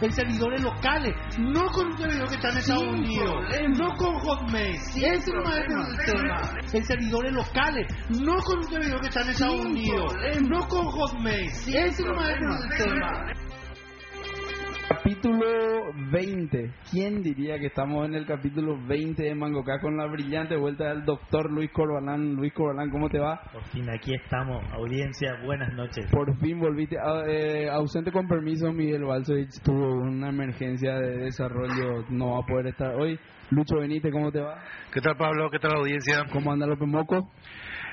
en 0.00 0.12
servidores 0.12 0.62
locales, 0.62 1.14
no 1.38 1.66
con 1.66 1.86
un 1.88 1.98
servidor 1.98 2.28
que 2.28 2.34
está 2.36 2.50
en 2.50 2.58
Estados 2.58 2.84
Unidos, 2.84 3.34
no 3.76 3.94
con 3.96 4.14
Hotmail. 4.14 4.74
Ese 4.74 5.06
es 5.06 5.28
el 5.28 5.42
tema. 6.06 6.50
En 6.72 6.84
servidores 6.84 7.32
locales, 7.32 7.86
no 8.10 8.36
con 8.38 8.58
un 8.58 8.64
servidor 8.64 9.00
que 9.00 9.08
está 9.08 9.22
en 9.22 9.30
Estados 9.30 9.60
Unidos, 9.60 10.14
no 10.48 10.68
con 10.68 10.86
Hotmail. 10.86 11.48
Ese 11.48 11.86
es 11.86 11.98
el 12.00 12.06
tema. 12.76 13.32
Capítulo 15.08 15.46
20. 16.12 16.70
¿Quién 16.90 17.22
diría 17.22 17.58
que 17.58 17.68
estamos 17.68 18.06
en 18.06 18.14
el 18.14 18.26
capítulo 18.26 18.78
20 18.86 19.22
de 19.22 19.34
Mangocá 19.34 19.80
con 19.80 19.96
la 19.96 20.04
brillante 20.04 20.54
vuelta 20.54 20.88
del 20.88 21.06
doctor 21.06 21.50
Luis 21.50 21.70
Corbalán? 21.72 22.34
Luis 22.34 22.52
Corbalán, 22.52 22.90
¿cómo 22.90 23.08
te 23.08 23.18
va? 23.18 23.40
Por 23.50 23.64
fin, 23.68 23.88
aquí 23.88 24.12
estamos. 24.14 24.62
Audiencia, 24.70 25.40
buenas 25.46 25.72
noches. 25.72 26.10
Por 26.10 26.36
fin 26.40 26.60
volviste. 26.60 26.98
Ah, 27.02 27.22
eh, 27.26 27.70
ausente 27.70 28.12
con 28.12 28.28
permiso, 28.28 28.70
Miguel 28.70 29.04
Balsovich 29.04 29.62
tuvo 29.62 29.94
una 29.94 30.28
emergencia 30.28 30.98
de 30.98 31.16
desarrollo, 31.20 32.04
no 32.10 32.32
va 32.32 32.40
a 32.40 32.46
poder 32.46 32.66
estar 32.66 32.94
hoy. 32.94 33.18
Lucho 33.50 33.76
Benítez, 33.76 34.12
¿cómo 34.12 34.30
te 34.30 34.40
va? 34.40 34.62
¿Qué 34.92 35.00
tal 35.00 35.16
Pablo? 35.16 35.48
¿Qué 35.50 35.58
tal 35.58 35.74
audiencia? 35.74 36.26
¿Cómo 36.30 36.52
anda 36.52 36.66
López 36.66 36.86
Moco? 36.86 37.30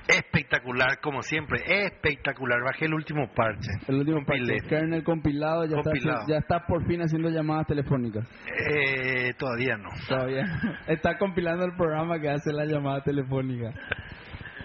Espectacular, 0.08 1.00
como 1.02 1.22
siempre, 1.22 1.62
espectacular. 1.66 2.60
Bajé 2.64 2.86
el 2.86 2.94
último 2.94 3.28
parche. 3.34 3.72
El 3.88 3.96
último 3.96 4.18
Compilé. 4.18 4.58
parche. 4.58 4.70
Kernel 4.70 5.04
compilado, 5.04 5.66
ya, 5.66 5.76
Compilado. 5.82 6.22
Está, 6.22 6.32
ya 6.32 6.38
está 6.38 6.66
por 6.68 6.86
fin 6.88 7.02
haciendo 7.02 7.30
llamadas 7.30 7.68
telefónicas. 7.68 8.28
Eh, 8.70 9.34
todavía 9.38 9.78
no. 9.78 9.90
Todavía. 10.08 10.46
Está 10.88 11.18
compilando 11.18 11.66
el 11.66 11.76
programa 11.76 12.20
que 12.20 12.30
hace 12.30 12.52
la 12.54 12.66
llamada 12.66 13.02
telefónica. 13.02 13.72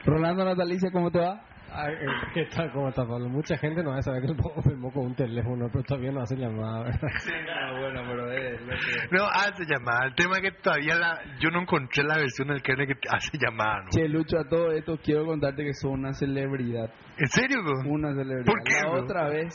Rolando 0.04 0.44
Natalicia, 0.44 0.90
¿cómo 0.92 1.10
te 1.10 1.18
va? 1.18 1.42
Ay, 1.72 1.94
eh, 1.94 2.06
¿Qué 2.34 2.44
tal? 2.46 2.70
¿Cómo 2.72 2.88
está 2.88 3.06
Pablo? 3.06 3.28
Mucha 3.28 3.56
gente 3.56 3.82
no 3.82 3.90
va 3.90 3.98
a 3.98 4.02
saber 4.02 4.22
que 4.22 4.28
el 4.32 4.36
Poco 4.36 4.62
firmó 4.62 4.92
con 4.92 5.06
un 5.06 5.14
teléfono, 5.14 5.68
pero 5.72 5.84
todavía 5.84 6.12
no 6.12 6.20
hace 6.22 6.36
llamada, 6.36 6.84
¿verdad? 6.84 7.00
Ah, 7.02 7.72
bueno, 7.80 8.02
pero 8.08 8.32
es 8.32 8.60
lo 8.62 8.72
que... 8.72 9.16
No, 9.16 9.24
hace 9.26 9.64
llamada. 9.66 10.06
El 10.06 10.14
tema 10.14 10.36
es 10.36 10.42
que 10.42 10.52
todavía 10.62 10.94
la, 10.96 11.18
yo 11.40 11.50
no 11.50 11.62
encontré 11.62 12.02
la 12.04 12.16
versión 12.16 12.48
del 12.48 12.62
kernel 12.62 12.88
que 12.88 13.08
hace 13.08 13.38
llamada. 13.38 13.82
¿no? 13.84 13.90
Che, 13.90 14.08
Lucho, 14.08 14.38
a 14.38 14.48
todo 14.48 14.72
esto 14.72 14.98
quiero 15.02 15.24
contarte 15.26 15.64
que 15.64 15.74
soy 15.74 15.92
una 15.92 16.12
celebridad. 16.14 16.90
¿En 17.18 17.28
serio? 17.28 17.58
bro? 17.62 17.90
Una 17.90 18.12
celebridad. 18.14 18.46
¿Por 18.46 18.62
qué, 18.64 18.74
La 18.82 18.90
bro? 18.90 19.02
otra 19.04 19.28
vez 19.28 19.54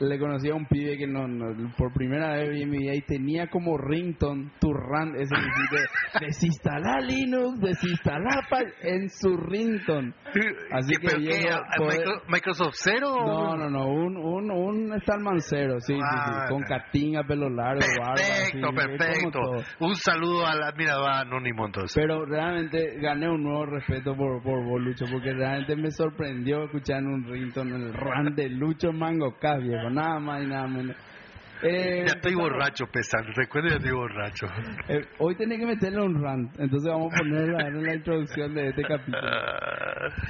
le 0.00 0.18
conocí 0.18 0.48
a 0.50 0.54
un 0.54 0.66
pibe 0.66 0.96
que 0.96 1.06
no, 1.06 1.26
no- 1.26 1.72
por 1.76 1.92
primera 1.92 2.34
vez 2.36 2.60
en 2.60 2.70
mi 2.70 2.78
vida 2.78 2.94
y 2.94 3.02
tenía 3.02 3.48
como 3.48 3.76
rington 3.78 4.50
tu 4.60 4.72
run 4.72 5.14
ese 5.16 5.34
que 5.34 5.40
dice 6.20 6.26
desinstalar 6.26 7.02
Linux, 7.02 7.60
desinstalar 7.60 8.44
en 8.82 9.08
su 9.10 9.36
rington. 9.36 10.14
Así 10.72 10.92
¿Qué, 11.00 11.06
que 11.06 11.48
a- 11.50 11.62
poder- 11.76 11.98
Micro- 12.06 12.22
¿Microsoft 12.28 12.74
Zero? 12.82 13.08
No, 13.26 13.56
no, 13.56 13.70
no, 13.70 13.86
un, 13.88 14.16
un, 14.16 14.50
un 14.50 15.00
Stallman 15.00 15.40
cero, 15.40 15.76
sí, 15.80 15.94
sí, 15.94 15.98
sí, 15.98 16.04
Ah, 16.08 16.46
con 16.48 16.62
catinga, 16.62 17.22
pelo 17.24 17.48
largo, 17.50 17.80
barba, 17.98 18.14
Perfecto, 18.14 18.68
así, 18.68 18.76
perfecto. 18.76 19.40
Un 19.80 19.94
saludo 19.96 20.46
al 20.46 20.62
admirador 20.62 21.10
anónimo 21.10 21.66
entonces. 21.66 21.92
Pero 21.94 22.24
realmente 22.24 22.98
gané 23.00 23.28
un 23.28 23.42
nuevo 23.42 23.66
respeto 23.66 24.14
por, 24.16 24.42
por 24.42 24.64
vos, 24.64 24.80
Lucho, 24.80 25.04
porque 25.10 25.32
realmente 25.32 25.76
me 25.76 25.90
sorprendió 25.90 26.64
escuchar 26.64 27.02
un 27.02 27.24
rington 27.24 27.68
el 27.72 27.92
run 27.94 28.34
de 28.34 28.48
Lucho 28.50 28.92
Mango 28.92 29.36
K, 29.38 29.56
nada 29.90 30.18
más 30.20 30.42
y 30.42 30.46
nada 30.46 30.66
menos. 30.66 30.96
Eh, 31.62 32.04
ya 32.06 32.12
estoy 32.14 32.34
borracho, 32.36 32.84
pesando. 32.86 33.32
Recuerda, 33.34 33.70
ya 33.70 33.76
estoy 33.76 33.90
borracho. 33.92 34.46
eh, 34.88 35.00
hoy 35.18 35.34
tenés 35.36 35.58
que 35.58 35.66
meterle 35.66 36.02
un 36.02 36.22
rant, 36.22 36.52
entonces 36.60 36.88
vamos 36.92 37.12
a 37.12 37.18
ponerlo 37.18 37.58
en 37.58 37.82
la 37.84 37.94
introducción 37.94 38.54
de 38.54 38.68
este 38.68 38.82
capítulo. 38.82 39.18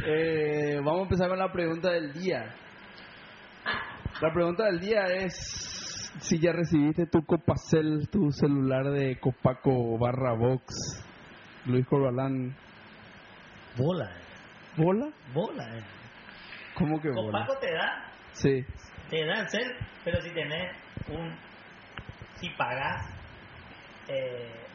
Eh, 0.06 0.76
vamos 0.82 1.00
a 1.00 1.02
empezar 1.02 1.28
con 1.28 1.38
la 1.38 1.52
pregunta 1.52 1.90
del 1.92 2.12
día. 2.14 2.54
La 4.22 4.32
pregunta 4.32 4.64
del 4.64 4.80
día 4.80 5.02
es 5.04 5.34
si 6.20 6.38
ya 6.40 6.52
recibiste 6.52 7.06
tu 7.06 7.22
Copacel, 7.24 8.08
tu 8.10 8.30
celular 8.32 8.84
de 8.90 9.18
Copaco 9.20 9.98
barra 9.98 10.32
Box. 10.32 11.04
Luis 11.66 11.86
Corbalán. 11.86 12.56
Bola, 13.76 14.06
eh. 14.06 14.22
¿Bola? 14.82 15.08
bola. 15.34 15.76
eh. 15.78 15.82
¿Cómo 16.74 17.00
que 17.00 17.10
bola? 17.10 17.40
Copaco 17.46 17.58
te 17.60 17.72
da, 17.72 18.12
Sí. 18.32 18.64
Te 19.10 19.24
da 19.26 19.40
el 19.40 19.48
cel, 19.48 19.76
pero 20.04 20.20
si 20.20 20.30
tenés 20.30 20.76
un, 21.08 21.34
si 22.36 22.48
pagas 22.50 23.06
eh, 24.08 24.66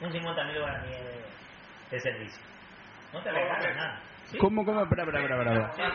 un 0.00 0.12
50 0.12 0.44
mil 0.44 0.60
guaraníes 0.60 1.04
de, 1.04 1.24
de 1.90 2.00
servicio, 2.00 2.42
no 3.12 3.22
te 3.22 3.30
regalan 3.30 3.76
nada. 3.76 4.00
¿Sí? 4.26 4.38
¿Cómo, 4.38 4.64
cómo? 4.64 4.82
Espera, 4.82 5.02
espera, 5.04 5.24
espera. 5.24 5.92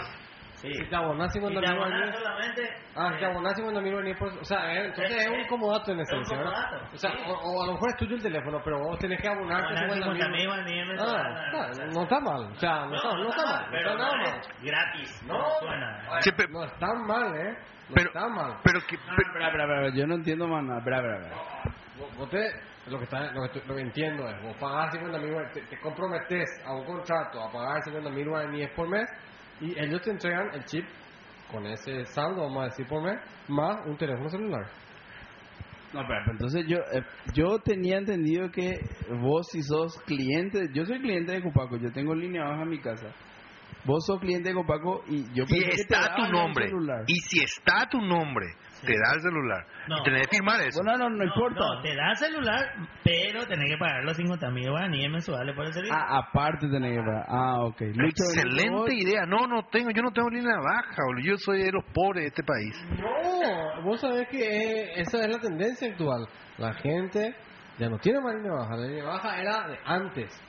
Sí. 0.65 0.73
Si 0.73 0.89
te 0.89 0.95
abonás 0.95 1.29
Y 1.35 1.39
50 1.39 1.61
te 1.61 1.67
mil 1.67 1.77
abonás 1.77 1.99
guaraníes- 1.99 2.17
solamente. 2.17 2.61
Ah, 2.95 3.11
abonás 3.29 3.55
50 3.55 3.81
mil 3.81 3.91
guaraníes 3.93 4.17
por... 4.17 4.27
O 4.29 4.43
sea, 4.45 4.73
eh, 4.73 4.85
entonces 4.85 5.15
es 5.21 5.29
un 5.29 5.47
comodato 5.47 5.91
en 5.91 5.99
esencia, 5.99 6.37
¿verdad? 6.37 6.81
O 6.93 6.97
sea, 6.97 7.11
sí. 7.11 7.17
o, 7.27 7.31
o 7.33 7.63
a 7.63 7.67
lo 7.67 7.73
mejor 7.73 7.89
es 7.89 7.97
tuyo 7.97 8.15
el 8.15 8.21
teléfono, 8.21 8.61
pero 8.63 8.79
vos 8.79 8.97
tenés 8.99 9.21
que 9.21 9.27
abonarte 9.27 9.67
abonar 9.77 9.93
50 9.93 10.03
50 10.03 10.27
mil 10.29 10.37
mil... 10.37 10.47
guaraníes 10.47 10.87
Ah, 10.99 11.45
está, 11.71 11.85
no 11.87 12.03
está 12.03 12.19
mal, 12.19 12.41
o 12.51 12.55
sea, 12.55 12.85
no, 12.85 12.95
está, 12.95 13.11
no 13.13 13.29
está 13.29 13.45
mal, 13.45 13.61
no 13.65 13.71
pero 13.71 13.89
está 13.91 13.97
nada 14.03 14.17
no 14.17 14.23
mal. 14.23 14.39
es 14.39 14.63
gratis, 14.63 15.23
no, 15.27 15.37
No. 15.37 15.45
suena. 15.59 16.21
Sí, 16.21 16.29
No 16.49 16.63
está 16.63 16.87
mal, 16.93 17.35
¿eh? 17.35 17.57
No 17.89 17.95
Pero- 17.95 18.07
está 18.07 18.27
mal. 18.29 18.57
pero 18.63 18.79
que, 18.87 18.95
Espera, 18.95 19.15
espera, 19.27 19.47
espera, 19.47 19.63
espera, 19.63 19.95
yo 19.95 20.07
no 20.07 20.15
entiendo 20.15 20.47
más 20.47 20.63
nada. 20.63 20.79
Espera, 20.79 20.97
espera, 20.97 21.17
espera. 21.17 22.15
Vos, 22.17 22.29
te, 22.29 22.51
lo, 22.89 22.97
que 22.97 23.03
está, 23.03 23.31
lo, 23.31 23.41
que, 23.41 23.45
estoy- 23.47 23.67
lo 23.67 23.75
que 23.75 23.81
entiendo 23.81 24.27
es, 24.27 24.41
vos 24.41 24.55
pagás 24.57 24.91
50 24.93 25.17
mil 25.19 25.33
te, 25.53 25.61
te 25.61 25.79
comprometes 25.79 26.49
a 26.65 26.73
un 26.73 26.85
contrato 26.85 27.43
a 27.43 27.51
pagar 27.51 27.83
50 27.83 28.09
mil 28.09 28.27
guaraníes 28.29 28.71
por 28.71 28.87
mes 28.89 29.05
y 29.61 29.79
ellos 29.79 30.01
te 30.01 30.11
entregan 30.11 30.53
el 30.53 30.63
chip 30.65 30.85
con 31.51 31.65
ese 31.67 32.05
saldo, 32.05 32.41
vamos 32.41 32.63
a 32.63 32.65
decir 32.65 32.87
por 32.87 33.03
mes, 33.03 33.17
más 33.47 33.77
un 33.85 33.97
teléfono 33.97 34.29
celular. 34.29 34.65
No, 35.93 36.01
pero 36.07 36.31
entonces 36.31 36.65
yo 36.67 36.77
eh, 36.91 37.03
yo 37.33 37.59
tenía 37.59 37.97
entendido 37.97 38.49
que 38.51 38.79
vos 39.21 39.47
si 39.49 39.61
sos 39.63 39.97
cliente, 40.05 40.67
yo 40.73 40.85
soy 40.85 40.99
cliente 40.99 41.31
de 41.31 41.41
Copaco, 41.41 41.77
yo 41.77 41.91
tengo 41.91 42.13
línea 42.13 42.43
baja 42.43 42.63
en 42.63 42.69
mi 42.69 42.79
casa. 42.81 43.07
Vos 43.85 44.03
sos 44.05 44.19
cliente 44.19 44.49
de 44.49 44.55
Copaco 44.55 45.03
y 45.07 45.23
yo 45.33 45.43
y 45.43 45.47
pensé 45.47 45.59
que 45.59 45.75
te 45.75 45.81
está 45.83 46.15
tu 46.15 46.23
nombre. 46.31 46.65
celular. 46.65 47.03
Y 47.07 47.15
si 47.15 47.43
está 47.43 47.87
tu 47.89 48.01
nombre, 48.01 48.47
te 48.85 48.93
da 48.93 49.15
el 49.15 49.21
celular. 49.21 49.65
No. 49.87 49.99
Y 49.99 50.03
tenés 50.03 50.27
que 50.27 50.37
firmar 50.37 50.61
eso. 50.61 50.81
Bueno, 50.83 50.97
no, 50.97 51.09
no, 51.09 51.23
importa. 51.23 51.59
No, 51.59 51.81
te 51.81 51.95
da 51.95 52.15
celular, 52.15 52.65
pero 53.03 53.45
tenés 53.45 53.69
que 53.69 53.77
pagar 53.77 54.03
los 54.03 54.17
50 54.17 54.49
mil 54.51 54.69
guaraníes 54.69 55.11
mensuales 55.11 55.55
por 55.55 55.65
el 55.65 55.73
servicio. 55.73 55.95
Ah, 55.95 56.19
aparte 56.19 56.67
tenés 56.67 56.97
que 56.97 57.03
pagar. 57.03 57.25
Ah, 57.27 57.63
ok. 57.65 57.81
Lucho, 57.95 58.23
Excelente 58.33 58.93
idea. 58.95 59.25
No, 59.25 59.47
no 59.47 59.63
tengo, 59.71 59.89
yo 59.91 60.01
no 60.01 60.11
tengo 60.11 60.29
línea 60.29 60.57
baja, 60.57 61.03
boludo. 61.05 61.25
Yo 61.25 61.37
soy 61.37 61.63
de 61.63 61.71
los 61.71 61.83
pobres 61.93 62.23
de 62.23 62.27
este 62.27 62.43
país. 62.43 62.75
No, 62.99 63.83
vos 63.83 63.99
sabés 63.99 64.27
que 64.29 64.39
eh, 64.39 65.01
esa 65.01 65.19
es 65.21 65.29
la 65.29 65.39
tendencia 65.39 65.89
actual. 65.89 66.27
La 66.57 66.73
gente 66.73 67.35
ya 67.77 67.89
no 67.89 67.97
tiene 67.97 68.21
más 68.21 68.35
línea 68.35 68.53
baja, 68.53 68.77
la 68.77 68.87
línea 68.87 69.05
baja 69.05 69.41
era 69.41 69.67
de 69.67 69.79
antes. 69.85 70.41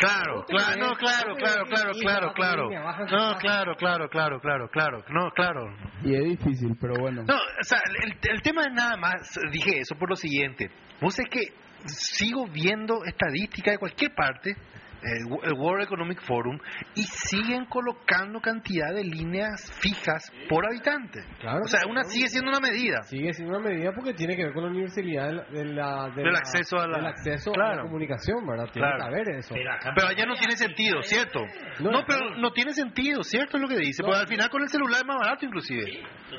Claro, 0.00 0.44
claro, 0.46 0.80
no, 0.80 0.96
claro, 0.96 1.34
vos 1.34 1.36
claro, 1.36 1.64
claro, 1.66 1.92
claro, 1.92 2.32
claro. 2.32 2.70
tu 2.70 3.14
No, 3.14 3.36
claro, 3.36 3.76
claro, 3.76 4.08
claro, 4.08 4.40
claro, 4.40 4.68
claro. 4.70 5.04
No, 5.10 5.30
claro. 5.32 5.76
Y 6.02 6.14
es 6.14 6.24
difícil, 6.24 6.74
pero 6.80 6.94
bueno. 6.98 7.22
No, 7.28 7.34
o 7.36 7.64
sea, 7.64 7.82
el, 8.02 8.16
el 8.30 8.40
tema 8.40 8.62
es 8.62 8.72
nada 8.72 8.96
más, 8.96 9.38
dije 9.52 9.80
eso 9.80 9.96
por 9.96 10.08
lo 10.08 10.16
siguiente. 10.16 10.70
Vos 11.02 11.18
es 11.18 11.28
que 11.28 11.52
sigo 11.84 12.46
viendo 12.46 13.04
estadísticas 13.04 13.74
de 13.74 13.78
cualquier 13.78 14.14
parte, 14.14 14.56
el 15.02 15.54
World 15.58 15.84
Economic 15.84 16.20
Forum, 16.22 16.58
y 16.94 17.02
siguen 17.02 17.64
colocando 17.66 18.40
cantidad 18.40 18.92
de 18.94 19.04
líneas 19.04 19.72
fijas 19.80 20.30
por 20.48 20.64
habitante. 20.66 21.20
Claro, 21.40 21.60
o 21.64 21.68
sea, 21.68 21.80
una 21.88 22.02
sigue 22.04 22.28
siendo 22.28 22.50
una 22.50 22.60
medida. 22.60 23.02
Sigue 23.02 23.32
siendo 23.32 23.58
una 23.58 23.68
medida 23.68 23.92
porque 23.94 24.12
tiene 24.14 24.36
que 24.36 24.44
ver 24.44 24.52
con 24.52 24.64
la 24.64 24.70
universalidad 24.70 25.28
de 25.28 25.32
la, 25.34 25.44
de 25.50 25.64
la- 25.64 26.08
de 26.10 26.22
Del 26.22 26.32
la- 26.32 26.38
acceso 26.38 26.78
a 26.78 26.86
la- 26.86 26.96
del 26.98 27.06
acceso 27.06 27.50
a 27.50 27.54
Claro. 27.54 27.76
la 27.76 27.82
comunicación, 27.82 28.46
¿verdad? 28.46 28.64
Tiene 28.72 28.88
Claro. 28.88 28.98
que 28.98 29.06
haber 29.08 29.30
eso. 29.36 29.54
Pero 29.94 30.08
allá 30.08 30.26
no 30.26 30.34
tiene 30.34 30.56
sentido, 30.56 31.02
¿cierto? 31.02 31.40
No, 31.80 31.90
No, 31.90 32.04
pero 32.06 32.36
no 32.36 32.52
tiene 32.52 32.72
sentido, 32.72 33.22
¿cierto? 33.22 33.56
Es 33.56 33.62
lo 33.62 33.68
que 33.68 33.76
dice. 33.78 34.02
No. 34.02 34.08
Porque 34.08 34.20
al 34.20 34.28
final 34.28 34.48
con 34.50 34.62
el 34.62 34.68
celular 34.68 35.00
es 35.00 35.06
más 35.06 35.18
barato 35.18 35.46
inclusive. 35.46 35.82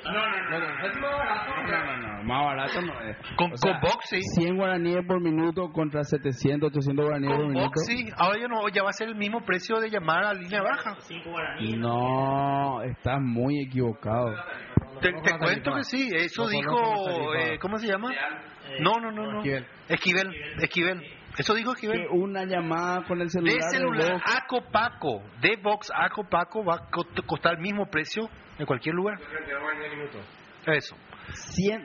No, 0.03 0.11
no, 0.11 0.87
es 0.87 0.97
más 0.99 1.11
barato. 1.11 1.51
No, 1.61 1.85
no, 1.85 1.97
no, 2.17 2.23
más 2.23 2.45
barato 2.45 2.81
no 2.81 3.01
es. 3.01 3.17
Con, 3.37 3.51
O 3.53 3.57
sea, 3.57 3.71
con 3.73 3.81
Box, 3.81 4.05
sí. 4.09 4.21
100 4.35 4.55
guaraníes 4.57 5.05
por 5.05 5.21
minuto 5.21 5.71
contra 5.71 6.03
700, 6.03 6.69
800 6.69 7.05
guaraníes 7.05 7.31
por 7.35 7.47
minuto. 7.47 7.65
Box, 7.65 7.85
sí. 7.87 8.09
Ahora 8.17 8.39
ya, 8.39 8.47
no, 8.51 8.69
ya 8.69 8.83
va 8.83 8.89
a 8.89 8.93
ser 8.93 9.07
el 9.07 9.15
mismo 9.15 9.41
precio 9.45 9.79
de 9.79 9.89
llamar 9.89 10.23
a 10.25 10.33
línea 10.33 10.61
baja. 10.61 10.95
5 10.99 11.29
guaraníes. 11.29 11.79
No, 11.79 12.81
estás 12.83 13.19
muy 13.19 13.63
equivocado. 13.65 14.35
Te, 15.01 15.11
No, 15.11 15.21
te 15.23 15.31
no, 15.31 15.39
cuento 15.39 15.73
que 15.75 15.83
sí, 15.83 16.09
eso 16.13 16.47
dijo, 16.47 17.33
eh, 17.35 17.57
¿cómo 17.59 17.77
se 17.79 17.87
llama? 17.87 18.09
No, 18.79 18.99
no, 18.99 19.11
no, 19.11 19.23
no. 19.31 19.39
Esquivel. 19.39 19.65
Esquivel, 19.89 20.33
Esquivel. 20.61 21.01
Eso 21.37 21.53
dijo 21.55 21.73
Que 21.73 21.87
Esquivel. 21.87 22.07
una 22.11 22.43
llamada 22.45 23.03
con 23.07 23.19
el 23.21 23.29
celular. 23.29 23.55
De 23.55 23.61
celular 23.71 24.21
a 24.25 24.45
Copaco, 24.47 25.23
de 25.41 25.55
Box 25.55 25.89
a 25.95 26.09
Copaco 26.09 26.63
va 26.63 26.75
a 26.75 26.89
co- 26.91 27.07
costar 27.25 27.53
el 27.55 27.61
mismo 27.61 27.85
precio 27.87 28.29
en 28.59 28.65
cualquier 28.65 28.93
lugar. 28.95 29.17
Eso. 30.67 30.95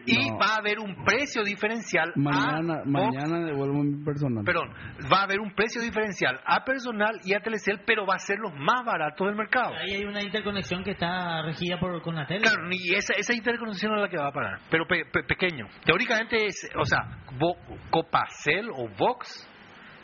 Y 0.06 0.30
no. 0.30 0.38
va 0.38 0.54
a 0.54 0.56
haber 0.58 0.78
un 0.78 1.04
precio 1.04 1.42
diferencial 1.44 2.12
Mañana, 2.16 2.82
a 2.82 3.44
devuelvo 3.46 3.82
mi 3.82 4.04
personal. 4.04 4.44
Perdón, 4.44 4.70
va 5.12 5.20
a 5.20 5.22
haber 5.24 5.40
un 5.40 5.52
precio 5.54 5.80
diferencial 5.80 6.40
a 6.44 6.64
personal 6.64 7.20
y 7.24 7.34
a 7.34 7.40
Telecel, 7.40 7.80
pero 7.86 8.06
va 8.06 8.14
a 8.14 8.18
ser 8.18 8.38
los 8.38 8.54
más 8.54 8.84
baratos 8.84 9.26
del 9.26 9.36
mercado. 9.36 9.74
Ahí 9.74 9.94
hay 9.94 10.04
una 10.04 10.22
interconexión 10.22 10.82
que 10.84 10.92
está 10.92 11.42
regida 11.42 11.78
por 11.78 12.00
con 12.02 12.14
la 12.14 12.26
tele. 12.26 12.42
Claro, 12.42 12.68
y 12.70 12.94
esa, 12.94 13.14
esa 13.14 13.34
interconexión 13.34 13.94
es 13.94 14.00
la 14.02 14.08
que 14.08 14.18
va 14.18 14.28
a 14.28 14.32
parar, 14.32 14.58
pero 14.70 14.86
pe- 14.86 15.04
pe- 15.12 15.24
pequeño. 15.24 15.66
Teóricamente 15.84 16.46
es, 16.46 16.68
o 16.78 16.84
sea, 16.84 17.00
Vo- 17.38 17.56
Copacel 17.90 18.68
o 18.70 18.88
Vox 18.98 19.48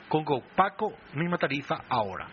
con 0.09 0.25
Copaco, 0.25 0.93
misma 1.15 1.39
tarifa 1.39 1.77
ahora. 1.89 2.29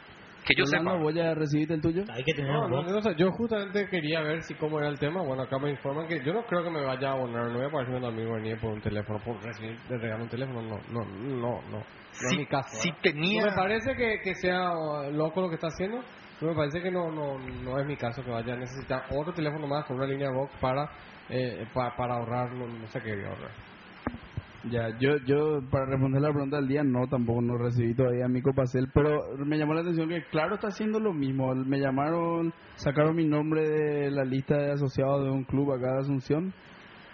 Que 0.55 0.61
yo 0.61 0.65
sepa. 0.65 0.93
¿voy 0.95 1.19
a 1.19 1.33
recibirte 1.35 1.73
el 1.75 1.81
tuyo? 1.81 2.03
Hay 2.09 2.23
que 2.23 2.33
tener 2.33 2.51
No, 2.51 2.67
no, 2.67 2.81
no, 2.83 2.97
o 2.97 3.01
sea, 3.01 3.15
yo 3.15 3.29
justamente 3.31 3.87
quería 3.89 4.21
ver 4.21 4.41
si 4.43 4.55
cómo 4.55 4.79
era 4.79 4.89
el 4.89 4.97
tema. 4.99 5.21
Bueno, 5.23 5.43
acá 5.43 5.57
me 5.59 5.69
informan 5.71 6.07
que 6.07 6.23
yo 6.25 6.33
no 6.33 6.43
creo 6.43 6.63
que 6.63 6.71
me 6.71 6.83
vaya 6.83 7.09
a 7.09 7.11
abonar. 7.13 7.47
No 7.51 7.57
voy 7.57 7.67
a 7.67 7.71
pagarme 7.71 7.97
un 7.97 8.05
amigo 8.05 8.37
ni 8.39 8.55
por 8.55 8.71
un 8.73 8.81
teléfono, 8.81 9.19
por 9.23 9.41
recibir 9.43 9.77
de 9.87 9.97
regalo 9.97 10.23
un 10.23 10.29
teléfono. 10.29 10.61
No, 10.61 10.77
no, 10.89 11.05
no, 11.05 11.61
no. 11.69 11.77
No 11.79 11.83
Si- 12.19 12.25
es 12.35 12.37
mi 12.37 12.45
caso. 12.47 12.67
si 12.81 12.89
¿verdad? 12.89 13.01
tenía- 13.03 13.41
No 13.43 13.49
me 13.51 13.55
parece 13.55 13.95
que, 13.95 14.15
que 14.23 14.35
sea 14.35 14.71
uh, 14.71 15.11
loco 15.11 15.41
lo 15.41 15.49
que 15.49 15.55
está 15.55 15.67
haciendo. 15.67 16.01
pero 16.39 16.51
me 16.53 16.57
parece 16.57 16.81
que 16.81 16.89
no, 16.91 17.11
no, 17.11 17.37
no 17.37 17.79
es 17.79 17.85
mi 17.85 17.95
caso 17.97 18.23
que 18.23 18.31
vaya 18.31 18.53
a 18.53 18.57
necesitar 18.57 19.03
otro 19.11 19.33
teléfono 19.33 19.67
más 19.67 19.85
con 19.85 19.97
una 19.97 20.05
línea 20.07 20.29
box 20.31 20.53
para, 20.61 20.83
eh, 21.29 21.65
pa- 21.73 21.93
para 21.97 22.15
ahorrar, 22.15 22.51
no, 22.53 22.65
no 22.67 22.87
sé 22.87 22.99
qué 23.01 23.13
voy 23.13 23.25
a 23.25 23.29
ahorrar. 23.29 23.51
Ya, 24.65 24.89
yo, 24.99 25.15
yo, 25.25 25.61
para 25.71 25.85
responder 25.85 26.21
la 26.21 26.31
pregunta 26.31 26.57
del 26.57 26.67
día, 26.67 26.83
no, 26.83 27.07
tampoco 27.07 27.41
no 27.41 27.57
recibí 27.57 27.95
todavía 27.95 28.27
mi 28.27 28.41
copacel, 28.41 28.87
pero 28.93 29.21
me 29.45 29.57
llamó 29.57 29.73
la 29.73 29.81
atención 29.81 30.09
que, 30.09 30.21
claro, 30.29 30.55
está 30.55 30.67
haciendo 30.67 30.99
lo 30.99 31.13
mismo. 31.13 31.55
Me 31.55 31.79
llamaron, 31.79 32.51
sacaron 32.75 33.15
mi 33.15 33.25
nombre 33.25 33.61
de 33.61 34.11
la 34.11 34.25
lista 34.25 34.57
de 34.57 34.73
asociados 34.73 35.23
de 35.23 35.31
un 35.31 35.45
club 35.45 35.71
acá 35.71 35.93
de 35.93 35.99
Asunción 35.99 36.53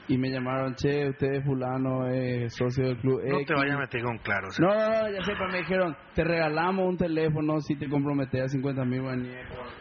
y 0.07 0.17
me 0.17 0.29
llamaron, 0.31 0.73
che, 0.75 1.09
usted 1.09 1.33
es 1.33 1.43
fulano, 1.45 2.07
es 2.07 2.53
socio 2.55 2.85
del 2.87 2.97
club 2.97 3.21
No 3.27 3.37
X". 3.37 3.47
te 3.47 3.53
vayas 3.53 3.75
a 3.75 3.79
meter 3.79 4.01
con 4.03 4.17
claro. 4.19 4.49
sea, 4.49 4.65
No, 4.67 4.73
no, 4.73 4.89
no, 5.03 5.09
ya 5.11 5.23
sepa, 5.23 5.47
me 5.47 5.57
dijeron, 5.59 5.95
te 6.15 6.23
regalamos 6.23 6.87
un 6.87 6.97
teléfono 6.97 7.59
si 7.61 7.75
te 7.77 7.87
comprometes 7.87 8.41
a 8.41 8.47
50 8.47 8.85
mil 8.85 9.01
guaraníes. 9.01 9.35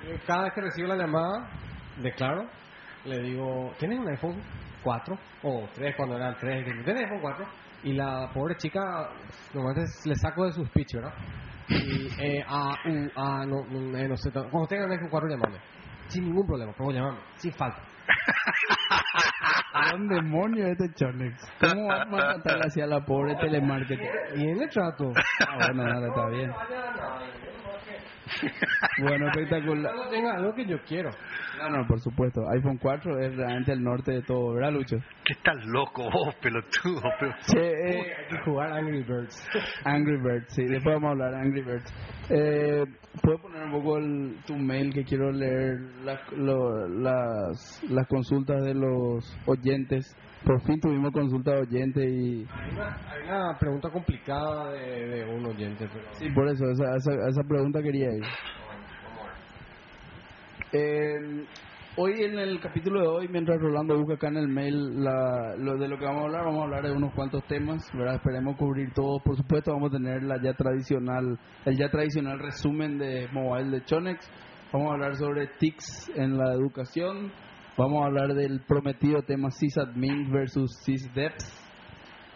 Eh, 0.07 0.19
Cada 0.27 0.45
vez 0.45 0.53
que 0.55 0.61
recibo 0.61 0.89
la 0.89 0.97
llamada 0.97 1.49
de 2.03 2.13
Claro, 2.13 2.43
le 3.07 3.23
digo, 3.23 3.73
¿tienes 3.79 3.99
un 4.01 4.09
iPhone 4.09 4.37
4? 4.85 5.19
O 5.43 5.69
3 5.75 5.95
cuando 5.97 6.17
eran 6.17 6.37
3. 6.39 6.65
¿Tienes 6.85 7.05
iPhone 7.05 7.21
4? 7.21 7.47
Y 7.85 7.93
la 7.95 8.31
pobre 8.33 8.55
chica, 8.57 8.81
normalmente 9.53 9.91
le 10.05 10.15
saco 10.17 10.45
de 10.47 10.53
su 10.53 10.65
speech, 10.67 10.95
¿verdad? 10.95 11.13
Y, 11.69 12.09
eh, 12.23 12.45
a, 12.47 12.75
u, 12.85 13.11
a, 13.17 13.47
no, 13.47 13.57
no, 13.69 13.99
eh, 13.99 14.09
no 14.09 14.17
sé, 14.17 14.31
cuando 14.31 14.67
tengan 14.69 14.91
iPhone 14.93 15.09
4, 15.11 15.29
llamame. 15.29 15.59
Sin 16.09 16.25
ningún 16.25 16.47
problema, 16.47 16.73
pero 16.77 16.91
llamame, 16.91 17.19
sin 17.37 17.53
falta. 17.55 17.83
¿Un 19.95 20.09
demonio 20.09 20.67
este 20.69 20.93
Chonex? 20.95 21.35
¿Cómo 21.61 21.87
vas 21.89 22.03
a 22.03 22.05
matar 22.05 22.61
hacia 22.61 22.87
la 22.87 23.01
pobre 23.01 23.35
telemarketing? 23.37 24.09
Bien 24.37 24.63
el 24.63 24.69
trato. 24.71 25.13
Ah, 25.49 25.57
bueno, 25.59 25.85
nada, 25.85 26.09
está 26.09 26.29
bien. 26.29 26.51
Bueno, 29.03 29.27
espectacular. 29.29 29.93
Cuando 29.95 30.11
tenga 30.11 30.35
algo 30.37 30.55
que 30.55 30.67
yo 30.67 30.79
quiero. 30.87 31.11
No, 31.59 31.69
no, 31.71 31.87
por 31.87 32.01
supuesto. 32.01 32.41
iPhone 32.57 32.79
4 32.81 33.19
es 33.21 33.37
realmente 33.37 33.73
el 33.73 33.83
norte 33.83 34.13
de 34.13 34.23
todo, 34.23 34.55
¿verdad, 34.55 34.73
Lucho? 34.73 34.97
Que 35.25 35.33
estás 35.33 35.57
loco 35.67 36.05
vos, 36.05 36.35
pelotudo. 36.41 37.01
pero- 37.21 37.35
Che, 37.47 37.61
eh, 37.61 38.15
Hay 38.19 38.27
que 38.29 38.39
jugar 38.45 38.73
Angry 38.73 39.03
Birds. 39.03 39.49
Angry 39.85 40.17
Birds, 40.23 40.47
sí, 40.55 40.65
después 40.65 40.95
vamos 40.95 41.09
a 41.09 41.11
hablar 41.13 41.31
de 41.33 41.37
Angry 41.41 41.63
Birds. 41.63 41.95
Eh, 42.31 42.85
¿Puedo 43.23 43.39
poner 43.43 43.63
un 43.65 43.73
poco 43.73 43.99
el- 43.99 44.37
tu 44.47 44.57
mail 44.57 44.93
que 44.93 45.05
quiero 45.05 45.31
leer 45.33 45.79
las, 46.05 46.21
lo- 46.33 46.89
las, 46.89 47.83
las 47.89 48.07
consultas 48.09 48.63
de 48.65 48.75
los 48.75 49.37
oyentes? 49.47 50.05
Por 50.45 50.61
fin 50.61 50.79
tuvimos 50.79 51.11
consulta 51.11 51.53
de 51.53 51.61
oyentes 51.63 52.05
y... 52.05 52.47
Hay 52.53 52.71
una, 52.73 52.97
hay 53.11 53.23
una 53.27 53.59
pregunta 53.59 53.89
complicada 53.91 54.73
de, 54.73 55.07
de 55.07 55.35
un 55.35 55.47
oyente, 55.47 55.89
pero... 55.91 56.05
Sí, 56.13 56.29
por 56.31 56.47
eso, 56.49 56.65
esa, 56.71 56.97
esa, 56.97 57.29
esa 57.29 57.43
pregunta 57.49 57.81
quería 57.83 58.13
ir. 58.13 58.25
Eh, 60.73 61.47
hoy 61.97 62.13
en 62.25 62.39
el 62.39 62.61
capítulo 62.61 63.01
de 63.01 63.07
hoy, 63.07 63.29
mientras 63.29 63.61
Rolando 63.61 63.97
busca 63.97 64.15
acá 64.15 64.29
en 64.29 64.39
el 64.39 64.49
mail 64.49 65.03
la, 65.03 65.55
lo 65.57 65.79
de 65.79 65.89
lo 65.89 65.97
que 65.97 66.05
vamos 66.05 66.23
a 66.23 66.27
hablar, 66.27 66.45
vamos 66.45 66.61
a 66.61 66.65
hablar 66.65 66.83
de 66.83 66.93
unos 66.93 67.15
cuantos 67.15 67.45
temas, 67.45 67.89
¿verdad? 67.95 68.17
Esperemos 68.17 68.57
cubrir 68.57 68.93
todos, 68.93 69.23
por 69.23 69.37
supuesto, 69.37 69.73
vamos 69.73 69.95
a 69.95 69.97
tener 69.97 70.25
la 70.25 70.43
ya 70.43 70.53
tradicional, 70.53 71.39
el 71.65 71.77
ya 71.79 71.89
tradicional 71.89 72.39
resumen 72.39 72.99
de 72.99 73.29
mobile 73.33 73.71
de 73.71 73.85
Chonex, 73.85 74.29
vamos 74.73 74.91
a 74.91 74.95
hablar 74.95 75.15
sobre 75.15 75.47
TICs 75.59 76.11
en 76.17 76.37
la 76.37 76.53
educación, 76.53 77.31
vamos 77.77 78.03
a 78.03 78.07
hablar 78.07 78.35
del 78.35 78.61
prometido 78.61 79.23
tema 79.23 79.51
sysadmin 79.51 80.31
versus 80.31 80.79
sysdeps, 80.85 81.61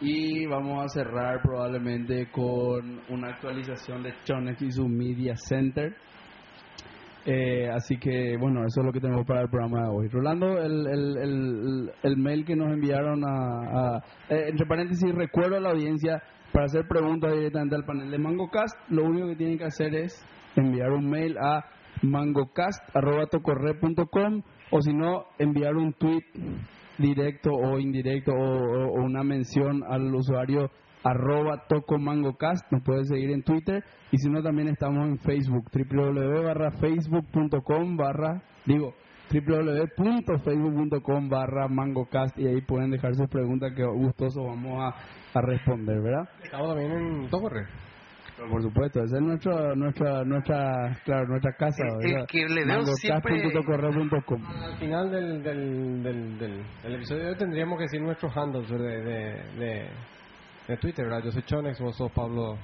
y 0.01 0.47
vamos 0.47 0.85
a 0.85 0.89
cerrar 0.89 1.43
probablemente 1.43 2.31
con 2.31 3.01
una 3.09 3.31
actualización 3.31 4.05
de 4.05 4.15
Chonex 4.25 4.63
y 4.63 4.71
su 4.71 4.89
Media 4.89 5.35
Center. 5.37 5.97
Eh, 7.27 7.69
así 7.69 7.99
que, 7.99 8.37
bueno, 8.39 8.65
eso 8.65 8.81
es 8.81 8.87
lo 8.87 8.93
que 8.93 9.01
tenemos 9.01 9.27
para 9.27 9.41
el 9.43 9.51
programa 9.51 9.83
de 9.83 9.89
hoy. 9.89 10.07
Rolando, 10.09 10.63
el, 10.63 10.87
el, 10.87 11.17
el, 11.19 11.91
el 12.03 12.17
mail 12.17 12.45
que 12.45 12.55
nos 12.57 12.73
enviaron 12.73 13.23
a... 13.25 13.99
eh, 14.31 14.47
entre 14.49 14.67
paréntesis, 14.67 15.13
recuerdo 15.15 15.57
a 15.57 15.61
la 15.61 15.71
audiencia 15.71 16.23
para 16.53 16.67
hacer 16.67 16.87
preguntas 16.89 17.33
directamente 17.33 17.75
al 17.75 17.85
panel 17.85 18.09
de 18.11 18.19
MangoCast. 18.19 18.77
Lo 18.91 19.05
único 19.05 19.27
que 19.27 19.37
tienen 19.37 19.59
que 19.59 19.65
hacer 19.65 19.95
es 19.95 20.25
enviar 20.57 20.93
un 20.93 21.11
mail 21.11 21.37
a 21.39 21.65
mangocast.tocorre.com 22.03 24.43
o 24.71 24.81
si 24.81 24.93
no, 24.93 25.27
enviar 25.39 25.77
un 25.77 25.93
tweet 25.93 26.25
directo 26.99 27.51
o 27.53 27.79
indirecto 27.79 28.33
o, 28.33 28.93
una 29.03 29.23
mención 29.23 29.83
al 29.89 30.15
usuario 30.15 30.71
arroba 31.05 31.65
tocomangocast, 31.69 32.71
nos 32.73 32.83
puede 32.83 33.05
seguir 33.05 33.31
en 33.31 33.43
Twitter 33.43 33.85
y 34.11 34.19
si 34.19 34.29
no 34.29 34.43
también 34.43 34.69
estamos 34.69 35.07
en 35.07 35.19
Facebook, 35.19 35.71
www 35.73 36.43
barra 36.43 36.73
facebook.com 36.73 37.97
barra, 37.97 38.43
digo, 38.67 38.95
www.facebook.com 39.31 41.29
barra 41.29 41.69
mangocast 41.69 42.39
y 42.39 42.47
ahí 42.47 42.61
pueden 42.63 42.91
dejar 42.91 43.15
sus 43.15 43.29
preguntas 43.29 43.73
que 43.75 43.85
gustosos 43.85 44.45
vamos 44.45 44.81
a, 44.83 44.95
a 45.39 45.43
responder, 45.43 46.01
¿verdad? 46.01 46.29
Estamos 46.43 46.69
también 46.69 46.93
en 46.93 47.29
Tocorre. 47.29 47.67
Por 48.51 48.63
supuesto, 48.63 49.03
esa 49.03 49.17
es 49.17 49.23
nuestra, 49.23 49.75
nuestra, 49.75 50.25
nuestra, 50.25 50.97
claro, 51.05 51.27
nuestra 51.29 51.53
casa. 51.55 51.83
El- 52.01 52.27
que 52.27 52.47
le 52.47 52.65
veo 52.65 52.85
siempre-. 52.97 53.35
Al 54.47 54.77
final 54.79 55.11
del, 55.11 55.43
del, 55.43 56.03
del, 56.03 56.39
del, 56.39 56.63
del 56.83 56.95
episodio 56.95 57.25
de 57.25 57.29
hoy 57.31 57.37
tendríamos 57.37 57.79
que 57.79 57.83
decir 57.85 58.01
nuestros 58.01 58.37
handles 58.37 58.69
de, 58.71 58.79
de, 58.79 59.43
de, 59.59 59.89
de 60.69 60.77
Twitter, 60.77 61.05
¿verdad? 61.07 61.25
Yo 61.25 61.31
soy 61.33 61.43
Chonex, 61.43 61.81
vos 61.81 61.97
sos 61.97 62.13
Pablo... 62.13 62.59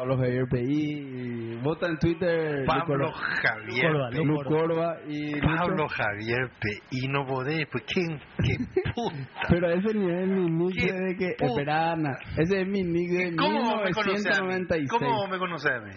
Pablo 0.00 0.16
Javier 0.16 0.46
PI, 0.50 1.58
vota 1.62 1.86
en 1.86 1.98
Twitter 1.98 2.64
Pablo 2.64 3.12
Javier. 3.12 3.92
Corva, 3.92 4.08
Pe- 4.10 4.24
Lu 4.24 4.42
Corva 4.44 4.96
y 5.06 5.34
Lucho. 5.34 5.56
Pablo 5.58 5.88
Javier 5.88 6.50
P. 6.58 6.68
Y 6.92 7.08
no 7.08 7.26
podés, 7.26 7.66
pues 7.70 7.84
¿quién? 7.86 8.18
¿Qué 8.42 8.56
puta? 8.94 9.16
Pero 9.50 9.70
ese 9.70 9.92
ni 9.92 10.10
es 10.10 10.26
mi 10.26 10.50
nick 10.50 10.74
¿Qué 10.74 10.92
de 10.94 11.16
que... 11.16 11.36
Espera, 11.38 11.92
Ana. 11.92 12.16
Ese 12.38 12.62
es 12.62 12.66
mi 12.66 12.82
nick 12.82 13.10
de 13.10 13.36
¿Cómo 13.36 13.76
me 13.84 13.90
conoces 13.92 14.26
a 14.38 14.42
mí? 14.42 14.48
1996. 14.48 14.88
¿Cómo 14.90 15.26
me 15.26 15.38
conoces 15.38 15.70
a 15.70 15.80
mí? 15.80 15.92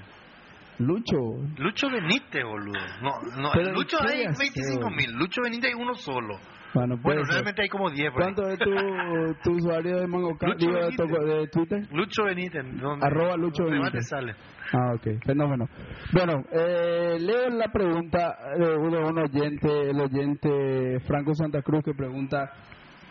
Lucho. 0.80 1.18
Lucho 1.60 1.88
Benítez, 1.90 2.44
boludo. 2.44 2.80
No, 3.02 3.42
no, 3.42 3.52
Pero 3.54 3.72
Lucho 3.72 3.98
¿qué 4.06 4.16
hay 4.16 4.26
hace, 4.26 4.44
25 4.54 4.90
mil. 4.90 5.14
Lucho 5.14 5.42
Benítez 5.42 5.70
hay 5.74 5.82
uno 5.82 5.94
solo. 5.94 6.40
Bueno, 6.74 6.98
Bueno, 7.02 7.22
ser. 7.26 7.34
realmente 7.34 7.62
hay 7.62 7.70
como 7.70 7.90
10 7.92 8.12
por 8.12 8.24
ahí. 8.24 8.34
¿Cuánto 8.34 8.50
es 8.50 8.60
tu, 8.60 8.72
tu 9.44 9.58
usuario 9.58 9.98
de 10.00 10.08
MangoCast? 10.08 10.54
Lucho 10.54 10.66
Digo, 10.66 10.74
de, 10.74 10.86
Benítez. 10.86 11.40
de 11.42 11.48
Twitter? 11.48 11.88
Lucho 11.94 12.24
Benítez. 12.24 12.64
¿dónde- 12.82 13.06
Arroba 13.06 13.38
Lucho 13.38 13.64
Benítez. 13.66 13.92
te 13.92 14.02
sale? 14.02 14.34
Ah, 14.74 14.94
ok, 14.96 15.24
fenómeno. 15.26 15.66
Bueno, 16.14 16.34
eh, 16.52 17.18
leo 17.20 17.50
la 17.50 17.68
pregunta 17.72 18.36
de 18.58 18.76
uno 18.76 19.08
un 19.08 19.20
oyente, 19.20 19.90
el 19.92 20.00
oyente 20.00 21.00
Franco 21.06 21.36
Santa 21.36 21.62
Cruz, 21.62 21.84
que 21.84 21.94
pregunta, 21.94 22.52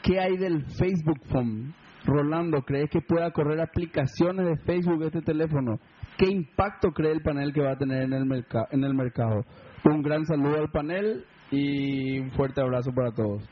¿qué 0.03 0.19
hay 0.19 0.37
del 0.39 0.65
Facebook 0.79 1.21
Phone? 1.31 1.73
Rolando, 2.05 2.63
¿crees 2.63 2.91
que 2.91 3.01
pueda 3.01 3.31
correr 3.31 3.61
aplicaciones 3.61 4.45
de 4.45 4.57
Facebook 4.65 5.05
este 5.05 5.21
teléfono? 5.23 5.79
¿Qué 6.19 6.27
impacto 6.29 6.91
cree 6.91 7.13
el 7.13 7.23
panel 7.23 7.53
que 7.53 7.61
va 7.63 7.73
a 7.73 7.77
tener 7.77 8.03
en 8.03 8.13
el, 8.13 8.25
merca- 8.25 8.67
en 8.73 8.83
el 8.83 8.93
mercado? 8.95 9.45
Un 9.85 10.03
gran 10.03 10.25
saludo 10.27 10.59
al 10.59 10.71
panel 10.71 11.25
y 11.53 12.19
un 12.19 12.31
fuerte 12.33 12.61
abrazo 12.61 12.91
para 12.95 13.13
todos. 13.13 13.43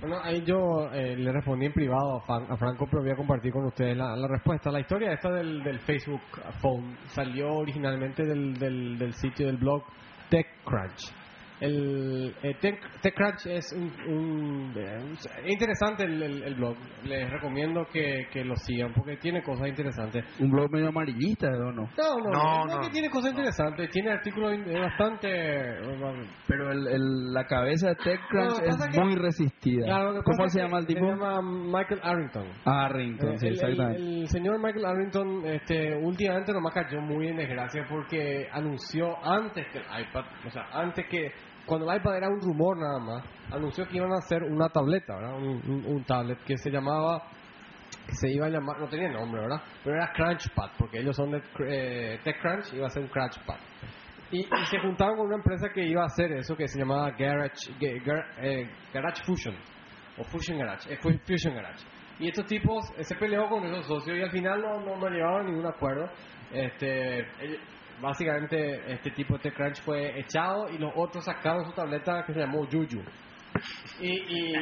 Bueno, 0.00 0.16
ahí 0.22 0.42
yo 0.44 0.90
eh, 0.92 1.16
le 1.16 1.32
respondí 1.32 1.66
en 1.66 1.72
privado 1.72 2.16
a, 2.16 2.20
Fran- 2.26 2.46
a 2.50 2.56
Franco, 2.56 2.86
pero 2.90 3.02
voy 3.02 3.12
a 3.12 3.16
compartir 3.16 3.52
con 3.52 3.64
ustedes 3.66 3.96
la, 3.96 4.14
la 4.16 4.28
respuesta. 4.28 4.70
La 4.70 4.80
historia 4.80 5.12
esta 5.12 5.30
del, 5.30 5.62
Facebook 5.80 6.20
Phone 6.60 6.96
salió 7.08 7.54
originalmente 7.54 8.24
del, 8.24 8.58
del 8.98 9.12
sitio 9.14 9.46
del 9.46 9.56
blog 9.56 9.82
TechCrunch. 10.28 11.12
El 11.60 12.34
eh, 12.42 12.54
Tech, 12.60 12.78
TechCrunch 13.00 13.46
es 13.46 13.72
un, 13.72 13.90
un- 14.12 14.72
eh, 14.76 14.98
un- 15.02 15.12
es 15.12 15.52
interesante 15.52 16.04
el, 16.04 16.22
el- 16.22 16.42
el 16.42 16.54
blog. 16.54 16.76
Les 17.04 17.30
recomiendo 17.30 17.86
que, 17.92 18.26
que 18.32 18.44
lo 18.44 18.54
sigan 18.56 18.92
porque 18.94 19.16
tiene 19.16 19.42
cosas 19.42 19.68
interesantes. 19.68 20.24
Un 20.40 20.50
blog 20.50 20.70
medio 20.70 20.88
amarillista, 20.88 21.48
¿o 21.48 21.72
no? 21.72 21.82
No, 21.82 21.88
no, 22.24 22.30
No, 22.30 22.66
no, 22.66 22.74
no. 22.76 22.80
que 22.80 22.90
tiene 22.90 23.08
cosas 23.10 23.30
interesantes. 23.30 23.90
Tiene 23.90 24.10
artículos 24.12 24.52
eh, 24.52 24.78
bastante. 24.78 25.28
eh, 25.30 26.28
Pero 26.46 26.72
el, 26.72 26.86
el- 26.88 27.32
la 27.32 27.44
cabeza 27.44 27.88
de 27.88 27.94
TechCrunch 27.96 28.60
que 28.60 28.68
es 28.68 28.76
que- 28.92 29.00
muy 29.00 29.14
resistida. 29.16 29.84
Claro, 29.86 30.22
¿Cómo 30.24 30.48
se 30.48 30.60
llama 30.60 30.78
el 30.78 30.86
tipo? 30.86 31.00
Se 31.00 31.06
llama 31.06 31.40
Michael 31.42 32.00
Arrington. 32.02 32.46
Ah, 32.64 32.88
Rington, 32.92 33.38
sí, 33.38 33.46
Eh, 33.46 33.50
exactamente. 33.50 34.02
el 34.02 34.28
señor 34.28 34.58
Michael 34.58 34.84
Arrington 34.84 35.44
este, 35.46 35.96
últimamente 35.96 36.52
nomás 36.52 36.74
cayó 36.74 37.00
muy 37.00 37.28
en 37.28 37.36
desgracia 37.36 37.84
porque 37.88 38.48
anunció 38.52 39.16
antes 39.24 39.66
que 39.72 39.78
el 39.78 39.84
iPad, 40.02 40.24
o 40.46 40.50
sea, 40.50 40.64
antes 40.72 41.06
que 41.08 41.30
cuando 41.66 41.90
el 41.90 41.98
iPad 41.98 42.16
era 42.16 42.28
un 42.28 42.40
rumor 42.40 42.76
nada 42.78 42.98
más, 43.00 43.24
anunció 43.52 43.86
que 43.86 43.96
iban 43.96 44.12
a 44.12 44.18
hacer 44.18 44.42
una 44.44 44.68
tableta, 44.68 45.14
¿verdad? 45.16 45.36
Un, 45.38 45.60
un- 45.68 45.84
un 45.86 46.04
tablet 46.04 46.38
que 46.44 46.56
se 46.56 46.70
llamaba, 46.70 47.22
que 48.06 48.14
se 48.14 48.30
iba 48.30 48.46
a 48.46 48.50
llamar, 48.50 48.78
no 48.80 48.88
tenía 48.88 49.08
nombre, 49.10 49.40
¿verdad? 49.42 49.60
Pero 49.84 49.96
era 49.96 50.12
Crunchpad, 50.12 50.70
porque 50.78 51.00
ellos 51.00 51.16
son 51.16 51.30
de 51.32 51.42
eh, 51.68 52.18
TechCrunch, 52.24 52.72
iba 52.74 52.86
a 52.86 52.90
ser 52.90 53.02
un 53.02 53.08
Crunchpad. 53.08 53.56
Y, 54.30 54.40
y 54.40 54.66
se 54.70 54.78
juntaron 54.80 55.16
con 55.16 55.26
una 55.26 55.36
empresa 55.36 55.68
que 55.72 55.84
iba 55.86 56.02
a 56.02 56.06
hacer 56.06 56.32
eso, 56.32 56.56
que 56.56 56.66
se 56.68 56.78
llamaba 56.78 57.10
Garage, 57.12 57.70
Ga- 57.80 58.02
Gar- 58.04 58.26
eh, 58.42 58.68
Garage 58.92 59.22
Fusion, 59.24 59.54
o 60.18 60.24
Fusion 60.24 60.58
Garage, 60.58 60.92
eh, 60.92 60.96
Fu- 61.00 61.10
Fusion 61.26 61.54
Garage. 61.54 61.84
Y 62.18 62.28
estos 62.28 62.46
tipos 62.46 62.84
eh, 62.96 63.04
se 63.04 63.14
peleó 63.16 63.48
con 63.48 63.64
esos 63.66 63.86
socios 63.86 64.16
y 64.18 64.22
al 64.22 64.30
final 64.30 64.60
no, 64.62 64.80
no, 64.80 64.96
no 64.96 65.08
llegaron 65.08 65.42
a 65.42 65.44
ningún 65.50 65.66
acuerdo. 65.66 66.08
Este, 66.52 67.20
básicamente 68.00 68.92
este 68.92 69.10
tipo 69.10 69.34
de 69.36 69.40
TechCrunch 69.50 69.80
fue 69.82 70.18
echado 70.20 70.68
y 70.70 70.78
los 70.78 70.92
otros 70.96 71.24
sacaron 71.24 71.64
su 71.64 71.72
tableta 71.72 72.24
que 72.26 72.32
se 72.34 72.40
llamó 72.40 72.66
Juju. 72.66 73.02
Y, 74.00 74.10
y 74.10 74.52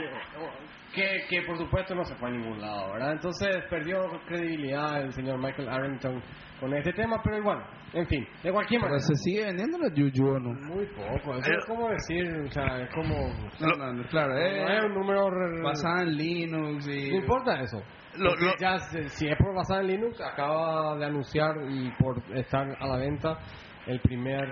que, 0.95 1.25
que 1.29 1.43
por 1.43 1.59
supuesto 1.59 1.95
no 1.95 2.05
se 2.05 2.14
fue 2.14 2.29
a 2.29 2.33
ningún 2.33 2.61
lado, 2.61 2.93
¿verdad? 2.93 3.12
Entonces 3.12 3.49
perdió 3.69 3.99
credibilidad 4.26 5.03
el 5.03 5.12
señor 5.12 5.38
Michael 5.38 5.69
Arrington 5.69 6.23
con 6.61 6.73
este 6.73 6.93
tema, 6.93 7.21
pero 7.25 7.43
bueno, 7.43 7.64
en 7.93 8.07
fin, 8.07 8.25
de 8.45 8.53
cualquier 8.53 8.81
Pero 8.81 8.93
manera. 8.93 9.05
se 9.09 9.14
sigue 9.17 9.45
vendiendo 9.47 9.79
la 9.79 9.91
Juju 9.91 10.29
o 10.29 10.38
no. 10.38 10.53
Muy 10.73 10.87
poco, 10.87 11.35
eso 11.35 11.43
Pero- 11.45 11.59
es 11.59 11.64
como 11.67 11.88
decir, 11.88 12.33
o 12.47 12.50
sea, 12.53 12.83
es 12.85 12.95
como... 12.95 13.14
No, 13.61 13.93
no, 13.93 14.09
claro, 14.09 14.35
no 14.35 14.38
es 14.38 14.83
eh, 14.83 14.87
un 14.87 14.95
número... 14.95 15.26
basada 15.64 16.03
en 16.03 16.17
Linux 16.17 16.87
y... 16.87 17.11
No 17.11 17.17
importa 17.17 17.61
eso. 17.61 17.83
Lo- 18.16 18.30
Porque 18.30 18.44
lo- 18.44 18.56
ya, 18.59 18.78
si 19.09 19.26
es 19.28 19.37
por 19.37 19.54
basada 19.54 19.80
en 19.80 19.87
Linux, 19.88 20.21
acaba 20.21 20.97
de 20.97 21.06
anunciar 21.06 21.50
y 21.68 21.90
por 21.99 22.23
estar 22.37 22.66
a 22.80 22.87
la 22.87 22.97
venta 22.99 23.38
el 23.87 24.00
primer... 24.00 24.49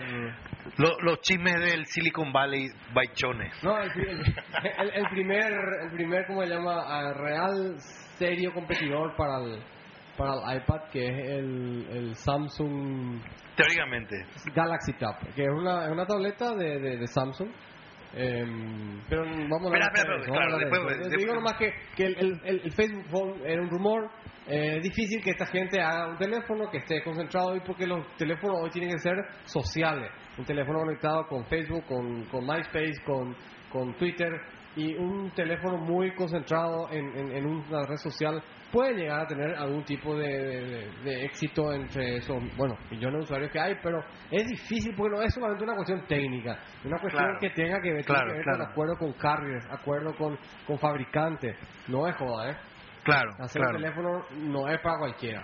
Lo- 0.76 0.98
los 1.02 1.20
chismes 1.22 1.54
del 1.58 1.86
Silicon 1.86 2.32
Valley 2.32 2.68
baichones. 2.92 3.52
No, 3.62 3.80
el, 3.80 3.90
el- 3.90 4.90
el- 4.94 5.08
primer, 5.10 5.52
el 5.84 5.90
primer, 5.92 6.26
¿cómo 6.26 6.42
se 6.42 6.48
llama? 6.48 6.82
Ah, 6.86 7.12
real, 7.14 7.76
serio 8.18 8.52
competidor 8.52 9.14
para 9.16 9.38
el, 9.38 9.62
para 10.16 10.32
el 10.32 10.58
iPad, 10.62 10.80
que 10.92 11.06
es 11.06 11.28
el, 11.38 11.86
el 11.90 12.14
Samsung 12.16 13.20
Teóricamente. 13.56 14.16
Galaxy 14.54 14.92
Tab, 14.94 15.18
que 15.34 15.42
es 15.42 15.48
una, 15.50 15.84
es 15.86 15.90
una 15.92 16.06
tableta 16.06 16.54
de, 16.54 16.78
de, 16.78 16.96
de 16.98 17.06
Samsung. 17.06 17.48
Em, 18.14 19.00
pero 19.08 19.24
vamos 19.24 19.72
a 19.72 19.78
eso, 19.94 20.32
claro, 20.32 20.58
de 20.58 20.64
después- 20.66 21.10
Digo 21.18 21.34
nomás 21.34 21.54
que, 21.54 21.72
que 21.96 22.04
el, 22.04 22.16
el- 22.18 22.40
el- 22.44 22.60
el 22.64 22.72
Facebook 22.72 23.04
Phone 23.10 23.34
era 23.46 23.62
un 23.62 23.70
rumor. 23.70 24.10
eh, 24.48 24.78
es 24.78 24.82
difícil 24.82 25.22
que 25.22 25.30
esta 25.30 25.46
gente 25.46 25.80
haga 25.80 26.08
un 26.08 26.18
teléfono 26.18 26.68
que 26.70 26.78
esté 26.78 27.00
concentrado 27.04 27.50
hoy 27.52 27.60
porque 27.64 27.86
los 27.86 28.04
teléfonos 28.16 28.58
hoy 28.60 28.70
tienen 28.70 28.90
que 28.90 28.98
ser 28.98 29.14
sociales. 29.44 30.10
Un 30.36 30.44
teléfono 30.44 30.80
conectado 30.80 31.26
con 31.28 31.44
Facebook, 31.46 31.84
con, 31.86 32.24
con 32.24 32.44
MySpace, 32.44 33.00
con, 33.06 33.36
con 33.70 33.94
Twitter 33.96 34.30
y 34.76 34.94
un 34.96 35.30
teléfono 35.32 35.76
muy 35.78 36.14
concentrado 36.14 36.88
en, 36.90 37.04
en- 37.18 37.32
en 37.36 37.46
una 37.46 37.84
red 37.86 37.96
social 37.96 38.42
puede 38.72 38.94
llegar 38.94 39.20
a 39.20 39.26
tener 39.26 39.54
algún 39.54 39.84
tipo 39.84 40.16
de, 40.16 40.26
de- 40.28 40.90
de 41.04 41.24
éxito 41.26 41.72
entre 41.74 42.16
esos, 42.16 42.38
bueno, 42.56 42.74
millones 42.90 43.18
de 43.18 43.24
usuarios 43.24 43.50
que 43.50 43.60
hay, 43.60 43.76
pero 43.82 44.00
es 44.30 44.46
difícil 44.48 44.94
porque 44.96 45.14
no 45.16 45.22
es 45.22 45.34
solamente 45.34 45.64
una 45.64 45.74
cuestión 45.74 46.06
técnica, 46.06 46.58
una 46.84 46.98
cuestión 46.98 47.22
Claro. 47.24 47.38
que 47.38 47.50
tenga 47.50 47.80
que 47.82 47.92
ver, 47.92 48.04
Claro, 48.06 48.26
que 48.28 48.32
ver 48.34 48.42
claro. 48.44 48.58
con 48.64 48.70
acuerdo 48.72 48.96
con 48.98 49.12
carriers, 49.12 49.66
acuerdo 49.70 50.14
con, 50.16 50.38
con 50.66 50.78
fabricantes, 50.78 51.54
no 51.88 52.06
es 52.08 52.16
joda, 52.16 52.50
¿eh? 52.52 52.56
Claro, 53.04 53.30
Hacer 53.40 53.60
claro. 53.60 53.76
un 53.76 53.82
teléfono 53.82 54.24
no 54.52 54.68
es 54.68 54.80
para 54.80 54.98
cualquiera. 54.98 55.42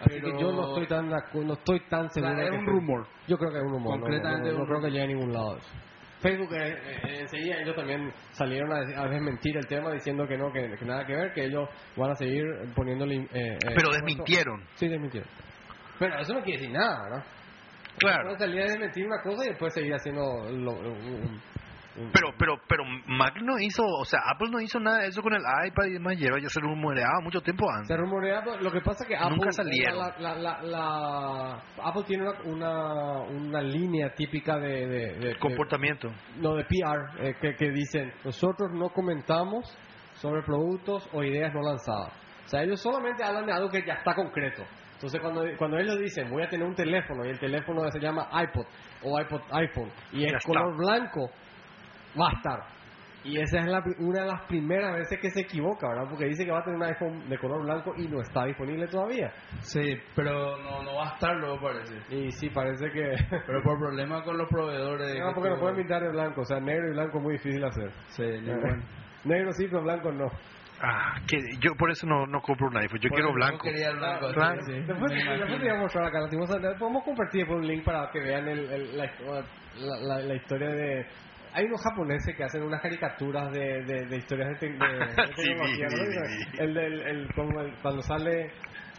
Así 0.00 0.20
Pero- 0.20 0.36
que 0.36 0.42
yo 0.42 0.52
no 0.52 0.68
estoy 0.68 0.86
tan 0.86 1.08
no 1.08 1.52
estoy 1.54 1.80
tan 1.88 2.10
seguro. 2.10 2.40
Es 2.40 2.50
un 2.50 2.66
rumor. 2.66 3.06
Yo 3.26 3.36
creo 3.38 3.50
que 3.50 3.56
es 3.58 3.64
un 3.64 3.72
rumor. 3.72 3.96
no- 3.96 4.02
Concretamente 4.02 4.52
no, 4.52 4.58
no, 4.58 4.64
creo 4.66 4.80
que 4.80 4.90
llegue 4.90 5.04
a 5.04 5.06
ningún 5.06 5.32
lado 5.32 5.56
eso. 5.56 5.68
Facebook 6.20 6.52
eh, 6.54 6.72
eh, 7.04 7.18
enseguida 7.20 7.60
ellos 7.60 7.76
también 7.76 8.12
salieron 8.32 8.72
a, 8.72 9.08
desmentir 9.08 9.56
el 9.56 9.66
tema 9.66 9.92
diciendo 9.92 10.26
que 10.26 10.36
no, 10.38 10.52
que, 10.52 10.74
que 10.78 10.84
nada 10.84 11.04
que 11.06 11.14
ver, 11.14 11.32
que 11.34 11.44
ellos 11.44 11.68
van 11.96 12.10
a 12.10 12.14
seguir 12.14 12.44
poniéndole... 12.74 13.26
eh, 13.32 13.58
Pero 13.74 13.90
desmintieron. 13.90 14.62
Sí, 14.74 14.88
desmintieron. 14.88 15.28
Pero 15.98 16.18
eso 16.18 16.32
no 16.34 16.42
quiere 16.42 16.60
decir 16.60 16.74
nada, 16.74 17.02
¿verdad? 17.04 17.24
Claro. 17.98 18.22
Pueden 18.24 18.38
salir 18.38 18.60
a 18.60 18.64
desmentir 18.66 19.06
una 19.06 19.22
cosa 19.22 19.44
y 19.44 19.48
después 19.48 19.72
seguir 19.74 19.94
haciendo 19.94 20.22
lo- 20.50 20.78
un- 20.78 21.40
Pero, 22.12 22.28
pero, 22.38 22.56
pero 22.68 22.84
Mac 23.06 23.34
no 23.42 23.58
hizo, 23.58 23.82
o 23.84 24.04
sea, 24.04 24.20
Apple 24.34 24.48
no 24.50 24.60
hizo 24.60 24.78
nada 24.78 24.98
de 24.98 25.08
eso 25.08 25.22
con 25.22 25.32
el 25.32 25.40
iPad 25.40 25.84
y 25.86 25.92
demás. 25.94 26.16
Lleva 26.18 26.38
ya 26.40 26.48
se 26.48 26.60
rumoreaba 26.60 27.20
mucho 27.22 27.40
tiempo 27.40 27.64
antes. 27.70 27.88
Se 27.88 27.96
rumorea, 27.96 28.42
lo 28.60 28.70
que 28.70 28.80
pasa 28.82 29.04
es 29.04 29.08
que 29.08 29.16
Apple, 29.16 29.30
Nunca 29.36 29.52
salieron. 29.52 29.98
La, 29.98 30.14
la- 30.18 30.34
la- 30.36 30.62
la- 30.62 31.62
Apple 31.82 32.02
tiene 32.06 32.24
una, 32.28 32.40
una, 32.44 33.20
una 33.22 33.62
línea 33.62 34.14
típica 34.14 34.58
de, 34.58 34.86
de- 34.86 35.14
de- 35.14 35.28
de- 35.28 35.38
Comportamiento. 35.38 36.10
no 36.40 36.54
de 36.54 36.64
PR 36.64 37.26
eh, 37.28 37.34
que, 37.40 37.54
que 37.56 37.70
dicen 37.70 38.12
nosotros 38.24 38.70
no 38.74 38.90
comentamos 38.90 39.76
sobre 40.14 40.42
productos 40.42 41.08
o 41.12 41.22
ideas 41.22 41.52
no 41.54 41.60
lanzadas. 41.62 42.12
O 42.44 42.48
sea, 42.48 42.62
ellos 42.62 42.80
solamente 42.80 43.24
hablan 43.24 43.46
de 43.46 43.52
algo 43.52 43.68
que 43.70 43.82
ya 43.86 43.94
está 43.94 44.14
concreto. 44.14 44.62
Entonces, 44.94 45.20
cuando, 45.20 45.42
cuando 45.58 45.76
ellos 45.78 45.98
dicen 45.98 46.30
voy 46.30 46.42
a 46.42 46.48
tener 46.48 46.66
un 46.66 46.74
teléfono 46.74 47.24
y 47.26 47.30
el 47.30 47.38
teléfono 47.38 47.82
se 47.90 48.00
llama 48.00 48.28
iPod 48.32 48.64
o 49.02 49.20
iPod 49.20 49.40
iPhone 49.52 49.90
y 50.12 50.24
es 50.24 50.42
color 50.44 50.74
blanco, 50.76 51.30
va 52.20 52.28
a 52.28 52.32
estar. 52.36 52.76
Y 53.24 53.40
esa 53.40 53.58
es 53.58 53.66
la, 53.66 53.82
una 53.98 54.20
de 54.22 54.28
las 54.28 54.42
primeras 54.42 54.94
veces 54.94 55.18
que 55.20 55.30
se 55.30 55.40
equivoca, 55.40 55.88
¿verdad? 55.88 56.08
Porque 56.08 56.26
dice 56.26 56.44
que 56.44 56.52
va 56.52 56.60
a 56.60 56.62
tener 56.64 56.76
un 56.78 56.84
iPhone 56.84 57.28
de 57.28 57.36
color 57.38 57.64
blanco 57.64 57.92
y 57.96 58.06
no 58.06 58.20
está 58.22 58.44
disponible 58.44 58.86
todavía. 58.86 59.32
Sí, 59.62 59.82
pero 60.14 60.56
no, 60.58 60.82
no 60.84 60.94
va 60.94 61.10
a 61.10 61.14
estar 61.14 61.34
luego 61.34 61.60
parece. 61.60 61.94
Y 62.14 62.30
sí, 62.30 62.48
parece 62.50 62.88
que... 62.92 63.02
Pero 63.46 63.62
por 63.64 63.78
problemas 63.80 64.22
con 64.22 64.38
los 64.38 64.48
proveedores... 64.48 65.18
no, 65.18 65.34
porque 65.34 65.50
no 65.50 65.58
pueden 65.58 65.76
pintar 65.76 66.02
de 66.02 66.10
blanco. 66.10 66.42
O 66.42 66.44
sea, 66.44 66.60
negro 66.60 66.88
y 66.88 66.92
blanco 66.92 67.18
es 67.18 67.24
muy 67.24 67.32
difícil 67.32 67.64
hacer. 67.64 67.90
Sí, 68.10 68.22
bueno. 68.44 68.84
Negro 69.24 69.50
sí, 69.54 69.66
pero 69.68 69.82
blanco 69.82 70.12
no. 70.12 70.26
Ah, 70.80 71.16
que 71.26 71.36
yo 71.58 71.72
por 71.76 71.90
eso 71.90 72.06
no, 72.06 72.26
no 72.28 72.40
compro 72.42 72.68
un 72.68 72.76
iPhone. 72.76 73.00
Yo 73.00 73.08
Por 73.08 73.16
quiero 73.18 73.32
blanco. 73.32 73.58
quería 73.64 73.88
el 73.90 73.96
blanco. 73.96 74.28
Claro. 74.34 74.60
sí, 74.66 74.72
sí. 74.72 74.80
Después, 74.86 75.12
después 75.12 75.58
te 75.60 75.68
voy 75.68 75.76
a 75.76 75.80
mostrar 75.80 76.04
acá. 76.06 76.18
Podemos 76.78 77.02
compartir 77.02 77.40
después 77.40 77.58
un 77.58 77.66
link 77.66 77.82
para 77.84 78.08
que 78.12 78.20
vean 78.20 78.46
el, 78.46 78.70
el- 78.70 78.96
la, 78.96 79.04
la, 79.78 79.96
la- 80.00 80.20
la 80.22 80.34
historia 80.34 80.68
de... 80.68 81.06
Hay 81.56 81.64
unos 81.64 81.80
japoneses 81.82 82.36
que 82.36 82.44
hacen 82.44 82.62
unas 82.62 82.82
caricaturas 82.82 83.50
de, 83.50 83.82
de, 83.84 84.06
de 84.06 84.16
historias 84.18 84.48
de, 84.50 84.54
te- 84.56 84.66
de- 84.72 84.98
de 84.98 85.14
Sí, 85.36 85.42
tecnología. 85.42 85.86
¿no? 85.88 86.04
vi, 86.04 86.52
vi. 86.52 86.58
El, 86.58 86.74
del- 86.74 87.00
el- 87.02 87.34
como 87.34 87.60
el- 87.62 87.74
cuando 87.80 88.02
sale 88.02 88.50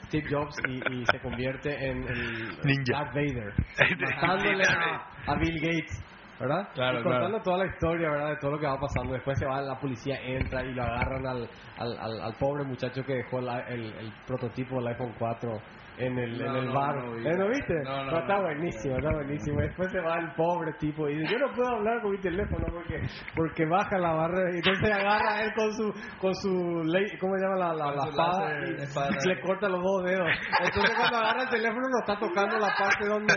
Steve 0.08 0.26
Jobs 0.30 0.56
y, 0.68 0.94
y 0.94 1.06
se 1.06 1.20
convierte 1.20 1.70
en 1.90 1.98
el 2.08 2.48
Ninja. 2.64 2.94
Darth 3.04 3.14
Vader. 3.14 3.54
Matándole 4.16 4.64
a, 4.66 5.32
a 5.32 5.36
Bill 5.36 5.60
Gates. 5.62 6.04
¿Verdad? 6.40 6.70
Claro, 6.76 7.00
y 7.00 7.04
contando 7.04 7.28
claro. 7.30 7.44
toda 7.44 7.58
la 7.58 7.66
historia, 7.66 8.12
¿verdad? 8.12 8.30
De 8.30 8.36
todo 8.40 8.52
lo 8.52 8.60
que 8.60 8.68
va 8.68 8.78
pasando. 8.80 9.14
Después 9.16 9.40
se 9.40 9.46
va, 9.48 9.60
la 9.60 9.80
policía 9.80 10.20
entra 10.22 10.64
y 10.64 10.72
lo 10.72 10.84
agarran 10.84 11.26
al, 11.26 11.50
al, 11.80 11.98
al, 12.00 12.22
al 12.22 12.34
pobre 12.36 12.64
muchacho 12.64 13.04
que 13.04 13.16
dejó 13.16 13.42
la- 13.42 13.62
el, 13.68 13.82
el 13.86 14.14
prototipo 14.28 14.76
del 14.76 14.88
iPhone 14.90 15.16
4 15.18 15.50
en 15.98 16.18
el, 16.18 16.40
en 16.42 16.48
No, 16.48 16.58
el 16.60 16.66
no, 16.68 16.74
bar. 16.74 16.96
no 16.96 17.14
vi. 17.16 17.28
¿Eh, 17.28 17.34
¿No 17.38 17.48
viste? 17.50 17.74
No, 17.84 18.20
está 18.20 18.40
buenísimo, 18.42 18.98
está 18.98 19.10
buenísimo. 19.14 19.62
Después 19.62 19.92
se 19.92 20.00
va 20.00 20.20
el 20.20 20.32
pobre 20.34 20.74
tipo 20.80 21.08
y 21.10 21.18
dice, 21.18 21.34
yo 21.34 21.40
no 21.40 21.54
puedo 21.54 21.70
hablar 21.70 22.02
con 22.02 22.12
mi 22.12 22.18
teléfono 22.20 22.66
porque 22.72 23.02
porque 23.36 23.66
baja 23.66 23.98
la 23.98 24.12
barra. 24.14 24.52
Y 24.54 24.58
entonces 24.58 24.92
agarra 24.92 25.42
él 25.44 25.52
con 25.56 25.74
su, 25.74 25.94
con 26.20 26.36
su 26.36 26.84
ley, 26.86 27.06
¿cómo 27.20 27.36
se 27.36 27.44
llama 27.44 27.56
la, 27.58 27.74
la, 27.74 27.92
la 27.96 28.10
espada? 28.10 28.50
láser, 28.50 28.70
Y 28.80 28.82
espada. 28.84 29.10
le 29.26 29.42
corta 29.42 29.70
los 29.70 29.82
dos 29.82 30.04
dedos. 30.04 30.30
Entonces 30.64 30.96
cuando 30.98 31.18
agarra 31.18 31.44
el 31.44 31.50
teléfono 31.50 31.82
no 31.90 32.00
está 32.00 32.20
tocando 32.20 32.58
la 32.58 32.70
parte 32.78 33.08
donde... 33.08 33.34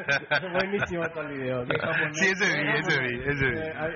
Buenísimo 0.53 1.05
está 1.05 1.21
el 1.21 1.29
video. 1.39 1.65
Sí, 2.13 2.27
ese 2.27 2.45
vi, 2.63 2.69
ese 2.79 3.01
vi, 3.01 3.21
ese 3.29 3.47
vi. 3.51 3.59
Eh, 3.59 3.75
hay, 3.77 3.93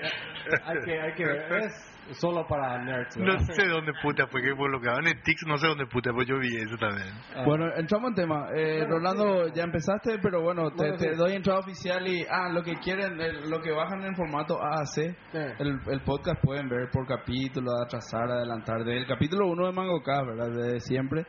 hay 0.64 0.78
que, 0.85 1.00
hay 1.00 1.12
que 1.14 1.25
ver. 1.25 1.52
Es 1.64 1.93
solo 2.12 2.46
para 2.46 2.82
nerds. 2.84 3.16
No 3.16 3.38
sé 3.40 3.66
dónde 3.66 3.92
puta 4.02 4.26
fue 4.28 4.42
que 4.42 4.54
por 4.54 4.70
lo 4.70 4.80
que 4.80 4.87
daban 4.87 5.06
en 5.06 5.20
Tix, 5.23 5.42
no 5.46 5.56
sé 5.58 5.66
dónde 5.68 5.87
puta, 5.87 6.12
pues 6.12 6.26
yo 6.28 6.38
vi 6.38 6.49
eso 6.56 6.76
también. 6.76 7.08
Ah. 7.34 7.42
Bueno, 7.44 7.66
entramos 7.76 8.11
en 8.11 8.14
tema. 8.14 8.46
Eh, 8.54 8.84
Rolando, 8.88 9.49
ya 9.54 9.64
empezaste, 9.64 10.18
pero 10.23 10.42
bueno, 10.42 10.70
te, 10.70 10.76
Bueno, 10.76 10.96
te 10.96 11.11
sí. 11.11 11.16
doy 11.16 11.34
entrada 11.34 11.61
oficial 11.61 12.06
y, 12.06 12.25
ah, 12.30 12.49
lo 12.50 12.62
que 12.62 12.75
quieren, 12.76 13.20
el- 13.20 13.49
lo 13.50 13.61
que 13.61 13.73
bajan 13.73 14.02
en 14.04 14.14
formato 14.14 14.58
AAC, 14.62 14.99
Eh. 15.32 15.54
el, 15.58 15.78
el 15.90 16.00
podcast 16.02 16.40
pueden 16.42 16.68
ver 16.68 16.88
por 16.92 17.06
capítulo, 17.06 17.70
atrasar, 17.84 18.30
adelantar, 18.30 18.84
del 18.84 19.06
capítulo 19.06 19.46
1 19.49 19.66
de 19.66 19.73
Mango 19.73 20.02
K, 20.02 20.23
¿verdad? 20.23 20.50
De 20.50 20.80
siempre. 20.80 21.25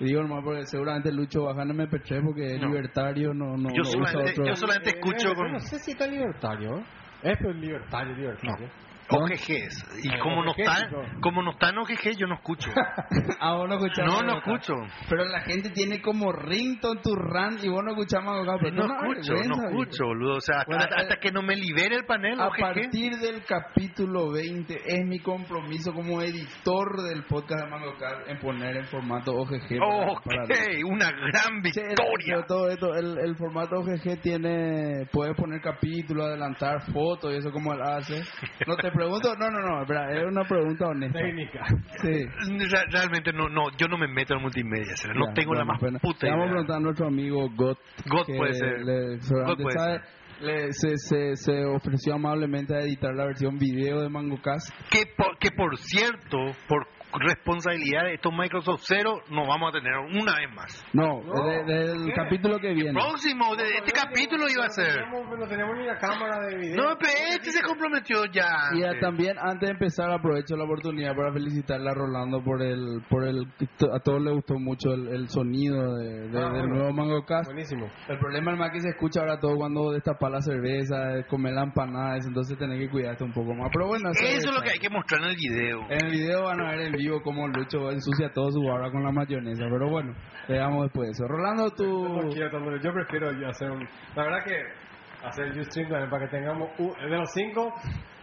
Y 0.00 0.06
digo 0.06 0.22
nomás 0.22 0.42
porque 0.42 0.66
seguramente 0.66 1.12
Lucho 1.12 1.44
baja 1.44 1.62
en 1.62 1.70
MP3 1.70 2.20
porque 2.24 2.54
es 2.56 2.60
No. 2.60 2.66
libertario, 2.66 3.32
no, 3.32 3.56
no, 3.56 3.68
Yo 3.70 3.82
no 3.82 3.88
usa 3.90 3.92
solamente- 4.10 4.32
otro. 4.32 4.46
yo 4.46 4.56
solamente 4.56 4.90
escucho 4.90 5.28
Eh, 5.28 5.34
con- 5.36 5.52
No 5.52 5.60
sé 5.60 5.78
si 5.78 5.92
está 5.92 6.06
libertario. 6.08 6.78
¿eh? 6.78 6.84
Es 7.22 7.38
pero 7.38 7.52
libertario, 7.52 8.14
libertario. 8.16 8.68
OGGs. 9.10 10.04
Y 10.04 10.08
Eh, 10.08 10.18
como 10.22 10.42
no 10.44 10.52
está, 10.56 10.88
como 11.20 11.42
no 11.42 11.52
está 11.52 11.68
en 11.70 11.78
OGG, 11.78 12.16
yo 12.18 12.26
no 12.26 12.34
escucho. 12.36 12.70
Ah, 13.40 13.54
vos 13.56 13.68
no 13.68 13.74
escuchás 13.74 14.06
No, 14.06 14.22
no 14.22 14.38
escucho. 14.38 14.74
Pero 15.10 15.24
la 15.26 15.40
gente 15.40 15.70
tiene 15.70 16.00
como 16.00 16.32
rington 16.32 17.00
tu 17.02 17.14
rant 17.14 17.62
y 17.62 17.68
vos 17.68 17.82
no 17.84 17.90
escuchás 17.90 18.22
Cast, 18.24 18.58
pero 18.62 18.74
No 18.74 18.84
escucho, 18.84 19.34
no 19.48 19.68
escucho, 19.68 20.04
boludo. 20.06 20.36
O 20.36 20.40
sea, 20.40 20.58
hasta, 20.60 20.66
Bueno, 20.76 20.84
hasta 20.96 21.16
que 21.16 21.30
no 21.30 21.42
me 21.42 21.56
libere 21.56 21.96
el 21.96 22.04
panel 22.06 22.40
A 22.40 22.48
OGG. 22.48 22.60
partir 22.60 23.12
del 23.16 23.44
capítulo 23.44 24.30
20 24.32 24.74
es 24.86 25.06
mi 25.06 25.18
compromiso 25.18 25.92
como 25.92 26.22
editor 26.22 27.02
del 27.08 27.24
podcast 27.24 27.64
de 27.64 27.70
Mango 27.70 27.94
Cast 27.98 28.28
en 28.28 28.38
poner 28.38 28.76
en 28.76 28.84
formato 28.86 29.32
OGG. 29.34 29.78
para- 30.24 30.44
Ok, 30.44 30.50
una 30.86 31.10
gran 31.10 31.62
Sí, 31.62 31.80
victoria. 31.80 32.36
el- 32.36 32.46
todo 32.46 32.68
esto, 32.70 32.94
el, 32.94 33.18
el 33.18 33.36
formato 33.36 33.76
OGG 33.80 34.20
tiene, 34.22 35.06
puedes 35.12 35.36
poner 35.36 35.60
capítulos, 35.60 36.26
adelantar 36.26 36.80
fotos 36.92 37.32
y 37.32 37.36
eso 37.36 37.50
como 37.50 37.72
él 37.74 37.80
hace. 37.82 38.22
No 38.66 38.76
te 38.76 38.90
pregunto, 38.94 39.34
no, 39.36 39.50
no, 39.50 39.60
no, 39.60 39.82
es 40.10 40.24
una 40.26 40.44
pregunta 40.44 40.86
honesta. 40.88 41.18
Técnica. 41.18 41.64
Sí. 42.00 42.24
Re- 42.24 42.84
Realmente 42.90 43.32
no, 43.32 43.48
no, 43.48 43.64
yo 43.76 43.88
no 43.88 43.98
me 43.98 44.08
meto 44.08 44.34
en 44.34 44.42
multimedia, 44.42 44.94
no 45.14 45.26
Ya, 45.28 45.34
tengo 45.34 45.54
la 45.54 45.60
bueno, 45.60 45.72
más 45.72 45.80
bueno. 45.80 45.98
puta 46.00 46.26
Le 46.26 46.30
vamos 46.32 46.44
a 46.44 46.46
idea. 46.46 46.52
preguntar 46.52 46.76
a 46.76 46.80
nuestro 46.80 47.06
amigo. 47.06 47.48
Got 47.54 47.78
que 48.26 48.34
puede 48.36 48.54
ser. 48.54 48.80
le- 48.84 49.18
Got 49.18 49.62
puede 49.62 49.78
sabe, 49.78 50.00
le- 50.40 50.72
se, 50.72 50.96
se, 50.96 51.36
se 51.36 51.64
ofreció 51.64 52.14
amablemente 52.14 52.74
a 52.74 52.80
editar 52.80 53.14
la 53.14 53.26
versión 53.26 53.58
video 53.58 54.00
de 54.02 54.08
MangoCast. 54.08 54.70
Que 54.90 55.02
por, 55.16 55.38
que 55.38 55.50
por 55.50 55.76
cierto, 55.76 56.38
por 56.68 56.86
responsabilidad 57.20 58.04
de 58.04 58.14
estos 58.14 58.32
Microsoft 58.32 58.82
Zero, 58.86 59.20
nos 59.30 59.46
vamos 59.46 59.70
a 59.70 59.78
tener 59.78 59.92
una 59.96 60.36
vez 60.36 60.50
más. 60.54 60.84
No, 60.92 61.22
No, 61.22 61.44
de- 61.46 61.64
del 61.64 62.06
¿qué? 62.06 62.12
capítulo 62.12 62.58
que 62.58 62.72
viene. 62.74 62.92
Próximo, 62.92 63.54
de 63.56 63.64
este 63.78 63.92
capítulo 63.92 64.48
iba 64.48 64.64
a 64.66 64.68
ser. 64.70 65.00
No 65.00 65.10
teníamos, 65.18 65.38
no 65.38 65.46
teníamos 65.46 65.76
ni 65.78 65.86
la 65.86 65.98
cámara 65.98 66.40
de 66.46 66.56
video. 66.56 66.76
No, 66.76 66.96
pero 66.98 67.12
este 67.30 67.52
se 67.52 67.62
comprometió 67.62 68.24
ya. 68.26 68.70
Y 68.74 69.00
también 69.00 69.36
antes 69.38 69.68
de 69.68 69.72
empezar 69.72 70.10
aprovecho 70.10 70.56
la 70.56 70.64
oportunidad 70.64 71.14
para 71.14 71.32
felicitarle 71.32 71.90
a 71.90 71.94
Rolando 71.94 72.42
por 72.42 72.62
el 72.62 73.02
por 73.08 73.24
el 73.24 73.46
a 73.92 74.00
todos 74.00 74.22
les 74.22 74.34
gustó 74.34 74.58
mucho 74.58 74.92
el, 74.94 75.08
el 75.08 75.28
sonido 75.28 75.94
de, 75.96 76.28
de- 76.28 76.38
Ah, 76.38 76.50
del 76.50 76.62
bueno. 76.68 76.74
nuevo 76.74 76.92
MangoCast. 76.92 77.46
Buenísimo. 77.46 77.88
El 78.08 78.18
problema 78.18 78.52
es 78.52 78.58
más 78.58 78.70
que 78.72 78.80
se 78.80 78.88
escucha 78.90 79.20
ahora 79.20 79.38
todo 79.38 79.56
cuando 79.56 79.92
destapas 79.92 80.30
la 80.30 80.40
cerveza, 80.40 81.22
comer 81.28 81.54
la 81.54 81.62
empanada, 81.64 82.16
entonces 82.16 82.58
tenés 82.58 82.78
que 82.78 82.90
cuidarte 82.90 83.24
un 83.24 83.32
poco 83.32 83.54
más. 83.54 83.70
Pero 83.72 83.86
bueno, 83.86 84.10
Eso 84.10 84.24
es 84.48 84.54
lo 84.54 84.60
que 84.62 84.70
hay 84.70 84.78
que 84.78 84.90
mostrar 84.90 85.22
en 85.22 85.28
el 85.28 85.36
video. 85.36 85.80
En 85.90 86.06
el 86.06 86.10
video 86.10 86.44
van 86.44 86.60
a 86.60 86.70
ver 86.70 86.80
en 86.80 86.92
vivo 87.04 87.22
cómo 87.22 87.46
Lucho 87.48 87.90
ensucia 87.90 88.32
todo 88.32 88.50
su 88.50 88.62
barra 88.62 88.90
con 88.90 89.02
la 89.02 89.12
mayonesa, 89.12 89.64
pero 89.70 89.88
bueno, 89.90 90.14
veamos 90.48 90.84
después 90.84 91.08
de 91.08 91.12
eso. 91.12 91.24
Rolando, 91.28 91.70
tú... 91.70 92.30
yo 92.34 92.92
prefiero 92.92 93.32
yo 93.32 93.48
hacer 93.48 93.70
un... 93.70 93.86
La 94.16 94.24
verdad 94.24 94.44
que 94.44 95.26
hacer 95.26 95.58
Ustream 95.58 95.88
también 95.90 96.10
para 96.10 96.24
que 96.26 96.36
tengamos... 96.36 96.68
un- 96.78 96.92
de 96.92 97.16
los 97.18 97.30
cinco... 97.32 97.72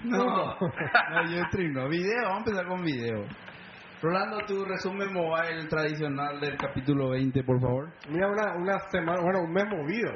No, 0.03 0.23
uno. 0.23 0.55
no, 1.11 1.31
yo 1.31 1.43
stream, 1.50 1.73
no. 1.73 1.88
Video, 1.88 2.23
vamos 2.23 2.35
a 2.35 2.50
empezar 2.50 2.67
con 2.67 2.81
video. 2.83 3.25
Rolando, 4.01 4.38
tu 4.47 4.65
resumen 4.65 5.13
mobile 5.13 5.67
tradicional 5.69 6.39
del 6.39 6.57
capítulo 6.57 7.09
20, 7.11 7.43
por 7.43 7.61
favor. 7.61 7.89
Mira, 8.09 8.27
una, 8.29 8.55
una 8.55 8.79
semana... 8.91 9.19
Bueno, 9.21 9.41
un 9.43 9.51
mes 9.53 9.65
movido. 9.69 10.11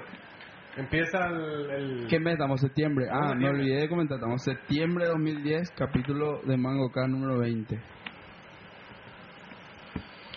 Empieza 0.77 1.27
el... 1.27 1.69
el- 1.69 2.07
¿Qué 2.09 2.19
mes 2.19 2.33
estamos? 2.33 2.59
Septiembre. 2.61 3.05
Ah, 3.11 3.19
me 3.19 3.27
Septiembre. 3.29 3.61
olvidé 3.61 3.81
de 3.81 3.89
comentar. 3.89 4.15
Estamos 4.17 4.43
septiembre 4.43 5.05
de 5.05 5.11
2010, 5.11 5.71
capítulo 5.77 6.41
de 6.43 6.57
Mango 6.57 6.89
K 6.91 7.07
número 7.07 7.37
20. 7.39 7.79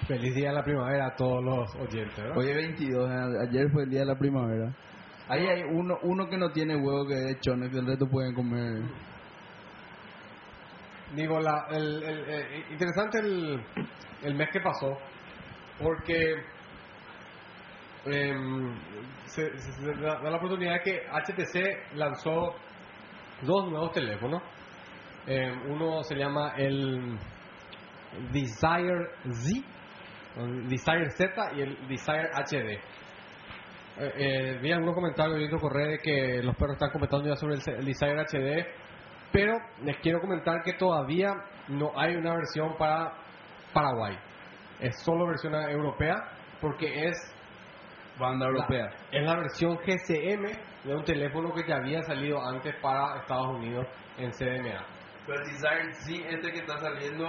Feliz 0.09 0.35
día 0.35 0.49
de 0.49 0.55
la 0.55 0.65
primavera 0.65 1.07
a 1.09 1.15
todos 1.17 1.45
los 1.45 1.75
oyentes. 1.77 2.25
Hoy 2.35 2.49
es 2.49 2.57
22, 2.57 3.11
a- 3.11 3.43
ayer 3.47 3.71
fue 3.71 3.83
el 3.85 3.91
día 3.91 4.00
de 4.00 4.07
la 4.07 4.19
primavera. 4.19 4.73
Ahí 5.29 5.47
hay 5.47 5.62
uno 5.65 5.95
uno 6.03 6.27
que 6.31 6.38
no 6.38 6.49
tiene 6.50 6.75
huevo 6.77 7.07
que 7.07 7.15
de 7.15 7.38
chones, 7.41 7.71
que 7.71 7.79
el 7.79 7.87
resto 7.87 8.07
pueden 8.11 8.35
comer. 8.35 8.85
Digo, 11.15 11.38
la, 11.41 11.67
el, 11.71 12.03
el- 12.03 12.25
eh, 12.27 12.65
interesante 12.71 13.19
el, 13.19 13.62
el 14.23 14.35
mes 14.35 14.49
que 14.50 14.61
pasó, 14.61 14.97
porque 15.83 16.37
em, 18.07 18.75
se, 19.27 19.59
se- 19.59 19.73
se 19.73 19.93
da, 20.00 20.23
la 20.23 20.37
oportunidad 20.38 20.77
de 20.77 20.81
que 20.81 21.03
HTC 21.11 21.97
lanzó 21.97 22.55
dos 23.43 23.71
nuevos 23.71 23.93
teléfonos. 23.93 24.43
Em, 25.27 25.71
uno 25.71 26.03
se 26.05 26.15
llama 26.15 26.55
el 26.57 27.19
Desire 28.33 29.11
Z, 29.31 29.67
el 30.37 30.68
Desire 30.68 31.11
Z 31.11 31.52
y 31.56 31.62
el 31.62 31.88
Desire 31.88 32.30
HD. 32.32 32.78
Eh, 34.00 34.12
eh, 34.16 34.58
vi 34.62 34.70
algunos 34.70 34.94
comentarios 34.94 35.40
y 35.40 35.44
otro 35.44 35.58
correo 35.58 35.88
de 35.88 35.99
que 35.99 36.40
los 36.42 36.54
perros 36.56 36.75
están 36.75 36.90
comentando 36.90 37.28
ya 37.28 37.37
sobre 37.37 37.54
el, 37.54 37.62
el 37.66 37.85
Desire 37.85 38.20
HD, 38.20 38.66
pero 39.32 39.54
les 39.82 39.97
quiero 39.99 40.20
comentar 40.20 40.62
que 40.62 40.75
todavía 40.75 41.35
no 41.68 41.92
hay 41.97 42.14
una 42.14 42.35
versión 42.35 42.76
para 42.76 43.12
Paraguay. 43.73 44.16
Es 44.80 45.03
solo 45.03 45.26
versión 45.26 45.55
europea 45.55 46.16
porque 46.61 47.09
es 47.09 47.16
Banda 48.18 48.46
europea. 48.46 48.87
la, 48.87 49.18
es 49.18 49.24
la 49.24 49.37
versión 49.37 49.76
GCM 49.76 50.44
de 50.85 50.94
un 50.94 51.05
teléfono 51.05 51.53
que 51.53 51.66
ya 51.66 51.76
había 51.76 52.03
salido 52.03 52.40
antes 52.44 52.74
para 52.83 53.20
Estados 53.20 53.57
Unidos 53.57 53.87
en 54.16 54.31
CDMA. 54.33 54.85
Pero 55.26 55.40
el 55.40 55.46
Desire 55.46 55.94
sí, 56.05 56.24
este 56.29 56.50
que 56.50 56.59
está 56.59 56.79
saliendo 56.79 57.29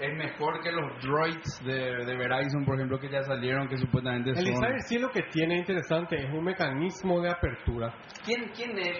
es 0.00 0.14
mejor 0.16 0.60
que 0.60 0.70
los 0.70 1.02
droids 1.02 1.60
de, 1.64 2.04
de 2.04 2.16
Verizon, 2.16 2.64
por 2.64 2.76
ejemplo, 2.76 2.98
que 3.00 3.08
ya 3.10 3.22
salieron, 3.22 3.66
que 3.68 3.76
supuestamente 3.78 4.30
El 4.30 4.36
son... 4.36 4.44
Desire 4.60 4.80
sí 4.86 4.98
lo 4.98 5.08
que 5.10 5.22
tiene 5.32 5.58
interesante 5.58 6.16
es 6.16 6.32
un 6.32 6.44
mecanismo 6.44 7.20
de 7.20 7.30
apertura. 7.30 7.92
¿Quién, 8.24 8.48
quién 8.54 8.78
es, 8.78 8.98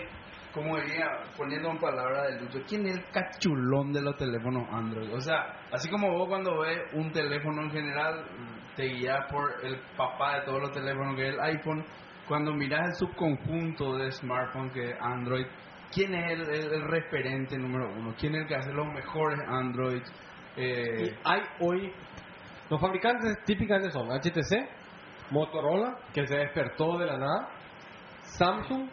como 0.53 0.77
diría, 0.79 1.07
poniendo 1.37 1.71
en 1.71 1.79
palabras 1.79 2.29
de 2.35 2.41
Lucho, 2.41 2.59
quién 2.69 2.87
es 2.87 2.97
el 2.97 3.05
cachulón 3.13 3.93
de 3.93 4.03
los 4.03 4.17
teléfonos 4.17 4.67
Android? 4.73 5.13
O 5.15 5.21
sea, 5.21 5.45
así 5.73 5.89
como 5.89 6.11
vos 6.11 6.29
cuando 6.29 6.59
ves 6.61 6.79
un 6.95 7.13
teléfono 7.13 7.63
en 7.63 7.71
general, 7.71 8.25
te 8.75 8.85
guías 8.85 9.25
por 9.31 9.65
el 9.65 9.77
papá 9.97 10.41
de 10.41 10.47
todos 10.47 10.61
los 10.63 10.73
teléfonos 10.73 11.15
que 11.17 11.29
es 11.29 11.35
el 11.35 11.41
iPhone, 11.41 11.85
cuando 12.27 12.53
miras 12.55 12.81
el 12.87 12.95
subconjunto 13.09 13.97
de 13.99 14.11
smartphones 14.13 14.73
que 14.75 14.91
es 14.91 14.97
Android, 15.01 15.47
¿quién 15.93 16.15
es 16.15 16.33
el, 16.33 16.41
el- 16.43 16.73
el 16.75 16.83
referente 16.91 17.57
número 17.57 17.89
uno? 17.97 18.15
¿Quién 18.19 18.35
es 18.35 18.43
el 18.43 18.49
que 18.49 18.55
hace 18.57 18.73
los 18.73 18.87
mejores 18.93 19.39
Android? 19.49 20.03
Eh, 20.61 21.17
hay 21.23 21.41
hoy, 21.61 21.93
los 22.69 22.81
fabricantes 22.81 23.45
típicamente 23.45 23.93
son 23.93 24.09
HTC, 24.09 24.69
Motorola, 25.31 25.99
que 26.13 26.27
se 26.27 26.37
despertó 26.37 26.99
de 26.99 27.07
la 27.07 27.17
nada, 27.17 27.49
Samsung, 28.23 28.89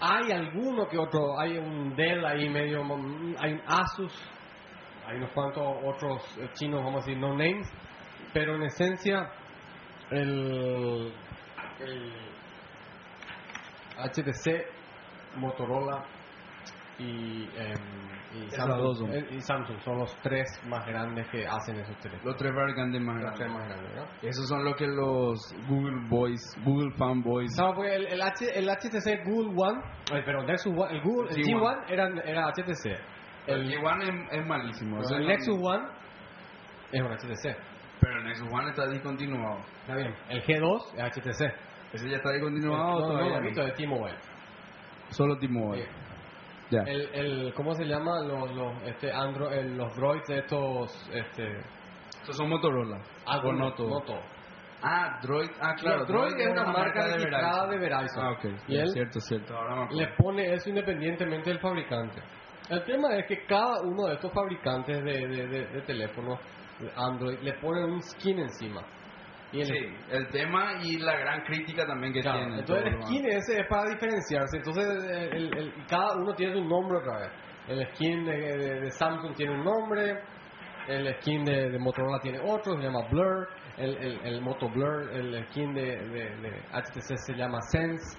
hay 0.00 0.32
alguno 0.32 0.88
que 0.88 0.96
otro, 0.96 1.38
hay 1.38 1.58
un 1.58 1.94
Dell 1.94 2.24
ahí 2.24 2.48
medio, 2.48 2.82
hay 3.40 3.52
un 3.52 3.62
Asus, 3.66 4.18
hay 5.06 5.18
unos 5.18 5.30
cuantos 5.32 5.76
otros 5.84 6.38
eh, 6.38 6.48
chinos, 6.54 6.82
vamos 6.82 7.02
a 7.02 7.06
decir, 7.06 7.18
no 7.18 7.36
names, 7.36 7.68
pero 8.32 8.56
en 8.56 8.62
esencia 8.62 9.30
el 10.10 11.12
HTC, 13.98 14.64
Motorola 15.36 16.06
y, 16.98 17.44
em, 17.56 17.74
y, 18.34 18.44
Esas 18.46 18.66
dos 18.68 18.98
Samsung, 18.98 19.12
son. 19.12 19.12
eh, 19.12 19.26
y 19.30 19.40
Samsung 19.40 19.80
son 19.80 19.98
los 19.98 20.14
tres 20.22 20.46
más 20.68 20.84
grandes 20.86 21.26
que 21.28 21.46
hacen 21.46 21.76
esos 21.76 21.96
teléfonos. 21.98 22.24
los 22.26 22.36
tres 22.36 22.52
más 22.52 22.66
Los 22.66 22.74
tres 22.74 23.48
grandes. 23.48 23.50
más 23.52 23.68
grandes, 23.68 23.94
¿no? 23.96 24.28
Esos 24.28 24.48
son 24.48 24.64
lo 24.64 24.74
que 24.74 24.86
los 24.86 25.38
Google 25.68 26.08
Boys, 26.08 26.40
Google 26.64 26.90
Fanboys... 26.96 27.56
No, 27.58 27.74
porque 27.74 27.94
el, 27.94 28.06
el, 28.08 28.20
H, 28.22 28.46
el 28.58 28.68
HTC 28.68 29.24
Google 29.24 29.54
One, 29.56 29.80
eh, 30.12 30.22
perdón, 30.24 30.46
Nexus 30.46 30.72
One, 30.76 30.90
el 30.96 31.02
Google, 31.02 31.30
el 31.30 31.36
G1. 31.36 31.60
G1 31.60 31.84
era, 31.88 32.08
era 32.24 32.46
HTC. 32.52 32.86
El 33.46 33.60
El, 33.62 33.80
G1 33.80 34.02
es, 34.02 34.38
es 34.40 34.46
malísimo. 34.46 34.98
o 34.98 35.14
el, 35.14 35.26
Nexus 35.26 35.58
One 35.62 35.84
es 36.92 37.00
un 37.02 37.08
HTC. 37.12 37.56
Pero 38.00 38.18
el 38.18 38.24
Nexus 38.24 38.48
One 38.52 38.68
está 38.70 38.86
discontinuado. 38.88 39.58
Está 39.82 39.96
bien. 39.96 40.14
El 40.28 40.42
G2 40.42 40.94
es 40.96 41.16
HTC. 41.16 41.54
¿Ese 41.94 42.10
ya 42.10 42.16
está 42.18 42.32
discontinuado? 42.32 42.84
no, 42.84 43.00
no, 43.00 43.06
todavía 43.08 43.38
no, 43.40 43.46
visto 43.46 43.62
de 43.64 43.72
T-Mobile. 43.72 44.16
Solo 45.10 45.38
T-Mobile. 45.38 45.88
Ya. 46.70 46.82
El, 46.86 47.00
el, 47.14 47.54
¿Cómo 47.54 47.74
se 47.74 47.84
llama? 47.84 48.20
Los, 48.20 48.54
los, 48.54 48.82
este, 48.84 49.10
Android, 49.12 49.52
el- 49.58 49.76
los 49.76 49.94
droids 49.96 50.26
de 50.28 50.38
estos... 50.38 51.08
Este, 51.12 51.58
Estos 52.20 52.36
son 52.36 52.48
Motorola. 52.50 53.00
algo 53.26 53.48
o 53.48 53.52
no 53.52 53.72
todo. 53.74 53.88
no 53.88 54.00
todo. 54.02 54.20
Ah, 54.82 55.18
Droid. 55.22 55.50
Ah, 55.60 55.74
claro. 55.74 56.04
Droid 56.04 56.38
es 56.38 56.50
una 56.52 56.64
marca 56.66 57.06
registrada 57.06 57.66
de 57.66 57.78
Verizon. 57.78 58.24
Ah, 58.24 58.30
ok. 58.32 58.44
Y 58.68 58.76
Ya, 58.76 58.82
él 58.82 58.88
cierto, 58.90 59.18
cierto. 59.20 59.56
Ahora 59.56 59.88
le 59.90 60.06
pone 60.16 60.52
eso 60.54 60.68
independientemente 60.68 61.50
del 61.50 61.58
fabricante. 61.58 62.22
El 62.70 62.84
tema 62.84 63.16
es 63.16 63.26
que 63.26 63.44
cada 63.46 63.80
uno 63.82 64.06
de 64.06 64.14
estos 64.14 64.32
fabricantes 64.32 65.02
de, 65.02 65.26
de, 65.26 65.46
de- 65.48 65.66
de 65.66 65.82
teléfonos 65.82 66.38
de 66.78 66.92
Android 66.94 67.38
le 67.40 67.54
pone 67.54 67.84
un 67.86 68.00
skin 68.02 68.38
encima. 68.38 68.82
Y 69.50 69.60
el, 69.60 69.66
Sí, 69.66 69.96
el 70.10 70.28
tema 70.28 70.74
y 70.82 70.98
la 70.98 71.16
gran 71.18 71.40
crítica 71.42 71.86
también 71.86 72.12
que 72.12 72.20
Claro, 72.20 72.38
tiene. 72.40 72.58
entonces 72.60 72.84
el 72.86 73.02
skin 73.02 73.26
ese 73.26 73.60
es 73.60 73.66
para 73.68 73.88
diferenciarse. 73.90 74.56
Entonces 74.58 74.86
el- 75.10 75.34
el- 75.36 75.58
el- 75.58 75.72
cada 75.88 76.14
uno 76.16 76.34
tiene 76.34 76.52
su 76.54 76.64
nombre 76.64 76.98
otra 76.98 77.18
vez. 77.20 77.32
El 77.68 77.86
skin 77.94 78.24
de, 78.24 78.32
de- 78.36 78.80
de 78.80 78.90
Samsung 78.90 79.34
tiene 79.34 79.52
un 79.54 79.64
nombre, 79.64 80.14
el 80.88 81.14
skin 81.20 81.44
de, 81.44 81.70
de 81.70 81.78
Motorola 81.78 82.18
tiene 82.20 82.40
otro, 82.40 82.74
se 82.76 82.82
llama 82.82 83.00
Blur, 83.10 83.48
el, 83.78 83.96
el, 83.96 84.20
el 84.26 84.40
Moto 84.42 84.68
Blur, 84.68 85.14
el 85.14 85.44
skin 85.46 85.72
de, 85.74 85.82
de- 85.96 86.36
de 86.40 86.50
HTC 86.72 87.16
se 87.26 87.34
llama 87.34 87.58
Sense. 87.70 88.18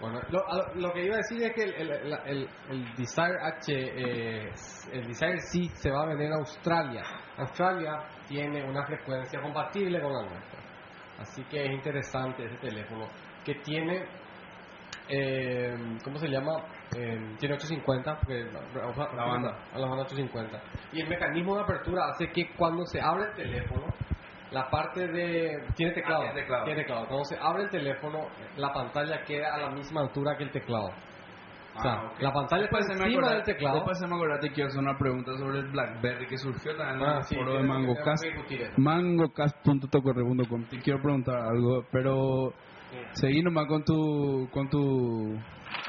Bueno, 0.00 0.20
lo, 0.30 0.38
a 0.48 0.74
lo- 0.76 0.92
que 0.92 1.04
iba 1.04 1.14
a 1.14 1.18
decir 1.18 1.42
es 1.42 1.52
que 1.54 1.62
el, 1.64 1.74
el, 1.74 2.10
la- 2.10 2.22
el, 2.24 2.48
el 2.70 2.94
Desire 2.96 3.34
H, 3.42 3.72
eh, 3.72 4.52
el 4.92 5.06
Desire 5.08 5.38
C 5.40 5.68
se 5.74 5.90
va 5.90 6.02
a 6.04 6.06
vender 6.06 6.28
en 6.28 6.34
Australia. 6.34 7.02
Australia 7.36 7.92
tiene 8.28 8.62
una 8.64 8.84
frecuencia 8.86 9.40
compatible 9.40 10.00
con 10.00 10.12
la 10.12 10.22
nuestra. 10.30 10.60
Así 11.18 11.42
que 11.44 11.64
es 11.64 11.70
interesante 11.72 12.44
ese 12.44 12.56
teléfono 12.58 13.08
que 13.44 13.54
tiene, 13.56 14.04
eh, 15.08 15.74
¿cómo 16.04 16.18
se 16.18 16.28
llama? 16.28 16.52
Eh, 16.96 17.18
tiene 17.38 17.54
850, 17.56 18.16
porque 18.20 18.44
la, 18.52 18.60
La 19.16 19.24
banda. 19.24 19.50
a 19.74 19.78
la 19.78 19.86
banda 19.88 20.04
850. 20.04 20.60
Y 20.92 21.00
el 21.02 21.08
mecanismo 21.08 21.56
de 21.56 21.62
apertura 21.64 22.02
hace 22.12 22.28
que 22.32 22.54
cuando 22.56 22.84
se 22.86 23.00
abre 23.00 23.24
el 23.30 23.34
teléfono, 23.34 23.86
la 24.50 24.70
parte 24.70 25.06
de... 25.06 25.62
Tiene 25.76 25.92
teclado. 25.92 26.22
Ah, 26.22 26.26
tiene 26.32 26.40
teclado. 26.40 26.64
Tiene 26.64 26.80
teclado. 26.82 27.06
Cuando 27.06 27.24
se 27.24 27.36
abre 27.40 27.62
el 27.64 27.70
teléfono, 27.70 28.18
la 28.56 28.72
pantalla 28.72 29.22
queda 29.24 29.54
a 29.54 29.58
la 29.58 29.70
misma 29.70 30.00
altura 30.02 30.36
que 30.36 30.44
el 30.44 30.50
teclado. 30.52 30.88
O 31.76 31.80
sea, 31.80 31.92
Ah, 31.92 32.10
ok. 32.12 32.20
la 32.22 32.32
pantalla 32.32 32.64
está 32.64 32.78
Después 32.78 32.98
me 32.98 33.04
encima 33.04 33.22
acordé- 33.22 33.34
del 33.34 33.42
teclado. 33.44 33.74
Después 33.76 33.98
se 33.98 34.06
me 34.08 34.16
que 34.40 34.50
quiero 34.52 34.68
hacer 34.68 34.80
una 34.80 34.98
pregunta 34.98 35.32
sobre 35.38 35.58
el 35.58 35.66
BlackBerry 35.70 36.26
que 36.26 36.38
surgió 36.38 36.76
también 36.76 37.00
en 37.02 37.06
Ah, 37.08 37.16
el 37.18 37.22
sí, 37.24 37.34
foro 37.36 37.54
de 37.54 37.62
MangoCast. 37.62 38.24
mangocast.tocorre.com 38.78 40.64
Te 40.64 40.78
quiero 40.80 41.00
preguntar 41.00 41.36
algo, 41.36 41.84
pero 41.92 42.52
seguí 43.12 43.42
nomás 43.42 43.66
con 43.66 43.84
tu, 43.84 44.48
con 44.50 44.68
tu, 44.68 45.38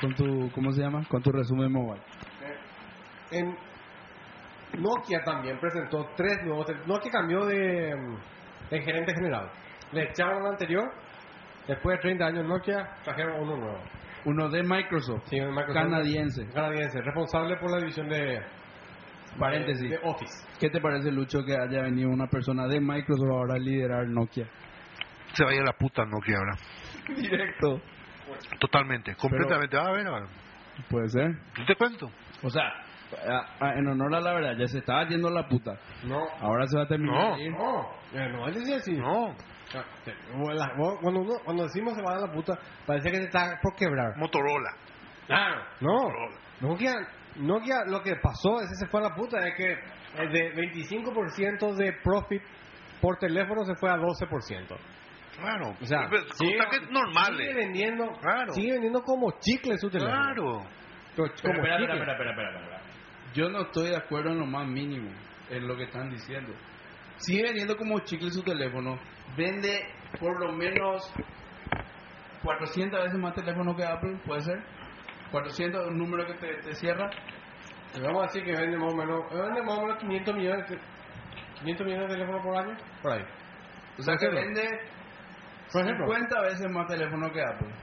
con 0.01 0.13
tu, 0.15 0.51
¿cómo 0.53 0.71
se 0.73 0.81
llama? 0.81 1.01
Con 1.09 1.21
tu 1.23 1.31
resumen 1.31 1.71
mobile. 1.71 2.01
En 3.31 3.55
Nokia 4.79 5.23
también 5.23 5.59
presentó 5.59 6.05
tres 6.15 6.37
nuevos. 6.45 6.67
Nokia 6.85 7.11
cambió 7.11 7.45
de, 7.45 7.93
de 8.69 8.81
gerente 8.81 9.13
general. 9.13 9.49
Le 9.91 10.03
echaron 10.03 10.45
al 10.45 10.51
anterior. 10.53 10.85
Después 11.67 11.97
de 11.97 12.01
30 12.01 12.25
años 12.25 12.45
Nokia 12.45 12.89
trajeron 13.03 13.41
uno 13.41 13.57
nuevo. 13.57 13.79
Uno 14.25 14.49
de 14.49 14.63
Microsoft, 14.63 15.23
Sí, 15.29 15.39
un 15.39 15.53
Microsoft- 15.55 15.73
canadiense. 15.73 16.47
Canadiense, 16.53 17.01
responsable 17.01 17.55
por 17.57 17.71
la 17.71 17.77
división 17.77 18.09
de, 18.09 18.41
Paréntesis. 19.37 19.83
de, 19.89 19.97
de 19.97 19.99
Office. 20.03 20.45
¿Qué 20.59 20.69
te 20.69 20.81
parece, 20.81 21.11
Lucho, 21.11 21.43
que 21.45 21.53
haya 21.55 21.83
venido 21.83 22.09
una 22.09 22.27
persona 22.27 22.67
de 22.67 22.79
Microsoft 22.81 23.29
ahora 23.31 23.55
a 23.55 23.59
liderar 23.59 24.07
Nokia? 24.07 24.45
Se 25.33 25.43
vaya 25.45 25.61
a 25.61 25.65
la 25.65 25.73
puta 25.73 26.03
Nokia 26.05 26.37
ahora. 26.37 26.57
Directo. 27.15 27.81
Totalmente, 28.59 29.15
completamente. 29.15 29.77
Ah, 29.77 29.87
a 29.87 29.91
ver, 29.91 30.07
a 30.07 30.11
ver. 30.19 30.23
Puede 30.89 31.09
ser. 31.09 31.31
Yo 31.57 31.65
te 31.65 31.75
cuento. 31.75 32.09
O 32.43 32.49
sea, 32.49 32.71
a- 33.17 33.65
a- 33.65 33.73
en 33.75 33.87
honor 33.87 34.15
a 34.15 34.19
la 34.21 34.33
verdad, 34.33 34.53
ya 34.57 34.67
se 34.67 34.79
estaba 34.79 35.07
yendo 35.07 35.29
la 35.29 35.47
puta. 35.47 35.73
No. 36.03 36.21
Ahora 36.41 36.65
se 36.67 36.77
va 36.77 36.83
a 36.83 36.87
terminar 36.87 37.29
No. 37.31 37.35
de 37.35 37.43
ir. 37.43 37.51
No, 37.51 37.89
eh, 38.13 38.29
no, 38.29 38.47
él 38.47 38.53
decía 38.55 38.77
así. 38.77 38.93
No, 38.93 39.35
Ah. 39.71 39.83
La- 40.55 40.73
Cuando, 40.99 41.21
uno- 41.21 41.39
cuando 41.45 41.63
decimos 41.65 41.93
se 41.93 42.01
va 42.01 42.15
a 42.15 42.19
la 42.25 42.31
puta, 42.31 42.57
parece 42.87 43.11
que 43.11 43.17
se 43.17 43.23
está 43.25 43.59
por 43.61 43.75
quebrar. 43.75 44.17
Motorola. 44.17 44.71
Claro. 45.27 45.61
No. 45.81 46.09
Nokia, 46.61 46.95
Nokia 47.35 47.83
lo 47.85 48.01
que 48.01 48.15
pasó 48.15 48.61
es 48.61 48.67
que 48.69 48.75
se 48.85 48.87
fue 48.87 48.99
a 49.01 49.03
la 49.09 49.15
puta, 49.15 49.37
es 49.47 49.53
que 49.55 49.71
eh, 49.73 50.27
de 50.31 50.53
25% 50.55 51.75
de 51.75 51.93
profit 52.03 52.41
por 52.99 53.17
teléfono 53.19 53.63
se 53.63 53.75
fue 53.75 53.91
a 53.91 53.97
12%. 53.97 54.75
Claro. 55.39 55.75
O 55.79 55.85
sea, 55.85 56.07
Pero, 56.09 56.23
sigue, 56.33 56.57
que 56.71 56.91
normales. 56.91 57.37
sigue 57.37 57.53
vendiendo, 57.53 58.11
Claro. 58.21 58.51
sigue 58.53 58.71
vendiendo 58.73 59.03
como 59.03 59.31
chicle 59.39 59.77
su 59.77 59.89
teléfono. 59.91 60.15
Claro. 60.17 60.43
Como 61.15 61.27
Espera, 61.27 61.53
espera, 61.57 61.77
chicle. 61.77 61.93
espera, 61.93 62.11
espera, 62.13 62.29
espera, 62.31 62.59
espera. 62.59 62.78
Yo 63.33 63.49
no 63.49 63.61
estoy 63.61 63.89
de 63.89 63.97
acuerdo 63.97 64.31
en 64.31 64.39
lo 64.39 64.45
más 64.45 64.67
mínimo 64.67 65.09
en 65.49 65.67
lo 65.67 65.75
que 65.75 65.83
están 65.83 66.09
diciendo. 66.09 66.53
Sigue 67.17 67.43
vendiendo 67.43 67.75
como 67.75 67.99
chicle 67.99 68.29
su 68.31 68.43
teléfono. 68.43 68.97
Vende 69.35 69.79
por 70.19 70.39
lo 70.39 70.51
menos 70.53 71.01
400 72.43 73.03
veces 73.03 73.19
más 73.19 73.33
teléfono 73.35 73.75
que 73.75 73.83
Apple, 73.83 74.17
¿puede 74.25 74.41
ser? 74.41 74.57
400, 75.31 75.87
un 75.87 75.97
número 75.97 76.25
que 76.25 76.33
te, 76.35 76.53
te 76.63 76.75
cierra. 76.75 77.09
Vamos 78.01 78.23
a 78.23 78.25
decir 78.27 78.43
que 78.43 78.51
vende 78.53 78.77
más 78.77 78.93
o 78.93 78.95
menos, 78.95 79.19
vende 79.31 79.61
más 79.63 79.77
o 79.77 79.81
menos 79.81 79.97
500 79.99 80.35
millones, 80.35 80.69
de- 80.69 80.79
500 81.59 81.85
millones 81.85 82.07
de 82.07 82.13
teléfonos 82.15 82.43
por 82.45 82.57
año. 82.57 82.77
Por 83.01 83.11
ahí. 83.13 83.23
O 83.97 84.01
sea 84.01 84.15
que 84.15 84.29
vende 84.29 84.63
Por 85.71 85.81
ejemplo. 85.81 86.05
50 86.07 86.41
veces 86.41 86.71
más 86.71 86.87
teléfono 86.87 87.31
que 87.31 87.41
Apple. 87.41 87.73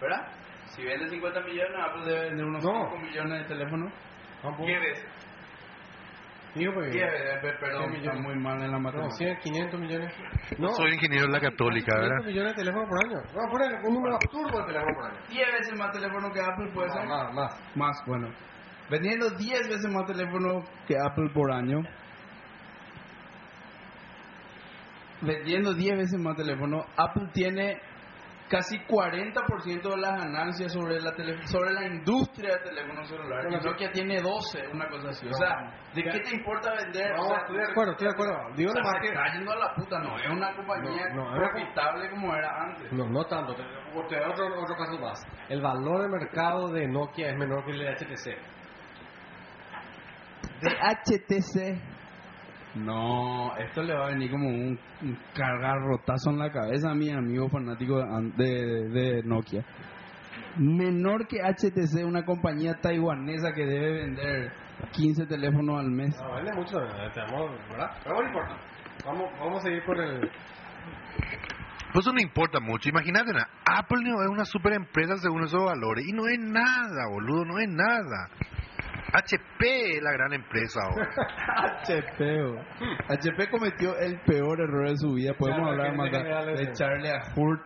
¿Verdad? 0.00 0.28
Si 0.68 0.82
vende 0.84 1.08
50 1.08 1.40
millones, 1.40 1.76
Apple 1.88 2.04
debe 2.04 2.28
vender 2.28 2.44
unos 2.46 2.64
No. 2.64 2.90
5 2.90 2.98
millones 2.98 3.42
de 3.42 3.44
teléfonos. 3.48 3.92
Tampoco. 4.42 4.66
10 4.66 4.80
veces. 4.80 5.04
Digo, 6.54 6.72
porque- 6.72 6.90
10 6.90 7.10
veces, 7.12 7.38
pe- 7.42 7.52
perdón, 7.60 7.82
está 7.84 7.98
millones. 7.98 8.22
muy 8.22 8.34
mal 8.36 8.54
en 8.62 8.70
la 8.70 8.78
No, 8.78 8.80
matemática. 8.80 9.16
100, 9.18 9.36
500 9.40 9.80
millones. 9.80 10.14
No. 10.58 10.68
Soy 10.72 10.94
ingeniero 10.94 11.26
de 11.26 11.32
la 11.32 11.40
Católica, 11.40 11.92
500 11.92 12.08
¿verdad? 12.10 12.26
millones 12.26 12.52
de 12.52 12.58
teléfonos 12.62 12.88
por 12.88 13.04
año. 13.04 13.18
Vamos 13.34 13.44
a 13.46 13.50
poner 13.50 13.72
un 13.84 13.94
número 13.94 14.14
absurdo 14.16 14.58
de 14.60 14.64
teléfonos 14.66 14.94
por 14.96 15.04
año. 15.10 15.18
10 15.28 15.52
veces 15.52 15.78
más 15.78 15.90
teléfono 15.92 16.32
que 16.32 16.40
Apple 16.40 16.70
puede 16.72 16.90
ser. 16.90 17.06
Más, 17.06 17.34
más. 17.34 17.76
Más, 17.76 18.02
bueno. 18.06 18.28
Vendiendo 18.88 19.30
10 19.30 19.68
veces 19.68 19.92
más 19.92 20.06
teléfono 20.06 20.62
que 20.86 20.94
Apple 20.98 21.28
por 21.34 21.52
año. 21.52 21.80
Vendiendo 25.22 25.74
10 25.74 25.96
veces 25.96 26.20
más 26.20 26.36
teléfono, 26.36 26.84
Apple 26.96 27.28
tiene 27.32 27.80
casi 28.48 28.78
40% 28.86 29.82
de 29.90 29.96
las 29.96 30.12
ganancias 30.18 30.72
sobre 30.72 31.00
la 31.00 31.12
tele- 31.14 31.46
sobre 31.48 31.72
la 31.72 31.86
industria 31.86 32.56
de 32.56 32.70
teléfonos 32.70 33.08
celulares. 33.08 33.44
Bueno, 33.46 33.58
Y 33.58 33.60
sí. 33.60 33.66
Nokia 33.68 33.90
tiene 33.92 34.20
12, 34.22 34.68
una 34.72 34.88
cosa 34.88 35.08
así. 35.10 35.26
O 35.28 35.32
sea, 35.34 35.56
¿de 35.94 36.02
qué 36.04 36.20
te 36.20 36.36
importa 36.36 36.72
vender? 36.74 37.10
No, 37.16 37.22
O 37.22 37.28
sea, 37.28 37.38
estoy 37.38 37.56
de 37.56 37.64
acuerdo, 37.64 37.92
estoy 37.92 38.06
de 38.06 38.12
acuerdo. 38.12 38.34
Digo 38.56 38.70
o 38.70 38.72
sea, 38.72 38.82
nomás 38.82 38.94
se 38.96 39.00
que- 39.00 39.14
está 39.14 39.32
yendo 39.34 39.52
a 39.52 39.56
la 39.56 39.74
puta, 39.74 39.98
no. 39.98 40.18
Es 40.18 40.28
una 40.30 40.54
compañía 40.56 41.08
No, 41.14 41.34
profitable 41.34 42.10
como 42.10 42.34
era 42.34 42.62
antes. 42.62 42.92
No, 42.92 43.06
no 43.08 43.24
tanto. 43.24 43.54
Te, 43.54 43.62
otro, 43.94 44.62
otro 44.62 44.76
caso 44.76 44.98
más. 45.00 45.22
El 45.48 45.60
valor 45.60 46.02
de 46.02 46.08
mercado 46.08 46.68
de 46.68 46.86
Nokia 46.86 47.30
es 47.30 47.36
menor 47.36 47.64
que 47.64 47.72
el 47.72 47.78
de 47.78 47.88
HTC. 47.96 48.36
de 50.60 50.70
HTC. 50.70 51.95
No, 52.76 53.56
esto 53.56 53.82
le 53.82 53.94
va 53.94 54.06
a 54.06 54.10
venir 54.10 54.30
como 54.30 54.48
un, 54.48 54.78
un 55.02 55.18
cargarrotazo 55.34 56.30
en 56.30 56.38
la 56.38 56.50
cabeza 56.52 56.90
a 56.90 56.94
mi 56.94 57.10
amigo 57.10 57.48
fanático 57.48 57.98
de, 57.98 58.44
de- 58.44 58.88
de 58.88 59.22
Nokia. 59.24 59.64
Menor 60.58 61.26
que 61.26 61.38
HTC, 61.42 62.04
una 62.04 62.24
compañía 62.24 62.74
taiwanesa 62.80 63.52
que 63.54 63.64
debe 63.66 63.92
vender 64.04 64.52
15 64.92 65.26
teléfonos 65.26 65.80
al 65.80 65.90
mes. 65.90 66.14
No, 66.16 66.34
vende 66.34 66.52
mucho, 66.54 66.78
eh, 66.82 67.10
te 67.14 67.20
amo, 67.20 67.48
¿verdad? 67.70 67.90
Pero 68.04 68.20
no 68.20 68.26
importa. 68.26 68.56
Vamos, 69.04 69.30
vamos 69.38 69.58
a 69.60 69.62
seguir 69.62 69.84
con 69.84 69.98
el... 70.00 70.20
Pues 71.92 72.04
eso 72.04 72.12
no 72.12 72.20
importa 72.20 72.60
mucho. 72.60 72.88
Imagínate, 72.90 73.32
na, 73.32 73.46
Apple 73.64 74.02
no 74.02 74.22
es 74.22 74.28
una 74.28 74.44
super 74.44 74.72
empresa 74.74 75.16
según 75.16 75.44
esos 75.44 75.64
valores. 75.64 76.04
Y 76.06 76.12
no 76.12 76.26
es 76.28 76.38
nada, 76.38 77.06
boludo, 77.10 77.44
no 77.46 77.58
es 77.58 77.68
nada. 77.70 78.28
HP 79.12 79.96
es 79.96 80.02
la 80.02 80.12
gran 80.12 80.32
empresa 80.32 80.80
ahora. 80.82 81.08
HP, 81.82 82.42
oh. 82.42 82.56
HP 83.08 83.48
cometió 83.50 83.96
el 83.98 84.18
peor 84.20 84.60
error 84.60 84.88
de 84.90 84.96
su 84.96 85.12
vida. 85.14 85.34
Podemos 85.34 85.68
Claro, 85.74 85.82
hablar 85.82 85.96
más 85.96 86.10
de, 86.10 86.64
de 86.66 86.72
Charlie 86.72 87.12
Hurt, 87.36 87.60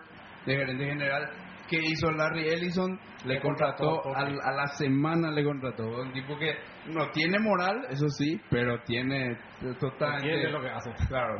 de 0.47 0.57
gerente 0.57 0.85
general. 0.85 1.31
que 1.69 1.79
hizo 1.83 2.11
Larry 2.13 2.49
Ellison? 2.49 2.99
Le, 3.25 3.35
Le 3.35 3.41
contrató, 3.41 4.01
contrató, 4.03 4.17
al- 4.19 4.41
a 4.43 4.53
la 4.53 4.67
semana, 4.69 5.31
le 5.31 5.45
contrató. 5.45 5.85
Un 5.85 6.13
tipo 6.13 6.37
que 6.39 6.55
no 6.87 7.11
tiene 7.11 7.39
moral, 7.39 7.87
eso 7.91 8.09
sí, 8.09 8.41
pero 8.51 8.81
tiene 8.85 9.39
totalmente. 9.79 10.49
Lo 10.51 10.61
que 10.61 10.71
hace. 10.71 10.91
Claro. 11.09 11.39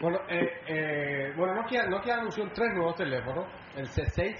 Bueno, 0.00 0.18
eh, 0.28 0.48
eh, 0.66 1.32
bueno 1.36 1.54
Nokia, 1.54 1.86
Nokia 1.86 2.16
anunció 2.16 2.44
tres 2.52 2.68
nuevos 2.74 2.96
teléfonos. 2.96 3.46
El 3.76 3.86
C601, 3.88 4.34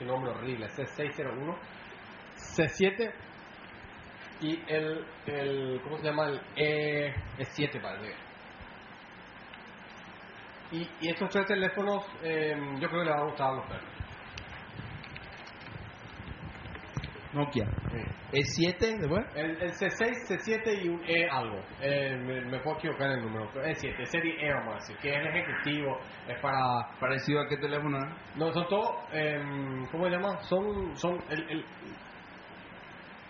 qué 0.00 0.06
nombre 0.06 0.30
horrible, 0.30 0.66
C601, 0.68 1.56
C7 2.56 3.12
y 4.40 4.58
el, 4.66 5.80
¿cómo 5.84 5.98
se 5.98 6.04
llama? 6.04 6.28
El 6.28 6.40
E, 6.56 7.14
E7 7.38 7.82
parece. 7.82 8.14
Y, 10.72 10.88
y 11.02 11.10
estos 11.10 11.28
tres 11.28 11.44
teléfonos 11.46 12.02
eh, 12.22 12.56
yo 12.80 12.88
creo 12.88 13.02
que 13.02 13.10
les 13.10 13.14
va 13.14 13.20
a 13.20 13.24
gustar 13.24 13.50
a 13.50 13.54
los 13.56 13.66
perros. 13.66 13.99
Nokia. 17.32 17.64
¿E7 18.32 18.98
después? 18.98 19.24
El, 19.34 19.62
el 19.62 19.70
C6, 19.72 20.26
C7 20.28 20.84
y 20.84 20.88
un 20.88 21.00
E 21.04 21.28
algo. 21.28 21.60
Eh, 21.80 22.16
me, 22.16 22.40
me 22.42 22.58
puedo 22.60 22.76
equivocar 22.78 23.10
en 23.12 23.18
el 23.18 23.24
número. 23.24 23.50
pero 23.52 23.66
E7, 23.66 24.04
serie 24.04 24.34
E 24.40 24.52
vamos 24.52 24.74
a 24.74 24.76
decir, 24.78 24.96
que 24.98 25.10
es 25.10 25.16
el 25.16 25.26
ejecutivo, 25.28 25.98
es 26.28 26.40
para 26.40 26.88
Parecido 26.98 27.40
a 27.40 27.48
qué 27.48 27.56
teléfono 27.56 27.98
era? 27.98 28.16
No, 28.36 28.52
son 28.52 28.66
todos, 28.68 28.96
em, 29.12 29.86
¿cómo 29.86 30.04
se 30.04 30.10
llama? 30.10 30.40
Son, 30.42 30.96
son, 30.96 31.18
el, 31.28 31.50
el, 31.50 31.64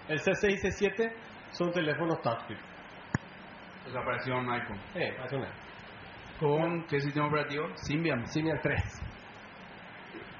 el 0.08 0.18
C6 0.18 0.50
y 0.50 0.56
C7 0.56 1.12
son 1.50 1.70
teléfonos 1.72 2.20
touchscreen. 2.22 2.60
O 3.86 3.90
sea, 3.90 4.02
parecido 4.04 4.36
a 4.36 4.40
un 4.40 4.50
iPhone. 4.50 4.80
Eh, 4.94 5.14
parece 5.16 5.36
una. 5.36 5.50
¿Con 6.38 6.86
qué 6.86 7.00
sistema 7.00 7.26
operativo? 7.26 7.66
Symbian. 7.76 8.26
Symbian 8.26 8.58
3. 8.62 8.80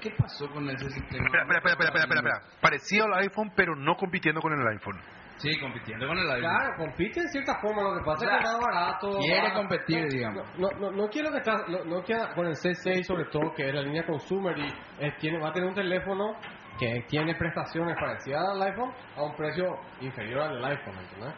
¿Qué 0.01 0.11
pasó 0.19 0.49
con 0.51 0.69
ese 0.71 0.89
sistema? 0.91 1.25
Espera, 1.27 1.43
espera, 1.43 1.59
espera, 1.59 1.73
espera, 1.73 1.89
espera, 1.89 2.05
espera, 2.05 2.21
espera. 2.39 2.61
Parecido 2.61 3.05
al 3.07 3.15
iPhone, 3.23 3.53
pero 3.55 3.77
no 3.77 3.95
compitiendo 3.97 4.41
con 4.41 4.53
el 4.53 4.67
iPhone. 4.67 5.01
Sí, 5.37 5.59
compitiendo 5.59 6.07
con 6.07 6.19
el 6.19 6.25
iPhone. 6.31 6.41
Claro, 6.51 6.75
compite 6.77 7.21
en 7.21 7.29
cierta 7.29 7.55
forma, 7.63 7.83
lo 7.83 7.99
que 7.99 8.05
pasa 8.05 8.25
es 8.25 8.31
que 8.31 8.37
es 8.37 8.43
más 8.43 8.61
barato. 8.61 9.19
Quiere 9.19 9.49
va- 9.49 9.55
competir, 9.55 10.03
no, 10.03 10.09
digamos. 10.09 10.59
No, 10.59 10.69
no, 10.79 10.91
no 10.91 11.09
quiero 11.09 11.31
que 11.33 11.39
está, 11.39 11.53
no, 11.69 11.85
no 11.85 12.03
queda 12.05 12.35
con 12.35 12.47
el 12.47 12.53
C6 12.55 13.05
sobre 13.05 13.25
todo, 13.27 13.53
que 13.55 13.69
es 13.69 13.75
la 13.75 13.81
línea 13.83 14.05
consumer 14.07 14.59
y 14.59 14.67
eh, 14.99 15.15
tiene, 15.19 15.39
va 15.41 15.49
a 15.49 15.53
tener 15.53 15.69
un 15.69 15.75
teléfono 15.75 16.35
que 16.79 17.05
tiene 17.09 17.35
prestaciones 17.35 17.97
parecidas 17.99 18.43
al 18.55 18.63
iPhone 18.63 18.93
a 19.17 19.23
un 19.23 19.35
precio 19.37 19.65
inferior 20.01 20.43
al 20.43 20.55
del 20.57 20.65
iPhone, 20.65 20.95
¿entendés? 20.99 21.35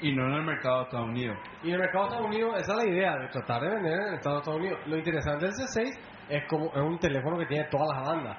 Y 0.00 0.14
no 0.14 0.26
en 0.26 0.34
el 0.34 0.42
mercado 0.42 0.78
de 0.78 0.84
Estados 0.84 1.08
Unidos. 1.08 1.38
Y 1.62 1.68
en 1.68 1.74
el 1.74 1.80
mercado 1.80 2.04
de 2.04 2.10
Estados 2.10 2.26
Unidos, 2.26 2.54
esa 2.60 2.72
es 2.72 2.78
la 2.78 2.86
idea, 2.86 3.16
de 3.16 3.28
tratar 3.28 3.62
de 3.62 3.68
vender 3.68 3.92
en 3.92 4.08
el 4.08 4.14
Estado 4.14 4.36
de 4.36 4.40
Estados 4.40 4.60
Unidos. 4.60 4.80
Lo 4.86 4.96
interesante 4.96 5.46
del 5.46 5.54
C6 5.54 5.98
es 6.28 6.48
como 6.48 6.66
es 6.66 6.82
un 6.82 6.98
teléfono 6.98 7.38
que 7.38 7.46
tiene 7.46 7.64
todas 7.70 7.88
las 7.96 8.06
bandas. 8.06 8.38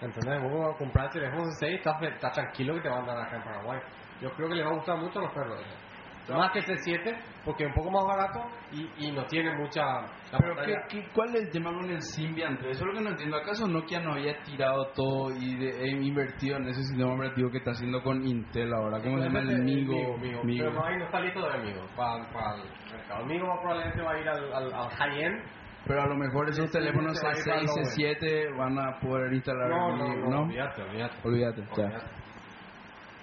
¿Entendés? 0.00 0.42
Vos 0.42 0.76
comprar 0.76 1.06
el 1.06 1.12
teléfono 1.12 1.44
C6 1.44 1.74
estás, 1.74 2.02
estás 2.02 2.32
tranquilo 2.32 2.74
que 2.74 2.80
te 2.80 2.88
van 2.88 3.02
a 3.02 3.14
dar 3.14 3.26
acá 3.26 3.36
en 3.36 3.42
Paraguay. 3.42 3.80
Yo 4.20 4.30
creo 4.32 4.48
que 4.48 4.54
le 4.56 4.64
va 4.64 4.70
a 4.70 4.74
gustar 4.74 4.98
mucho 4.98 5.18
a 5.20 5.22
los 5.22 5.32
perros. 5.32 5.60
ese. 5.60 5.87
Más 6.36 6.50
que 6.52 6.58
el 6.58 6.64
C7, 6.66 7.18
porque 7.44 7.64
es 7.64 7.68
un 7.70 7.74
poco 7.74 7.90
más 7.90 8.04
barato 8.16 8.54
y, 8.72 9.06
y 9.06 9.12
no 9.12 9.24
tiene 9.26 9.56
mucha... 9.56 9.82
la 9.82 10.38
Pero 10.38 10.54
¿qué, 10.56 10.72
pantalla- 10.74 10.86
qué- 10.90 11.08
cuál 11.14 11.34
es 11.36 11.42
el 11.46 11.50
tema 11.52 11.72
con 11.72 11.90
el 11.90 12.02
Symbian 12.02 12.58
3? 12.58 12.70
Eso 12.72 12.80
es 12.80 12.86
lo 12.86 12.92
que 12.92 13.00
no 13.04 13.10
entiendo. 13.10 13.36
¿Acaso 13.38 13.66
Nokia 13.66 14.00
no 14.00 14.12
había 14.12 14.42
tirado 14.42 14.92
todo 14.94 15.30
y 15.38 15.56
de- 15.56 15.84
e 15.84 15.88
invertido 16.02 16.56
en 16.58 16.64
ese 16.68 16.82
sistema 16.82 17.14
operativo 17.14 17.50
que 17.50 17.58
está 17.58 17.70
haciendo 17.70 18.02
con 18.02 18.22
Intel 18.26 18.70
ahora? 18.74 19.00
¿Cómo 19.02 19.18
se 19.18 19.24
llama? 19.24 19.38
El 19.40 19.62
Migo. 19.64 20.18
Migo. 20.18 20.44
Migo. 20.44 20.64
Pero 20.64 20.72
no, 20.74 20.84
ahí 20.84 20.96
no 20.98 21.04
está 21.06 21.20
listo 21.20 21.40
de 21.40 21.58
Migo 21.60 21.86
para, 21.96 22.32
para 22.32 22.62
el 22.62 22.92
mercado. 22.92 23.24
Migo 23.26 23.46
probablemente 23.62 24.02
va 24.02 24.12
a 24.12 24.20
ir 24.20 24.28
al, 24.28 24.52
al, 24.52 24.72
al 24.74 24.90
high-end. 24.90 25.42
Pero 25.86 26.02
a 26.02 26.06
lo 26.06 26.16
mejor 26.16 26.50
esos 26.50 26.66
Sí, 26.66 26.72
teléfonos 26.72 27.16
se 27.18 27.24
va 27.24 27.32
a 27.32 27.38
ir 27.38 27.44
para 27.46 27.60
C6, 27.62 27.62
el 27.62 28.16
C7 28.20 28.58
van 28.58 28.78
a 28.78 28.98
poder 29.00 29.32
instalar 29.32 29.70
No, 29.70 29.88
el 29.88 29.96
no, 29.98 30.30
no, 30.30 30.42
olvídate, 30.42 30.82
olvídate. 30.82 31.16
Olvídate, 31.24 31.62
ya. 31.62 31.84
Olvídate. 31.84 32.06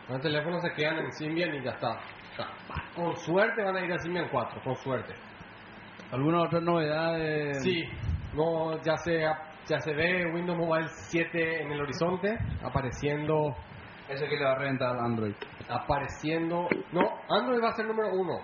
Los 0.07 0.21
teléfonos 0.21 0.61
se 0.61 0.73
quedan 0.73 0.97
en 0.99 1.11
Symbian 1.13 1.55
y 1.55 1.63
ya 1.63 1.71
está. 1.71 1.99
Con 2.95 3.15
suerte 3.17 3.63
van 3.63 3.75
a 3.75 3.85
ir 3.85 3.91
a 3.91 3.99
Symbian 3.99 4.27
4, 4.29 4.61
con 4.63 4.75
suerte. 4.75 5.13
¿Alguna 6.11 6.43
otra 6.43 6.61
novedad? 6.61 7.17
De... 7.17 7.53
Sí, 7.55 7.83
no, 8.33 8.81
ya 8.81 8.95
se, 8.97 9.21
ya 9.67 9.79
se 9.79 9.93
ve 9.93 10.25
Windows 10.33 10.57
Mobile 10.57 10.87
7 10.87 11.63
en 11.63 11.71
el 11.71 11.81
horizonte, 11.81 12.37
apareciendo, 12.63 13.55
Ese 14.07 14.27
que 14.27 14.37
le 14.37 14.45
va 14.45 14.51
a 14.51 14.59
reventar 14.59 14.89
al 14.89 14.99
Android. 15.05 15.33
apareciendo, 15.67 16.67
no, 16.91 17.01
Android 17.29 17.61
va 17.63 17.69
a 17.69 17.73
ser 17.73 17.85
número 17.85 18.09
1. 18.13 18.39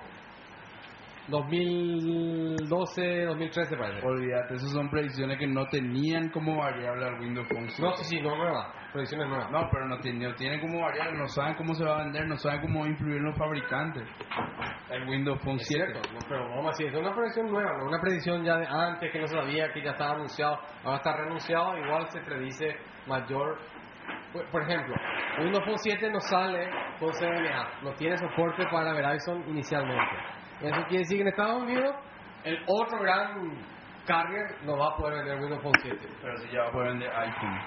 2012, 1.28 3.26
2013 3.26 3.78
parece. 3.78 4.06
Olvídate, 4.06 4.56
esas 4.56 4.72
son 4.72 4.90
predicciones 4.90 5.38
que 5.38 5.48
no 5.48 5.66
tenían 5.68 6.30
como 6.30 6.58
variable 6.58 7.06
al 7.06 7.20
Windows 7.22 7.48
Phone 7.48 7.70
7. 7.70 7.82
No, 7.82 7.94
sí, 7.98 8.06
sí, 8.06 8.22
no 8.22 8.36
nueva, 8.36 8.74
predicciones 8.92 9.28
nuevas. 9.28 9.50
No, 9.52 9.68
pero 9.72 9.88
no 9.88 9.98
tienen, 10.00 10.34
tienen 10.36 10.60
como 10.62 10.82
variable, 10.82 11.18
no 11.18 11.28
saben 11.28 11.56
cómo 11.56 11.74
se 11.74 11.84
va 11.86 11.96
a 12.00 12.04
vender, 12.04 12.28
no 12.28 12.36
saben 12.38 12.62
cómo 12.62 12.86
influir 12.86 13.22
los 13.22 13.38
fabricantes. 13.38 14.04
El 14.90 15.08
Windows 15.08 15.40
Phone 15.44 15.56
Es 15.56 15.68
7. 15.68 15.86
cierto, 15.94 16.14
no, 16.14 16.20
pero 16.28 16.50
vamos 16.50 16.66
a 16.66 16.70
decir, 16.70 16.88
es 16.88 17.00
una 17.00 17.14
predicción 17.14 17.52
nueva, 17.52 17.78
no 17.78 17.86
una 17.86 18.02
predicción 18.02 18.44
ya 18.44 18.58
de 18.58 18.68
antes 18.68 19.12
que 19.12 19.20
no 19.20 19.28
sabía, 19.28 19.72
que 19.74 19.82
ya 19.84 19.92
estaba 19.92 20.16
anunciado, 20.16 20.60
ahora 20.84 20.98
está 20.98 21.16
renunciado, 21.18 21.78
igual 21.78 22.08
se 22.10 22.20
predice 22.22 22.76
mayor. 23.08 23.58
Por- 24.34 24.46
Por 24.50 24.62
ejemplo, 24.64 24.96
Windows 25.40 25.64
Phone 25.66 25.78
7 25.78 26.10
no 26.12 26.20
sale 26.22 26.70
con 27.00 27.12
CDMA, 27.14 27.82
no 27.84 27.92
tiene 27.94 28.18
soporte 28.18 28.66
para 28.72 28.94
Verizon 28.94 29.44
inicialmente. 29.48 30.16
Eso 30.62 30.82
quiere 30.88 31.00
decir 31.00 31.18
que 31.18 31.22
en 31.24 31.28
Estados 31.30 31.64
Unidos 31.64 31.96
el 32.44 32.58
otro 32.68 33.00
gran 33.00 33.52
carrier 34.06 34.44
no 34.66 34.78
va 34.78 34.88
a 34.94 34.96
poder 34.98 35.20
vender 35.20 35.40
Windows 35.40 35.62
Phone 35.64 35.74
7. 35.82 35.98
Pero 36.22 36.38
si 36.38 36.50
ya 36.52 36.62
va 36.64 36.68
a 36.70 36.72
poder 36.72 36.88
vender 36.90 37.10
iPhone. 37.12 37.60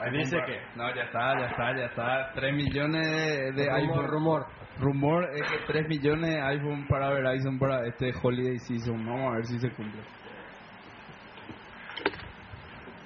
iPhone 0.00 0.18
Dice 0.18 0.36
que- 0.46 0.60
No, 0.76 0.94
ya 0.94 1.02
está, 1.04 1.38
ya 1.38 1.46
está, 1.46 1.76
ya 1.76 1.84
está. 1.86 2.32
3 2.34 2.54
millones 2.54 3.06
de, 3.06 3.52
de 3.52 3.66
rumor, 3.66 3.80
iPhone. 3.80 4.06
rumor. 4.08 4.46
Rumor 4.80 5.28
es 5.34 5.42
que 5.50 5.58
3 5.72 5.88
millones 5.88 6.30
de 6.34 6.40
iPhone 6.42 6.86
para 6.88 7.10
Verizon 7.10 7.58
para 7.58 7.86
este 7.86 8.12
Holiday 8.22 8.58
Season. 8.58 9.06
Vamos 9.06 9.32
a 9.32 9.36
ver 9.36 9.44
si 9.46 9.58
se 9.60 9.70
cumple. 9.70 10.00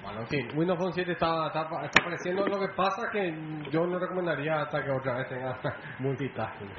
Bueno, 0.01 0.21
en 0.21 0.27
fin, 0.27 0.47
Windows 0.57 0.79
Phone 0.79 0.93
7 0.93 1.11
está, 1.11 1.47
está, 1.47 1.61
está 1.83 2.01
apareciendo. 2.01 2.47
Lo 2.47 2.59
que 2.59 2.69
pasa 2.75 3.01
es 3.03 3.09
que 3.11 3.69
yo 3.71 3.85
no 3.85 3.99
recomendaría 3.99 4.61
hasta 4.61 4.83
que 4.83 4.89
otra 4.91 5.17
vez 5.17 5.29
tenga 5.29 5.59
multitasking. 5.99 6.69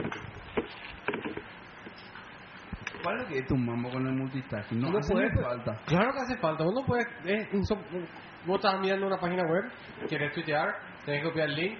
¿Cuál 3.02 3.20
es 3.22 3.28
que 3.28 3.38
es 3.38 3.46
tu 3.46 3.56
mambo 3.56 3.90
con 3.90 4.06
el 4.06 4.12
multitasking? 4.14 4.80
No, 4.80 4.88
Uno 4.88 4.98
hace 4.98 5.12
puede- 5.12 5.30
falta. 5.42 5.76
Claro 5.86 6.12
que 6.12 6.18
hace 6.18 6.36
falta. 6.38 6.64
Uno 6.64 6.84
puede. 6.84 7.04
es 7.24 7.48
vos 8.46 8.56
estás 8.56 8.80
mirando 8.80 9.06
una 9.06 9.18
página 9.18 9.44
web, 9.44 9.64
quieres 10.08 10.32
tuitear, 10.32 10.78
tenés 11.04 11.22
que 11.22 11.28
copiar 11.28 11.48
el 11.48 11.54
link, 11.54 11.78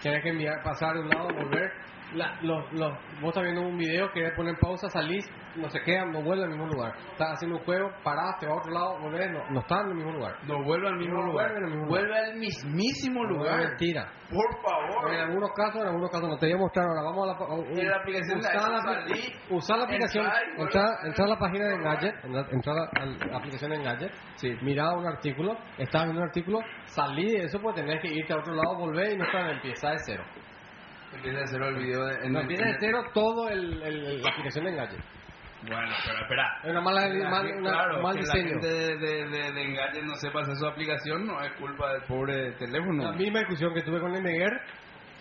tienes 0.00 0.22
que 0.22 0.30
enviar, 0.30 0.62
pasar 0.62 0.94
de 0.94 1.00
un 1.00 1.08
lado, 1.08 1.28
volver. 1.34 1.72
La- 2.14 2.38
los, 2.42 2.72
los, 2.72 2.92
vos 3.20 3.28
estás 3.28 3.42
viendo 3.42 3.60
un 3.62 3.76
video, 3.76 4.10
querés 4.12 4.32
poner 4.34 4.54
pausa, 4.60 4.88
salís, 4.88 5.26
no 5.56 5.68
se 5.68 5.80
queda, 5.82 6.06
no 6.06 6.22
vuelve 6.22 6.44
al 6.44 6.50
mismo 6.50 6.66
lugar. 6.66 6.94
Estás 7.12 7.32
haciendo 7.34 7.58
un 7.58 7.64
juego, 7.64 7.90
parás, 8.02 8.38
te 8.40 8.46
vas 8.46 8.56
a 8.56 8.60
otro 8.60 8.72
lado, 8.72 8.98
volvés, 9.00 9.30
no, 9.30 9.50
no 9.50 9.60
está 9.60 9.80
en 9.82 9.88
el 9.88 9.94
mismo 9.96 10.12
lugar. 10.12 10.34
No 10.46 10.64
vuelve 10.64 10.88
al 10.88 10.96
mismo 10.96 11.18
No 11.18 11.26
lugar. 11.26 11.48
vuelve 11.52 11.64
al 11.66 11.70
mismo 11.70 11.86
Vuelve 11.88 12.18
al 12.18 12.36
mismísimo 12.38 13.24
No, 13.24 13.30
lugar. 13.30 13.58
mentira. 13.60 14.10
Por 14.30 14.62
favor. 14.62 15.12
En 15.14 15.20
algunos 15.20 15.50
casos, 15.54 15.80
en 15.82 15.86
algunos 15.88 16.10
casos 16.10 16.28
no. 16.28 16.36
Te 16.38 16.46
voy 16.46 16.54
a 16.54 16.58
mostrar 16.58 16.86
ahora. 16.86 17.02
Vamos 17.02 17.28
a 17.28 17.32
la, 17.32 17.80
En 17.82 17.92
aplicación 17.92 18.38
de 18.40 18.46
usar 18.46 18.70
la, 18.70 18.80
salí, 18.82 19.34
usar 19.50 19.78
la 19.78 19.84
aplicación. 19.84 20.24
entrar 20.56 20.84
Entrar, 21.04 21.26
a- 21.26 21.30
la 21.30 21.38
página 21.38 21.64
de 21.66 21.74
Engadget. 21.74 22.14
Entrar, 22.52 22.76
a 22.94 23.04
la 23.06 23.36
aplicación 23.38 23.70
de 23.70 23.76
Engadget. 23.78 24.12
Sí. 24.36 24.54
Mira 24.62 24.92
un 24.92 25.06
artículo. 25.06 25.56
Estás 25.78 26.04
viendo 26.04 26.20
un 26.22 26.28
artículo. 26.28 26.58
Salí 26.84 27.32
de 27.32 27.44
eso 27.44 27.58
porque 27.60 27.80
tenés 27.82 28.00
que 28.02 28.08
irte 28.08 28.32
a 28.32 28.36
otro 28.38 28.54
lado, 28.54 28.76
volver 28.78 29.12
y 29.12 29.16
no 29.16 29.24
estar 29.24 29.50
empieza 29.50 29.90
de 29.90 29.98
cero. 30.06 30.24
Empieza 31.14 31.40
a 31.40 31.44
hacer 31.44 31.62
el 31.62 31.74
video 31.76 32.04
de... 32.04 32.26
en 32.26 32.32
No, 32.32 32.40
empieza 32.40 32.64
de 32.66 32.76
cero 32.80 33.02
todo 33.14 33.48
el, 33.48 33.82
el- 33.82 34.22
la 34.22 34.28
aplicación 34.30 34.64
de 34.64 34.70
Engadget. 34.72 35.00
Bueno, 35.62 35.92
pero 36.06 36.18
espera. 36.22 36.60
Es 36.62 36.70
una 36.70 36.80
mala, 36.80 37.08
La 37.08 37.30
mal, 37.30 37.46
una- 37.46 37.70
claro, 37.70 38.02
mal 38.02 38.14
que 38.14 38.20
diseño. 38.20 38.44
la 38.44 38.50
gente 38.60 38.68
de, 38.68 38.96
de, 38.96 39.28
de, 39.28 39.52
de 39.52 39.62
Engadget 39.62 40.04
no 40.04 40.14
sepa 40.14 40.40
hacer 40.42 40.54
su 40.56 40.66
aplicación 40.66 41.26
no 41.26 41.40
es 41.42 41.52
culpa 41.54 41.92
del 41.94 42.02
pobre 42.02 42.52
teléfono. 42.52 43.02
La 43.04 43.12
misma 43.12 43.40
discusión 43.40 43.74
que 43.74 43.82
tuve 43.82 44.00
con 44.00 44.14
el 44.14 44.22
Neguer, 44.22 44.52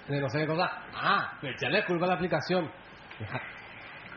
de 0.08 0.21
no 0.21 0.30
sé 0.30 0.39
qué 0.39 0.47
cosa. 0.47 0.69
Ah, 0.93 1.38
pero 1.41 1.56
ya 1.60 1.69
le 1.69 1.84
culpa 1.86 2.06
a 2.06 2.10
la 2.10 2.13
aplicación. 2.15 2.69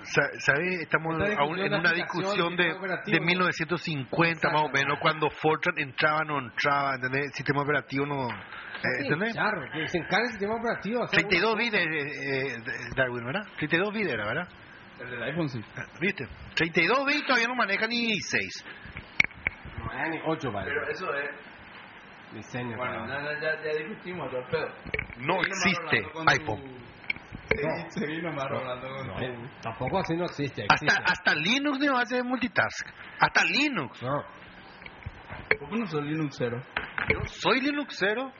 Sa- 0.02 0.30
¿Sabes? 0.40 0.80
Estamos 0.80 1.22
Esta 1.22 1.40
aún 1.42 1.59
en 1.59 1.70
de 1.70 1.78
una 1.78 1.92
discusión 1.92 2.56
de, 2.56 2.64
de 3.06 3.20
¿no? 3.20 3.26
1950 3.26 4.50
más 4.50 4.62
o 4.62 4.68
menos, 4.70 4.98
cuando 5.00 5.30
Fortran 5.30 5.78
entraba 5.78 6.20
o 6.20 6.24
no 6.24 6.38
entraba, 6.38 6.94
¿entendés? 6.96 7.26
El 7.26 7.33
sistema 7.33 7.62
operativo 7.62 8.06
no... 8.06 8.28
eh, 8.82 9.02
¿Entendés? 9.02 9.32
Claro, 9.34 9.62
que 9.72 9.88
se 9.88 9.98
encarga 9.98 10.24
el 10.24 10.30
sistema 10.30 10.54
operativo. 10.56 11.04
hacer 11.04 11.18
32 11.20 11.50
alguna 11.50 11.64
bits, 11.64 11.72
de- 12.64 12.94
Darwin, 12.96 13.24
¿verdad? 13.26 13.42
32 13.58 13.92
bits 13.94 14.10
era, 14.10 14.24
¿verdad? 14.26 14.48
El 15.00 15.10
del 15.10 15.22
iPhone 15.22 15.48
sí. 15.48 15.64
¿Viste? 16.00 16.26
32 16.56 17.06
bits 17.06 17.26
todavía 17.26 17.48
no 17.48 17.54
maneja 17.54 17.86
ni 17.86 18.20
6. 18.20 18.64
No, 19.78 19.92
eh, 19.92 20.10
ni 20.10 20.18
8 20.26 20.52
vale. 20.52 20.68
Pero 20.70 20.88
eso 20.90 21.14
es... 21.14 21.30
Diseño. 22.34 22.76
Bueno, 22.76 23.06
claro. 23.06 23.32
ya, 23.32 23.40
ya, 23.40 23.62
ya 23.64 23.78
discutimos 23.78 24.26
otro 24.28 24.46
pedo. 24.50 24.68
No 25.18 25.40
existe 25.40 26.06
iPhone. 26.26 26.80
Seguí 27.88 28.22
nomás 28.22 28.48
rolando 28.48 28.88
con 28.88 29.06
No, 29.08 29.14
tu- 29.16 29.24
eh, 29.24 29.36
tampoco 29.62 29.98
así 29.98 30.14
no 30.16 30.24
existe. 30.26 30.62
Hasta, 30.68 30.86
existe. 30.86 31.02
hasta 31.04 31.34
Linux 31.34 31.78
no 31.80 31.98
hace 31.98 32.22
multitask. 32.22 32.86
Hasta 33.18 33.44
Linux. 33.44 34.00
No. 34.02 34.22
¿Por 35.58 35.68
qué 35.70 35.76
no 35.76 35.86
soy 35.86 36.08
Linuxero? 36.08 36.62
Yo 37.12 37.20
soy 37.26 37.60
Linuxero, 37.60 38.32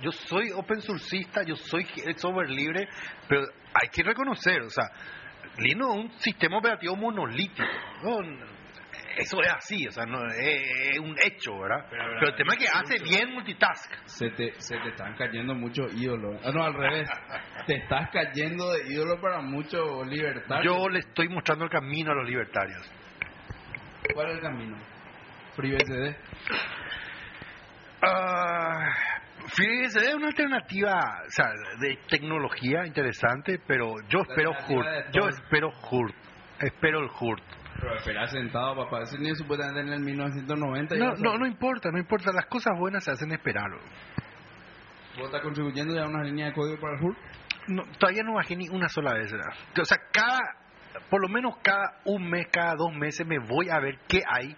yo 0.00 0.12
soy 0.12 0.50
open 0.52 0.80
sourceista, 0.80 1.42
yo 1.42 1.56
soy 1.56 1.86
el 2.04 2.16
software 2.16 2.50
libre, 2.50 2.88
pero 3.28 3.42
hay 3.74 3.88
que 3.88 4.02
reconocer, 4.02 4.62
o 4.62 4.70
sea, 4.70 4.90
Linux 5.58 5.90
es 5.90 6.04
un 6.04 6.10
sistema 6.20 6.58
operativo 6.58 6.96
monolítico. 6.96 7.64
¿no? 8.02 8.18
Eso 9.16 9.40
es 9.42 9.52
así, 9.52 9.86
o 9.86 9.90
sea, 9.90 10.04
no, 10.06 10.24
es, 10.28 10.92
es 10.92 10.98
un 11.00 11.16
hecho, 11.20 11.58
¿verdad? 11.58 11.86
Pero, 11.90 12.04
Pero, 12.04 12.20
pero, 12.20 12.30
el 12.30 12.36
tema 12.36 12.52
es 12.54 12.58
que 12.58 12.68
hace 12.68 13.02
bien 13.02 13.34
multitask. 13.34 13.92
Se 14.04 14.30
te, 14.30 14.52
se 14.60 14.78
te 14.78 14.90
están 14.90 15.16
cayendo 15.16 15.54
muchos 15.54 15.92
ídolos. 15.94 16.40
Ah, 16.44 16.52
no, 16.54 16.62
al 16.62 16.74
revés. 16.74 17.10
te 17.66 17.78
estás 17.78 18.10
cayendo 18.12 18.70
de 18.72 18.92
ídolo 18.92 19.20
para 19.20 19.40
muchos 19.40 20.06
libertarios. 20.06 20.64
Yo 20.64 20.88
le 20.88 21.00
estoy 21.00 21.28
mostrando 21.28 21.64
el 21.64 21.70
camino 21.70 22.12
a 22.12 22.14
los 22.14 22.28
libertarios. 22.28 22.80
¿Cuál 24.14 24.28
es 24.28 24.34
el 24.36 24.40
camino? 24.40 24.76
FreeBSD. 25.56 26.16
Ah, 28.02 29.17
fíjese, 29.48 30.08
es 30.08 30.14
una 30.14 30.28
alternativa 30.28 31.22
o 31.26 31.30
sea, 31.30 31.50
de 31.80 31.98
tecnología 32.08 32.86
interesante, 32.86 33.60
pero 33.66 33.94
yo 34.08 34.20
espero 34.20 34.52
HURT. 34.68 34.86
Yo 35.12 35.28
espero 35.28 35.70
HURT. 35.90 36.14
Espero 36.60 37.00
el 37.00 37.08
HURT. 37.08 37.42
Pero 37.80 37.96
espera 37.96 38.26
sentado, 38.26 38.76
papá. 38.76 39.02
Ese 39.02 39.18
niño 39.18 39.34
supuestamente 39.36 39.80
en 39.80 39.92
el 39.92 40.00
1990. 40.00 40.96
ya 40.96 41.04
No, 41.04 41.14
no, 41.16 41.38
no 41.38 41.46
importa, 41.46 41.90
no 41.90 41.98
importa. 41.98 42.32
Las 42.32 42.46
cosas 42.46 42.76
buenas 42.78 43.04
se 43.04 43.12
hacen 43.12 43.30
esperar. 43.32 43.70
¿Vos 45.16 45.26
estás 45.26 45.42
contribuyendo 45.42 45.94
ya 45.94 46.02
a 46.02 46.08
una 46.08 46.24
línea 46.24 46.46
de 46.46 46.52
código 46.52 46.80
para 46.80 46.96
el 46.96 47.04
HURT? 47.04 47.16
No, 47.68 47.82
todavía 47.98 48.22
no 48.24 48.34
bajé 48.34 48.56
ni 48.56 48.68
una 48.68 48.88
sola 48.88 49.14
vez. 49.14 49.30
¿verdad? 49.30 49.52
O 49.80 49.84
sea, 49.84 49.98
cada, 50.12 50.38
por 51.08 51.20
lo 51.20 51.28
menos 51.28 51.56
cada 51.62 52.00
un 52.04 52.28
mes, 52.28 52.48
cada 52.50 52.74
dos 52.74 52.92
meses 52.92 53.26
me 53.26 53.38
voy 53.38 53.68
a 53.70 53.78
ver 53.78 53.98
qué 54.08 54.22
hay. 54.28 54.56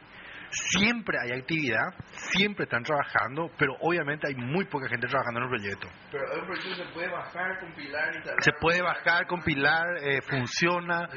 Siempre 0.50 1.16
hay 1.22 1.38
actividad, 1.38 1.94
siempre 2.10 2.64
están 2.64 2.82
trabajando, 2.82 3.50
pero 3.58 3.74
obviamente 3.80 4.26
hay 4.26 4.34
muy 4.34 4.64
poca 4.66 4.88
gente 4.88 5.06
trabajando 5.06 5.40
en 5.40 5.44
el 5.44 5.50
proyecto. 5.50 5.88
Pero 6.10 6.24
el 6.34 6.46
proyecto 6.46 6.74
se 6.74 6.92
puede 6.92 7.08
bajar, 7.08 7.58
compilar, 7.60 8.14
instalar. 8.16 8.42
Se 8.42 8.52
puede 8.60 8.82
bajar, 8.82 9.26
compilar, 9.26 9.86
eh, 10.02 10.20
funciona, 10.22 11.08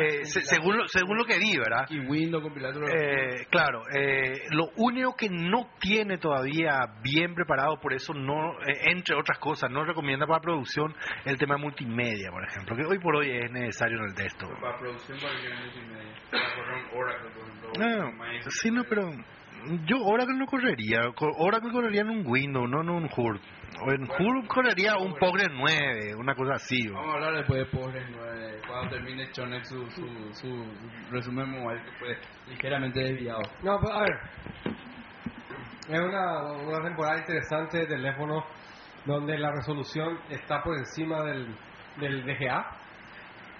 eh, 0.00 0.24
se- 0.24 0.42
según, 0.42 0.78
lo, 0.78 0.88
según 0.88 1.18
lo 1.18 1.24
que 1.24 1.38
vi, 1.38 1.58
¿verdad? 1.58 1.86
Y 1.90 2.00
Windows, 2.00 2.42
compilar. 2.42 2.72
Eh, 2.94 3.46
claro, 3.50 3.82
eh, 3.94 4.44
lo 4.50 4.70
único 4.76 5.14
que 5.14 5.28
no 5.28 5.70
tiene 5.78 6.16
todavía 6.18 6.80
bien 7.02 7.34
preparado, 7.34 7.78
por 7.80 7.92
eso 7.92 8.14
no, 8.14 8.52
eh, 8.66 8.90
entre 8.90 9.14
otras 9.16 9.38
cosas, 9.38 9.70
no 9.70 9.84
recomienda 9.84 10.26
para 10.26 10.40
producción 10.40 10.94
el 11.24 11.36
tema 11.36 11.56
de 11.56 11.62
multimedia, 11.62 12.30
por 12.30 12.44
ejemplo, 12.44 12.76
que 12.76 12.84
hoy 12.86 12.98
por 12.98 13.16
hoy 13.16 13.30
es 13.30 13.50
necesario 13.50 13.98
en 13.98 14.04
el 14.04 14.14
texto. 14.14 14.48
Para 14.60 14.78
producción 14.78 15.18
cualquier 15.20 15.54
multimedia. 15.54 16.14
Para 16.30 16.54
correr 16.54 16.84
un 16.84 16.98
Oracle, 16.98 17.30
por 17.30 17.42
ejemplo. 17.42 17.70
No, 17.78 18.50
sí, 18.50 18.69
no, 18.70 18.84
pero 18.84 19.10
yo 19.86 19.96
Oracle 20.04 20.36
no 20.36 20.46
correría, 20.46 21.00
Co- 21.14 21.32
Oracle 21.38 21.70
correría 21.70 22.00
en 22.02 22.10
un 22.10 22.22
Windows, 22.26 22.68
no 22.70 22.80
en 22.80 22.88
un 22.90 23.04
HURT. 23.14 23.40
O 23.86 23.92
en 23.92 24.02
HURT 24.02 24.46
correría 24.48 24.96
un 24.96 25.14
Postgres 25.14 25.48
9, 25.52 26.14
una 26.16 26.34
cosa 26.34 26.54
así. 26.54 26.88
¿o? 26.88 26.94
Vamos 26.94 27.10
a 27.12 27.14
hablar 27.16 27.34
después 27.36 27.58
de 27.60 27.66
Postgres 27.78 28.06
9, 28.10 28.60
cuando 28.66 28.90
termine 28.90 29.30
Chonex 29.32 29.68
su, 29.68 29.90
su, 29.90 30.34
su 30.34 30.64
resumen 31.10 31.50
mobile 31.50 31.82
que 31.84 31.90
fue 31.98 32.16
ligeramente 32.48 33.00
desviado. 33.00 33.40
No, 33.62 33.78
pues, 33.80 33.94
a 33.94 34.00
ver. 34.00 34.18
Es 35.88 35.98
una, 36.00 36.42
una 36.62 36.84
temporada 36.84 37.18
interesante 37.18 37.78
de 37.78 37.86
teléfono 37.86 38.44
donde 39.06 39.38
la 39.38 39.50
resolución 39.50 40.18
está 40.28 40.62
por 40.62 40.76
encima 40.76 41.22
del, 41.24 41.54
del 41.98 42.24
DGA 42.24 42.64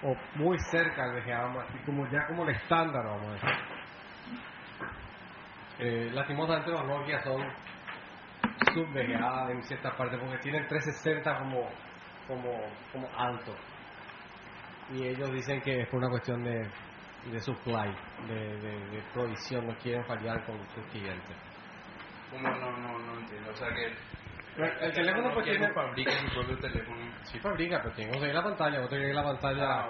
o 0.03 0.15
muy 0.37 0.57
cerca 0.71 1.07
del 1.09 1.23
DGA, 1.25 1.49
más- 1.49 1.75
y 1.75 1.85
como 1.85 2.05
ya 2.11 2.27
como 2.29 2.45
el 2.49 2.55
estándar, 2.55 3.03
vamos 3.05 3.29
a 3.29 3.33
decir. 3.33 3.49
Eh, 5.81 6.11
lastimosamente 6.13 6.71
los 6.71 6.85
Nokia 6.85 7.23
son 7.23 7.43
sub 8.75 8.87
DGA 8.93 9.51
en 9.51 9.63
ciertas 9.63 9.95
partes 9.95 10.21
porque 10.21 10.39
tienen 10.39 10.67
360 10.69 11.39
como, 11.39 11.69
como, 12.29 12.61
como 12.93 13.09
alto. 13.17 13.55
Y 14.93 15.07
ellos 15.07 15.31
dicen 15.33 15.61
que 15.63 15.83
es 15.83 15.89
por 15.89 16.01
una 16.01 16.11
cuestión 16.11 16.43
de, 16.43 16.69
de 17.31 17.41
supply, 17.41 17.95
de, 18.29 18.57
de, 18.59 18.91
de 18.91 19.03
provisión, 19.13 19.67
no 19.67 19.75
quieren 19.77 20.05
fallar 20.05 20.45
con 20.45 20.59
sus 20.71 20.85
clientes. 20.91 21.37
Como 22.31 22.49
no, 22.49 22.77
no, 22.77 22.99
no 22.99 23.21
entiendo. 23.21 23.51
O 23.51 23.55
sea 23.55 23.69
que. 23.69 23.93
El 24.57 24.93
teléfono 24.93 25.33
pues 25.33 25.47
tiene... 25.47 25.73
fabrica 25.73 26.11
su 26.11 26.35
propio 26.35 26.59
teléfono. 26.59 27.13
Sí 27.23 27.39
fabrica, 27.39 27.81
pero 27.83 27.95
tiene 27.95 28.11
que 28.11 28.17
conseguir 28.17 28.35
la 28.35 28.43
pantalla, 28.43 28.81
otro 28.81 28.99
que 28.99 29.15
la 29.15 29.23
pantalla 29.23 29.65
Ah, 29.65 29.89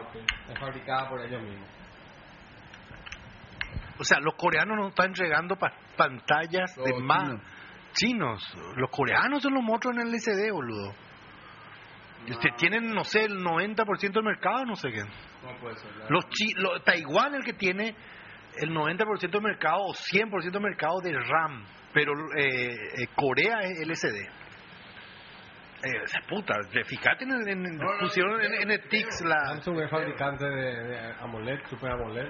es 0.49 0.59
fabricada 0.59 1.09
por 1.09 1.21
ellos 1.25 1.43
mismos. 1.43 1.69
O 4.01 4.05
sea, 4.05 4.19
los 4.21 4.35
coreanos 4.35 4.77
nos 4.79 4.89
están 4.89 5.09
entregando 5.09 5.57
pa- 5.57 5.75
pantallas 5.97 6.75
de 6.77 6.91
Los 6.91 7.03
más 7.03 7.29
chinos. 7.29 7.43
chinos. 7.93 8.57
Los 8.77 8.91
coreanos 8.91 9.43
son 9.43 9.53
los 9.55 9.63
monstruos 9.63 9.97
en 9.97 10.03
el 10.07 10.15
LCD, 10.15 10.51
boludo. 10.53 10.95
Usted 12.29 12.51
tienen, 12.57 12.95
no 12.95 13.05
sé, 13.05 13.25
el 13.25 13.37
90% 13.43 14.13
del 14.13 14.25
mercado, 14.25 14.65
no 14.65 14.75
sé 14.77 14.91
qué. 14.91 15.03
¿Cómo 15.43 15.59
puede 15.61 15.77
ser? 15.77 15.91
Los 16.09 16.29
chi 16.31 16.53
lo- 16.57 16.81
Taiwán 16.83 17.35
el 17.35 17.45
que 17.45 17.53
tiene 17.55 17.95
el 18.57 18.71
90% 18.75 19.31
del 19.31 19.43
mercado 19.43 19.83
o 19.83 19.95
100% 19.95 20.51
del 20.51 20.63
mercado 20.63 21.01
de 21.03 21.13
RAM, 21.13 21.65
pero 21.93 22.13
eh, 22.37 22.69
eh, 22.99 23.07
Corea 23.15 23.61
es 23.61 23.81
LCD. 23.81 24.29
Eh, 25.83 26.03
esa 26.05 26.21
puta, 26.29 26.55
fíjate 26.85 27.25
en, 27.25 27.31
en- 27.49 27.67
en- 27.67 27.77
No, 27.79 27.85
no, 27.95 27.99
pusieron 28.01 28.37
creo, 28.37 28.53
en, 28.53 28.63
en 28.63 28.71
el. 28.71 28.89
TIX 28.89 29.23
la... 29.25 29.47
Samsung 29.47 29.81
es 29.81 29.91
fabricante 29.91 30.45
de, 30.45 30.83
de 30.85 31.13
AMOLED, 31.21 31.67
Super 31.71 31.93
AMOLED. 31.93 32.29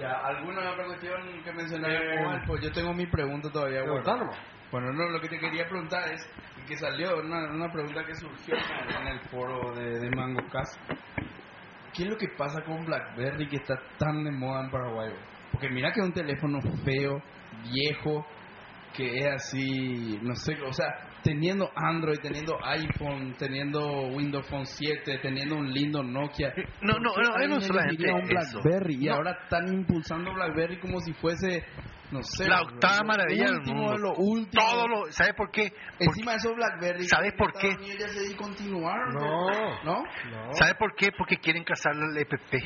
Ya, 0.00 0.12
¿alguna 0.24 0.70
otra 0.70 0.86
cuestión 0.86 1.42
que 1.44 1.52
mencionar? 1.52 1.90
Eh? 1.90 2.42
Pues 2.46 2.62
yo 2.62 2.72
tengo 2.72 2.94
mi 2.94 3.06
pregunta 3.06 3.50
todavía. 3.52 3.82
Bueno, 4.70 4.92
no, 4.92 5.10
lo 5.10 5.20
que 5.20 5.28
te 5.28 5.38
quería 5.38 5.68
preguntar 5.68 6.10
es 6.10 6.26
que 6.66 6.76
salió 6.78 7.18
una, 7.18 7.52
una 7.52 7.70
pregunta 7.70 8.04
que 8.06 8.14
surgió 8.14 8.54
en, 8.56 9.06
el 9.08 9.20
foro 9.28 9.74
de, 9.74 9.98
de 9.98 10.10
MangoCast. 10.10 10.78
¿Qué 11.92 12.04
es 12.04 12.08
lo 12.08 12.16
que 12.16 12.28
pasa 12.38 12.62
con 12.62 12.86
BlackBerry 12.86 13.48
que 13.48 13.56
está 13.56 13.74
tan 13.98 14.24
de 14.24 14.30
moda 14.30 14.64
en 14.64 14.70
Paraguay? 14.70 15.12
Porque 15.52 15.68
mira 15.68 15.92
que 15.92 16.00
es 16.00 16.06
un 16.06 16.12
teléfono 16.12 16.60
feo, 16.84 17.20
viejo, 17.64 18.24
que 18.96 19.18
es 19.18 19.26
así, 19.26 20.18
no 20.22 20.34
sé, 20.34 20.54
o 20.62 20.72
sea, 20.72 20.86
teniendo 21.22 21.70
Android, 21.74 22.18
teniendo 22.20 22.56
iPhone, 22.64 23.34
teniendo 23.38 24.08
Windows 24.08 24.46
Phone 24.48 24.66
7, 24.66 25.18
teniendo 25.22 25.56
un 25.56 25.70
lindo 25.72 26.02
Nokia. 26.02 26.52
No, 26.82 26.98
no, 26.98 27.12
¿por 27.12 27.22
qué 27.40 27.48
no, 27.48 27.54
no 27.56 27.60
solamente 27.60 28.12
un 28.12 28.20
eso. 28.38 28.60
BlackBerry 28.62 28.94
y 29.00 29.06
No. 29.06 29.14
ahora 29.14 29.38
están 29.42 29.72
impulsando 29.72 30.32
BlackBerry 30.32 30.78
como 30.80 31.00
si 31.00 31.12
fuese, 31.14 31.64
no 32.10 32.22
sé, 32.22 32.48
La 32.48 32.62
octava 32.62 32.98
lo 33.00 33.04
maravilla 33.08 33.44
del 33.44 33.54
último 33.56 33.82
mundo. 33.82 33.98
lo 33.98 34.14
último. 34.16 34.62
Todo 34.68 34.88
lo, 34.88 35.12
¿Sabes 35.12 35.34
por 35.34 35.50
qué? 35.50 35.70
Porque- 35.70 36.04
Encima 36.06 36.32
de 36.32 36.36
eso 36.38 36.54
BlackBerry. 36.54 37.04
¿Sabes 37.08 37.32
por 37.36 37.52
qué? 37.52 37.72
Se. 37.72 38.36
No. 39.12 39.50
¿No? 39.84 40.02
No. 40.30 40.54
¿Sabes 40.54 40.74
por 40.78 40.94
qué? 40.94 41.08
Porque 41.16 41.36
quieren 41.38 41.64
casar 41.64 41.92
al 41.94 42.16
EPP. 42.16 42.64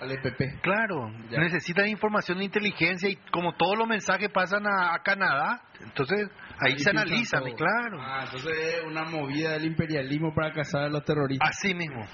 Al 0.00 0.10
EPP. 0.10 0.60
Claro, 0.62 1.12
Ya. 1.30 1.38
necesitan 1.38 1.86
información 1.86 2.38
de 2.38 2.44
inteligencia 2.44 3.08
y 3.08 3.14
como 3.30 3.52
todos 3.54 3.78
los 3.78 3.86
mensajes 3.86 4.30
pasan 4.30 4.66
a, 4.66 4.94
a 4.94 4.98
Canadá, 5.04 5.62
entonces 5.80 6.28
ahí, 6.64 6.78
se 6.78 6.90
analizan, 6.90 7.42
todo. 7.44 7.54
claro. 7.56 7.98
Ah, 8.00 8.22
entonces 8.24 8.52
es 8.56 8.84
una 8.84 9.04
movida 9.04 9.52
del 9.52 9.66
imperialismo 9.66 10.34
para 10.34 10.52
cazar 10.52 10.84
a 10.84 10.88
los 10.88 11.04
terroristas. 11.04 11.48
Así 11.50 11.74
mismo. 11.74 12.04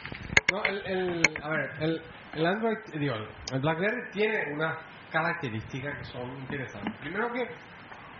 No, 0.51 0.65
el, 0.65 0.87
el, 0.87 1.23
a 1.43 1.49
ver, 1.49 1.71
el, 1.81 2.03
el 2.35 2.47
Android, 2.47 2.77
digo, 2.99 3.15
el 3.53 3.61
BlackBerry 3.61 4.11
tiene 4.13 4.53
unas 4.55 4.79
características 5.11 5.99
que 5.99 6.05
son 6.05 6.37
interesantes. 6.41 6.95
Primero 7.01 7.33
que, 7.33 7.49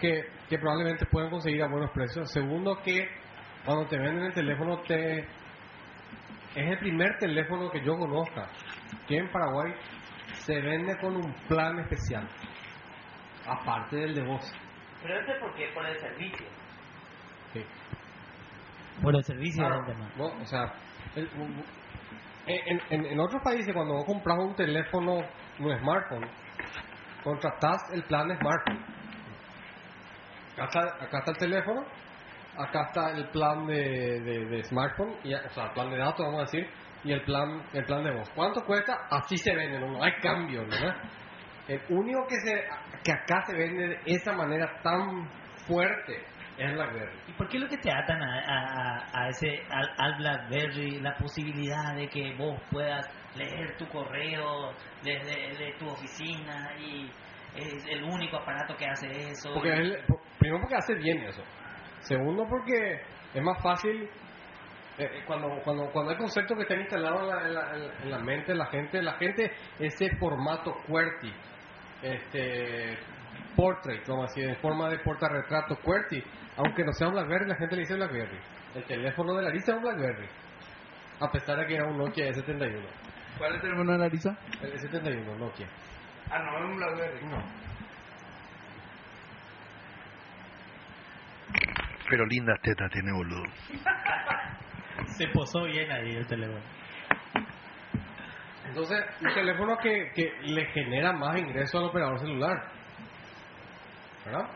que, 0.01 0.23
que 0.49 0.59
probablemente 0.59 1.07
pueden 1.07 1.31
conseguir 1.31 1.63
a 1.63 1.69
buenos 1.69 1.91
precios. 1.93 2.31
Segundo 2.33 2.77
que 2.85 3.09
cuando 3.65 3.87
te 3.87 3.99
venden 3.99 4.25
el 4.25 4.33
teléfono 4.35 4.81
te 4.83 5.27
es 6.55 6.71
el 6.71 6.79
primer 6.79 7.19
teléfono 7.19 7.71
que 7.71 7.85
yo 7.85 7.97
conozca 7.97 8.49
que 9.07 9.17
en 9.19 9.31
Paraguay 9.31 9.73
se 10.33 10.61
vende 10.61 10.97
con 10.99 11.17
un 11.17 11.33
plan 11.47 11.79
especial. 11.81 12.29
Aparte 13.47 13.97
del 13.97 14.15
de 14.15 14.23
voz. 14.23 14.53
Pero 15.03 15.21
este 15.21 15.35
por 15.41 15.55
qué? 15.55 15.69
Por 15.75 15.87
el 15.87 15.99
servicio. 16.01 16.47
Sí. 17.53 17.65
Por 19.03 19.15
el 19.15 19.25
servicio 19.25 19.63
Claro, 19.65 19.83
del 19.85 19.95
tema. 19.95 20.11
¿no? 20.17 20.25
O 20.27 20.45
sea, 20.47 20.73
el- 21.15 21.31
un- 21.39 21.65
en, 22.47 22.81
en, 22.91 23.07
en 23.07 23.21
otros 23.21 23.43
países 23.45 23.73
cuando 23.75 23.95
vos 23.95 24.05
compras 24.07 24.39
un 24.41 24.55
teléfono, 24.55 25.17
un 25.59 25.79
smartphone, 25.79 26.29
contratás 27.23 27.81
el 27.93 28.03
plan 28.05 28.27
de 28.29 28.37
smartphone. 28.37 28.85
Acá 30.57 30.65
está, 30.65 31.05
acá 31.05 31.19
está 31.19 31.31
el 31.33 31.37
teléfono, 31.39 31.81
acá 32.57 32.83
está 32.89 33.11
el 33.13 33.29
plan 33.29 33.67
de, 33.67 34.21
de, 34.21 34.45
de 34.47 34.65
smartphone, 34.65 35.15
y, 35.25 35.35
o 35.35 35.51
sea, 35.51 35.67
el 35.67 35.71
plan 35.73 35.91
de 35.91 35.99
datos, 35.99 36.25
vamos 36.27 36.41
a 36.41 36.45
decir, 36.45 36.69
y 37.05 37.13
el 37.13 37.23
plan 37.23 37.63
el 37.75 37.85
plan 37.85 38.03
de 38.03 38.13
voz. 38.13 38.29
¿Cuánto 38.31 38.65
cuesta? 38.65 38.97
Así 39.11 39.37
se 39.37 39.55
vende, 39.55 39.79
no, 39.79 39.87
No 39.93 40.03
hay 40.03 40.13
cambio, 40.21 40.63
¿verdad? 40.67 40.97
El 41.69 41.81
único 41.91 42.27
que, 42.27 42.37
se, 42.41 42.65
que 43.05 43.13
acá 43.13 43.45
se 43.47 43.55
vende 43.57 43.89
de 43.89 43.99
esa 44.07 44.33
manera 44.33 44.67
tan 44.83 45.29
fuerte 45.67 46.25
es 46.57 46.73
BlackBerry. 46.73 47.19
¿Y 47.29 47.33
por 47.33 47.49
qué 47.49 47.59
lo 47.59 47.69
que 47.69 47.77
te 47.77 47.91
atan 47.93 48.21
a, 48.23 48.41
a, 48.41 49.11
a- 49.13 49.29
ese 49.29 49.63
al, 49.71 49.89
al 49.99 50.17
BlackBerry 50.19 51.01
la 51.01 51.15
posibilidad 51.17 51.95
de 51.95 52.09
que 52.09 52.35
vos 52.37 52.59
puedas 52.71 53.07
leer 53.37 53.77
tu 53.77 53.87
correo 53.89 54.73
desde 55.05 55.57
de 55.57 55.73
tu 55.79 55.89
oficina 55.89 56.73
y 56.81 57.11
es 57.55 57.85
el 57.91 58.03
único 58.03 58.39
aparato 58.39 58.75
que 58.77 58.87
hace 58.87 59.07
eso? 59.31 59.53
Porque 59.55 59.73
él, 59.73 59.99
por- 60.09 60.21
primero 60.39 60.61
porque 60.63 60.77
hace 60.77 60.95
bien 60.95 61.23
eso. 61.25 61.43
Segundo 62.01 62.45
porque 62.49 63.03
es 63.35 63.43
más 63.43 63.63
fácil 63.63 64.09
eh, 64.99 65.05
eh, 65.05 65.23
cuando, 65.27 65.49
cuando 65.63 65.85
cuando 65.93 66.11
hay 66.13 66.17
conceptos 66.17 66.57
que 66.57 66.63
están 66.63 66.81
instalados 66.81 67.21
en 67.23 67.29
la, 67.29 67.47
en 67.47 67.55
la- 67.55 67.75
en 67.75 67.81
la- 67.89 67.95
en 68.05 68.11
la 68.11 68.19
mente 68.19 68.53
de 68.53 68.59
la 68.59 68.67
gente, 68.67 69.03
la 69.03 69.15
gente 69.15 69.53
ese 69.79 70.09
formato 70.19 70.73
QWERTY, 70.89 71.33
este 72.03 72.99
portrait, 73.57 74.07
vamos 74.07 74.27
a 74.27 74.29
decir, 74.29 74.49
en 74.49 74.57
forma 74.57 74.89
de 74.89 74.99
portarretrato 75.01 75.77
QWERTY, 75.77 76.23
aunque 76.57 76.85
no 76.85 76.93
sea 76.93 77.09
un 77.09 77.15
BlackBerry, 77.15 77.49
la 77.49 77.57
gente 77.57 77.75
le 77.77 77.81
dice 77.83 77.95
BlackBerry. 77.95 78.39
El 78.75 78.85
teléfono 78.85 79.35
de 79.35 79.43
Larissa 79.43 79.73
es 79.73 79.79
un 79.79 79.83
BlackBerry, 79.83 80.29
a 81.21 81.31
pesar 81.31 81.59
de 81.59 81.67
que 81.67 81.75
era 81.75 81.87
un 81.87 81.99
Nokia 81.99 82.31
S71. 82.31 82.83
¿Cuál 83.39 83.51
es 83.51 83.57
el 83.57 83.63
teléfono 83.63 83.93
de 83.93 83.99
Larisa? 83.99 84.39
El 84.63 84.73
S71 84.75 85.39
Nokia. 85.39 85.69
Ah, 86.31 86.39
no, 86.41 86.59
es 86.59 86.65
un 86.65 86.77
BlackBerry. 86.77 87.27
No. 87.27 87.69
Pero 92.11 92.27
lindas 92.27 92.61
tetas 92.63 92.91
tiene, 92.91 93.13
boludo. 93.13 93.43
Se 95.17 95.29
posó 95.29 95.65
bien 95.65 95.91
ahí 95.91 96.17
el 96.17 96.27
teléfono. 96.27 96.78
Entonces, 98.69 99.05
un 99.21 99.35
teléfono 99.35 99.77
que, 99.79 100.11
que 100.15 100.33
le 100.43 100.65
genera 100.67 101.13
más 101.13 101.37
ingreso 101.39 101.79
al 101.79 101.85
operador 101.87 102.19
celular. 102.21 102.57
¿Verdad? 104.25 104.49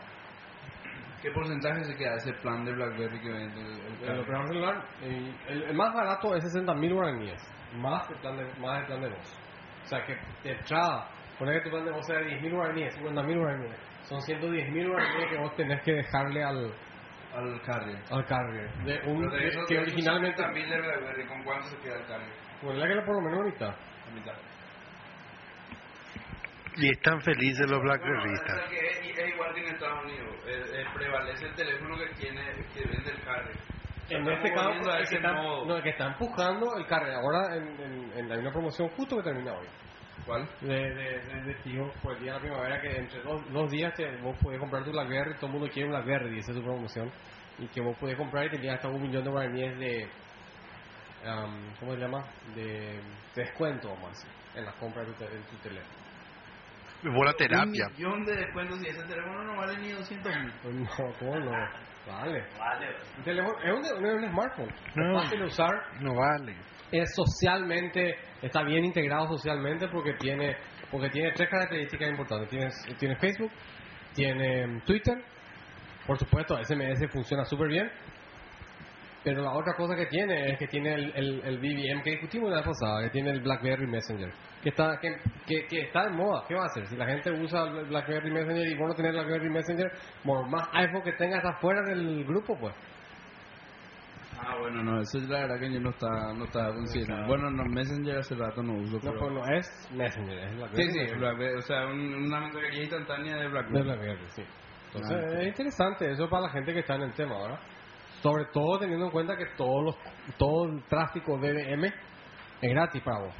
¿Qué 1.21 1.31
porcentaje 1.31 1.83
se 1.85 1.95
queda 1.95 2.15
ese 2.17 2.33
plan 2.41 2.65
de 2.65 2.73
BlackBerry 2.73 3.19
que 3.21 3.29
vende 3.29 3.61
el, 3.61 4.03
el 4.03 4.09
El 4.11 4.19
operador 4.19 4.47
celular, 4.49 4.85
el, 5.01 5.35
el- 5.47 5.63
el 5.63 5.73
más 5.75 5.93
barato 5.93 6.35
es 6.35 6.43
60 6.43 6.73
mil 6.75 6.93
guaraníes, 6.93 7.41
más 7.77 8.09
el, 8.11 8.17
plan 8.17 8.35
de, 8.37 8.43
más 8.59 8.81
el 8.81 8.85
plan 8.87 9.01
de 9.01 9.09
voz. 9.09 9.39
O 9.83 9.87
sea 9.87 10.03
que 10.05 10.15
de 10.43 10.51
entrada, 10.57 11.09
Poner 11.39 11.57
que 11.57 11.63
tu 11.63 11.69
plan 11.71 11.83
de 11.85 11.89
negocio 11.91 12.19
es 12.19 12.25
de 12.25 12.31
10.000 12.41 12.53
guaraníes, 12.53 12.95
50.000 12.99 13.39
guaraníes. 13.39 13.75
Son 14.03 14.19
110.000 14.21 14.87
guaraníes 14.87 15.29
que 15.31 15.37
vos 15.39 15.55
tenés 15.55 15.81
que 15.81 15.93
dejarle 15.93 16.43
al, 16.43 16.71
Al 17.35 17.61
carrier. 17.63 17.99
al 18.11 18.25
carrier. 18.25 18.69
De 18.85 19.01
un, 19.09 19.27
de 19.29 19.51
que 19.67 19.79
originalmente... 19.79 20.43
50.000 20.43 20.69
de 20.69 20.77
BlackBerry, 20.81 21.25
¿con 21.27 21.43
cuánto 21.43 21.67
se 21.69 21.77
queda 21.77 21.95
el 21.95 22.05
carrier? 22.05 22.31
Pues 22.61 22.77
la 22.77 22.87
que 22.87 22.93
lo 22.95 23.03
por 23.05 23.15
lo 23.15 23.21
menos 23.21 23.39
ahorita. 23.39 23.75
La. 24.25 24.33
Y 26.75 26.89
están 26.89 27.21
felices 27.21 27.69
los 27.69 27.79
Bueno, 27.79 27.83
blackberristas. 27.83 28.57
es, 28.63 28.69
que 28.69 29.09
es, 29.11 29.17
es 29.17 29.33
igual 29.33 29.53
que 29.53 29.61
en 29.61 29.73
Estados 29.73 30.03
Unidos. 30.05 30.35
Eh, 30.47 30.85
prevalece 30.95 31.45
el 31.45 31.55
teléfono 31.55 31.97
que 31.97 32.07
tiene 32.15 32.41
que 32.73 32.85
vende 32.87 33.11
el 33.11 33.23
carrier. 33.23 33.57
En 34.09 34.27
este 34.27 34.53
caso, 34.53 34.69
el 34.71 35.07
que, 35.07 35.19
no, 35.19 35.75
el 35.77 35.83
que 35.83 35.89
está 35.89 36.07
empujando 36.07 36.75
el 36.77 36.85
carrier. 36.87 37.15
Ahora 37.15 37.55
en, 37.55 37.67
en, 37.79 38.17
en- 38.17 38.31
hay 38.31 38.39
una 38.39 38.51
promoción 38.51 38.89
justo 38.89 39.17
que 39.17 39.23
termina 39.23 39.53
hoy. 39.53 39.67
¿Cuál? 40.25 40.47
de, 40.61 40.67
de, 40.73 41.19
de, 41.19 41.41
de 41.43 41.53
Tigo, 41.63 41.91
por 42.01 42.13
el 42.15 42.19
día 42.23 42.31
de 42.33 42.37
la 42.37 42.41
primavera, 42.41 42.81
que 42.81 42.97
entre 42.97 43.21
dos, 43.23 43.41
dos 43.51 43.69
días 43.69 43.93
te, 43.95 44.05
vos 44.21 44.37
podés 44.41 44.57
comprar 44.59 44.83
tu 44.85 44.91
BlackBerry, 44.91 45.33
todo 45.35 45.47
el 45.47 45.51
mundo 45.53 45.67
quiere 45.69 45.89
un 45.89 45.91
BlackBerry, 45.95 46.39
esa 46.39 46.51
es 46.51 46.57
tu 46.57 46.63
promoción, 46.63 47.11
y 47.57 47.67
que 47.67 47.81
vos 47.81 47.97
podés 47.99 48.15
comprar 48.15 48.45
y 48.45 48.51
tenías 48.51 48.75
hasta 48.75 48.87
un 48.87 49.01
millón 49.01 49.23
de 49.23 49.29
guaraníes 49.29 49.77
de, 49.79 50.09
am, 51.25 51.73
¿cómo 51.79 51.93
se 51.93 51.99
llama? 51.99 52.25
De, 52.55 52.63
de 53.35 53.43
descuento, 53.43 53.89
vamos 53.89 54.05
a 54.05 54.09
decir, 54.09 54.29
en 54.55 54.65
las 54.65 54.75
compras 54.75 55.07
de 55.07 55.13
tu, 55.13 55.23
en 55.25 55.43
tu 55.43 55.55
teléfono. 55.57 56.03
Buena 57.03 57.33
terapia. 57.33 57.85
Un 57.87 57.93
millón 57.93 58.25
de 58.25 58.35
descuentos 58.37 58.81
y 58.81 58.87
ese 58.87 59.03
teléfono 59.03 59.43
no 59.43 59.57
vale 59.57 59.77
ni 59.79 59.91
200 59.91 60.35
mil. 60.37 60.53
No, 60.79 61.13
¿cómo 61.19 61.35
no? 61.39 61.51
Vale. 62.07 62.45
Vale. 62.57 62.95
Un 63.17 63.23
teléfono, 63.23 63.53
es 63.63 63.73
un, 63.73 63.85
es 64.05 64.13
un 64.13 64.29
smartphone, 64.31 64.69
No. 64.95 65.17
es 65.17 65.23
fácil 65.23 65.39
de 65.39 65.45
usar, 65.45 65.71
No 66.01 66.13
vale. 66.15 66.55
es 66.91 67.13
socialmente, 67.15 68.15
está 68.41 68.63
bien 68.63 68.85
integrado 68.85 69.27
socialmente 69.27 69.87
porque 69.89 70.13
tiene, 70.13 70.55
porque 70.91 71.09
tiene 71.09 71.31
tres 71.33 71.49
características 71.49 72.09
importantes. 72.09 72.49
Tiene, 72.49 72.69
tiene 72.97 73.15
Facebook, 73.17 73.51
tiene 74.13 74.67
mm, 74.67 74.81
Twitter, 74.85 75.15
por 76.07 76.17
supuesto, 76.19 76.57
SMS 76.63 77.09
funciona 77.11 77.43
súper 77.45 77.67
bien. 77.69 77.89
Pero 79.23 79.41
la 79.41 79.51
otra 79.53 79.73
cosa 79.77 79.95
que 79.95 80.05
tiene 80.07 80.51
es 80.51 80.59
que 80.59 80.67
tiene 80.67 80.93
el, 80.95 81.11
el, 81.15 81.41
el 81.45 81.57
BBM 81.57 82.03
que 82.03 82.11
discutimos 82.11 82.51
la 82.51 82.61
pasada, 82.61 83.03
que 83.03 83.09
tiene 83.11 83.31
el 83.31 83.39
BlackBerry 83.41 83.87
Messenger, 83.87 84.29
que 84.61 84.69
está 84.69 84.97
que, 85.01 85.15
que, 85.47 85.65
que 85.69 85.81
está 85.83 86.03
en 86.07 86.15
moda. 86.17 86.43
¿Qué 86.47 86.55
va 86.55 86.63
a 86.63 86.65
hacer? 86.65 86.85
Si 86.87 86.97
la 86.97 87.05
gente 87.05 87.31
usa 87.31 87.63
el 87.63 87.85
BlackBerry 87.85 88.31
Messenger 88.31 88.67
y 88.67 88.75
vos 88.77 88.89
no 88.89 88.95
tenés 88.95 89.13
BlackBerry 89.13 89.49
Messenger, 89.49 89.91
por 90.25 90.49
más 90.49 90.67
iPhone 90.73 91.03
que 91.03 91.13
tengas 91.13 91.37
está 91.37 91.53
fuera 91.61 91.81
del 91.87 92.25
grupo, 92.25 92.57
pues. 92.59 92.75
Ah, 94.45 94.57
bueno, 94.59 94.83
no, 94.83 94.99
eso 94.99 95.19
es 95.19 95.29
la 95.29 95.41
verdad 95.41 95.59
que 95.59 95.71
yo 95.71 95.79
no 95.79 95.89
estaba, 95.91 96.33
no 96.33 96.45
considerando. 96.75 97.27
Bueno, 97.27 97.49
no, 97.51 97.63
Messenger 97.63 98.17
hace 98.17 98.35
rato 98.35 98.61
no 98.61 98.73
uso, 98.73 98.95
No, 98.95 98.99
pero... 99.01 99.19
pues 99.19 99.31
no 99.31 99.45
es 99.55 99.89
Messenger, 99.93 100.37
es 100.37 100.55
BlackBerry. 100.57 100.83
Sí, 100.91 101.07
sí. 101.07 101.15
BlackBerry, 101.15 101.57
o 101.57 101.61
sea, 101.61 101.85
un- 101.85 102.13
una 102.25 102.39
mensajería 102.41 102.81
instantánea 102.81 103.35
de 103.37 103.43
De 103.43 103.47
BlackBerry. 103.47 103.83
BlackBerry, 103.83 104.25
sí. 104.35 104.43
Entonces, 104.93 105.17
Ah, 105.17 105.27
ok. 105.29 105.39
es 105.41 105.47
interesante 105.47 106.11
eso 106.11 106.29
para 106.29 106.43
la 106.43 106.49
gente 106.49 106.73
que 106.73 106.79
está 106.79 106.95
en 106.95 107.03
el 107.03 107.13
tema, 107.13 107.35
¿verdad? 107.41 107.59
Sobre 108.23 108.45
todo 108.45 108.79
teniendo 108.79 109.05
en 109.05 109.11
cuenta 109.11 109.35
que 109.37 109.45
todos 109.57 109.83
los, 109.83 109.95
todo 110.37 110.65
el 110.65 110.81
tráfico 110.85 111.37
BBM 111.37 111.85
es 112.61 112.71
gratis 112.73 113.01
para 113.03 113.19
vos. 113.19 113.35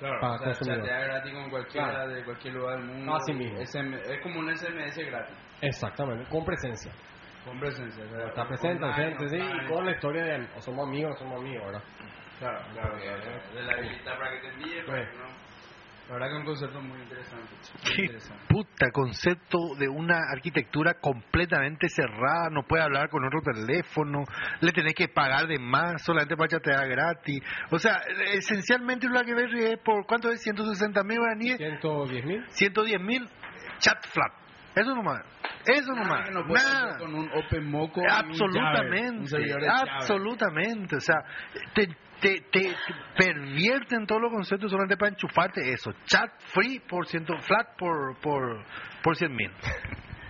Claro, 0.00 0.20
para 0.20 0.34
o 0.34 0.38
sea, 0.38 0.46
consumidor. 0.48 0.78
chatear 0.80 1.04
gratis 1.04 1.32
con 1.34 1.50
cualquiera 1.50 1.90
Claro. 1.90 2.08
de 2.08 2.24
cualquier 2.24 2.54
lugar 2.54 2.76
del 2.78 2.86
mundo. 2.86 3.14
Así 3.14 3.32
mismo. 3.34 3.60
SM 3.60 3.94
es 3.96 4.22
como 4.22 4.40
un 4.40 4.56
SMS 4.56 4.96
gratis, 5.06 5.36
Exactamente, 5.60 6.28
con 6.30 6.44
presencia. 6.44 6.90
con 7.44 7.60
presencia. 7.60 8.04
o 8.04 8.08
sea, 8.08 8.26
Está 8.28 8.48
presente, 8.48 8.92
gente, 8.94 9.28
sí, 9.28 9.36
y 9.36 9.66
con 9.68 9.84
la 9.84 9.92
historia 9.92 10.24
de 10.24 10.48
o 10.56 10.60
somos 10.62 10.88
amigos 10.88 11.14
o 11.14 11.18
somos 11.18 11.40
amigos, 11.40 11.66
¿verdad? 11.66 11.82
Claro, 12.38 12.58
claro, 12.72 12.96
claro. 12.98 13.54
De 13.54 13.62
la 13.62 13.72
habilidad 13.74 14.18
para 14.18 14.30
que 14.32 14.40
te 14.40 14.48
envíe, 14.54 14.84
que 14.84 14.90
no... 15.18 15.43
La 16.08 16.14
verdad 16.14 16.28
que 16.28 16.34
es 16.34 16.40
un 16.40 16.46
concepto 16.46 16.80
muy 16.82 17.00
interesante. 17.00 17.48
Muy 17.82 17.94
Qué 17.94 18.02
interesante. 18.02 18.44
puta 18.48 18.90
concepto 18.92 19.58
de 19.78 19.88
una 19.88 20.18
arquitectura 20.30 20.94
completamente 21.00 21.88
cerrada, 21.88 22.50
no 22.50 22.62
puede 22.64 22.82
hablar 22.82 23.08
con 23.08 23.24
otro 23.24 23.40
teléfono, 23.40 24.24
le 24.60 24.72
tenés 24.72 24.94
que 24.94 25.08
pagar 25.08 25.46
de 25.46 25.58
más 25.58 26.02
solamente 26.02 26.36
para 26.36 26.48
chatear 26.48 26.86
gratis. 26.88 27.40
O 27.70 27.78
sea, 27.78 28.02
esencialmente 28.34 29.08
BlackBerry 29.08 29.64
es 29.64 29.78
por, 29.78 30.06
¿cuánto 30.06 30.30
es? 30.30 30.42
160 30.42 31.02
mil 31.04 31.18
guaraníes, 31.18 31.56
110 31.56 32.24
mil. 32.26 32.44
110 32.50 33.00
mil, 33.00 33.28
chat 33.78 34.06
flat. 34.08 34.32
Eso 34.76 34.92
nomás, 34.94 35.22
eso 35.66 35.92
Nada 35.92 36.02
nomás, 36.02 36.30
no 36.32 36.44
nada. 36.46 36.98
con 36.98 37.14
un 37.14 37.30
Open 37.32 37.70
Moco. 37.70 38.02
Absolutamente, 38.10 39.36
un 39.36 39.70
absolutamente. 39.70 40.96
O 40.96 41.00
sea, 41.00 41.24
te, 41.74 41.88
te, 42.20 42.40
te 42.50 42.74
pervierten 43.16 44.06
todos 44.06 44.22
los 44.22 44.32
conceptos 44.32 44.70
solamente 44.70 44.96
para 44.96 45.10
enchufarte 45.10 45.72
eso. 45.72 45.92
Chat 46.06 46.30
free 46.52 46.80
por 46.80 47.06
ciento, 47.06 47.34
flat 47.38 47.76
por, 47.78 48.16
por, 48.20 48.64
por 49.02 49.16
100 49.16 49.34
mil. 49.34 49.50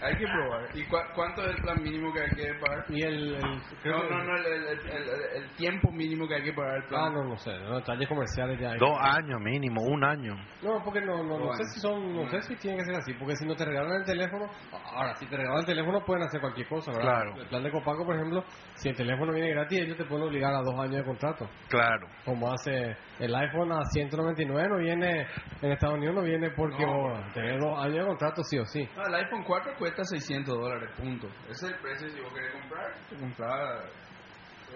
Hay 0.05 0.17
que 0.17 0.27
probar. 0.27 0.69
¿Y 0.75 0.85
cua- 0.87 1.09
cuánto 1.15 1.43
es 1.43 1.55
el 1.57 1.63
plan 1.63 1.83
mínimo 1.83 2.13
que 2.13 2.21
hay 2.21 2.31
que 2.31 2.55
pagar? 2.61 2.85
Y 2.91 3.03
el. 3.03 3.41
No, 3.85 4.03
no, 4.11 4.25
no, 4.25 4.37
el, 4.37 4.47
el, 4.47 4.65
el- 4.67 5.09
el- 5.09 5.43
el 5.43 5.51
tiempo 5.57 5.91
mínimo 5.93 6.29
que 6.29 6.35
hay 6.35 6.43
que 6.43 6.53
pagar 6.53 6.77
el 6.77 6.83
Ah, 6.85 6.89
plan. 6.89 7.15
no, 7.15 7.25
no 7.25 7.37
sé, 7.39 7.59
no, 7.61 7.77
detalles 7.77 8.09
comerciales 8.09 8.59
ya 8.61 8.73
hay. 8.73 8.79
Dos 8.79 8.99
años 9.01 9.41
mínimo, 9.41 9.83
un 9.83 10.05
año. 10.05 10.35
No, 10.63 10.83
porque 10.85 11.01
no, 11.01 11.23
no, 11.23 11.39
no 11.39 11.53
sé 11.55 11.65
si 11.73 11.81
son, 11.81 12.15
no 12.15 12.29
sé 12.31 12.43
si 12.43 12.57
tiene 12.57 12.79
que 12.79 12.85
ser 12.85 12.95
así, 12.97 13.15
porque 13.15 13.35
si 13.37 13.47
no 13.47 13.55
te 13.55 13.65
regalan 13.65 13.93
el 14.01 14.05
teléfono, 14.05 14.47
ahora 14.95 15.15
si 15.17 15.27
te 15.27 15.37
regalan 15.37 15.61
el 15.61 15.67
teléfono 15.67 16.01
pueden 16.05 16.23
hacer 16.25 16.41
cualquier 16.41 16.69
cosa, 16.69 16.91
¿verdad? 16.93 17.03
Claro. 17.23 17.37
El 17.41 17.47
plan 17.49 17.63
de 17.63 17.71
Copaco, 17.71 18.05
por 18.05 18.15
ejemplo, 18.17 18.45
si 18.75 18.89
el 18.91 18.97
teléfono 18.97 19.33
viene 19.33 19.51
gratis, 19.51 19.81
ellos 19.81 19.97
te 19.97 20.05
pueden 20.05 20.27
obligar 20.27 20.53
a 20.55 20.61
dos 20.63 20.75
años 20.81 20.97
de 20.97 21.05
contrato, 21.05 21.49
Claro. 21.69 22.07
como 22.25 22.53
hace 22.53 22.97
el 23.21 23.35
iPhone 23.35 23.73
a 23.73 23.81
199 23.93 24.69
no 24.69 24.79
viene 24.79 25.27
en 25.63 25.73
Estados 25.73 25.97
Unidos 25.97 26.15
no 26.17 26.23
viene 26.23 26.51
porque 26.51 26.85
No. 26.85 27.33
tenés 27.33 27.61
dos 27.61 27.79
años 27.83 27.99
de 27.99 28.07
contrato 28.07 28.43
sí 28.45 28.59
o 28.59 28.65
sí. 28.67 28.89
No, 28.97 29.07
el 29.07 29.15
iPhone 29.15 29.45
4 29.45 29.73
cuesta 29.79 29.94
600 30.03 30.59
dólares, 30.59 30.91
punto. 30.97 31.29
Ese 31.49 31.67
es 31.67 31.73
el 31.73 31.79
precio 31.79 32.09
si 32.09 32.21
vos 32.21 32.33
querés 32.33 32.53
comprar. 32.53 32.95
Te 33.09 33.17
comprar 33.17 33.85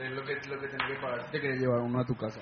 es 0.01 0.11
lo 0.12 0.23
que, 0.23 0.35
lo 0.49 0.61
que 0.61 0.69
tenés 0.69 0.93
que 0.93 1.01
pagar 1.01 1.23
si 1.25 1.33
te 1.33 1.41
querés 1.41 1.61
llevar 1.61 1.81
uno 1.81 2.01
a 2.01 2.05
tu 2.05 2.14
casa. 2.14 2.41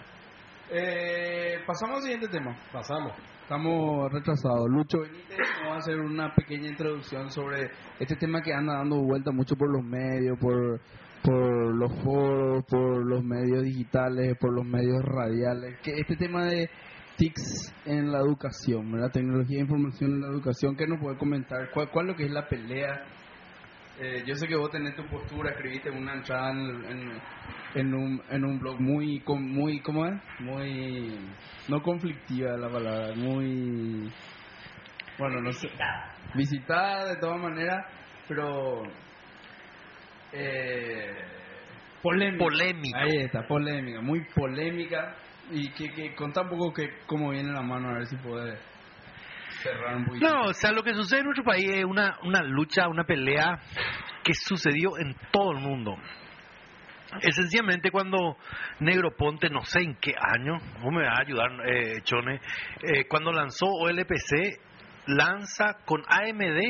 Eh, 0.71 1.61
pasamos 1.67 1.99
al 1.99 2.03
siguiente 2.03 2.29
tema. 2.29 2.57
Pasamos. 2.73 3.13
Estamos 3.43 4.13
retrasados. 4.13 4.67
Lucho 4.69 4.99
Benítez 5.01 5.39
nos 5.39 5.71
va 5.71 5.75
a 5.75 5.79
hacer 5.79 6.01
una 6.01 6.35
pequeña 6.35 6.69
introducción 6.69 7.31
sobre 7.31 7.71
este 8.01 8.17
tema 8.17 8.43
que 8.43 8.53
anda 8.53 8.75
dando 8.75 9.01
vuelta 9.01 9.31
mucho 9.31 9.55
por 9.55 9.73
los 9.73 9.85
medios, 9.85 10.37
por, 10.41 10.81
por 11.23 11.77
los 11.77 11.93
foros, 12.03 12.65
por 12.65 13.07
los 13.07 13.23
medios 13.23 13.63
digitales, 13.63 14.37
por 14.41 14.53
los 14.53 14.65
medios 14.65 15.01
radiales. 15.05 15.79
Que 15.81 15.93
este 15.93 16.17
tema 16.17 16.47
de 16.47 16.69
TICs 17.17 17.75
en 17.87 18.13
la 18.13 18.19
educación, 18.19 18.91
¿verdad? 18.93 19.11
Tecnología 19.13 19.57
de 19.59 19.63
información 19.63 20.13
en 20.13 20.21
la 20.21 20.29
educación. 20.29 20.77
¿Qué 20.77 20.87
nos 20.87 21.01
puede 21.01 21.17
comentar? 21.17 21.71
¿Cuál, 21.73 21.91
cuál 21.91 22.07
es 22.07 22.13
lo 22.13 22.17
que 22.17 22.25
es 22.25 22.31
la 22.33 22.47
pelea? 22.49 23.05
Eh, 23.99 24.25
yo 24.27 24.35
sé 24.35 24.47
que 24.47 24.57
vos 24.57 24.71
tenés 24.71 24.95
tu 24.95 25.07
postura, 25.07 25.51
escribiste 25.53 25.91
una 25.91 26.13
entrada 26.15 26.51
en, 26.51 26.85
en, 26.85 27.21
en 27.75 27.95
un, 27.95 28.23
en 28.29 28.45
un 28.45 28.59
blog 28.59 28.79
muy, 28.79 29.23
muy, 29.27 29.81
¿cómo 29.81 30.05
es? 30.05 30.13
Muy, 30.41 31.19
no 31.69 31.83
conflictiva 31.83 32.59
la 32.59 32.69
palabra, 32.69 33.15
muy, 33.17 34.13
bueno, 35.19 35.41
no 35.41 35.51
sé, 35.53 35.69
Visitada. 35.69 36.15
visitada 36.35 37.09
de 37.09 37.17
todas 37.17 37.41
maneras, 37.41 37.87
pero 38.29 38.83
eh, 40.33 41.15
polémica. 42.03 42.45
Polémica. 42.45 42.99
Ahí 42.99 43.17
está, 43.17 43.47
polémica, 43.47 44.03
muy 44.03 44.21
polémica. 44.35 45.17
Y 45.51 45.71
que, 45.71 45.91
que 45.93 46.15
contá 46.15 46.43
un 46.43 46.51
poco 46.51 46.73
que 46.73 46.89
cómo 47.07 47.31
viene 47.31 47.53
la 47.53 47.63
mano, 47.63 47.91
a 47.91 47.95
ver 47.95 48.07
si 48.07 48.17
puede 48.17 48.59
cerrar 49.63 49.97
un 49.97 50.05
poquito. 50.07 50.29
No, 50.29 50.43
o 50.47 50.53
sea, 50.53 50.73
lo 50.73 50.83
que 50.83 50.95
sucede 50.95 51.21
en 51.21 51.27
nuestro 51.27 51.45
país 51.45 51.69
es 51.71 51.85
una, 51.85 52.19
una 52.23 52.43
lucha, 52.43 52.89
una 52.89 53.05
pelea 53.05 53.59
que 54.25 54.35
sucedió 54.35 54.99
en 54.99 55.15
todo 55.31 55.53
el 55.53 55.59
mundo. 55.59 55.97
Esencialmente 57.23 57.91
cuando 57.91 58.37
Negroponte, 58.81 59.49
no 59.49 59.65
sé 59.65 59.81
en 59.81 59.97
qué 59.97 60.13
año, 60.19 60.59
vos 60.83 60.93
me 60.93 61.05
vas 61.05 61.19
a 61.19 61.23
ayudar, 61.23 61.51
eh, 61.67 62.01
Chone, 62.03 62.41
eh, 62.83 63.07
cuando 63.09 63.33
lanzó 63.33 63.67
OLPC, 63.67 64.59
lanza 65.07 65.79
con 65.85 66.03
AMD 66.07 66.61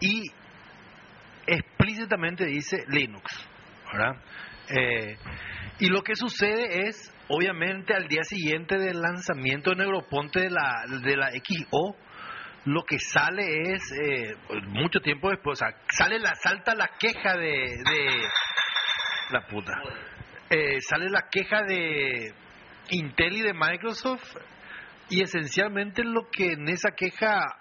y 0.00 0.22
explícitamente 1.46 2.44
dice 2.44 2.84
Linux, 2.88 3.24
¿verdad? 3.92 4.16
Eh, 4.68 5.16
y 5.80 5.86
lo 5.88 6.02
que 6.02 6.16
sucede 6.16 6.88
es, 6.88 7.12
obviamente, 7.28 7.94
al 7.94 8.08
día 8.08 8.22
siguiente 8.24 8.78
del 8.78 9.00
lanzamiento 9.00 9.70
de 9.70 9.76
Negroponte 9.76 10.40
de 10.40 10.50
la, 10.50 10.84
de 11.02 11.16
la 11.16 11.30
XO, 11.30 11.96
lo 12.64 12.82
que 12.82 12.98
sale 12.98 13.72
es, 13.72 13.92
eh, 13.92 14.36
mucho 14.68 15.00
tiempo 15.00 15.30
después, 15.30 15.60
o 15.62 15.66
sale 15.90 16.18
la, 16.18 16.34
salta 16.34 16.74
la 16.74 16.90
queja 16.98 17.36
de, 17.36 17.48
de 17.48 18.22
la 19.30 19.46
puta, 19.46 19.72
Eh, 20.50 20.80
sale 20.80 21.10
la 21.10 21.28
queja 21.30 21.62
de 21.62 22.32
Intel 22.90 23.36
y 23.36 23.42
de 23.42 23.52
Microsoft, 23.52 24.36
y 25.10 25.22
esencialmente 25.22 26.02
lo 26.04 26.28
que 26.30 26.52
en 26.52 26.68
esa 26.68 26.90
queja 26.92 27.56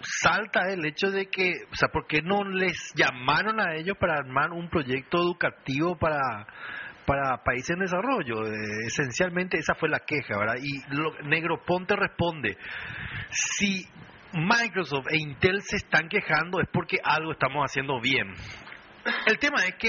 salta 0.00 0.70
el 0.70 0.84
hecho 0.86 1.10
de 1.10 1.26
que, 1.26 1.52
o 1.70 1.74
sea, 1.74 1.88
¿por 1.88 2.06
qué 2.06 2.22
no 2.22 2.44
les 2.44 2.92
llamaron 2.94 3.60
a 3.60 3.74
ellos 3.74 3.96
para 3.98 4.14
armar 4.14 4.52
un 4.52 4.68
proyecto 4.68 5.18
educativo 5.18 5.96
para, 5.98 6.46
para 7.08 7.42
países 7.42 7.70
en 7.70 7.78
desarrollo. 7.78 8.46
Eh, 8.46 8.86
esencialmente 8.86 9.58
esa 9.58 9.74
fue 9.74 9.88
la 9.88 10.00
queja, 10.00 10.38
¿verdad? 10.38 10.56
Y 10.62 10.94
lo, 10.94 11.18
Negroponte 11.22 11.96
responde, 11.96 12.58
si 13.30 13.88
Microsoft 14.34 15.06
e 15.10 15.16
Intel 15.16 15.62
se 15.62 15.76
están 15.76 16.08
quejando 16.08 16.60
es 16.60 16.68
porque 16.70 16.98
algo 17.02 17.32
estamos 17.32 17.64
haciendo 17.64 17.98
bien. 17.98 18.34
El 19.26 19.38
tema 19.38 19.64
es 19.64 19.76
que 19.76 19.88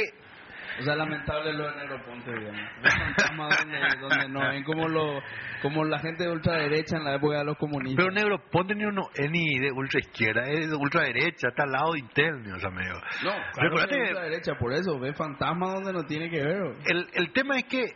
O 0.80 0.84
sea, 0.84 0.96
lamentable 0.96 1.54
lo 1.54 1.70
de 1.70 1.76
Negroponte, 1.76 2.32
digamos. 2.32 2.62
Los 2.82 2.94
fantasmas 2.94 3.58
donde, 3.58 3.80
donde 4.00 4.30
nos 4.30 4.50
ven 4.50 4.64
como, 4.64 4.88
lo, 4.88 5.22
como 5.62 5.84
la 5.84 6.00
gente 6.00 6.24
de 6.24 6.32
ultraderecha 6.32 6.98
en 6.98 7.04
la 7.04 7.16
época 7.16 7.40
de 7.40 7.46
los 7.46 7.58
comunistas. 7.58 8.06
Pero 8.06 8.12
Negroponte 8.12 8.76
ni, 8.76 8.86
uno, 8.86 9.10
es 9.14 9.30
ni 9.30 9.60
de 9.60 9.72
ultra 9.72 10.00
izquierda, 10.00 10.44
es 10.44 10.70
de 10.70 10.76
ultra 10.76 11.04
derecha, 11.04 11.50
está 11.50 11.64
al 11.64 11.72
lado 11.72 11.94
de 11.94 12.00
Intel, 12.00 12.44
Dios 12.44 12.64
amigo. 12.64 12.96
no, 13.24 13.32
claro 13.32 13.54
Recordate 13.56 13.96
que 13.96 14.04
es 14.04 14.10
ultraderecha, 14.10 14.56
por 14.56 14.74
eso, 14.74 15.00
ve 15.00 15.14
fantasmas 15.14 15.74
donde 15.74 15.94
no 15.94 16.06
tiene 16.06 16.30
que 16.30 16.44
ver. 16.44 16.76
El, 16.86 17.08
el 17.14 17.34
tema 17.34 17.58
es 17.58 17.66
que 17.66 17.96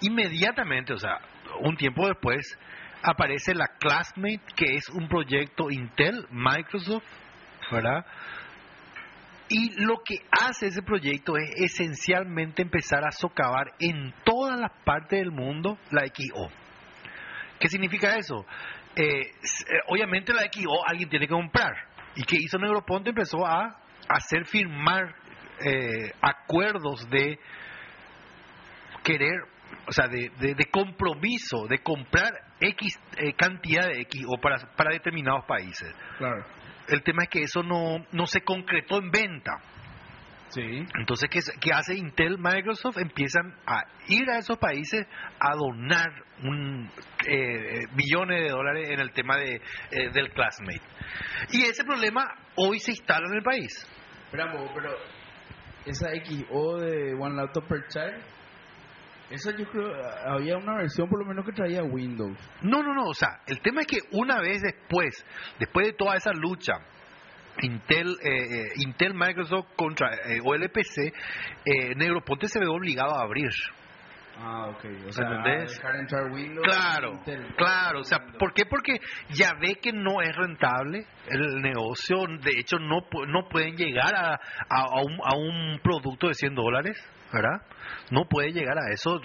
inmediatamente, 0.00 0.92
o 0.92 0.98
sea, 0.98 1.18
un 1.60 1.76
tiempo 1.76 2.06
después, 2.06 2.58
aparece 3.02 3.54
la 3.54 3.68
Classmate, 3.78 4.42
que 4.56 4.76
es 4.76 4.88
un 4.88 5.08
proyecto 5.08 5.70
Intel, 5.70 6.26
Microsoft, 6.30 7.04
¿verdad? 7.70 8.04
Y 9.48 9.82
lo 9.82 10.02
que 10.04 10.16
hace 10.30 10.68
ese 10.68 10.82
proyecto 10.82 11.36
es 11.36 11.50
esencialmente 11.56 12.62
empezar 12.62 13.06
a 13.06 13.12
socavar 13.12 13.72
en 13.78 14.12
todas 14.24 14.58
las 14.58 14.70
partes 14.84 15.18
del 15.18 15.30
mundo 15.30 15.78
la 15.90 16.06
XO. 16.06 16.50
¿Qué 17.60 17.68
significa 17.68 18.16
eso? 18.16 18.46
Eh, 18.96 19.02
eh, 19.04 19.32
obviamente 19.88 20.32
la 20.32 20.42
XO 20.42 20.86
alguien 20.86 21.08
tiene 21.08 21.26
que 21.26 21.34
comprar. 21.34 21.72
¿Y 22.16 22.22
qué 22.24 22.36
hizo 22.38 22.58
Negroponte? 22.58 23.10
Empezó 23.10 23.46
a 23.46 23.80
hacer 24.08 24.46
firmar 24.46 25.14
eh, 25.64 26.12
acuerdos 26.20 27.08
de 27.10 27.38
querer, 29.02 29.40
o 29.86 29.92
sea, 29.92 30.08
de 30.08 30.68
compromiso, 30.70 31.66
de 31.66 31.78
comprar 31.78 32.32
X 32.60 32.98
eh, 33.18 33.32
cantidad 33.34 33.86
de 33.86 34.06
XO 34.10 34.40
para, 34.40 34.58
para 34.76 34.92
determinados 34.92 35.44
países. 35.44 35.92
Claro. 36.18 36.44
El 36.88 37.02
tema 37.02 37.24
es 37.24 37.28
que 37.28 37.42
eso 37.42 37.62
no, 37.62 38.04
no 38.12 38.26
se 38.26 38.42
concretó 38.42 38.98
en 38.98 39.10
venta. 39.10 39.52
Sí. 40.48 40.86
Entonces, 40.98 41.28
¿qué, 41.30 41.40
qué 41.60 41.72
hace 41.72 41.96
Intel, 41.96 42.38
Microsoft? 42.38 42.98
Empiezan 42.98 43.54
a 43.66 43.82
ir 44.08 44.30
a 44.30 44.38
esos 44.38 44.56
países 44.58 45.06
a 45.40 45.54
donar 45.56 46.12
un, 46.42 46.88
eh, 47.26 47.86
millones 47.94 48.42
de 48.42 48.48
dólares 48.50 48.90
en 48.90 49.00
el 49.00 49.12
tema 49.12 49.36
de, 49.36 49.60
eh, 49.90 50.10
del 50.12 50.30
Classmate. 50.32 50.82
Y 51.50 51.62
ese 51.62 51.84
problema 51.84 52.26
hoy 52.56 52.78
se 52.78 52.92
instala 52.92 53.26
en 53.26 53.34
el 53.34 53.42
país. 53.42 53.86
Bo, 54.30 54.70
pero 54.74 54.90
esa 55.86 56.10
XO 56.10 56.78
de 56.78 57.14
One 57.14 57.36
Laptop 57.36 57.66
per 57.68 57.86
Child, 57.88 58.22
esa 59.30 59.56
yo 59.56 59.64
creo, 59.66 59.92
había 60.26 60.56
una 60.56 60.76
versión 60.76 61.08
por 61.08 61.18
lo 61.20 61.26
menos 61.26 61.44
que 61.44 61.52
traía 61.52 61.82
Windows. 61.82 62.38
No, 62.62 62.82
no, 62.82 62.94
no. 62.94 63.04
O 63.06 63.14
sea, 63.14 63.40
el 63.46 63.60
tema 63.60 63.80
es 63.82 63.86
que 63.86 63.98
una 64.12 64.40
vez 64.40 64.62
después, 64.62 65.24
después 65.58 65.86
de 65.86 65.92
toda 65.94 66.16
esa 66.16 66.32
lucha, 66.32 66.74
Intel, 67.62 68.16
eh, 68.22 68.28
eh, 68.30 68.72
Intel 68.84 69.14
Microsoft 69.14 69.68
contra 69.76 70.14
eh, 70.26 70.40
OLPC, 70.44 71.14
eh, 71.64 71.94
Negroponte 71.96 72.48
se 72.48 72.58
ve 72.58 72.66
obligado 72.66 73.14
a 73.16 73.22
abrir. 73.22 73.50
Ah, 74.36 74.66
ok. 74.66 74.84
O 75.06 75.12
sea, 75.12 75.26
¿Entendés? 75.28 75.76
dejar 75.76 75.96
entrar 75.96 76.24
Windows. 76.32 76.66
Claro, 76.66 77.12
Intel. 77.12 77.54
claro. 77.56 78.00
O 78.00 78.04
sea, 78.04 78.18
¿por 78.38 78.52
qué? 78.52 78.66
Porque 78.66 78.98
ya 79.30 79.52
ve 79.60 79.76
que 79.80 79.92
no 79.92 80.20
es 80.22 80.34
rentable 80.34 81.06
el 81.28 81.62
negocio. 81.62 82.16
De 82.42 82.58
hecho, 82.58 82.78
no, 82.80 83.06
no 83.28 83.48
pueden 83.48 83.76
llegar 83.76 84.12
a, 84.16 84.34
a, 84.34 84.38
a 84.68 85.02
un, 85.02 85.18
a 85.22 85.36
un 85.36 85.80
producto 85.82 86.26
de 86.26 86.34
100 86.34 86.54
dólares, 86.56 86.98
¿verdad? 87.34 87.60
No 88.10 88.24
puede 88.28 88.52
llegar 88.52 88.78
a 88.78 88.90
eso. 88.92 89.20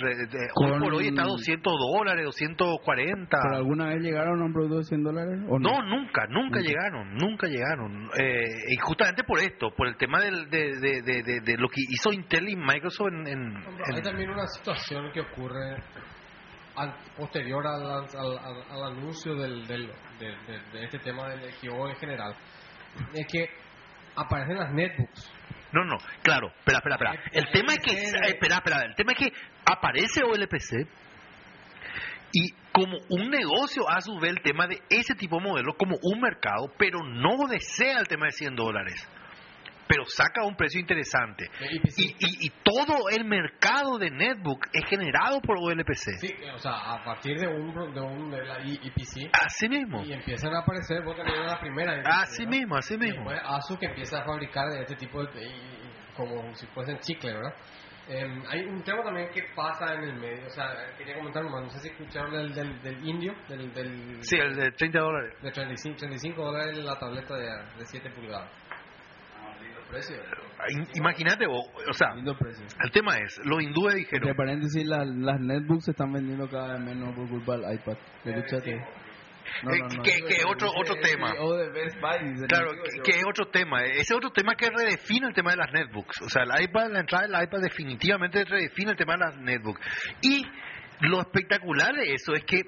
Hoy 0.56 0.80
por 0.80 0.94
hoy 0.94 1.08
está 1.08 1.22
a 1.24 1.26
200 1.28 1.74
dólares, 1.94 2.26
240. 2.26 3.38
¿Pero 3.42 3.56
alguna 3.56 3.88
vez 3.88 4.02
llegaron 4.02 4.42
a 4.42 4.46
un 4.46 4.54
producto 4.54 4.78
de 4.80 4.84
100 4.86 5.04
dólares? 5.04 5.40
¿O 5.48 5.60
no? 5.60 5.70
No, 5.70 5.82
nunca, 5.84 6.26
nunca 6.28 6.58
Nunca. 6.58 6.60
llegaron, 6.62 7.16
nunca 7.16 7.48
llegaron. 7.48 8.10
Eh, 8.20 8.44
y 8.70 8.76
justamente 8.78 9.24
por 9.24 9.40
esto, 9.40 9.72
por 9.76 9.88
el 9.88 9.96
tema 9.98 10.20
del- 10.22 10.50
de, 10.50 10.80
de, 10.80 11.02
de, 11.02 11.24
de- 11.24 11.40
de 11.42 11.58
lo 11.58 11.68
que 11.70 11.82
hizo 11.88 12.12
Intel 12.12 12.50
y 12.50 12.56
Microsoft 12.56 13.08
en... 13.12 13.28
en- 13.28 13.58
Hay 13.58 13.98
en- 13.98 14.04
también 14.04 14.30
una 14.30 14.48
situación 14.48 15.12
que 15.14 15.22
ocurre 15.22 15.76
al- 16.76 16.96
posterior 17.18 17.66
al, 17.68 17.82
al, 17.84 18.06
al- 18.16 18.64
al 18.72 18.84
anuncio 18.98 19.36
del, 19.36 19.68
del, 19.68 19.88
de, 20.20 20.28
de- 20.28 20.72
de 20.80 20.84
este 20.86 21.00
tema 21.00 21.30
del 21.30 21.52
XO 21.54 21.88
en 21.90 21.96
general. 21.98 22.34
Es 23.14 23.28
que 23.32 23.46
aparecen 24.16 24.58
las 24.58 24.72
netbooks. 24.74 25.32
No, 25.72 25.84
no, 25.86 25.98
claro, 26.24 26.48
espera, 26.48 26.80
espera, 26.80 26.96
espera. 26.96 27.24
El 27.32 27.52
tema 27.52 27.74
es 27.74 27.80
que, 27.80 27.92
eh, 27.92 28.12
espera, 28.28 28.56
espera, 28.56 28.84
el 28.86 28.96
tema 28.96 29.12
es 29.12 29.18
que 29.20 29.34
aparece 29.66 30.24
OLPC 30.24 30.88
y 32.32 32.52
como 32.72 32.98
un 33.10 33.30
negocio 33.30 33.90
a 33.90 34.02
su 34.02 34.18
vez 34.20 34.32
el 34.32 34.42
tema 34.42 34.68
de 34.68 34.82
ese 34.90 35.16
tipo 35.16 35.38
de 35.38 35.44
modelo 35.44 35.74
como 35.78 35.98
un 36.02 36.22
mercado, 36.22 36.74
pero 36.78 37.00
no 37.04 37.48
desea 37.48 38.00
el 38.00 38.08
tema 38.08 38.28
de 38.28 38.32
100 38.32 38.56
dólares, 38.56 39.08
pero 39.90 40.06
saca 40.06 40.44
un 40.46 40.56
precio 40.56 40.80
interesante. 40.80 41.50
Y, 41.98 42.06
y, 42.06 42.46
y 42.46 42.50
todo 42.64 43.10
el 43.10 43.26
mercado 43.26 43.98
de 43.98 44.12
netbook 44.12 44.68
es 44.72 44.86
generado 44.88 45.42
por 45.42 45.58
OLPC. 45.58 46.20
Sí, 46.22 46.32
o 46.54 46.58
sea, 46.60 46.94
a 46.94 47.04
partir 47.04 47.40
de 47.40 47.48
un, 47.48 47.74
de, 47.94 48.00
un, 48.00 48.30
de 48.30 48.46
la 48.46 48.60
IPC 48.62 49.32
Así 49.34 49.68
mismo, 49.68 50.04
y 50.06 50.14
empiezan 50.14 50.54
a 50.54 50.60
aparecer, 50.60 51.04
vos 51.04 51.18
también 51.18 51.44
la 51.44 51.60
primera. 51.60 51.98
IPC, 51.98 52.08
así 52.08 52.44
¿no? 52.46 52.50
mismo, 52.52 52.76
así 52.76 52.98
mismo. 52.98 53.32
después 53.32 53.42
Asus 53.44 53.80
que 53.80 53.88
empieza 53.88 54.20
a 54.20 54.26
fabricar 54.26 54.70
de 54.70 54.82
este 54.82 54.96
tipo 54.96 55.24
de, 55.26 55.44
y- 55.44 55.90
como 56.16 56.54
si 56.54 56.68
fuesen 56.68 57.00
chicle, 57.00 57.34
¿verdad? 57.34 57.54
Eh, 58.10 58.26
hay 58.50 58.62
un 58.66 58.84
tema 58.84 59.04
también 59.04 59.30
que 59.32 59.42
pasa 59.56 59.94
en 59.96 60.04
el 60.04 60.14
medio, 60.16 60.46
o 60.46 60.50
sea, 60.50 60.68
quería 60.98 61.16
comentar 61.16 61.44
nomás, 61.44 61.64
no 61.64 61.70
sé 61.70 61.80
si 61.80 61.88
escucharon 61.90 62.32
del, 62.32 62.54
del, 62.54 62.82
del 62.82 63.08
indio, 63.08 63.34
del, 63.48 63.74
del 63.74 64.18
Sí, 64.24 64.36
el 64.38 64.56
de 64.56 64.72
30 64.72 65.00
dólares. 65.00 65.36
de 65.42 65.52
35, 65.52 65.98
35 65.98 66.44
dólares 66.44 66.78
la 66.80 66.98
tableta 67.00 67.36
de, 67.36 67.46
de 67.78 67.86
7 67.86 68.10
pulgadas. 68.12 68.52
Precio. 69.90 70.16
Imagínate, 70.96 71.48
vos, 71.48 71.66
o 71.90 71.94
sea, 71.94 72.10
el 72.84 72.92
tema 72.92 73.18
es, 73.18 73.40
los 73.46 73.62
hindúes 73.62 73.96
dijeron, 73.96 74.30
Entre 74.30 74.36
paréntesis, 74.36 74.86
la- 74.86 75.06
las 75.06 75.40
netbooks 75.40 75.86
se 75.86 75.92
están 75.92 76.12
vendiendo 76.12 76.48
cada 76.50 76.74
vez 76.74 76.82
menos 76.82 77.16
por 77.16 77.28
culpa 77.30 77.58
del 77.58 77.74
iPad. 77.76 77.98
Escúchate. 78.26 78.72
Eh, 78.76 79.80
que- 80.04 80.22
que 80.28 80.44
otro- 80.46 80.70
otro 80.78 80.96
tema. 81.02 81.34
O 81.40 81.56
de 81.56 81.70
Best 81.72 82.00
Buy, 82.00 82.34
dice, 82.34 82.46
Claro, 82.48 82.74
no 82.74 83.04
que 83.04 83.12
es 83.12 83.24
otro 83.28 83.48
tema. 83.50 83.82
Ese 83.84 84.14
otro 84.14 84.30
tema 84.32 84.54
que 84.56 84.70
redefine 84.70 85.28
el 85.28 85.34
tema 85.34 85.52
de 85.52 85.58
las 85.58 85.72
netbooks. 85.72 86.22
O 86.22 86.30
sea, 86.30 86.44
el 86.44 86.64
iPad, 86.64 86.92
la 86.92 87.00
entrada 87.00 87.26
del 87.28 87.44
iPad 87.44 87.60
definitivamente 87.62 88.44
redefine 88.46 88.92
el 88.92 88.98
tema 88.98 89.14
de 89.14 89.20
las 89.20 89.36
netbooks. 89.38 89.82
Y 90.22 90.46
lo 91.02 91.22
espectacular 91.22 91.94
de 91.96 92.14
eso 92.14 92.34
es 92.34 92.44
que, 92.44 92.62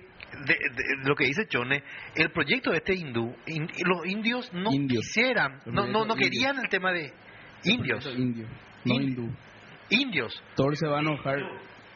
de, 0.45 0.53
de, 0.53 1.07
lo 1.07 1.15
que 1.15 1.25
dice 1.25 1.47
Chone, 1.47 1.83
el 2.15 2.31
proyecto 2.31 2.71
de 2.71 2.77
este 2.77 2.93
hindú, 2.93 3.35
in, 3.45 3.67
los 3.85 4.05
indios 4.05 4.51
no 4.53 4.71
indios. 4.71 5.05
quisieran, 5.05 5.61
no, 5.65 5.87
no, 5.87 6.05
no 6.05 6.15
querían 6.15 6.55
indios. 6.55 6.63
el 6.63 6.69
tema 6.69 6.91
de 6.91 7.13
indios. 7.63 8.05
Indio, 8.17 8.47
no 8.85 8.95
in, 8.95 9.01
hindú. 9.03 9.35
Indios. 9.89 10.43
Thor 10.55 10.75
se 10.75 10.87
va 10.87 10.97
a 10.97 11.01
enojar. 11.01 11.39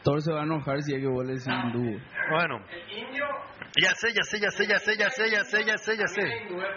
Thor 0.04 0.22
se 0.22 0.32
va 0.32 0.42
a 0.42 0.44
enojar 0.44 0.82
si 0.84 0.94
es 0.94 1.02
que 1.02 1.08
vos 1.08 1.26
le 1.26 1.34
decís 1.34 1.48
hindú. 1.48 2.00
Bueno. 2.32 2.60
El 2.70 2.98
indio. 2.98 3.26
Ya 3.82 3.90
sé, 3.96 4.14
ya 4.14 4.24
sé, 4.24 4.40
ya 4.40 4.50
sé, 4.50 4.68
ya 4.68 4.80
sé, 4.80 4.98
ya 4.98 5.10
sé, 5.10 5.30
ya 5.30 5.44
sé, 5.44 5.66
ya 5.66 5.78
sé, 5.78 5.98
ya 5.98 6.08
sé. 6.08 6.22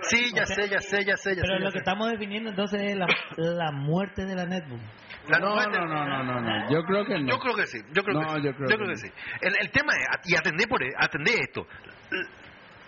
Sí, 0.03 0.33
ya 0.35 0.47
sé, 0.47 0.69
ya 0.69 0.81
sé, 0.81 1.05
ya 1.05 1.17
sé, 1.17 1.31
ya 1.37 1.43
sé. 1.43 1.43
Pero 1.43 1.59
lo 1.61 1.71
que 1.71 1.79
estamos 1.79 2.11
definiendo 2.11 2.51
entonces 2.51 2.81
es 2.83 2.97
la, 2.97 3.07
la 3.37 3.71
muerte 3.71 4.25
de 4.25 4.35
la 4.35 4.47
netbook. 4.47 4.81
La 5.29 5.39
No, 5.39 5.55
no, 5.55 5.87
no, 5.87 6.07
no, 6.07 6.23
no, 6.25 6.41
no. 6.41 6.71
Yo 6.71 6.83
creo 6.85 7.05
que 7.05 7.19
no. 7.19 7.29
Yo 7.29 7.39
creo 7.39 7.55
que 7.55 7.67
sí, 7.67 7.79
yo 7.93 8.03
creo 8.03 8.21
No, 8.21 8.35
que 8.35 8.41
sí. 8.41 8.47
yo 8.47 8.55
creo 8.55 8.69
que 8.69 8.87
que 8.87 8.97
sí. 8.97 9.09
El, 9.43 9.55
el 9.61 9.71
tema 9.71 9.93
es, 9.95 10.31
y 10.33 10.37
atendé 10.37 10.67
por 10.67 10.81
atendé 10.97 11.35
esto. 11.43 11.67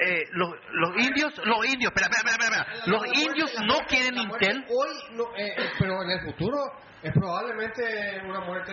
Eh, 0.03 0.24
los, 0.32 0.48
los 0.72 0.90
indios, 0.96 1.32
los 1.44 1.64
indios, 1.66 1.92
espera, 1.92 2.09
espera, 2.11 2.32
espera, 2.32 2.66
espera. 2.66 2.86
Los 2.86 3.07
indios 3.07 3.55
no 3.61 3.66
muerte- 3.74 3.86
quieren 3.88 4.16
Intel. 4.16 4.64
Hoy, 4.68 4.88
no, 5.16 5.24
eh, 5.36 5.55
eh, 5.59 5.70
pero 5.78 6.03
en 6.03 6.11
el 6.11 6.20
futuro 6.24 6.57
es 7.03 7.12
probablemente 7.12 7.82
una 8.26 8.40
muerte. 8.40 8.72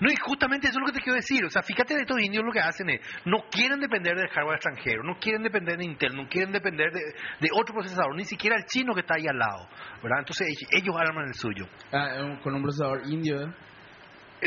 No, 0.00 0.10
y 0.10 0.16
justamente 0.16 0.68
eso 0.68 0.78
es 0.78 0.80
lo 0.80 0.86
que 0.86 0.98
te 0.98 1.00
quiero 1.04 1.16
decir. 1.16 1.44
O 1.44 1.50
sea, 1.50 1.62
fíjate 1.62 1.94
de 1.94 2.00
estos 2.02 2.20
indios 2.20 2.44
lo 2.44 2.52
que 2.52 2.60
hacen 2.60 2.88
es, 2.90 3.00
no 3.24 3.44
quieren 3.50 3.80
depender 3.80 4.16
del 4.16 4.28
hardware 4.28 4.56
extranjero, 4.56 5.02
no 5.04 5.18
quieren 5.18 5.42
depender 5.42 5.76
de 5.78 5.84
Intel, 5.84 6.14
no 6.16 6.28
quieren 6.28 6.52
depender 6.52 6.90
de, 6.92 7.00
de 7.40 7.48
otro 7.52 7.74
procesador, 7.74 8.14
ni 8.16 8.24
siquiera 8.24 8.56
el 8.56 8.64
chino 8.66 8.94
que 8.94 9.00
está 9.00 9.14
ahí 9.16 9.26
al 9.26 9.38
lado. 9.38 9.68
¿verdad? 10.02 10.20
Entonces 10.20 10.48
ellos 10.70 10.94
arman 10.98 11.28
el 11.28 11.34
suyo. 11.34 11.66
Ah, 11.92 12.14
un- 12.20 12.36
con 12.40 12.54
un 12.54 12.62
procesador 12.62 13.02
indio, 13.06 13.42
¿eh? 13.42 13.52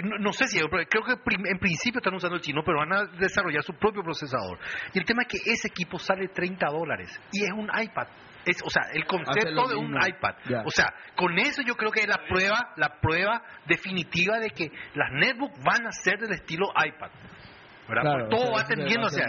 No, 0.03 0.17
no 0.17 0.33
sé 0.33 0.47
si, 0.47 0.59
creo 0.59 1.03
que 1.03 1.13
en 1.13 1.59
principio 1.59 1.99
están 1.99 2.15
usando 2.15 2.37
el 2.37 2.41
chino, 2.41 2.61
pero 2.65 2.79
van 2.79 2.93
a 2.93 3.05
desarrollar 3.17 3.63
su 3.63 3.73
propio 3.73 4.03
procesador. 4.03 4.57
Y 4.93 4.99
el 4.99 5.05
tema 5.05 5.23
es 5.23 5.27
que 5.27 5.51
ese 5.51 5.67
equipo 5.67 5.99
sale 5.99 6.29
30 6.29 6.67
dólares 6.67 7.19
y 7.31 7.43
es 7.43 7.51
un 7.51 7.69
iPad. 7.69 8.07
Es, 8.45 8.57
o 8.63 8.69
sea, 8.69 8.83
el 8.93 9.05
concepto 9.05 9.67
de 9.67 9.75
un 9.75 9.95
iPad. 9.95 10.65
O 10.65 10.71
sea, 10.71 10.93
con 11.15 11.37
eso 11.39 11.61
yo 11.61 11.75
creo 11.75 11.91
que 11.91 12.01
es 12.01 12.07
la 12.07 12.25
prueba, 12.27 12.73
la 12.75 12.99
prueba 12.99 13.41
definitiva 13.65 14.39
de 14.39 14.49
que 14.49 14.71
las 14.95 15.11
netbooks 15.11 15.63
van 15.63 15.87
a 15.87 15.91
ser 15.91 16.19
del 16.19 16.33
estilo 16.33 16.67
iPad. 16.75 17.09
Claro, 17.87 18.29
todo 18.29 18.51
va 18.53 18.61
a 18.61 18.65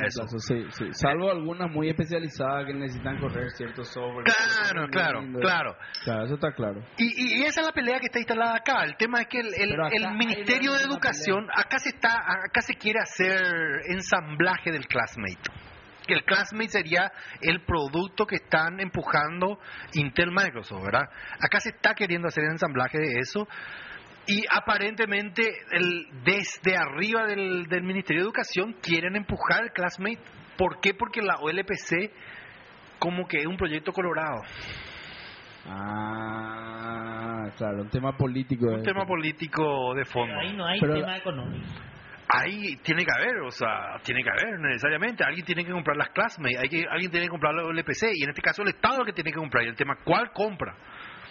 eso. 0.06 0.20
plazo, 0.22 0.38
Sí, 0.38 0.64
sí. 0.70 0.84
Salvo 0.92 1.30
algunas 1.30 1.70
muy 1.70 1.88
especializadas 1.88 2.66
que 2.66 2.74
necesitan 2.74 3.18
correr 3.18 3.50
ciertos 3.50 3.88
software. 3.88 4.24
Claro, 4.24 4.88
claro, 4.90 5.20
claro. 5.40 5.76
Claro, 6.04 6.24
eso 6.24 6.34
está 6.34 6.52
claro. 6.52 6.80
Y, 6.96 7.40
y- 7.40 7.42
esa 7.44 7.60
es 7.60 7.66
la 7.66 7.72
pelea 7.72 7.98
que 7.98 8.06
está 8.06 8.18
instalada 8.18 8.56
acá. 8.56 8.84
El 8.84 8.96
tema 8.96 9.20
es 9.22 9.28
que 9.28 9.40
el, 9.40 9.48
el- 9.54 9.76
el 9.92 10.10
Ministerio 10.16 10.72
de 10.72 10.84
Educación 10.84 11.48
acá 11.54 11.78
se 11.78 11.90
está, 11.90 12.10
acá 12.48 12.60
se 12.60 12.74
quiere 12.74 13.00
hacer 13.00 13.40
ensamblaje 13.88 14.70
del 14.70 14.86
classmate. 14.86 15.50
Que 16.06 16.14
el 16.14 16.24
classmate 16.24 16.68
sería 16.68 17.10
el 17.40 17.62
producto 17.64 18.26
que 18.26 18.36
están 18.36 18.78
empujando 18.78 19.58
Intel 19.94 20.30
Microsoft, 20.30 20.84
¿verdad? 20.84 21.08
Acá 21.40 21.60
se 21.60 21.70
está 21.70 21.94
queriendo 21.94 22.28
hacer 22.28 22.44
ensamblaje 22.44 22.98
de 22.98 23.18
eso. 23.20 23.48
Y 24.26 24.42
aparentemente 24.50 25.42
el, 25.72 26.06
desde 26.24 26.76
arriba 26.76 27.26
del, 27.26 27.66
del 27.66 27.82
Ministerio 27.82 28.22
de 28.22 28.26
Educación 28.26 28.74
quieren 28.82 29.16
empujar 29.16 29.64
el 29.64 29.70
classmate. 29.72 30.18
¿Por 30.56 30.80
qué? 30.80 30.94
Porque 30.94 31.20
la 31.20 31.36
OLPC 31.40 32.10
como 32.98 33.26
que 33.26 33.38
es 33.38 33.46
un 33.46 33.56
proyecto 33.56 33.92
colorado. 33.92 34.40
Ah, 35.66 37.50
claro, 37.56 37.82
un 37.82 37.90
tema 37.90 38.16
político. 38.16 38.66
Un 38.66 38.82
tema 38.82 39.06
político 39.06 39.94
de 39.94 40.04
fondo. 40.04 40.34
Pero 40.34 40.40
ahí 40.48 40.56
no 40.56 40.66
hay 40.66 40.80
Pero- 40.80 40.94
tema 41.00 41.16
económico. 41.16 41.66
Ahí 42.26 42.76
tiene 42.82 43.04
que 43.04 43.12
haber, 43.12 43.36
o 43.46 43.50
sea, 43.50 43.98
tiene 44.02 44.22
que 44.22 44.30
haber 44.30 44.58
necesariamente. 44.58 45.22
Alguien 45.22 45.44
tiene 45.44 45.64
que 45.64 45.70
comprar 45.70 45.96
las 45.96 46.08
classmates, 46.08 46.58
hay 46.58 46.68
que, 46.68 46.84
alguien 46.90 47.10
tiene 47.10 47.26
que 47.26 47.30
comprar 47.30 47.54
la 47.54 47.62
LPC, 47.70 48.12
y 48.14 48.24
en 48.24 48.30
este 48.30 48.40
caso 48.40 48.62
el 48.62 48.68
Estado 48.68 48.94
es 48.94 49.00
el 49.00 49.06
que 49.06 49.12
tiene 49.12 49.30
que 49.30 49.38
comprar. 49.38 49.62
Y 49.64 49.68
el 49.68 49.76
tema, 49.76 49.96
¿cuál 50.02 50.32
compra? 50.32 50.74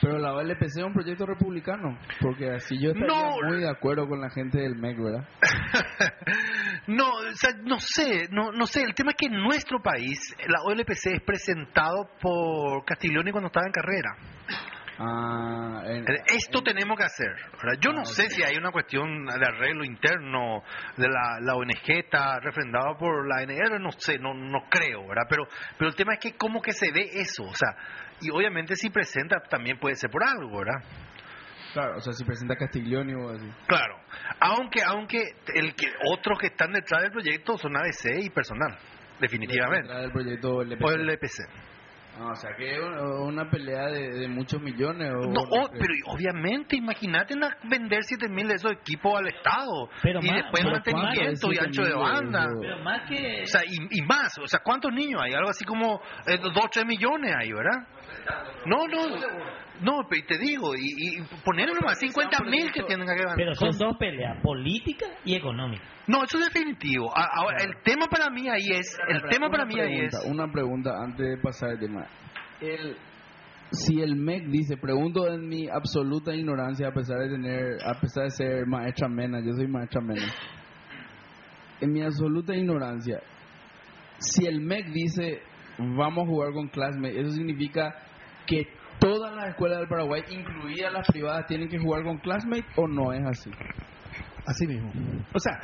Pero 0.04 0.20
la 0.20 0.34
OLPC 0.34 0.64
es 0.78 0.84
un 0.84 0.94
proyecto 0.94 1.26
republicano, 1.26 1.98
porque 2.20 2.52
así 2.52 2.78
yo 2.80 2.92
estaría 2.92 3.08
No. 3.08 3.36
muy 3.48 3.62
de 3.62 3.70
acuerdo 3.70 4.06
con 4.08 4.20
la 4.20 4.30
gente 4.30 4.60
del 4.60 4.76
MEC, 4.76 4.98
¿verdad? 5.02 5.26
no, 6.88 7.08
o 7.14 7.34
sea, 7.36 7.52
no 7.64 7.80
sé, 7.80 8.28
no, 8.32 8.52
no 8.52 8.66
sé. 8.68 8.82
El 8.84 8.94
tema 8.94 9.12
es 9.12 9.18
que 9.18 9.28
en 9.28 9.42
nuestro 9.42 9.82
país 9.82 10.20
la 10.48 10.62
OLPC 10.64 11.08
es 11.14 11.22
presentado 11.26 12.10
por 12.22 12.84
Castiglioni 12.86 13.32
cuando 13.32 13.48
estaba 13.48 13.66
en 13.66 13.72
carrera. 13.72 14.10
Ah, 15.00 15.82
en- 15.88 16.06
Esto 16.28 16.62
tenemos 16.62 16.98
que 16.98 17.04
hacer. 17.04 17.32
¿verdad? 17.54 17.80
Yo 17.82 17.92
no 17.94 18.02
Ah, 18.02 18.06
sé 18.06 18.30
si 18.30 18.44
hay 18.44 18.56
una 18.58 18.72
cuestión 18.72 19.26
de 19.26 19.46
arreglo 19.46 19.84
interno 19.84 20.62
de 20.98 21.08
la, 21.08 21.40
la 21.42 21.56
ONG 21.56 21.90
está 21.90 22.40
refrendado 22.40 22.96
por 22.98 23.28
la 23.28 23.42
NR, 23.42 23.80
no 23.80 23.92
sé, 23.94 24.20
no, 24.20 24.34
no 24.36 24.66
creo, 24.70 25.08
¿verdad? 25.08 25.24
Pero, 25.30 25.44
pero 25.80 25.90
el 25.90 25.96
tema 25.96 26.14
es 26.14 26.20
que 26.20 26.34
cómo 26.38 26.62
que 26.62 26.74
se 26.74 26.92
ve 26.92 27.10
eso, 27.14 27.44
o 27.44 27.56
sea, 27.56 27.70
y 28.24 28.30
obviamente 28.32 28.76
si 28.76 28.90
presenta 28.90 29.38
también 29.50 29.78
puede 29.80 29.96
ser 29.96 30.10
por 30.10 30.24
algo, 30.24 30.60
¿verdad? 30.60 30.84
Claro, 31.74 31.98
o 31.98 32.02
sea, 32.02 32.14
si 32.14 32.24
presenta 32.24 32.56
Castiglioni 32.56 33.14
o 33.16 33.30
así. 33.30 33.48
Claro, 33.68 33.96
aunque 34.40 34.82
aunque 34.84 35.22
el 35.56 35.74
que 35.76 35.88
otros 36.12 36.38
que 36.40 36.48
están 36.48 36.72
detrás 36.72 37.02
del 37.02 37.12
proyecto 37.12 37.58
son 37.58 37.76
ABC 37.76 38.20
y 38.22 38.30
personal, 38.30 38.78
definitivamente, 39.20 39.84
Detrás 39.88 40.02
del 40.04 40.12
proyecto 40.12 40.62
LPC. 40.62 40.84
o 40.86 40.92
el 40.92 41.10
EPC. 41.10 41.40
Ah, 42.16 42.30
o 42.32 42.36
sea, 42.36 42.52
que 42.56 42.76
es 42.76 42.80
una, 42.80 43.50
pelea 43.50 43.88
de, 43.88 44.08
de 44.12 44.28
muchos 44.28 44.62
millones. 44.62 45.12
O, 45.16 45.28
No, 45.32 45.42
o- 45.42 45.62
oh, 45.64 45.70
pero 45.72 45.96
obviamente, 46.14 46.76
imagínate 46.76 47.36
na- 47.36 47.58
vender 47.64 48.04
7000 48.04 48.48
de 48.50 48.54
esos 48.54 48.72
equipos 48.74 49.18
al 49.18 49.30
Estado 49.30 49.90
Pero 50.04 50.20
y 50.22 50.28
más- 50.28 50.36
después 50.44 50.62
pero 50.64 50.72
mantenimiento 50.74 51.52
y 51.52 51.58
ancho 51.58 51.82
de 51.82 51.90
7.000 51.96 52.00
banda. 52.00 52.48
Pero 52.62 52.78
más 52.84 53.10
que... 53.10 53.42
O 53.42 53.48
sea, 53.48 53.62
y, 53.66 53.98
y 53.98 54.02
más, 54.04 54.38
o 54.38 54.48
sea, 54.48 54.60
¿cuántos 54.64 54.94
niños 54.94 55.20
hay? 55.24 55.34
Algo 55.34 55.50
así 55.50 55.66
como 55.66 56.00
2 56.28 56.52
o 56.64 56.70
3 56.72 56.86
millones 56.86 57.34
hay, 57.36 57.52
¿verdad? 57.52 57.80
No, 58.66 58.88
no, 58.88 59.18
no, 59.82 60.08
pero 60.10 60.26
te 60.26 60.38
digo, 60.38 60.76
y, 60.76 61.18
y 61.20 61.22
ponerle 61.44 61.74
nomás 61.74 62.00
50 62.00 62.44
mil 62.46 62.72
que 62.72 62.84
tienen 62.84 63.06
que 63.06 63.16
ganar. 63.16 63.36
Pero 63.36 63.54
son 63.56 63.78
dos 63.78 63.98
peleas, 63.98 64.42
política 64.42 65.08
y 65.26 65.36
económica. 65.36 65.84
No, 66.08 66.24
eso 66.24 66.38
es 66.38 66.46
definitivo. 66.46 67.12
Ahora, 67.16 67.58
el 67.64 67.82
tema 67.84 68.08
para 68.08 68.30
mí 68.30 68.48
ahí 68.48 68.72
es, 68.72 68.98
el 69.08 69.22
tema 69.30 69.50
para 69.50 69.64
Una 69.64 69.74
mí 69.74 69.80
ahí 69.80 69.96
pregunta, 69.96 70.18
es, 70.18 70.32
Una 70.32 70.52
pregunta 70.52 70.92
antes 71.02 71.28
de 71.28 71.38
pasar 71.38 71.72
el 71.72 71.80
tema. 71.80 72.06
El, 72.62 72.98
si 73.72 74.02
el 74.02 74.16
MEC 74.16 74.46
dice, 74.48 74.78
pregunto 74.78 75.28
en 75.28 75.48
mi 75.48 75.68
absoluta 75.68 76.34
ignorancia, 76.34 76.90
a 76.90 76.94
pesar 76.94 77.20
de 77.20 77.30
tener, 77.30 77.78
a 77.86 78.00
pesar 78.00 78.26
de 78.26 78.30
ser 78.30 78.68
maestra 78.68 79.10
mena, 79.10 79.40
yo 79.44 79.54
soy 79.54 79.68
maestra 79.68 80.02
mena. 80.02 80.32
En 81.82 81.92
mi 81.92 82.02
absoluta 82.02 82.56
ignorancia, 82.56 83.20
si 84.20 84.46
el 84.46 84.62
MEC 84.62 84.88
dice, 84.92 85.42
vamos 85.78 86.24
a 86.24 86.28
jugar 86.28 86.54
con 86.54 86.68
Classmate, 86.70 87.20
¿eso 87.20 87.32
significa 87.32 87.96
que 88.46 88.68
todas 89.00 89.34
las 89.36 89.50
escuelas 89.50 89.80
del 89.80 89.88
Paraguay, 89.88 90.24
incluidas 90.30 90.94
las 90.94 91.08
privadas, 91.08 91.46
tienen 91.48 91.70
que 91.70 91.80
jugar 91.80 92.04
con 92.04 92.18
Classmate 92.18 92.66
o 92.76 92.88
no 92.88 93.14
es 93.14 93.22
así? 93.26 93.52
Así 94.46 94.68
mismo. 94.68 94.92
O 95.34 95.40
sea, 95.40 95.60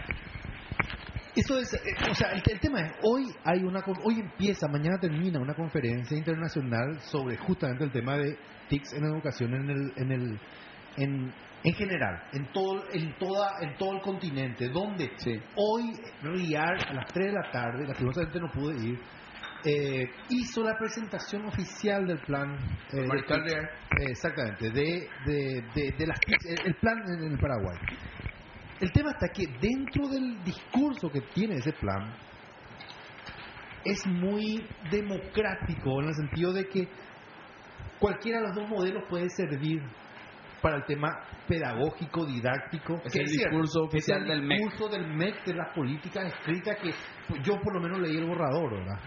eso 1.36 1.60
es, 1.60 1.74
eh, 1.74 1.80
o 2.10 2.14
sea, 2.16 2.32
el, 2.32 2.42
el 2.46 2.60
tema 2.60 2.82
es, 2.82 2.94
hoy 3.04 3.24
hay 3.44 3.64
una, 3.64 3.82
hoy 4.04 4.20
empieza, 4.20 4.68
mañana 4.68 4.98
termina 5.00 5.40
una 5.40 5.54
conferencia 5.54 6.18
internacional 6.18 7.00
sobre 7.02 7.38
justamente 7.38 7.84
el 7.86 7.92
tema 7.92 8.18
de 8.18 8.38
TICs 8.70 8.94
en 8.94 9.06
educación 9.06 9.54
en 9.54 9.70
el, 9.70 9.94
en 9.96 10.12
el, 10.12 10.40
en, 10.98 11.34
en 11.64 11.74
general, 11.74 12.24
en 12.34 12.46
todo, 12.52 12.84
en 12.92 13.18
toda, 13.18 13.52
en 13.62 13.76
todo 13.78 13.94
el 13.94 14.02
continente, 14.02 14.70
donde 14.70 15.12
Sí. 15.18 15.40
hoy 15.56 15.94
Riar 16.24 16.90
a 16.90 16.94
las 16.94 17.06
3 17.14 17.28
de 17.28 17.34
la 17.34 17.52
tarde, 17.52 17.88
lastimosamente 17.88 18.40
no 18.40 18.50
pude 18.52 18.76
ir, 18.86 19.00
eh, 19.64 20.10
hizo 20.30 20.64
la 20.64 20.78
presentación 20.78 21.46
oficial 21.46 22.08
del 22.08 22.20
plan 22.20 22.56
eh, 22.94 23.02
de 23.02 24.10
exactamente, 24.10 24.70
de, 24.72 25.10
de, 25.26 25.64
de, 25.76 25.92
de 25.98 26.08
las 26.08 26.20
el, 26.66 26.76
plan 26.76 26.98
en, 27.08 27.26
en 27.26 27.32
el 27.34 27.40
Paraguay. 27.40 27.78
El 28.80 28.92
tema 28.94 29.12
está 29.12 29.28
que 29.28 29.46
dentro 29.60 30.08
del 30.08 30.42
discurso 30.44 31.10
que 31.12 31.22
tiene 31.34 31.56
ese 31.56 31.74
plan 31.74 32.16
es 33.84 34.06
muy 34.08 34.66
democrático 34.92 36.02
en 36.02 36.08
el 36.08 36.16
sentido 36.16 36.54
de 36.54 36.66
que 36.66 36.88
cualquiera 38.00 38.40
de 38.40 38.48
los 38.48 38.56
dos 38.56 38.70
modelos 38.70 39.04
puede 39.10 39.30
servir 39.30 39.82
para 40.62 40.78
el 40.78 40.86
tema 40.86 41.10
pedagógico, 41.48 42.26
didáctico. 42.26 43.02
Es 43.06 43.14
que 43.14 43.20
el 43.20 43.26
discurso 43.26 43.84
oficial 43.84 44.22
el 44.24 44.28
del 44.28 44.42
MEC. 44.44 44.60
discurso 44.60 44.90
del 44.90 45.08
MEC 45.08 45.46
de 45.46 45.54
las 45.54 45.74
políticas 45.74 46.34
escritas 46.34 46.78
que 46.78 46.92
yo 47.44 47.60
por 47.62 47.74
lo 47.74 47.82
menos 47.82 48.00
leí 48.00 48.18
el 48.18 48.26
borrador, 48.26 48.72
¿verdad? 48.72 49.00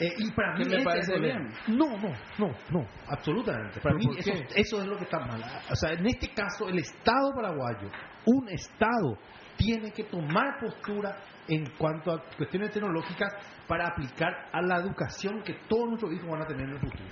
Eh, 0.00 0.12
y 0.18 0.30
para 0.32 0.56
mí 0.56 0.64
me 0.64 0.82
parece 0.82 1.18
bien. 1.20 1.48
No, 1.68 1.96
no, 1.96 2.12
no, 2.38 2.48
no, 2.70 2.86
absolutamente. 3.08 3.80
Para 3.80 3.94
¿Pero 3.94 3.98
mí 3.98 4.18
eso, 4.18 4.32
eso 4.54 4.82
es 4.82 4.88
lo 4.88 4.96
que 4.96 5.04
está 5.04 5.20
mal. 5.20 5.40
O 5.70 5.76
sea, 5.76 5.92
en 5.92 6.06
este 6.06 6.32
caso, 6.34 6.68
el 6.68 6.78
Estado 6.78 7.30
paraguayo, 7.34 7.88
un 8.26 8.48
Estado, 8.48 9.16
tiene 9.56 9.92
que 9.92 10.04
tomar 10.04 10.58
postura 10.60 11.16
en 11.46 11.64
cuanto 11.78 12.12
a 12.12 12.24
cuestiones 12.36 12.72
tecnológicas 12.72 13.32
para 13.68 13.86
aplicar 13.86 14.48
a 14.52 14.62
la 14.62 14.78
educación 14.78 15.42
que 15.44 15.54
todos 15.68 15.88
nuestros 15.88 16.12
hijos 16.12 16.28
van 16.28 16.42
a 16.42 16.46
tener 16.46 16.64
en 16.64 16.72
el 16.72 16.80
futuro. 16.80 17.08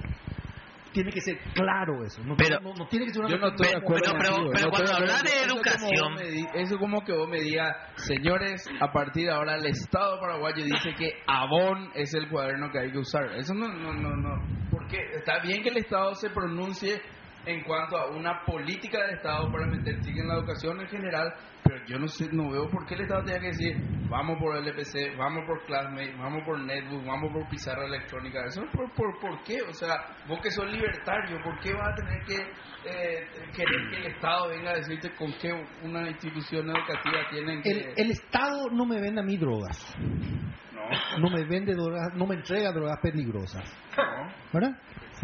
Tiene 0.92 1.10
que 1.10 1.20
ser 1.20 1.38
claro 1.54 2.04
eso. 2.04 2.22
No, 2.24 2.36
Pero- 2.36 2.60
no, 2.60 2.74
no 2.74 2.86
tiene 2.88 3.06
que 3.06 3.12
ser 3.12 3.22
una 3.22 3.30
Yo 3.30 3.36
no 3.38 3.48
cuestión 3.48 3.68
estoy 3.68 3.80
de 3.80 3.84
acuerdo 3.84 4.50
pero- 4.52 4.70
cuando 4.70 4.94
hablas 4.94 5.22
de 5.22 5.42
educación- 5.42 6.18
Eso 6.54 6.78
como 6.78 7.02
que 7.04 7.12
vos 7.12 7.28
me 7.28 7.40
digas, 7.40 7.74
señores, 7.96 8.68
a 8.80 8.92
partir 8.92 9.26
de 9.26 9.32
ahora 9.32 9.56
el 9.56 9.66
Estado 9.66 10.20
paraguayo 10.20 10.64
dice 10.64 10.94
que 10.96 11.10
Avon 11.26 11.90
es 11.94 12.12
el 12.14 12.28
cuaderno 12.28 12.70
que 12.70 12.78
hay 12.80 12.92
que 12.92 12.98
usar. 12.98 13.24
Eso 13.36 13.54
no, 13.54 13.68
no, 13.68 13.92
no, 13.94 14.16
no. 14.16 14.42
Porque 14.70 14.98
está 15.16 15.40
bien 15.40 15.62
que 15.62 15.70
el 15.70 15.78
Estado 15.78 16.14
se 16.14 16.30
pronuncie 16.30 17.00
en 17.46 17.62
cuanto 17.64 17.96
a 17.96 18.10
una 18.10 18.44
política 18.44 19.02
del 19.02 19.16
Estado 19.16 19.50
para 19.50 19.66
meter 19.66 20.00
TIC 20.00 20.18
en 20.18 20.28
la 20.28 20.34
educación 20.34 20.80
en 20.80 20.88
general, 20.88 21.34
pero 21.64 21.84
yo 21.86 21.98
no 21.98 22.08
sé, 22.08 22.28
no 22.32 22.50
veo 22.50 22.68
por 22.68 22.86
qué 22.86 22.94
el 22.94 23.02
Estado 23.02 23.24
tenga 23.24 23.40
que 23.40 23.46
decir, 23.46 23.76
vamos 24.08 24.38
por 24.38 24.56
LPC, 24.56 25.16
vamos 25.16 25.44
por 25.46 25.64
Classmate, 25.64 26.14
vamos 26.16 26.42
por 26.44 26.58
Netbook, 26.58 27.04
vamos 27.04 27.32
por 27.32 27.48
pizarra 27.48 27.86
electrónica. 27.86 28.44
Eso 28.46 28.62
por, 28.72 28.92
por, 28.94 29.18
¿por 29.20 29.42
qué? 29.44 29.62
O 29.62 29.72
sea, 29.72 29.94
vos 30.28 30.40
que 30.40 30.50
sos 30.50 30.70
libertario, 30.70 31.40
¿por 31.42 31.58
qué 31.60 31.72
vas 31.72 31.92
a 31.92 31.94
tener 31.94 32.24
que 32.24 32.36
eh, 32.84 33.28
querer 33.54 33.90
que 33.90 33.96
el 33.96 34.06
Estado 34.06 34.48
venga 34.48 34.70
a 34.70 34.74
decirte 34.74 35.14
con 35.14 35.32
qué 35.40 35.52
una 35.82 36.08
institución 36.08 36.68
educativa 36.68 37.28
tienen 37.30 37.62
que... 37.62 37.70
El, 37.70 37.92
el 37.96 38.10
Estado 38.10 38.70
no 38.70 38.84
me 38.84 39.00
vende 39.00 39.20
a 39.20 39.24
mí 39.24 39.36
drogas. 39.36 39.94
No, 39.98 41.18
No 41.20 41.30
me 41.30 41.44
vende 41.44 41.74
drogas, 41.74 42.14
no 42.14 42.26
me 42.26 42.34
entrega 42.34 42.72
drogas 42.72 42.98
peligrosas. 43.00 43.64
no. 43.96 44.32
¿Verdad? 44.52 44.76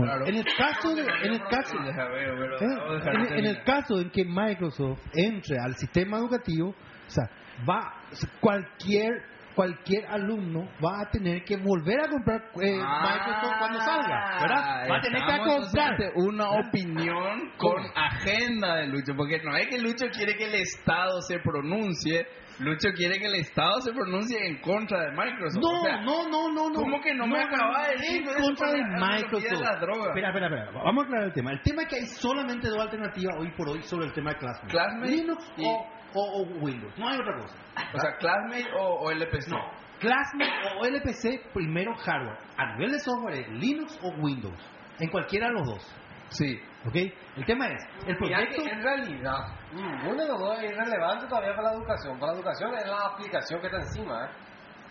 Claro. 0.04 0.26
En 0.26 0.36
el 0.36 0.44
caso 0.56 0.94
de, 0.94 1.02
en 1.02 1.32
el 1.32 1.40
caso, 1.48 1.76
¿eh? 1.76 3.36
en, 3.36 3.46
el 3.46 3.62
caso 3.64 4.00
en 4.00 4.10
que 4.10 4.24
Microsoft 4.24 5.00
entre 5.14 5.56
al 5.58 5.74
sistema 5.76 6.18
educativo, 6.18 6.70
o 6.70 7.10
sea, 7.10 7.24
va 7.68 7.94
cualquier 8.40 9.22
cualquier 9.56 10.06
alumno 10.06 10.68
va 10.80 11.00
a 11.00 11.10
tener 11.10 11.42
que 11.42 11.56
volver 11.56 11.98
a 11.98 12.08
comprar 12.08 12.42
eh, 12.62 12.76
Microsoft 12.76 13.58
cuando 13.58 13.80
salga, 13.80 14.38
¿verdad? 14.40 14.88
Va 14.88 14.98
a 14.98 15.00
tener 15.00 15.18
que 15.18 15.32
Ah, 15.32 15.44
comprar. 15.44 16.12
una 16.14 16.50
opinión 16.50 17.50
con 17.56 17.82
agenda 17.96 18.76
de 18.76 18.86
Lucho, 18.86 19.14
porque 19.16 19.40
no 19.42 19.56
es 19.56 19.66
que 19.66 19.78
Lucho 19.80 20.06
quiere 20.12 20.36
que 20.36 20.44
el 20.44 20.54
Estado 20.54 21.20
se 21.22 21.40
pronuncie 21.40 22.24
Lucho 22.60 22.88
quiere 22.96 23.18
que 23.18 23.26
el 23.26 23.34
Estado 23.36 23.80
se 23.82 23.92
pronuncie 23.92 24.38
en 24.46 24.60
contra 24.60 25.00
de 25.04 25.10
Microsoft. 25.12 25.62
No, 25.62 25.80
O 25.80 25.84
sea, 25.84 26.00
no, 26.02 26.28
no, 26.28 26.52
no, 26.52 26.68
no. 26.70 26.74
¿Cómo 26.74 27.00
que 27.00 27.14
no 27.14 27.26
me 27.26 27.40
acaba 27.40 27.86
de 27.88 27.92
decir 27.94 28.22
En 28.28 28.42
contra 28.42 28.72
de 28.72 28.82
Microsoft. 28.82 29.60
la 29.62 29.76
droga? 29.76 30.06
Espera, 30.08 30.28
espera, 30.28 30.46
espera. 30.46 30.82
Vamos 30.84 31.04
a 31.04 31.06
aclarar 31.06 31.26
el 31.28 31.32
tema. 31.34 31.52
El 31.52 31.62
tema 31.62 31.82
es 31.82 31.88
que 31.88 31.96
hay 31.96 32.06
solamente 32.06 32.68
dos 32.68 32.78
alternativas 32.80 33.36
hoy 33.38 33.50
por 33.56 33.68
hoy 33.68 33.82
sobre 33.82 34.06
el 34.06 34.12
tema 34.12 34.30
de 34.32 34.38
Classmate. 34.38 34.72
Classmate 34.72 35.10
Linux 35.12 35.52
y- 35.56 35.64
o, 35.66 35.86
o- 36.14 36.42
o 36.42 36.42
Windows. 36.60 36.92
No 36.98 37.08
hay 37.08 37.18
otra 37.20 37.36
cosa. 37.36 37.54
O 37.94 38.00
sea, 38.00 38.16
Classmate 38.18 38.66
o, 38.76 38.84
o 39.04 39.10
LPC. 39.12 39.48
No. 39.50 39.58
Classmate 40.00 40.50
o 40.80 40.84
LPC, 40.84 41.52
primero 41.52 41.94
hardware. 41.94 42.38
A 42.56 42.74
nivel 42.74 42.92
de 42.92 42.98
software 43.00 43.34
es 43.40 43.48
Linux 43.50 43.98
o 44.02 44.10
Windows. 44.20 44.58
En 45.00 45.10
cualquiera 45.10 45.48
de 45.48 45.52
los 45.54 45.66
dos. 45.66 45.94
Sí. 46.30 46.58
¿Ok? 46.86 46.94
El 46.94 47.44
tema 47.44 47.66
es, 47.68 47.84
el 48.06 48.16
proyecto... 48.16 48.62
que 48.62 48.70
en 48.70 48.82
realidad, 48.82 49.38
ninguno 49.72 50.22
de 50.22 50.28
los 50.28 50.38
dos 50.38 50.58
es 50.62 50.70
irrelevante 50.70 51.26
todavía 51.26 51.54
para 51.56 51.70
la 51.70 51.74
educación. 51.74 52.18
Para 52.18 52.32
la 52.32 52.38
educación 52.38 52.74
es 52.74 52.86
la 52.86 53.00
aplicación 53.06 53.60
que 53.60 53.66
está 53.66 53.78
encima. 53.78 54.24
¿eh? 54.24 54.28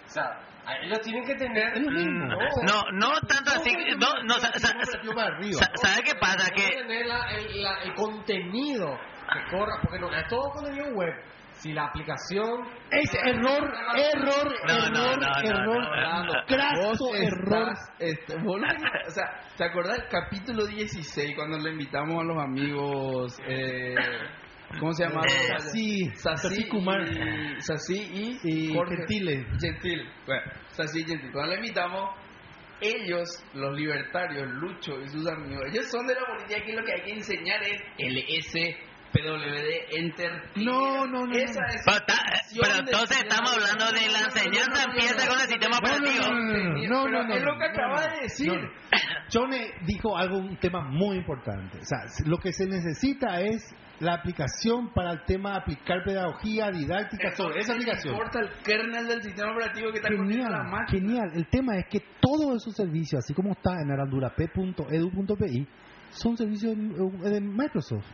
O 0.06 0.10
sea, 0.10 0.40
ellos 0.84 1.00
tienen 1.02 1.24
que 1.26 1.36
tener. 1.36 1.80
Mismo. 1.80 2.28
No, 2.64 2.82
no 2.94 3.12
tanto 3.22 3.52
así. 3.52 3.72
No, 3.98 4.24
no, 4.24 4.34
sa- 4.36 4.52
sa- 4.60 4.74
sa- 4.84 5.72
¿Sabes 5.76 6.02
qué 6.04 6.16
pasa? 6.20 6.50
Tienen 6.54 6.72
Que 6.72 6.82
tener 6.82 7.06
la- 7.08 7.32
el, 7.32 7.64
la- 7.64 7.82
el 7.84 7.94
contenido 7.96 8.98
que 9.34 9.50
corra, 9.58 9.80
porque 9.82 10.00
no 10.00 10.14
es 10.14 10.28
todo 10.28 10.50
contenido 10.52 10.88
web. 10.94 11.14
Si 11.58 11.74
la 11.74 11.86
aplicación. 11.86 12.68
Es 12.91 13.14
error, 13.16 13.74
error, 13.95 14.55
error, 14.68 15.20
error, 15.43 16.45
craso 16.47 17.16
error. 17.16 17.74
este, 17.99 18.36
o 18.36 19.10
sea, 19.10 19.26
¿te 19.58 19.64
acordás 19.66 19.97
del 19.97 20.08
capítulo 20.08 20.68
16 20.68 21.36
cuando 21.36 21.58
le 21.58 21.72
invitamos 21.72 22.22
a 22.22 22.24
los 22.26 22.38
amigos, 22.38 23.38
eh, 23.47 23.95
¿cómo 24.80 24.93
se 24.93 25.05
llama? 25.05 25.22
Eh, 25.26 25.60
Sací 25.60 26.05
Sací 26.14 26.68
Kumar. 26.70 27.01
y, 27.01 27.62
Sací 27.62 28.39
y, 28.43 28.70
Y 28.70 28.74
Jorge 28.74 28.95
Gentile. 28.97 29.45
Gentil. 29.60 30.10
Bueno, 30.28 30.51
Sací 30.70 30.99
y 30.99 31.05
Gentil. 31.05 31.32
Cuando 31.32 31.51
le 31.53 31.55
invitamos, 31.58 32.12
ellos, 32.82 33.43
los 33.55 33.76
libertarios, 33.76 34.47
Lucho 34.53 35.01
y 35.01 35.08
sus 35.08 35.28
amigos, 35.28 35.66
ellos 35.72 35.89
son 35.89 36.05
de 36.05 36.14
la 36.14 36.26
política 36.26 36.64
que 36.64 36.74
lo 36.74 36.86
que 36.86 36.93
hay 36.93 37.01
que 37.01 37.12
enseñar 37.14 37.62
es 37.64 37.82
LS, 37.97 38.78
PWD, 39.22 39.97
Enter. 39.99 40.32
No, 40.57 41.07
no, 41.07 41.26
no, 41.26 41.32
Esa 41.36 41.61
no. 41.61 41.68
es 41.68 41.82
Pero, 41.86 42.05
ta- 42.05 42.80
entonces 42.80 43.18
estamos 43.18 43.51
hablando 43.53 43.86
de 43.91 44.11
la 44.11 44.20
enseñanza 44.20 44.84
empieza 44.84 45.28
con 45.28 45.39
el 45.39 45.47
sistema 45.47 45.78
operativo. 45.78 46.26
no, 46.89 47.07
no, 47.07 47.24
no, 47.24 47.34
es 47.36 47.43
lo 47.43 47.57
que 47.57 47.65
acaba 47.65 48.01
de 48.07 48.22
decir. 48.22 48.53
Chone 49.30 49.72
dijo 49.86 50.18
algo, 50.18 50.38
un 50.38 50.57
tema 50.57 50.82
muy 50.82 51.18
importante. 51.18 51.80
O 51.80 51.86
sea, 51.86 51.99
lo 52.26 52.38
que 52.38 52.53
se 52.53 52.65
necesita 52.65 53.41
es 53.41 53.74
la 53.99 54.13
aplicación 54.13 54.93
para 54.93 55.11
el 55.11 55.24
tema 55.26 55.51
de 55.53 55.57
aplicar 55.57 56.03
pedagogía 56.05 56.70
didáctica 56.72 57.36
sobre 57.36 57.61
esa 57.61 57.74
aplicación. 57.74 58.13
Importa 58.13 58.39
el 58.41 58.49
kernel 58.63 59.07
del 59.07 59.24
sistema 59.24 59.51
operativo 59.53 59.91
que 59.91 59.97
está 59.97 60.09
corriendo 60.09 60.49
la 60.49 60.57
Genial, 60.63 60.72
máquina. 60.72 60.99
genial. 60.99 61.32
El 61.36 61.47
tema 61.47 61.78
es 61.78 61.86
que 61.89 62.01
todos 62.22 62.57
esos 62.57 62.76
servicios, 62.76 63.24
así 63.24 63.34
como 63.34 63.53
está 63.53 63.72
en 63.82 63.91
arandurap.edu.pi, 63.91 65.68
son 66.11 66.38
servicios 66.38 66.76
de 66.78 67.41
Microsoft. 67.41 68.05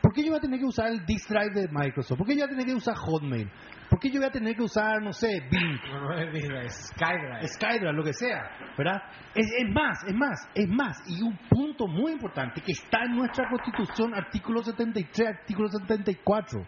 ¿Por 0.00 0.12
qué 0.12 0.22
yo 0.22 0.30
voy 0.30 0.38
a 0.38 0.40
tener 0.40 0.60
que 0.60 0.66
usar 0.66 0.88
el 0.88 1.04
disk 1.04 1.28
drive 1.28 1.52
de 1.54 1.68
Microsoft? 1.70 2.18
¿Por 2.18 2.26
qué 2.26 2.34
yo 2.34 2.40
voy 2.40 2.46
a 2.46 2.50
tener 2.50 2.66
que 2.66 2.74
usar 2.74 2.94
Hotmail? 2.94 3.50
¿Por 3.88 3.98
qué 3.98 4.10
yo 4.10 4.20
voy 4.20 4.28
a 4.28 4.30
tener 4.30 4.54
que 4.54 4.62
usar, 4.62 5.02
no 5.02 5.12
sé, 5.12 5.40
Bing, 5.50 5.80
No, 5.90 6.00
no 6.00 6.14
es 6.14 6.32
Disney, 6.32 6.66
es 6.66 6.92
Skydrive. 6.94 7.48
Skydrive, 7.48 7.92
lo 7.92 8.04
que 8.04 8.12
sea? 8.12 8.50
¿Verdad? 8.76 9.02
Es, 9.34 9.46
es 9.46 9.74
más, 9.74 10.04
es 10.06 10.14
más, 10.14 10.50
es 10.54 10.68
más. 10.68 11.02
Y 11.08 11.22
un 11.22 11.36
punto 11.48 11.86
muy 11.86 12.12
importante 12.12 12.60
que 12.60 12.72
está 12.72 13.04
en 13.04 13.16
nuestra 13.16 13.48
Constitución, 13.48 14.14
artículo 14.14 14.62
73, 14.62 15.28
artículo 15.28 15.68
74. 15.68 16.60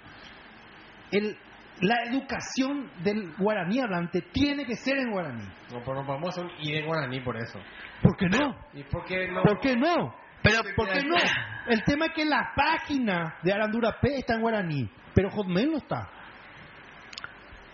El, 1.12 1.36
la 1.82 2.04
educación 2.04 2.90
del 3.02 3.34
guaraní 3.36 3.80
hablante 3.80 4.22
tiene 4.32 4.64
que 4.64 4.74
ser 4.74 4.98
en 4.98 5.10
guaraní. 5.10 5.44
No, 5.72 5.80
pero 5.84 6.04
vamos 6.04 6.36
a 6.36 6.40
hacer 6.40 6.44
un 6.44 6.86
guaraní 6.86 7.20
por 7.20 7.36
eso. 7.36 7.58
¿Por 8.02 8.16
qué 8.16 8.28
no? 8.28 8.56
¿Y 8.72 8.82
por 8.84 9.04
qué 9.04 9.28
no? 9.28 9.42
¿Por 9.42 9.60
qué 9.60 9.76
no? 9.76 10.14
Pero, 10.42 10.62
¿Por 10.76 10.88
qué 10.88 11.02
no? 11.04 11.16
El 11.66 11.82
tema 11.84 12.06
es 12.06 12.12
que 12.14 12.24
la 12.24 12.52
página 12.56 13.36
de 13.42 13.52
Arandura 13.52 13.98
P 14.00 14.16
está 14.18 14.34
en 14.34 14.40
guaraní, 14.40 14.90
pero 15.14 15.30
Hotmail 15.30 15.70
no 15.70 15.78
está. 15.78 16.08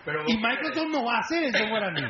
Pero 0.05 0.23
Y 0.27 0.37
Microsoft 0.37 0.87
no 0.89 1.03
va 1.05 1.15
a 1.17 1.19
hacer 1.19 1.43
eso 1.43 1.63
en 1.63 1.69
guaraní. 1.69 2.01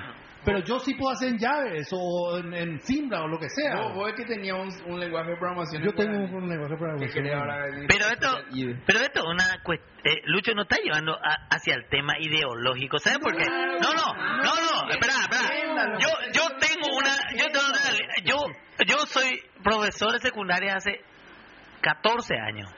Pero 0.45 0.59
yo 0.59 0.79
sí 0.79 0.93
puedo 0.93 1.11
hacer 1.11 1.29
en 1.29 1.39
llaves 1.39 1.89
o 1.91 2.37
en, 2.37 2.53
en 2.53 2.79
Simbra 2.79 3.21
o 3.23 3.27
lo 3.27 3.37
que 3.37 3.49
sea. 3.49 3.81
Vos, 3.81 3.95
vos 3.95 4.09
es 4.09 4.15
que 4.15 4.23
tenía 4.33 4.55
un, 4.55 4.69
un 4.85 4.97
lenguaje 4.99 5.31
de 5.31 5.35
programación. 5.37 5.83
Yo 5.83 5.89
en 5.89 5.95
tengo 5.97 6.37
un 6.37 6.47
lenguaje 6.47 6.75
ahora 7.33 7.65
decir- 7.65 7.87
pero 7.89 8.05
esto, 8.07 8.27
pero 8.85 8.99
esto 8.99 9.19
es 9.19 9.25
una 9.25 9.61
cuest- 9.63 9.81
eh, 10.05 10.21
Lucho 10.25 10.53
no 10.53 10.61
está 10.61 10.77
llevando 10.81 11.15
a- 11.15 11.47
hacia 11.53 11.75
el 11.75 11.89
tema 11.89 12.13
ideológico, 12.19 12.97
¿sabes 12.99 13.19
por 13.19 13.35
qué? 13.35 13.43
No, 13.45 13.91
no, 13.93 14.13
no, 14.37 14.43
no, 14.43 14.89
espera, 14.89 15.13
espera. 15.19 15.97
Yo, 15.99 16.07
yo 16.31 16.41
tengo 16.59 16.95
una, 16.95 17.11
yo 17.35 17.45
tengo 17.51 17.65
una- 17.67 18.23
yo, 18.23 18.37
yo 18.85 18.97
soy 19.07 19.41
profesor 19.63 20.11
de 20.13 20.19
secundaria 20.19 20.75
hace 20.75 21.01
14 21.81 22.35
años. 22.35 22.69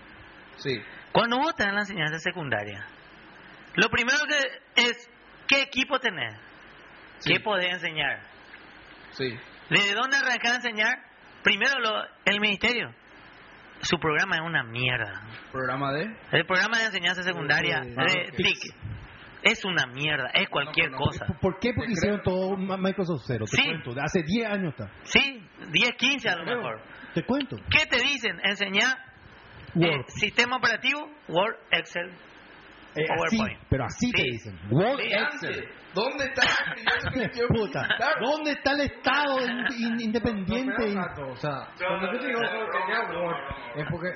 Sí. 0.57 0.81
Cuando 1.11 1.37
vos 1.37 1.53
en 1.59 1.73
la 1.73 1.81
enseñanza 1.81 2.19
secundaria, 2.19 2.85
lo 3.75 3.89
primero 3.89 4.19
que 4.27 4.81
es, 4.83 5.09
¿qué 5.47 5.61
equipo 5.63 5.99
tenés? 5.99 6.37
Sí. 7.19 7.33
¿Qué 7.33 7.39
podés 7.39 7.73
enseñar? 7.73 8.21
Sí. 9.11 9.37
¿Desde 9.69 9.93
dónde 9.93 10.17
arrancar 10.17 10.53
a 10.53 10.55
enseñar? 10.55 10.97
Primero 11.43 11.79
lo, 11.79 12.03
el 12.25 12.39
ministerio. 12.39 12.93
Su 13.81 13.97
programa 13.97 14.35
es 14.35 14.41
una 14.41 14.63
mierda. 14.63 15.21
Programa 15.51 15.93
de. 15.93 16.03
El 16.31 16.45
programa 16.45 16.79
de 16.79 16.85
enseñanza 16.85 17.23
secundaria 17.23 17.79
de 17.81 18.31
TIC 18.35 18.75
es 19.41 19.63
una 19.63 19.85
mierda, 19.87 20.29
es 20.33 20.49
cualquier 20.49 20.91
No, 20.91 20.97
no, 20.97 21.05
no. 21.05 21.11
cosa. 21.11 21.25
¿Por 21.39 21.59
qué? 21.59 21.71
Porque 21.73 21.93
hicieron 21.93 22.21
todo 22.23 22.57
Microsoft 22.57 23.23
Cero. 23.25 23.45
Te 23.49 23.55
Sí. 23.55 23.63
cuento. 23.63 23.93
De 23.93 24.01
hace 24.01 24.21
10 24.21 24.49
años 24.51 24.73
está. 24.77 24.91
Sí, 25.03 25.47
10, 25.71 25.91
15 25.97 26.29
a 26.29 26.35
lo 26.37 26.45
mejor. 26.45 26.81
Te 27.13 27.23
cuento. 27.23 27.57
¿Qué 27.69 27.85
te 27.85 27.97
dicen? 28.01 28.39
Enseñar 28.43 28.97
eh, 29.81 30.03
sistema 30.07 30.57
operativo, 30.57 31.09
Word, 31.27 31.55
Excel. 31.71 32.09
Eh, 32.95 33.03
así, 33.03 33.37
PowerPoint. 33.37 33.59
pero 33.69 33.85
así 33.85 34.11
te 34.11 34.21
Sí. 34.23 34.31
dicen. 34.31 34.59
Word. 34.71 34.99
Excel. 35.01 35.69
¿Dónde 35.93 36.25
está 36.25 36.41
Puta. 37.49 37.87
¿Dónde 38.21 38.51
está 38.51 38.71
el 38.73 38.81
Estado 38.81 39.39
in- 39.45 39.65
in- 39.79 40.01
independiente? 40.01 40.93
No, 40.93 41.01
rato, 41.01 41.27
o 41.31 41.35
sea, 41.35 41.51
cuando 41.77 42.13
yo 42.13 42.19
te 42.19 42.27
digo 42.27 42.39
que 42.39 42.47
enseñar 42.47 43.15
Word, 43.15 43.35
es 43.75 43.85
porque 43.89 44.07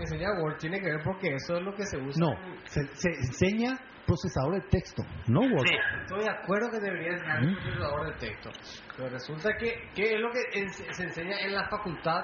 enseñar 0.00 0.30
Word 0.42 0.56
tiene 0.58 0.78
que 0.80 0.86
ver 0.86 1.00
porque 1.04 1.28
eso 1.34 1.56
es 1.56 1.62
lo 1.62 1.74
que 1.74 1.84
se 1.86 1.96
usa. 1.98 2.20
No, 2.20 2.34
se, 2.64 2.86
se 2.96 3.08
enseña 3.08 3.78
procesador 4.06 4.54
de 4.54 4.68
texto, 4.68 5.02
no 5.28 5.40
Word. 5.40 5.66
Sí. 5.66 5.74
Estoy 6.02 6.24
de 6.24 6.30
acuerdo 6.30 6.70
que 6.70 6.78
debería 6.80 7.12
enseñar 7.12 7.42
¿Mm? 7.42 7.48
un 7.48 7.54
procesador 7.56 8.06
de 8.06 8.12
texto, 8.18 8.50
pero 8.96 9.08
resulta 9.10 9.50
que, 9.58 9.90
que 9.94 10.14
es 10.14 10.20
lo 10.20 10.30
que 10.30 10.58
en- 10.60 10.70
se 10.70 11.02
enseña 11.02 11.40
en 11.40 11.52
la 11.54 11.68
facultad 11.68 12.22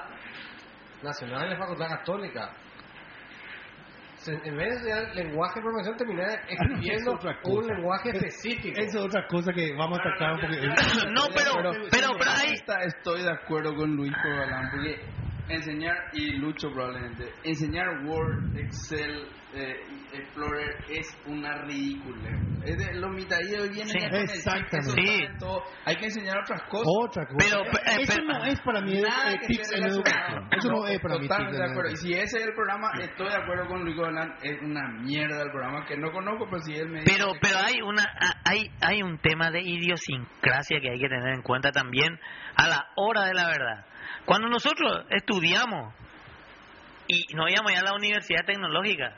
nacional, 1.03 1.43
en 1.43 1.49
la 1.51 1.57
facultad 1.57 1.87
católica. 1.89 2.51
Se- 4.15 4.31
en 4.31 4.55
vez 4.55 4.69
de 4.83 4.89
enseñar 4.91 5.15
lenguaje 5.15 5.55
de 5.59 5.61
programación, 5.63 5.97
terminé 5.97 6.23
escribiendo 6.47 7.19
un 7.43 7.67
lenguaje 7.67 8.09
específico. 8.11 8.79
Esa 8.79 8.99
es 8.99 9.03
otra 9.05 9.27
cosa 9.27 9.51
que 9.51 9.73
vamos 9.75 9.99
a 9.99 10.03
tratar 10.03 10.33
un 10.35 10.41
poquito. 10.41 10.65
No, 11.11 11.23
pero, 11.35 11.51
pero, 11.91 12.11
pero 12.17 12.31
ahí, 12.31 12.53
Está- 12.53 12.79
estoy 12.83 13.23
de 13.23 13.31
acuerdo 13.31 13.75
con 13.75 13.95
Luis 13.95 14.13
Corbalán 14.23 14.69
porque 14.71 15.01
enseñar 15.49 15.97
y 16.13 16.37
Lucho 16.37 16.71
probablemente 16.71 17.33
enseñar 17.43 18.05
Word, 18.05 18.55
Excel, 18.57 19.27
eh, 19.53 19.75
Explorer 20.13 20.75
es 20.89 21.07
una 21.25 21.57
ridícula. 21.63 22.29
Es 22.63 22.77
de, 22.77 22.93
los 22.95 23.11
mitadillos 23.13 23.69
vienen 23.69 23.87
Sí. 23.87 23.99
ya 23.99 24.09
con 24.09 24.19
el 24.19 24.27
chip, 24.27 24.35
Exactamente. 24.35 25.01
Sí. 25.01 25.27
Hay 25.85 25.95
que 25.97 26.05
enseñar 26.05 26.37
otras 26.39 26.61
cosas. 26.69 26.87
Otra 26.87 27.25
cosa. 27.25 27.37
Pero, 27.39 27.63
eh, 27.65 28.01
eso 28.01 28.13
pero- 28.15 28.27
no 28.39 28.45
es 28.45 28.61
para 28.61 28.81
mí 28.81 29.01
Nada 29.01 29.33
eh, 29.33 29.39
que 29.39 29.47
tips 29.47 29.59
esté 29.61 29.75
en 29.77 29.83
relacionado. 29.83 30.37
educación. 30.37 30.49
Eso 30.59 30.69
no, 30.71 30.87
es 30.87 30.99
para 31.01 31.13
mí 31.15 31.27
Totalmente 31.27 31.57
en 31.57 31.65
de 31.65 31.71
acuerdo. 31.71 31.91
Y 31.91 31.97
si 31.97 32.13
ese 32.13 32.37
es 32.37 32.43
el 32.45 32.53
programa, 32.53 32.91
estoy 33.01 33.27
de 33.29 33.35
acuerdo 33.35 33.67
con 33.67 33.83
Luis 33.83 33.95
Corbalán. 33.95 34.33
Es 34.41 34.61
una 34.61 34.87
mierda 35.01 35.41
el 35.41 35.51
programa 35.51 35.85
que 35.85 35.97
no 35.97 36.11
conozco, 36.11 36.45
pero 36.49 36.61
si 36.61 36.75
él 36.75 36.89
me 36.89 37.01
dice 37.01 37.13
pero, 37.17 37.33
que- 37.33 37.39
pero 37.41 37.57
hay 37.59 37.81
una, 37.81 38.03
hay, 38.45 38.71
hay 38.81 39.01
un 39.03 39.17
tema 39.19 39.51
de 39.51 39.61
idiosincrasia 39.61 40.79
que 40.79 40.89
hay 40.91 40.99
que 40.99 41.09
tener 41.09 41.33
en 41.33 41.41
cuenta 41.41 41.71
también 41.71 42.19
a 42.55 42.67
la 42.67 42.87
hora 42.95 43.25
de 43.25 43.33
la 43.33 43.47
verdad. 43.47 43.85
Cuando 44.25 44.47
nosotros 44.47 45.05
estudiamos 45.09 45.93
y 47.07 47.25
nos 47.35 47.51
íbamos 47.51 47.73
ya 47.73 47.79
a 47.81 47.83
la 47.83 47.93
universidad 47.95 48.45
tecnológica, 48.45 49.15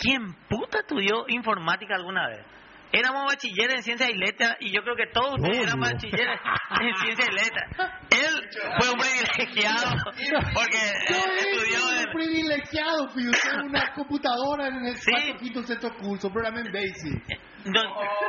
¿quién 0.00 0.34
puta 0.48 0.78
estudió 0.80 1.24
informática 1.28 1.94
alguna 1.94 2.26
vez? 2.28 2.44
Éramos 2.92 3.24
bachilleres 3.26 3.76
en 3.76 3.82
ciencias 3.84 4.10
y 4.10 4.14
letras 4.14 4.56
y 4.58 4.72
yo 4.74 4.82
creo 4.82 4.96
que 4.96 5.06
todos 5.12 5.38
ustedes 5.38 5.62
eran 5.62 5.78
bachilleres 5.78 6.40
en 6.80 6.94
ciencias 7.04 7.28
y 7.28 7.32
letras. 7.32 7.70
Él 8.10 8.50
fue 8.80 8.90
un 8.90 8.98
privilegiado 8.98 9.92
porque 10.52 10.76
estudió 11.06 11.86
un 11.86 12.12
privilegiado, 12.12 13.08
fui 13.10 13.28
usé 13.28 13.48
una 13.64 13.92
computadora 13.94 14.66
en 14.66 14.86
el 14.86 14.96
Sí. 14.96 15.12
cuarto, 15.12 15.38
quinto, 15.38 15.62
sexto 15.62 15.94
curso, 15.98 16.32
programa 16.32 16.60
en 16.62 16.72
Basic. 16.72 17.38
No, 17.66 17.80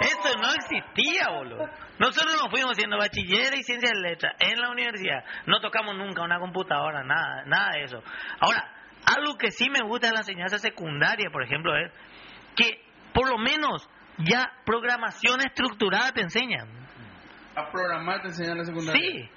eso 0.02 0.38
no 0.40 0.50
existía, 0.54 1.30
boludo. 1.30 1.66
Nosotros 1.98 2.36
nos 2.40 2.52
fuimos 2.52 2.76
siendo 2.78 2.98
bachilleres 3.00 3.62
y 3.62 3.64
ciencias 3.64 3.94
de 3.94 4.10
letras 4.10 4.36
en 4.40 4.62
la 4.62 4.70
universidad. 4.70 5.24
No 5.48 5.60
tocamos 5.60 5.96
nunca 5.96 6.22
una 6.22 6.38
computadora, 6.38 7.04
nada, 7.04 7.46
nada 7.48 7.72
de 7.72 7.84
eso. 7.86 8.04
Ahora, 8.40 8.72
algo 9.06 9.38
que 9.38 9.52
sí 9.52 9.70
me 9.70 9.82
gusta 9.82 10.08
de 10.08 10.14
la 10.14 10.20
enseñanza 10.20 10.58
secundaria, 10.58 11.30
por 11.32 11.44
ejemplo, 11.44 11.76
es 11.76 11.92
que 12.56 12.82
por 13.14 13.30
lo 13.30 13.38
menos 13.38 13.88
ya 14.20 14.52
programación 14.66 15.42
estructurada 15.42 16.12
te 16.12 16.22
enseñan. 16.22 16.68
A 17.56 17.70
programar 17.70 18.22
te 18.22 18.30
enseñan 18.30 18.54
en 18.54 18.58
la 18.60 18.66
secundaria. 18.66 19.02
Sí, 19.02 19.30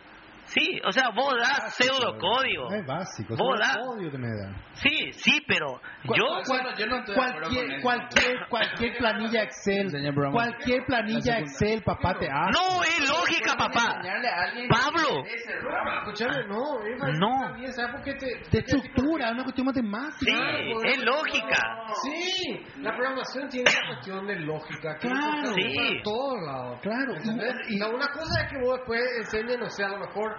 sí, 0.46 0.80
o 0.84 0.92
sea, 0.92 1.10
vos 1.14 1.34
das 1.38 1.74
pseudocódigo. 1.74 2.72
Es 2.72 2.86
básico. 2.86 3.36
Vos 3.36 3.60
es 3.60 3.66
da- 3.68 3.80
odio 3.82 4.10
que 4.10 4.18
me 4.18 4.28
da. 4.28 4.54
Sí, 4.74 5.12
sí, 5.12 5.44
pero 5.46 5.80
yo... 6.04 6.24
no 6.24 6.40
estoy 6.40 7.14
Cualquier, 7.14 7.80
cualquier, 7.82 8.36
cualquier 8.48 8.96
planilla 8.98 9.42
Excel, 9.44 9.90
cualquier 10.32 10.84
planilla 10.86 11.38
Excel, 11.38 11.82
papá, 11.82 12.14
te 12.18 12.28
hace. 12.28 12.52
No 12.52 12.82
es 12.82 13.08
lógica, 13.08 13.54
papá. 13.56 14.00
Pablo. 14.68 15.24
Escuchame, 15.24 16.46
no, 16.48 16.78
No. 17.18 17.34
está 17.44 17.52
bien, 17.56 17.72
¿sabes 17.72 17.90
por 17.92 18.02
qué 18.02 18.14
te, 18.14 18.26
De 18.50 18.58
estructura, 18.58 19.26
es 19.28 19.32
una 19.32 19.42
cuestión 19.44 19.66
matemática. 19.66 20.18
Sí, 20.18 20.72
es 20.86 21.04
lógica. 21.04 21.60
Sí, 22.02 22.66
la 22.80 22.90
programación 22.94 23.48
tiene 23.48 23.70
una 23.70 23.88
cuestión 23.94 24.26
de 24.26 24.36
lógica. 24.40 24.96
que 25.00 25.08
Claro. 25.08 25.52
Sí. 25.54 25.76
Para 25.76 26.02
todos 26.02 26.42
lados. 26.46 26.80
Claro, 26.82 27.12
y- 27.68 27.82
una 27.82 28.08
cosa 28.08 28.42
es 28.44 28.50
que 28.50 28.58
vos 28.60 28.76
después 28.78 29.00
enseñes, 29.18 29.58
no 29.58 29.68
sé, 29.70 29.84
a 29.84 29.88
lo 29.88 29.98
mejor 29.98 30.33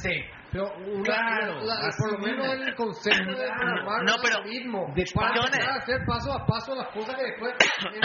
C. 0.00 0.10
Pero 0.52 0.70
una, 0.76 1.02
Claro, 1.04 1.60
la- 1.64 1.86
así 1.88 2.02
por 2.02 2.12
lo 2.12 2.18
menos 2.18 2.46
mismo. 2.46 2.62
el 2.66 2.74
concepto 2.74 3.30
de 3.30 3.48
programar 3.58 4.04
No, 4.04 4.14
un 4.16 4.20
pero- 4.22 4.36
algoritmo, 4.36 4.92
De 4.94 5.04
para 5.14 5.76
hacer 5.78 6.00
paso 6.06 6.30
a 6.32 6.44
paso 6.44 6.74
las 6.74 6.88
cosas 6.88 7.16
que 7.16 7.22
después 7.24 7.54
eh, 7.54 8.00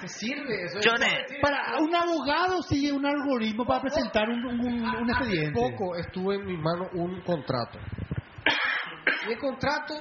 te 0.00 0.08
sirve. 0.08 0.62
Eso 0.64 0.78
es-. 0.78 1.00
Sí, 1.28 1.34
Para 1.42 1.76
un 1.78 1.94
abogado 1.94 2.62
sigue 2.62 2.90
un 2.92 3.04
algoritmo 3.04 3.66
para 3.66 3.82
presentar 3.82 4.30
un, 4.30 4.44
un, 4.46 4.60
un 4.60 5.10
Hace 5.10 5.24
expediente. 5.24 5.60
poco 5.60 5.96
estuve 5.96 6.36
en 6.36 6.46
mi 6.46 6.56
mano 6.56 6.88
un 6.94 7.20
contrato. 7.20 7.78
Y 9.28 9.32
el 9.32 9.38
contrato 9.38 9.94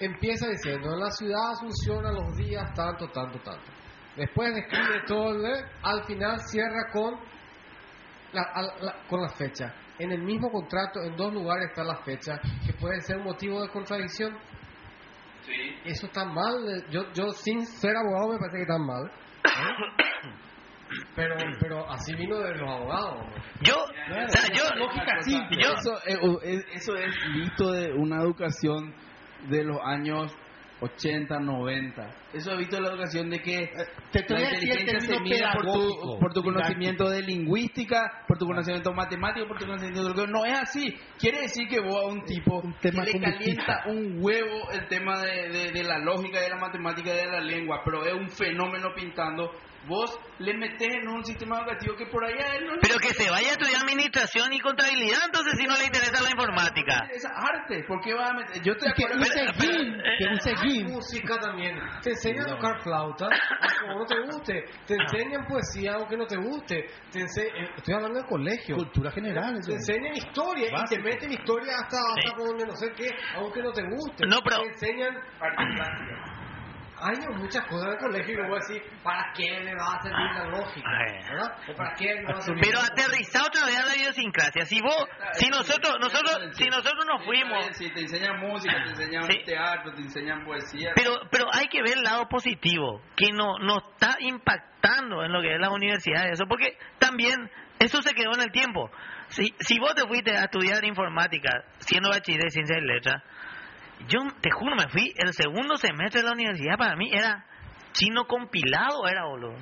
empieza 0.00 0.48
diciendo, 0.48 0.94
en 0.94 1.00
la 1.00 1.10
ciudad 1.12 1.52
funciona 1.60 2.10
los 2.10 2.34
días 2.36 2.74
tanto, 2.74 3.06
tanto, 3.10 3.38
tanto. 3.38 3.70
Después 4.16 4.52
describe 4.52 5.02
todo, 5.06 5.30
el- 5.32 5.64
al 5.82 6.04
final 6.06 6.40
cierra 6.40 6.90
con 6.92 7.14
la, 8.32 8.42
al- 8.52 8.72
la- 8.84 8.96
con 9.08 9.20
la 9.22 9.28
fecha. 9.28 9.72
En 9.98 10.12
el 10.12 10.22
mismo 10.22 10.50
contrato, 10.50 11.00
en 11.02 11.16
dos 11.16 11.32
lugares 11.32 11.68
está 11.70 11.82
la 11.84 11.96
fecha, 12.04 12.38
que 12.66 12.72
puede 12.74 13.00
ser 13.00 13.18
motivo 13.18 13.62
de 13.62 13.68
contradicción. 13.70 14.36
Sí. 15.42 15.52
Eso 15.84 16.06
está 16.06 16.24
mal. 16.24 16.54
eh, 16.68 16.84
Yo, 16.90 17.10
yo 17.14 17.30
sin 17.30 17.64
ser 17.66 17.96
abogado 17.96 18.32
me 18.32 18.38
parece 18.38 18.56
que 18.56 18.62
está 18.62 18.78
mal. 18.78 19.06
¿eh? 19.06 20.02
Pero, 21.16 21.34
pero 21.60 21.90
así 21.90 22.14
vino 22.14 22.38
de 22.38 22.54
los 22.56 22.68
abogados. 22.70 23.24
Yo, 23.62 23.74
o 23.76 24.28
sea, 24.28 24.54
yo, 24.54 24.74
Lógica 24.76 25.22
simple. 25.22 25.58
yo, 25.62 25.72
Eso, 25.72 25.98
eh, 26.06 26.16
uh, 26.26 26.38
es- 26.42 26.66
eso 26.74 26.96
es 26.96 27.14
visto 27.34 27.72
de 27.72 27.92
una 27.92 28.22
educación 28.22 28.94
de 29.48 29.64
los 29.64 29.78
años 29.84 30.32
80, 30.80 31.38
90. 31.40 32.06
Eso 32.34 32.52
he 32.52 32.56
visto 32.58 32.76
de 32.76 32.82
la 32.82 32.88
educación 32.90 33.30
de 33.30 33.40
que 33.40 33.70
te- 34.12 34.22
te 34.22 34.34
la 34.34 34.40
inteligencia 34.42 35.00
se 35.00 35.20
mide 35.20 35.42
por 35.54 35.64
tu, 35.72 36.18
por 36.20 36.32
tu 36.34 36.42
conocimiento 36.42 37.08
de 37.08 37.22
lingüística, 37.22 38.24
por 38.28 38.36
tu 38.38 38.46
conocimiento 38.46 38.92
matemático, 38.92 39.46
por 39.48 39.58
tu 39.58 39.64
conocimiento 39.66 40.12
de... 40.12 40.26
No 40.26 40.44
es 40.44 40.52
así. 40.58 40.94
Quiere 41.18 41.40
decir 41.42 41.66
que 41.68 41.80
vos 41.80 41.96
a 42.04 42.08
un 42.08 42.24
tipo 42.24 42.60
Un 42.60 42.74
que 42.74 42.90
le 42.92 43.12
calienta 43.20 43.84
un 43.86 44.16
huevo 44.18 44.70
el 44.72 44.86
tema 44.88 45.18
de, 45.22 45.48
de- 45.48 45.72
de 45.72 45.82
la 45.84 45.98
lógica, 45.98 46.40
de 46.40 46.50
la 46.50 46.56
matemática, 46.56 47.12
de 47.12 47.26
la 47.26 47.40
lengua, 47.40 47.80
pero 47.84 48.04
es 48.04 48.12
un 48.12 48.28
fenómeno 48.28 48.88
pintando, 48.94 49.50
vos 49.86 50.18
le 50.38 50.54
metes 50.54 50.88
en 50.94 51.08
un 51.08 51.24
sistema 51.24 51.58
educativo 51.60 51.96
que 51.96 52.06
por 52.06 52.24
allá 52.24 52.54
él 52.56 52.66
no 52.66 52.74
le 52.74 52.80
pero 52.80 52.98
que 52.98 53.14
se 53.14 53.30
vaya 53.30 53.48
a 53.48 53.52
estudiar 53.52 53.82
administración 53.82 54.52
y 54.52 54.60
contabilidad, 54.60 55.18
entonces 55.26 55.54
si 55.58 55.66
no 55.66 55.76
le 55.76 55.84
interesa 55.86 56.22
la 56.22 56.30
informática. 56.30 57.08
Es 57.12 57.24
arte, 57.24 57.84
¿por 57.88 58.00
qué 58.02 58.14
va 58.14 58.28
a 58.28 58.34
meter? 58.34 58.62
Yo 58.62 58.74
de 58.74 58.92
Que 58.92 59.04
use 59.16 60.32
use 60.32 60.56
GIMP. 60.56 60.88
música 60.90 61.38
también. 61.38 61.78
Te 62.02 62.10
enseñan 62.10 62.46
a 62.46 62.56
tocar 62.56 62.80
flauta, 62.82 63.28
aunque 63.88 63.96
no 63.96 64.04
te 64.06 64.20
guste. 64.32 64.64
Te 64.86 64.94
enseñan 64.94 65.46
poesía, 65.46 65.94
aunque 65.94 66.16
no 66.16 66.26
te 66.26 66.36
guste. 66.36 66.86
Te 67.12 67.20
eh, 67.20 67.70
Estoy 67.76 67.94
hablando 67.94 68.20
de 68.20 68.26
colegio. 68.26 68.76
Cultura 68.76 69.10
general. 69.10 69.58
Te 69.64 69.72
enseñan 69.72 70.14
historia 70.16 70.68
y 70.70 70.84
te 70.88 70.98
meten 71.00 71.32
historia 71.32 71.74
hasta, 71.76 71.96
hasta 71.96 72.20
Sí. 72.22 72.34
por 72.36 72.48
donde 72.48 72.66
no 72.66 72.74
sé 72.76 72.92
qué, 72.96 73.10
aunque 73.36 73.62
no 73.62 73.72
te 73.72 73.82
guste. 73.82 74.26
No, 74.26 74.38
pero- 74.42 74.62
Te 74.62 74.68
enseñan. 74.68 75.14
Hay 76.98 77.16
muchas 77.36 77.66
cosas 77.66 77.88
en 77.88 77.92
el 77.92 77.98
colegio 77.98 78.32
y 78.32 78.36
luego 78.36 78.54
decir, 78.54 78.82
¿para 79.02 79.32
qué 79.34 79.60
le 79.60 79.74
va 79.74 79.96
a 79.96 80.02
servir 80.02 80.30
la 80.34 80.44
lógica? 80.46 80.88
Ay. 80.88 81.22
¿Verdad? 81.28 81.58
¿O 81.68 81.74
para 81.76 81.94
qué 81.94 82.14
le 82.14 82.22
va 82.24 82.38
a 82.38 82.40
servir? 82.40 82.64
Pero 82.64 82.80
aterriza 82.80 83.42
otra 83.44 83.66
vez 83.66 83.78
a 83.78 83.86
la 83.86 83.96
idiosincrasia. 83.96 84.64
Si 84.64 84.80
vos, 84.80 85.04
si 85.32 85.48
nosotros, 85.50 85.96
nosotros, 86.00 86.56
si 86.56 86.64
nosotros 86.64 87.04
nos 87.06 87.24
fuimos, 87.24 87.66
Si 87.76 87.90
te 87.90 88.00
enseñan 88.00 88.40
música, 88.40 88.82
te 88.84 88.90
enseñan 88.90 89.22
Sí. 89.24 89.42
teatro, 89.44 89.92
te 89.92 90.00
enseñan 90.00 90.44
poesía. 90.44 90.92
pero, 90.94 91.12
pero 91.30 91.46
hay 91.52 91.66
que 91.68 91.82
ver 91.82 91.98
el 91.98 92.02
lado 92.02 92.28
positivo, 92.28 93.02
que 93.14 93.30
no, 93.32 93.58
no 93.58 93.78
está 93.78 94.16
impactando 94.20 95.22
en 95.22 95.32
lo 95.32 95.42
que 95.42 95.52
es 95.54 95.60
las 95.60 95.70
universidades, 95.70 96.32
eso, 96.32 96.46
porque 96.48 96.78
también 96.98 97.50
eso 97.78 98.00
se 98.00 98.14
quedó 98.14 98.34
en 98.34 98.40
el 98.40 98.50
tiempo. 98.52 98.90
Si, 99.28 99.54
si 99.58 99.78
vos 99.78 99.94
te 99.94 100.06
fuiste 100.06 100.36
a 100.36 100.44
estudiar 100.44 100.84
informática, 100.84 101.64
siendo 101.80 102.08
bachiller 102.08 102.44
de 102.44 102.50
ciencias 102.50 102.78
y 102.80 102.86
letras, 102.86 103.22
yo 104.08 104.20
te 104.40 104.50
juro, 104.50 104.76
me 104.76 104.88
fui, 104.88 105.12
el 105.16 105.32
segundo 105.32 105.76
semestre 105.76 106.20
de 106.20 106.26
la 106.26 106.32
universidad 106.32 106.76
para 106.76 106.96
mí 106.96 107.10
era 107.12 107.44
chino 107.92 108.26
compilado, 108.26 109.06
era 109.08 109.24
boludo. 109.24 109.56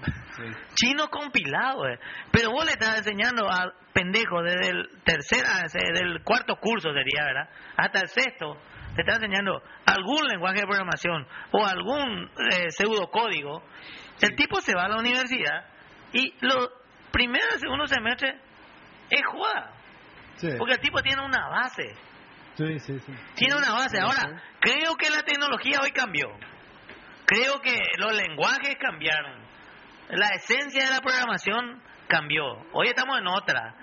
Chino 0.75 1.09
compilado, 1.09 1.89
eh. 1.89 1.99
Pero 2.33 2.51
vos 2.51 2.65
le 2.65 2.73
estás 2.73 2.99
enseñando 2.99 3.49
a 3.49 3.73
pendejo 3.93 4.43
desde 4.43 4.71
el 4.71 4.89
tercer, 5.05 5.45
ah, 5.47 5.63
ese, 5.67 5.79
del 5.93 6.23
cuarto 6.25 6.57
curso 6.57 6.93
sería, 6.93 7.25
¿verdad? 7.25 7.49
Hasta 7.77 8.01
el 8.01 8.09
sexto, 8.09 8.59
te 8.97 9.03
está 9.03 9.15
enseñando 9.15 9.63
algún 9.87 10.27
lenguaje 10.27 10.61
de 10.61 10.67
programación 10.67 11.27
o 11.53 11.65
algún 11.65 12.31
eh, 12.53 12.71
pseudocódigo. 12.71 13.63
El 14.21 14.35
tipo 14.37 14.61
se 14.61 14.75
va 14.75 14.85
a 14.85 14.89
la 14.89 14.99
universidad 14.99 15.67
y 16.13 16.35
los 16.41 16.71
primeros 17.13 17.57
y 17.57 17.61
segundo 17.61 17.87
semestre 17.87 18.41
es 19.11 19.23
joda. 19.27 19.71
Sí, 20.37 20.49
Porque 20.59 20.75
el 20.75 20.81
tipo 20.81 21.01
tiene 21.03 21.25
una 21.25 21.49
base. 21.49 21.95
Sí, 22.57 22.79
sí. 22.79 22.99
sí. 23.01 23.13
Tiene 23.37 23.57
una 23.57 23.73
base. 23.73 23.99
Ahora, 24.01 24.43
creo 24.61 24.97
que 24.97 25.11
la 25.11 25.23
tecnología 25.23 25.79
hoy 25.83 25.91
cambió. 25.91 26.29
Creo 27.27 27.61
que 27.61 27.79
los 27.99 28.13
lenguajes 28.13 28.77
cambiaron. 28.79 29.43
La 30.11 30.29
esencia 30.37 30.85
de 30.85 30.91
la 30.91 31.01
programación 31.01 31.83
cambió. 32.07 32.45
Hoy 32.73 32.89
estamos 32.89 33.19
en 33.19 33.27
otra. 33.27 33.75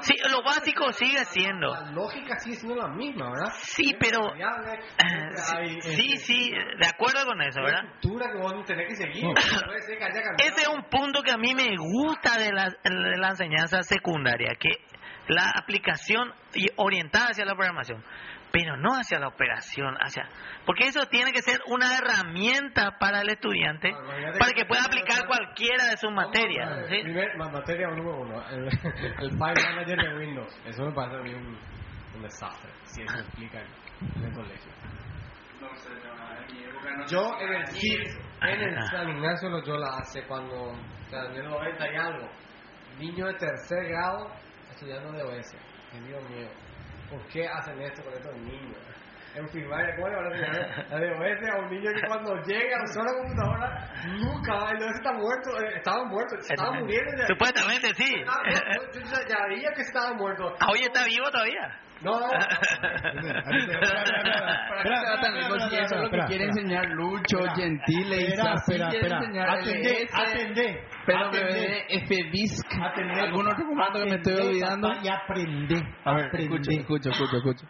Sí, 0.00 0.14
lo 0.30 0.42
básico 0.42 0.92
sigue 0.92 1.24
siendo. 1.24 1.72
La 1.72 1.90
lógica 1.90 2.38
sigue 2.38 2.56
siendo 2.56 2.76
la 2.76 2.88
misma, 2.88 3.30
¿verdad? 3.30 3.52
Sí, 3.62 3.94
pero... 3.98 4.32
Sí, 5.80 6.16
sí, 6.18 6.50
de 6.50 6.86
acuerdo 6.86 7.24
con 7.24 7.40
eso, 7.40 7.60
¿verdad? 7.62 7.84
estructura 7.84 8.30
que 8.30 8.38
vos 8.38 8.64
tenés 8.66 8.88
que 8.88 8.96
seguir. 8.96 9.24
No. 9.24 9.32
Puede 9.32 9.82
ser 9.82 9.98
que 9.98 10.04
haya 10.04 10.22
cambiado. 10.22 10.52
Ese 10.52 10.62
es 10.62 10.68
un 10.68 10.82
punto 10.84 11.22
que 11.22 11.32
a 11.32 11.38
mí 11.38 11.54
me 11.54 11.76
gusta 11.76 12.38
de 12.38 12.52
la, 12.52 12.68
de 12.68 13.16
la 13.18 13.28
enseñanza 13.30 13.82
secundaria, 13.82 14.54
que 14.58 14.70
la 15.28 15.50
aplicación 15.56 16.32
y 16.54 16.66
orientada 16.76 17.28
hacia 17.30 17.44
la 17.44 17.54
programación, 17.54 18.02
pero 18.52 18.76
no 18.76 18.94
hacia 18.94 19.18
la 19.18 19.28
operación, 19.28 19.96
hacia 20.00 20.28
porque 20.64 20.86
eso 20.86 21.06
tiene 21.06 21.32
que 21.32 21.42
ser 21.42 21.60
una 21.66 21.96
herramienta 21.98 22.96
para 22.98 23.20
el 23.22 23.28
estudiante 23.30 23.90
Ah, 23.92 24.32
para 24.38 24.50
que- 24.52 24.62
que 24.62 24.64
pueda 24.66 24.84
aplicar 24.84 25.26
cualquiera 25.26 25.86
de 25.90 25.96
sus 25.96 26.12
materias. 26.12 26.68
Vamos 26.70 26.88
¿sí? 26.88 27.02
primer- 27.02 27.36
materia 27.36 27.88
número 27.88 28.20
uno, 28.20 28.48
el, 28.48 28.64
el 29.20 29.30
File 29.30 29.62
Manager 29.68 29.98
de 29.98 30.18
Windows. 30.18 30.60
Eso 30.64 30.84
me 30.86 30.92
parece 30.92 31.16
a 31.16 31.22
mí 31.22 31.34
un, 31.34 31.58
un 32.16 32.22
desastre, 32.22 32.70
si 32.84 33.02
eso 33.02 33.18
explica 33.18 33.60
en, 33.60 33.66
en 34.16 34.24
el 34.28 34.32
colegio. 34.34 34.72
No 35.60 35.74
sé, 35.76 35.90
no, 35.90 36.36
en 36.36 36.56
mi 36.56 36.64
época 36.64 36.90
no 36.96 37.06
Yo 37.06 37.40
en 37.40 37.52
el 37.52 37.62
eso. 37.64 38.18
en 38.42 38.60
el. 38.60 38.82
San 38.90 39.08
Ignacio 39.10 39.48
Loyola 39.50 39.88
hace 40.00 40.22
cuando, 40.26 40.54
o 40.70 40.76
sea, 41.10 41.24
en 41.26 41.36
el 41.36 41.44
90 41.48 41.92
y 41.92 41.96
algo, 41.96 42.28
niño 42.98 43.26
de 43.26 43.34
tercer 43.34 43.88
grado 43.88 44.30
estudiando 44.76 45.12
de 45.12 45.22
OS. 45.22 45.52
Que 45.90 46.00
Dios 46.00 46.22
mío, 46.30 46.48
¿por 47.10 47.26
qué 47.28 47.48
hacen 47.48 47.80
esto 47.80 48.02
con 48.04 48.12
estos 48.12 48.34
niños? 48.36 48.76
En 49.34 49.46
primaria, 49.48 49.94
¿cómo 49.96 50.08
le 50.08 50.16
van 50.16 50.32
a 50.32 51.28
enseñar 51.28 51.56
a 51.56 51.58
un 51.60 51.70
niño 51.70 51.90
que 51.92 52.06
cuando 52.06 52.34
llega 52.44 52.78
a 52.78 52.84
usar 52.84 53.04
la 53.04 53.12
computadora 53.12 53.92
nunca 54.06 54.54
va? 54.54 54.70
El 54.70 54.82
OS 54.82 54.96
está 54.96 55.12
muerto, 55.12 55.60
eh, 55.60 55.76
estaba 55.76 56.04
muerto, 56.04 56.36
estaba 56.36 56.72
muriendo 56.72 57.10
ya. 57.18 57.26
Supuestamente 57.26 57.94
sí. 57.94 58.24
Ah, 58.26 58.40
yo 58.94 59.00
ya, 59.00 59.28
ya 59.28 59.46
veía 59.48 59.72
que 59.74 59.82
estaba 59.82 60.14
muerto. 60.14 60.54
Ah, 60.60 60.68
Hoy 60.72 60.80
está 60.80 61.04
vivo 61.04 61.30
todavía. 61.30 61.80
No, 62.02 62.20
no. 62.20 62.28
¿Para 62.28 62.42
qué 64.82 64.96
se 64.96 65.06
va 65.10 65.20
tan 65.20 65.34
lejos 65.34 65.62
si 65.70 65.76
eso 65.76 65.94
es 65.94 66.00
lo 66.02 66.10
que 66.10 66.18
quiere 66.26 66.44
enseñar 66.44 66.86
Lucho, 66.90 67.38
Gentile 67.54 68.16
y 68.20 68.24
Espera, 68.26 68.54
espera, 68.54 68.88
espera. 68.88 69.52
Atendé, 69.54 70.08
atendé. 70.12 70.84
PWD, 71.06 72.06
FBISC, 72.06 72.66
Atendé. 72.82 73.20
algún 73.20 73.46
otro 73.48 73.66
comando 73.66 73.98
que 74.00 74.10
me 74.10 74.16
estoy 74.16 74.34
olvidando. 74.34 74.92
Y 75.02 75.08
aprendé. 75.08 75.82
A 76.04 76.14
ver, 76.14 76.26
aprendé. 76.26 76.56
escucha, 76.56 76.70
escucha, 76.80 77.10
escucha, 77.10 77.36
escucha. 77.38 77.66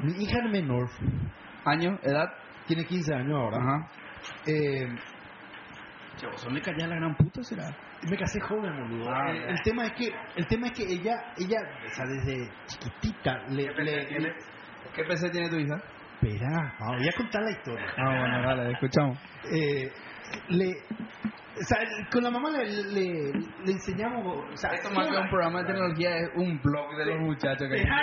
Mi 0.00 0.22
hija 0.22 0.42
menor. 0.50 0.90
¿Año? 1.64 1.98
¿Edad? 2.02 2.28
Tiene 2.66 2.84
15 2.84 3.14
años 3.14 3.34
ahora. 3.40 3.56
Ajá. 3.58 3.88
Eh, 4.46 4.86
vos 6.30 6.40
son 6.40 6.54
le 6.54 6.60
callás 6.60 6.84
a 6.84 6.88
la 6.88 6.96
gran 6.96 7.14
puta, 7.16 7.42
será? 7.42 7.74
Me 8.10 8.16
casé 8.16 8.40
joven, 8.40 8.72
boludo. 8.88 9.10
Ah, 9.10 9.30
el, 9.32 9.60
tema 9.62 9.86
es 9.86 9.92
que 9.94 10.12
el 10.36 10.46
tema 10.46 10.66
es 10.68 10.72
que 10.74 10.82
ella 10.84 11.14
ella 11.38 11.58
o 11.90 11.94
sea, 11.94 12.04
desde 12.06 12.50
chiquitita 12.66 13.38
le, 13.48 13.64
le, 13.74 14.20
le- 14.20 14.34
¿Qué 14.94 15.04
PC 15.04 15.30
tiene 15.30 15.48
tu 15.50 15.56
hija? 15.56 15.74
espera, 16.22 16.74
voy 16.96 17.08
a 17.08 17.12
contar 17.12 17.42
la 17.42 17.50
historia. 17.50 17.86
Ah, 17.98 18.18
bueno, 18.18 18.42
dale, 18.42 18.72
escuchamos. 18.72 19.18
Eh, 19.52 19.92
le 20.48 20.72
O 21.58 21.64
sea, 21.64 21.78
con 22.12 22.22
la 22.22 22.30
mamá 22.30 22.50
le, 22.50 22.66
le, 22.66 23.32
le 23.32 23.72
enseñamos. 23.72 24.44
O 24.52 24.56
sea, 24.56 24.68
Esto 24.70 24.90
más 24.90 25.08
que 25.08 25.16
un 25.16 25.30
programa 25.30 25.60
de 25.60 25.66
tecnología 25.66 26.18
es 26.18 26.28
un 26.34 26.60
blog 26.62 26.94
de 26.96 27.06
los 27.06 27.18
muchachos 27.20 27.66
que 27.68 27.76
Está 27.76 27.94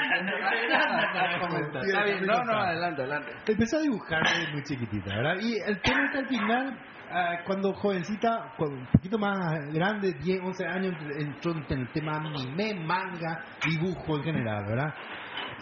bien, 2.03 2.25
no, 2.25 2.43
no, 2.43 2.53
adelante, 2.53 3.03
adelante. 3.03 3.31
Empezó 3.47 3.77
a 3.77 3.81
dibujar 3.81 4.23
desde 4.23 4.51
muy 4.51 4.63
chiquitita, 4.63 5.15
¿verdad? 5.15 5.35
Y 5.39 5.59
el 5.59 5.79
tema 5.81 6.05
es 6.05 6.15
al 6.15 6.27
final, 6.27 6.79
ah, 7.11 7.37
cuando 7.45 7.73
jovencita, 7.73 8.53
cuando 8.57 8.77
un 8.77 8.87
poquito 8.87 9.19
más 9.19 9.71
grande, 9.71 10.13
10, 10.13 10.41
11 10.41 10.65
años, 10.65 10.95
entró 11.19 11.51
en 11.51 11.79
el 11.79 11.91
tema 11.91 12.17
anime, 12.17 12.73
manga, 12.73 13.45
dibujo 13.65 14.17
en 14.17 14.23
general, 14.23 14.65
¿verdad? 14.65 14.95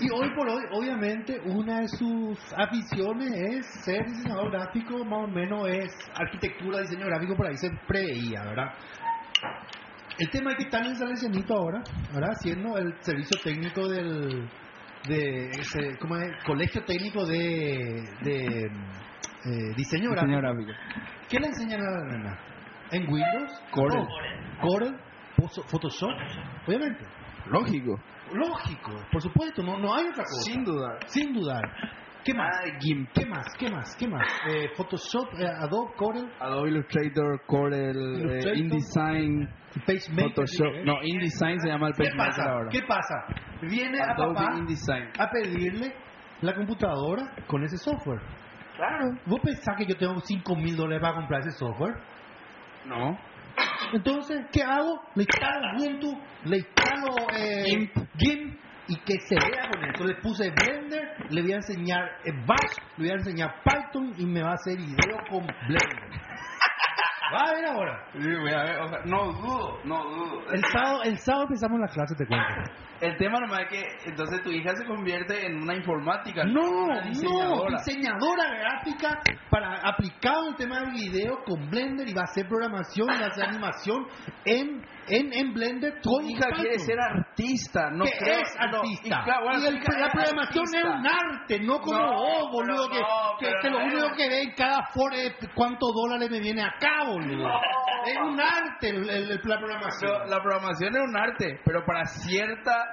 Y 0.01 0.09
hoy 0.09 0.29
por 0.35 0.49
hoy, 0.49 0.63
obviamente, 0.71 1.39
una 1.45 1.81
de 1.81 1.87
sus 1.89 2.39
aficiones 2.57 3.31
es 3.33 3.65
ser 3.85 4.03
diseñador 4.05 4.51
gráfico, 4.51 5.05
más 5.05 5.25
o 5.25 5.27
menos 5.27 5.67
es 5.67 5.93
arquitectura, 6.15 6.81
diseño 6.81 7.05
gráfico, 7.05 7.35
por 7.35 7.45
ahí 7.47 7.57
se 7.57 7.69
preveía, 7.87 8.43
¿verdad? 8.43 8.73
El 10.17 10.29
tema 10.29 10.51
es 10.51 10.57
que 10.57 10.63
están 10.63 10.85
en 10.85 10.95
Salesianito 10.95 11.53
ahora, 11.53 11.81
¿verdad? 12.13 12.31
Haciendo 12.31 12.77
el 12.77 12.93
servicio 13.01 13.39
técnico 13.43 13.87
del 13.87 14.49
de 15.07 15.49
ese, 15.49 15.97
¿cómo 15.99 16.15
es? 16.17 16.31
Colegio 16.45 16.83
Técnico 16.85 17.25
de, 17.25 18.03
de 18.21 18.65
eh, 18.65 19.73
Diseño 19.75 20.11
Gráfico. 20.11 20.27
Diseño 20.27 20.41
gráfico. 20.41 20.71
¿Qué 21.27 21.39
le 21.39 21.47
enseñan 21.47 21.81
a 21.81 21.91
la 21.91 22.17
nena? 22.17 22.39
¿En 22.91 23.03
Windows? 23.11 23.51
Corel. 23.71 24.05
Corel, 24.61 24.95
Photo- 25.37 25.63
Photoshop, 25.69 26.11
obviamente. 26.67 27.03
Lógico. 27.47 27.99
Lógico, 28.33 28.91
por 29.11 29.21
supuesto, 29.21 29.61
no, 29.63 29.77
no 29.77 29.93
hay 29.93 30.05
otra 30.05 30.23
cosa. 30.23 30.41
Sin 30.43 30.63
dudar. 30.63 30.99
Sin 31.07 31.33
dudar. 31.33 31.63
¿Qué 32.23 32.33
más? 32.35 32.49
Ah. 32.53 32.77
¿Qué 33.13 33.25
más? 33.25 33.45
¿Qué 33.57 33.69
más? 33.69 33.95
¿Qué 33.97 34.07
más? 34.07 34.27
Eh, 34.47 34.69
Photoshop, 34.75 35.33
eh, 35.39 35.47
Adobe, 35.47 35.93
Corel, 35.97 36.31
Adobe 36.39 36.69
Illustrator, 36.69 37.41
Corel, 37.47 38.29
eh. 38.29 38.57
InDesign. 38.57 39.49
Photoshop. 39.73 40.85
No, 40.85 41.01
InDesign 41.01 41.59
se 41.59 41.69
llama 41.69 41.87
el 41.87 41.93
¿Qué 41.95 42.11
pasa? 42.15 42.43
ahora. 42.43 42.69
¿Qué 42.69 42.81
pasa? 42.83 43.15
Viene 43.61 43.99
a 44.01 44.15
papá 44.15 44.53
InDesign. 44.57 45.09
a 45.17 45.29
pedirle 45.29 45.95
la 46.41 46.53
computadora 46.53 47.23
con 47.47 47.63
ese 47.63 47.77
software. 47.77 48.21
Claro. 48.75 49.05
¿Vos 49.25 49.39
pensás 49.43 49.75
que 49.77 49.85
yo 49.85 49.95
tengo 49.97 50.19
5 50.19 50.55
mil 50.55 50.75
dólares 50.75 51.01
para 51.01 51.15
comprar 51.15 51.41
ese 51.41 51.51
software? 51.51 51.95
No. 52.85 53.17
Entonces, 53.93 54.45
¿qué 54.51 54.63
hago? 54.63 55.01
Le 55.15 55.23
instalo 55.23 55.77
Ubuntu, 55.77 56.17
le 56.45 56.57
instalo 56.57 57.15
eh, 57.35 57.63
GIMP. 57.65 57.91
GIMP 58.17 58.59
y 58.87 58.95
que 59.05 59.19
se 59.19 59.35
vea 59.35 59.69
con 59.71 59.83
eso. 59.83 60.03
Le 60.05 60.15
puse 60.21 60.49
Blender, 60.51 61.15
le 61.29 61.41
voy 61.41 61.53
a 61.53 61.55
enseñar 61.57 62.03
eh, 62.25 62.31
Bash, 62.45 62.77
le 62.97 63.03
voy 63.05 63.09
a 63.11 63.13
enseñar 63.15 63.55
Python 63.63 64.13
y 64.17 64.25
me 64.25 64.41
va 64.41 64.51
a 64.51 64.53
hacer 64.53 64.77
video 64.77 65.17
con 65.29 65.45
Blender. 65.45 66.21
Va 67.33 67.47
a 67.47 67.53
ver 67.53 67.65
ahora. 67.65 68.05
Sí, 68.11 68.27
voy 68.27 68.51
a 68.51 68.63
ver, 68.63 68.79
o 68.81 68.89
sea, 68.89 68.99
no 69.05 69.31
dudo, 69.31 69.79
no 69.85 70.03
dudo. 70.03 70.51
El 70.51 70.61
sábado, 70.65 71.03
el 71.03 71.17
sábado 71.17 71.43
empezamos 71.43 71.79
la 71.79 71.87
clase, 71.87 72.15
te 72.17 72.27
cuento. 72.27 72.53
El 73.01 73.17
tema 73.17 73.39
nomás 73.39 73.61
es 73.61 73.67
que 73.69 74.09
entonces 74.09 74.43
tu 74.43 74.49
hija 74.51 74.75
se 74.75 74.85
convierte 74.85 75.45
en 75.47 75.61
una 75.63 75.75
informática. 75.75 76.43
No, 76.43 76.61
una 76.85 77.01
no, 77.01 77.65
diseñadora. 77.73 78.47
gráfica 78.59 79.19
para 79.49 79.79
aplicado 79.89 80.49
el 80.49 80.55
tema 80.55 80.79
del 80.81 80.91
video 80.91 81.43
con 81.45 81.69
Blender 81.69 82.07
y 82.07 82.13
va 82.13 82.21
a 82.21 82.25
hacer 82.25 82.47
programación 82.47 83.09
y 83.09 83.19
va 83.19 83.25
a 83.25 83.29
hacer 83.29 83.43
animación 83.45 84.05
en, 84.45 84.81
en, 85.07 85.33
en 85.33 85.53
Blender 85.53 85.99
Tu 86.01 86.21
hija 86.21 86.47
quiere 86.55 86.77
ser 86.79 86.99
artista, 86.99 87.89
no 87.91 88.05
que 88.05 88.11
creo- 88.19 88.39
es 88.41 88.55
no, 88.71 88.77
artista. 88.77 89.07
y 89.21 89.23
claro, 89.23 89.43
bueno, 89.45 89.59
y 89.63 89.67
el- 89.67 89.75
la 89.99 90.11
programación 90.11 90.65
es 90.75 90.83
un 90.83 91.07
arte, 91.07 91.59
no 91.59 91.79
como 91.79 91.97
No, 91.99 92.11
vos, 92.13 92.51
boludo, 92.51 92.89
que, 92.89 92.99
no, 92.99 93.07
que, 93.39 93.45
pero 93.47 93.61
que 93.61 93.69
lo 93.71 93.77
único 93.79 94.15
que 94.15 94.29
ve 94.29 94.41
en 94.43 94.53
cada 94.55 94.85
foro 94.93 95.15
es 95.15 95.33
cuántos 95.55 95.89
dólares 95.93 96.29
me 96.29 96.39
viene 96.39 96.61
acá, 96.63 97.03
boludo. 97.07 97.47
Es 98.05 98.17
un 98.23 98.39
arte 98.39 98.89
el- 98.89 99.09
el- 99.09 99.41
la 99.43 99.57
programación. 99.59 100.11
Pero 100.11 100.25
la 100.25 100.41
programación 100.41 100.95
es 100.95 101.01
un 101.01 101.17
arte, 101.17 101.59
pero 101.65 101.83
para 101.85 102.05
cierta, 102.05 102.90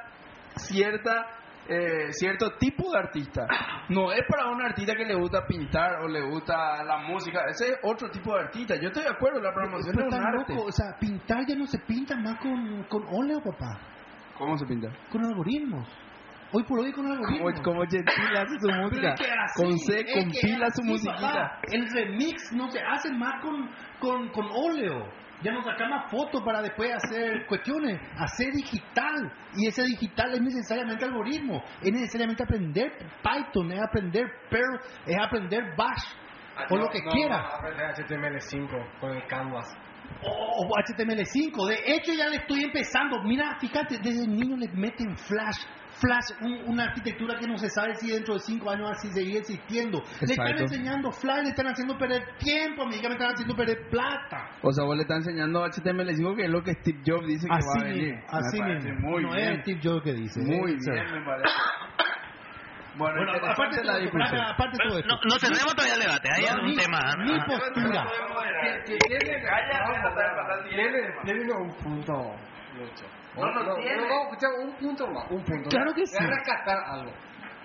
cierta, 0.59 1.27
eh, 1.69 2.13
cierto 2.13 2.51
tipo 2.59 2.91
de 2.93 2.99
artista. 2.99 3.47
No 3.89 4.13
es 4.13 4.21
para 4.29 4.51
un 4.51 4.61
artista 4.63 4.95
que 4.95 5.05
le 5.05 5.15
gusta 5.15 5.47
pintar 5.47 6.01
o 6.03 6.09
le 6.09 6.21
gusta 6.23 6.83
la 6.85 6.99
música. 6.99 7.41
Ese 7.49 7.69
es 7.73 7.79
otro 7.83 8.11
tipo 8.11 8.35
de 8.35 8.41
artista. 8.41 8.75
Yo 8.77 8.89
estoy 8.89 9.05
de 9.05 9.11
acuerdo, 9.11 9.41
la 9.41 9.53
programación 9.53 9.95
Pero 9.97 10.09
es 10.09 10.15
un 10.15 10.25
arte. 10.27 10.55
loco, 10.55 10.67
o 10.67 10.73
sea, 10.73 10.87
pintar 11.01 11.47
ya 11.47 11.55
no 11.57 11.67
se 11.67 11.79
pinta 11.81 12.17
más 12.17 12.39
con, 12.41 12.85
con 12.85 13.03
óleo, 13.11 13.41
papá, 13.43 13.79
¿Cómo 14.37 14.57
se 14.59 14.67
pinta? 14.67 14.89
con 15.11 15.25
algoritmos. 15.25 15.89
Hoy 16.51 16.65
por 16.65 16.79
hoy 16.81 16.91
con 16.93 17.05
Como, 17.05 17.15
algoritmos. 17.19 17.61
como 17.61 17.81
Gentil 17.83 18.37
hace 18.37 18.59
su 18.59 18.67
Pero 18.69 18.83
música. 18.83 19.15
con 19.55 19.79
C, 19.79 20.05
compila 20.15 20.71
su 20.71 20.83
musiquita. 20.83 21.21
papá. 21.21 21.61
El 21.71 21.91
remix 21.91 22.53
no 22.55 22.71
se 22.71 22.81
hace 22.81 23.13
más 23.13 23.43
con, 23.43 23.69
con, 24.01 24.29
con 24.31 24.47
óleo. 24.51 25.07
Ya 25.43 25.53
no 25.53 25.63
sacamos 25.63 26.11
fotos 26.11 26.43
para 26.43 26.61
después 26.63 26.91
hacer 26.93 27.47
cuestiones. 27.47 28.01
Hacer 28.17 28.53
digital. 28.53 29.33
Y 29.57 29.69
ese 29.69 29.85
digital 29.85 30.35
es 30.35 30.41
necesariamente 30.41 31.05
algoritmo. 31.05 31.63
Es 31.81 31.93
necesariamente 31.93 32.43
aprender 32.43 32.91
Python, 33.23 33.71
es 33.73 33.81
aprender 33.81 34.27
Perl, 34.51 34.81
es 35.07 35.17
aprender 35.17 35.77
Bash. 35.77 36.05
O 36.71 36.77
lo 36.77 36.89
que 36.89 37.01
No, 37.05 37.11
quiera. 37.13 37.39
aprende 37.57 37.85
HTML5 37.85 38.99
con 39.01 39.13
el 39.17 39.25
Canvas. 39.29 39.67
O, 40.23 40.67
o 40.67 40.69
HTML5. 40.75 41.69
De 41.69 41.95
hecho, 41.95 42.13
ya 42.15 42.27
le 42.29 42.39
estoy 42.39 42.65
empezando. 42.65 43.23
Mira, 43.23 43.57
fíjate, 43.61 43.99
desde 43.99 44.27
niño 44.27 44.57
le 44.57 44.67
meten 44.73 45.17
Flash. 45.17 45.59
Flash, 46.01 46.31
un- 46.43 46.71
una 46.73 46.85
arquitectura 46.85 47.39
que 47.39 47.47
no 47.47 47.59
se 47.59 47.69
sabe 47.71 47.95
si 47.97 48.11
dentro 48.11 48.35
de 48.35 48.41
cinco 48.41 48.71
años 48.71 48.91
así 48.91 49.09
seguir 49.13 49.39
existiendo. 49.39 50.03
Le 50.21 50.33
están 50.33 50.59
enseñando 50.59 51.11
Flash, 51.11 51.43
le 51.43 51.49
están 51.51 51.67
haciendo 51.67 51.99
perder 51.99 52.23
tiempo, 52.39 52.83
amiga, 52.85 53.09
me 53.09 53.15
están 53.15 53.33
haciendo 53.33 53.57
perder 53.57 53.89
plata. 53.91 54.51
O 54.63 54.73
sea, 54.73 54.85
vos 54.85 54.97
le 54.97 55.03
estás 55.03 55.19
enseñando 55.19 55.65
HTML5 55.65 56.37
que 56.37 56.45
es 56.45 56.51
lo 56.51 56.63
que 56.63 56.73
Steve 56.75 56.99
Jobs 57.07 57.27
dice 57.27 57.47
que 57.49 57.55
Así 57.55 57.67
va 57.79 57.85
a 57.85 57.89
venir. 57.89 58.15
así 58.29 58.61
Me 58.63 58.75
mismo. 58.75 59.11
Muy 59.11 59.23
no 59.25 59.33
bien. 59.33 59.53
es 59.55 59.61
Steve 59.63 59.81
Jobs 59.83 60.03
que 60.05 60.13
dice. 60.15 60.41
Muy 60.41 60.73
¿eh? 60.73 60.77
Bien, 60.81 61.13
me 61.13 61.25
parece. 61.25 61.55
Bueno, 62.99 63.15
Bueno, 63.15 63.33
interesante 63.33 63.53
aparte 63.63 63.77
de 63.77 63.85
la 63.85 63.97
discusión. 63.99 64.41
aparte- 64.41 64.53
aparte 64.53 64.77
de 64.77 64.89
todo 64.89 64.99
esto. 64.99 65.09
No, 65.15 65.21
no 65.23 65.39
cerremos 65.39 65.75
todavía 65.77 65.95
el 65.95 66.01
debate, 66.01 66.29
hay 66.35 66.45
No, 66.45 66.61
un 66.63 66.67
mi- 66.67 66.77
tema. 66.77 67.01
mi 67.19 67.33
Ajá. 67.33 67.47
postura. 67.47 68.07
Tiene, 71.25 71.53
un 71.53 71.75
punto, 71.77 72.13
Lucho. 72.77 73.07
No, 73.37 73.47
no 73.53 73.63
no, 73.63 73.75
tiene. 73.77 73.97
no, 74.09 74.23
escucha, 74.23 74.47
un 74.65 74.73
punto 74.77 75.07
más, 75.09 75.31
un 75.31 75.45
punto. 75.45 75.69
Claro 75.71 75.93
que 75.95 76.01
Voy 76.01 76.07
sí. 76.07 76.17
a 76.23 76.27
rescatar 76.27 76.79
algo. 76.87 77.13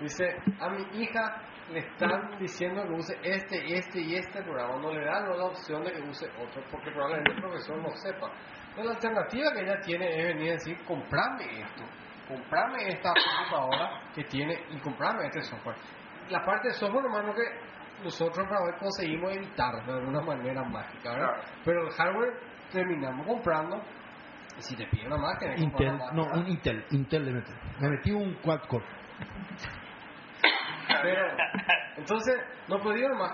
Dice, 0.00 0.36
a 0.60 0.68
mi 0.70 0.82
hija 1.02 1.36
le 1.70 1.78
están 1.80 2.38
diciendo 2.38 2.82
que 2.84 2.92
use 2.94 3.18
este, 3.22 3.76
este 3.78 4.00
y 4.00 4.14
este 4.16 4.42
programa. 4.42 4.76
No 4.80 4.92
le 4.92 5.04
dan 5.04 5.28
la 5.28 5.44
opción 5.44 5.82
de 5.84 5.92
que 5.92 6.00
use 6.02 6.26
otro, 6.38 6.62
porque 6.70 6.90
probablemente 6.90 7.32
el 7.32 7.40
profesor 7.40 7.76
no 7.78 7.90
sepa. 7.96 8.30
Entonces, 8.70 8.84
la 8.86 8.92
alternativa 8.92 9.52
que 9.52 9.60
ella 9.62 9.80
tiene 9.80 10.06
es 10.20 10.26
venir 10.34 10.50
a 10.50 10.52
decir, 10.54 10.84
comprame 10.84 11.60
esto. 11.62 11.84
Comprame 12.28 12.88
esta 12.88 13.12
computadora 13.12 14.00
que 14.14 14.24
tiene 14.24 14.58
y 14.70 14.78
comprame 14.78 15.26
este 15.26 15.42
software. 15.42 15.76
La 16.30 16.44
parte 16.44 16.68
de 16.68 16.74
software, 16.74 17.04
hermano, 17.04 17.34
que 17.34 17.42
nosotros 18.02 18.46
para 18.48 18.60
hoy 18.64 18.72
conseguimos 18.78 19.32
evitar 19.34 19.84
de 19.84 19.92
alguna 19.92 20.20
manera 20.20 20.62
mágica, 20.64 21.12
¿verdad? 21.12 21.42
Pero 21.64 21.86
el 21.86 21.92
hardware 21.92 22.40
terminamos 22.72 23.26
comprando. 23.26 23.82
Y 24.56 24.62
si 24.62 24.76
te 24.76 24.86
pide 24.86 25.06
una 25.06 25.16
máquina, 25.16 25.54
Intel, 25.56 25.94
una 25.94 26.12
no, 26.12 26.24
máquina. 26.24 26.44
un 26.44 26.48
Intel, 26.48 26.84
Intel 26.90 27.24
le 27.24 27.32
metí. 27.32 27.52
Me 27.80 27.90
metí 27.90 28.10
un 28.12 28.34
quad 28.34 28.60
core. 28.68 28.84
Pero, 31.02 31.26
entonces, 31.96 32.36
no 32.68 32.78
pudieron 32.78 33.18
más. 33.18 33.32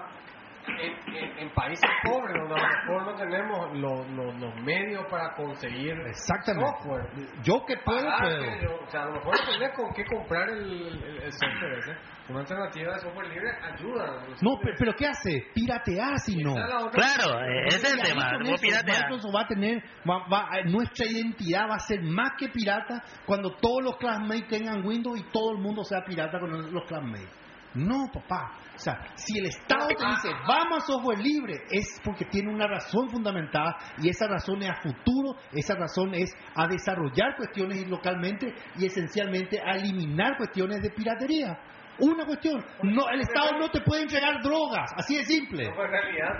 En, 0.68 1.16
en- 1.16 1.38
en 1.38 1.50
países 1.54 1.90
pobres, 2.04 2.34
donde 2.38 2.54
a 2.54 2.58
lo 2.58 2.68
mejor 2.68 3.06
no 3.06 3.14
tenemos 3.14 3.78
los, 3.78 4.08
los, 4.11 4.34
los 4.40 4.54
medios 4.62 5.04
para 5.11 5.34
conseguir 5.34 5.94
Exactamente. 6.06 6.70
software. 6.70 7.06
Yo 7.42 7.64
que 7.66 7.76
puedo, 7.78 8.04
Pagar, 8.04 8.20
puedo. 8.20 8.40
que 8.42 8.62
yo- 8.64 8.78
o 8.86 8.90
sea, 8.90 9.02
a 9.02 9.06
lo 9.06 9.12
mejor 9.14 9.34
no 9.40 9.52
tenés 9.52 9.76
con 9.76 9.92
qué 9.94 10.04
comprar 10.04 10.48
el, 10.50 10.62
el, 10.86 11.22
el 11.22 11.32
software 11.32 11.78
ese. 11.78 11.92
Una 12.28 12.40
alternativa 12.40 12.92
de 12.94 13.00
software 13.00 13.28
libre 13.28 13.50
ayuda. 13.74 14.22
No, 14.42 14.58
pe- 14.62 14.74
pero 14.78 14.92
¿qué 14.94 15.06
hace? 15.06 15.46
Piratear 15.54 16.18
si 16.20 16.36
no. 16.42 16.54
Claro, 16.54 17.40
eh, 17.42 17.66
ese 17.66 17.86
es 17.88 17.94
el 17.94 18.02
tema. 18.02 18.30
Microsoft 18.38 19.34
va 19.34 19.40
a 19.42 19.46
tener, 19.48 19.82
va- 20.08 20.26
va- 20.28 20.48
eh, 20.58 20.64
nuestra 20.66 21.06
identidad 21.06 21.68
va 21.70 21.76
a 21.76 21.80
ser 21.80 22.02
más 22.02 22.32
que 22.38 22.48
pirata 22.48 23.02
cuando 23.26 23.56
todos 23.56 23.82
los 23.82 23.96
classmates 23.96 24.46
tengan 24.48 24.86
Windows 24.86 25.18
y 25.18 25.24
todo 25.32 25.52
el 25.52 25.58
mundo 25.58 25.82
sea 25.84 26.04
pirata 26.04 26.38
con 26.38 26.50
los 26.50 26.70
los 26.70 26.84
classmates. 26.86 27.28
No, 27.74 28.06
papá. 28.12 28.52
O 28.81 28.83
sea, 28.83 28.99
si 29.14 29.39
el 29.39 29.45
Estado 29.45 29.89
te 29.89 30.07
dice, 30.07 30.31
vamos 30.49 30.78
a 30.78 30.87
software 30.87 31.18
libre, 31.18 31.64
es 31.70 32.01
porque 32.03 32.24
tiene 32.24 32.51
una 32.51 32.66
razón 32.66 33.11
fundamentada 33.11 33.76
y 33.99 34.09
esa 34.09 34.26
razón 34.26 34.62
es 34.62 34.70
a 34.70 34.81
futuro, 34.81 35.37
esa 35.53 35.74
razón 35.74 36.14
es 36.14 36.35
a 36.55 36.66
desarrollar 36.66 37.37
cuestiones 37.37 37.87
localmente 37.91 38.55
y 38.78 38.87
esencialmente 38.87 39.61
a 39.61 39.76
eliminar 39.76 40.39
cuestiones 40.39 40.81
de 40.81 40.89
piratería. 40.89 41.59
Una 41.99 42.24
cuestión, 42.24 42.64
no, 42.83 43.11
el 43.11 43.20
Estado 43.20 43.59
no 43.59 43.68
te 43.68 43.83
puede 43.83 44.05
entregar 44.05 44.41
drogas, 44.43 44.91
así 44.97 45.18
de 45.18 45.24
simple. 45.24 45.68
No 45.68 45.74
fue 45.74 45.87
realidad. 45.87 46.39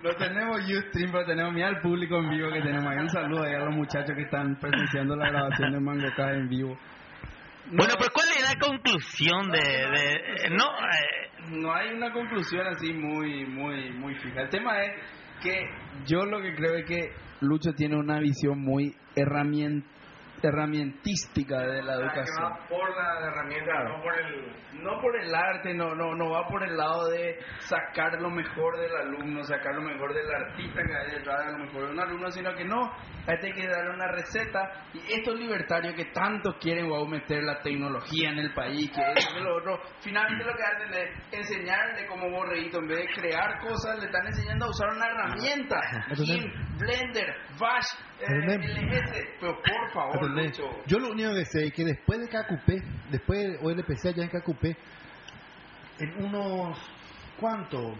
Lo 0.00 0.16
tenemos 0.16 0.60
Ustream, 0.60 1.12
pero 1.12 1.26
tenemos 1.26 1.52
mira 1.52 1.68
al 1.68 1.80
público 1.80 2.16
en 2.16 2.30
vivo 2.30 2.50
que 2.50 2.62
tenemos 2.62 2.90
ahí. 2.90 3.00
Un 3.00 3.10
saludo 3.10 3.42
ahí 3.44 3.52
a 3.52 3.58
los 3.58 3.74
muchachos 3.74 4.16
que 4.16 4.22
están 4.22 4.56
presenciando 4.56 5.14
la 5.14 5.28
grabación 5.28 5.72
de 5.72 5.80
Mango 5.80 6.08
K 6.16 6.32
en 6.32 6.48
vivo. 6.48 6.78
Bueno, 7.70 7.94
pues 7.98 8.10
¿cuál 8.10 8.26
es 8.36 8.42
la 8.42 8.58
conclusión 8.60 9.50
de... 9.50 9.58
de- 9.58 10.50
no, 10.50 10.64
eh, 10.64 11.30
no 11.50 11.74
hay 11.74 11.94
una 11.94 12.12
conclusión 12.12 12.66
así 12.66 12.92
muy 12.92 13.46
muy 13.46 13.90
muy 13.92 14.14
fija. 14.16 14.42
El 14.42 14.50
tema 14.50 14.82
es 14.82 14.92
que 15.42 15.66
yo 16.06 16.24
lo 16.26 16.40
que 16.42 16.54
creo 16.54 16.74
es 16.76 16.84
que 16.86 17.12
Lucho 17.40 17.72
tiene 17.74 17.96
una 17.96 18.18
visión 18.18 18.60
muy 18.60 18.94
herramienta 19.16 19.86
herramientística 20.48 21.60
de 21.60 21.82
la 21.82 21.94
educación. 21.94 22.52
por 22.68 22.96
la 22.96 23.26
herramienta, 23.26 23.84
no 23.84 24.02
por 24.02 24.18
el... 24.18 24.64
No 24.74 25.00
por 25.00 25.16
el 25.16 25.34
arte, 25.34 25.72
no, 25.72 25.94
no, 25.94 26.14
no 26.14 26.30
va 26.30 26.46
por 26.46 26.62
el 26.62 26.76
lado 26.76 27.08
de 27.08 27.38
sacar 27.60 28.20
lo 28.20 28.28
mejor 28.28 28.76
del 28.76 28.94
alumno, 28.94 29.42
sacar 29.44 29.74
lo 29.74 29.82
mejor 29.82 30.12
del 30.12 30.30
artista 30.30 30.82
que 30.82 30.94
hay 30.94 31.10
detrás 31.12 31.46
de 31.46 31.52
lo 31.52 31.58
mejor 31.58 31.86
de 31.86 31.92
un 31.92 32.00
alumno, 32.00 32.30
sino 32.30 32.54
que 32.54 32.64
no, 32.64 32.92
hay 33.26 33.38
que 33.38 33.66
darle 33.66 33.94
una 33.94 34.08
receta. 34.08 34.84
Y 34.92 35.12
estos 35.12 35.38
libertarios 35.38 35.94
que 35.94 36.06
tanto 36.06 36.58
quieren 36.58 36.88
wow, 36.88 37.06
meter 37.06 37.42
la 37.42 37.60
tecnología 37.60 38.30
en 38.30 38.38
el 38.40 38.52
país, 38.52 38.90
que 38.90 39.00
eso, 39.16 39.34
que 39.34 39.40
lo 39.40 39.56
otro, 39.56 39.80
finalmente 40.00 40.44
lo 40.44 40.54
que 40.54 40.62
hacen 40.62 40.92
es 40.92 41.32
enseñarle 41.32 42.06
como 42.06 42.30
borreguito, 42.30 42.78
en 42.78 42.88
vez 42.88 42.98
de 42.98 43.20
crear 43.20 43.60
cosas, 43.60 43.98
le 44.00 44.06
están 44.06 44.26
enseñando 44.26 44.66
a 44.66 44.70
usar 44.70 44.88
una 44.90 45.06
herramienta. 45.06 45.80
GIMP, 46.14 46.52
Blender, 46.78 47.34
Bash, 47.58 47.86
pero 49.40 49.56
por 49.56 49.92
favor, 49.92 50.16
¿Entendés? 50.16 50.58
Lucho. 50.58 50.70
Yo 50.86 50.98
lo 50.98 51.10
único 51.12 51.30
que 51.34 51.44
sé 51.46 51.66
es 51.66 51.72
que 51.74 51.84
después 51.84 52.20
de 52.20 52.28
KQP, 52.28 53.10
después 53.10 53.38
de 53.40 53.58
OLPC 53.62 54.06
allá 54.06 54.22
en 54.24 54.28
KQP, 54.30 54.64
en 56.00 56.24
unos, 56.24 56.78
¿cuánto? 57.40 57.94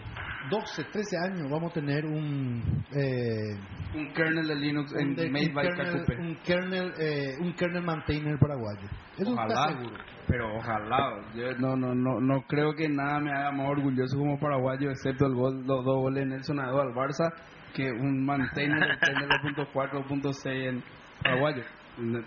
12, 0.49 0.83
13 0.91 1.17
años 1.25 1.49
vamos 1.49 1.71
a 1.71 1.73
tener 1.73 2.05
un... 2.05 2.61
Eh, 2.91 3.57
Un 3.95 4.13
kernel 4.13 4.47
de 4.47 4.55
Linux 4.55 4.93
en 4.99 5.15
de- 5.15 5.29
made 5.29 5.51
by 5.53 5.65
kernel, 5.69 6.01
KQP. 6.03 6.19
un 6.19 6.35
kernel, 6.43 6.93
eh, 6.99 7.33
un 7.39 7.53
kernel 7.53 7.81
maintainer 7.83 8.37
paraguayo. 8.39 8.87
Eso 9.17 9.31
está 9.31 9.43
Ojalá, 9.45 9.67
seguro. 9.69 9.95
pero 10.27 10.55
ojalá. 10.57 11.09
Yo 11.33 11.51
no, 11.57 11.75
no, 11.75 11.95
no, 11.95 12.19
no 12.19 12.41
creo 12.47 12.73
que 12.75 12.87
nada 12.89 13.19
me 13.19 13.31
haga 13.31 13.51
más 13.53 13.69
orgulloso 13.69 14.17
como 14.17 14.37
paraguayo, 14.39 14.91
excepto 14.91 15.25
el 15.25 15.33
gol, 15.33 15.63
los 15.65 15.83
dos 15.85 15.95
goles 16.01 16.25
de 16.25 16.29
Nelson 16.29 16.59
Adó 16.59 16.81
al 16.81 16.93
Barça, 16.93 17.31
que 17.75 17.83
un 17.91 18.25
maintainer 18.25 18.97
kernel 18.99 19.29
2.4.6 19.29 20.69
en 20.69 20.83
paraguayo. 21.21 21.63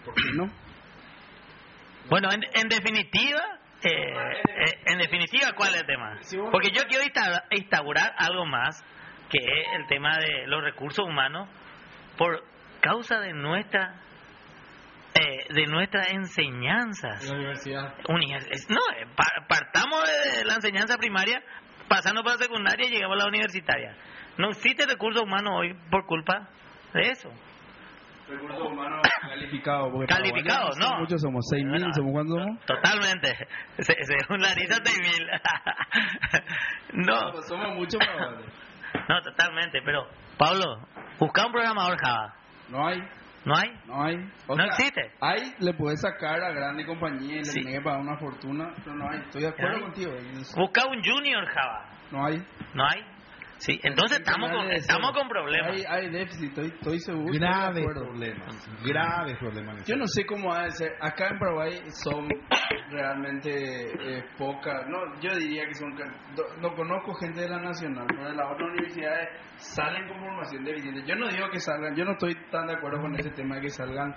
¿Por 0.04 0.14
qué 0.14 0.32
no? 0.34 0.50
Bueno, 2.08 2.30
en, 2.32 2.42
en 2.54 2.68
definitiva, 2.68 3.40
eh, 3.82 3.90
eh, 3.90 4.80
en 4.86 4.98
definitiva, 4.98 5.52
¿cuál 5.56 5.74
es 5.74 5.80
el 5.82 5.86
tema? 5.86 6.18
Porque 6.50 6.70
yo 6.70 6.82
quiero 6.88 7.04
insta- 7.04 7.44
instaurar 7.50 8.14
algo 8.16 8.46
más, 8.46 8.82
que 9.30 9.38
es 9.38 9.66
el 9.80 9.86
tema 9.88 10.16
de 10.18 10.46
los 10.46 10.62
recursos 10.62 11.04
humanos, 11.06 11.48
por 12.16 12.42
causa 12.80 13.20
de 13.20 13.32
nuestra 13.32 13.94
eh, 15.14 15.46
de 15.52 15.66
nuestras 15.66 16.10
enseñanzas. 16.10 17.24
La 17.28 17.34
universidad. 17.36 17.94
Univers- 18.08 18.68
No, 18.68 18.80
eh, 18.96 19.06
pa- 19.16 19.46
partamos 19.48 20.02
de 20.36 20.44
la 20.44 20.54
enseñanza 20.54 20.96
primaria, 20.96 21.42
pasando 21.88 22.22
por 22.22 22.32
la 22.32 22.38
secundaria 22.38 22.86
y 22.86 22.90
llegamos 22.90 23.16
a 23.16 23.24
la 23.24 23.28
universitaria. 23.28 23.96
No 24.38 24.50
existe 24.50 24.86
recursos 24.86 25.22
humanos 25.22 25.52
hoy 25.56 25.74
por 25.90 26.06
culpa 26.06 26.48
de 26.94 27.02
eso. 27.10 27.30
Calificados. 29.28 29.90
porque 29.92 30.06
Calificados, 30.06 30.76
paraguayos 30.76 30.78
no. 30.78 30.98
Muchos 31.00 31.20
somos, 31.22 31.44
6.000, 31.52 31.80
No, 31.80 31.94
¿somos 31.94 32.12
cuántos 32.12 32.38
somos? 32.38 32.60
Totalmente. 32.66 33.48
Se- 33.78 34.04
Según 34.04 34.40
la 34.40 34.54
risa, 34.54 34.76
6.000. 34.82 36.42
no, 36.92 37.32
Pues 37.32 37.46
somos 37.48 37.74
muchos 37.74 38.00
no, 39.08 39.22
totalmente. 39.22 39.80
Pero, 39.84 40.06
Pablo, 40.38 40.86
busca 41.18 41.46
un 41.46 41.52
programador 41.52 41.98
Java. 41.98 42.34
No 42.70 42.86
hay, 42.86 42.98
¿No 43.44 43.54
hay? 43.56 43.70
no 43.86 44.02
hay. 44.02 44.16
O 44.46 44.54
No 44.56 44.62
sea, 44.64 44.66
existe. 44.66 45.12
Hay, 45.20 45.54
le 45.60 45.74
puedes 45.74 46.00
sacar 46.00 46.42
a 46.42 46.52
grande 46.52 46.84
compañía 46.86 47.34
y 47.36 47.38
le 47.38 47.44
Sí. 47.44 47.60
tenés 47.60 47.78
que 47.78 47.84
pagar 47.84 48.00
una 48.00 48.16
fortuna, 48.18 48.72
pero 48.84 48.96
no 48.96 49.08
hay. 49.10 49.20
Estoy 49.20 49.42
de 49.42 49.48
acuerdo 49.48 49.80
contigo. 49.82 50.12
Busca 50.56 50.86
un 50.86 51.02
Junior 51.04 51.46
Java. 51.46 51.86
No 52.10 52.24
hay. 52.26 52.42
¿No 52.74 52.84
hay? 52.84 53.02
Sí, 53.58 53.78
entonces 53.82 54.20
estamos 54.20 54.50
con, 54.52 54.70
estamos 54.70 55.12
con 55.12 55.28
problemas. 55.28 55.72
Hay, 55.72 55.84
hay 55.88 56.10
déficit, 56.10 56.50
estoy, 56.50 56.66
estoy 56.68 56.98
seguro. 57.00 57.32
Graves 57.32 57.84
problemas. 57.84 58.70
Graves 58.84 59.36
problemas. 59.38 59.84
Yo 59.84 59.96
no 59.96 60.06
sé 60.06 60.24
cómo 60.24 60.52
ha 60.52 60.64
de 60.64 60.70
ser. 60.70 60.92
Acá 61.00 61.30
en 61.30 61.38
Paraguay 61.40 61.80
son 62.04 62.28
realmente 62.90 63.50
eh, 63.50 64.24
pocas. 64.38 64.86
No, 64.88 65.20
yo 65.20 65.36
diría 65.36 65.66
que 65.66 65.74
son. 65.74 65.92
No 66.60 66.74
conozco 66.74 67.14
gente 67.14 67.40
de 67.40 67.48
la 67.48 67.58
Nacional, 67.58 68.06
pero 68.08 68.28
de 68.28 68.36
las 68.36 68.46
otras 68.46 68.70
universidades 68.70 69.28
salen 69.56 70.06
con 70.08 70.20
formación 70.20 70.64
deficiente. 70.64 71.02
Yo 71.04 71.16
no 71.16 71.28
digo 71.28 71.50
que 71.50 71.58
salgan, 71.58 71.96
yo 71.96 72.04
no 72.04 72.12
estoy 72.12 72.34
tan 72.50 72.68
de 72.68 72.74
acuerdo 72.74 73.00
con 73.00 73.14
ese 73.16 73.30
tema 73.30 73.56
de 73.56 73.62
que 73.62 73.70
salgan 73.70 74.14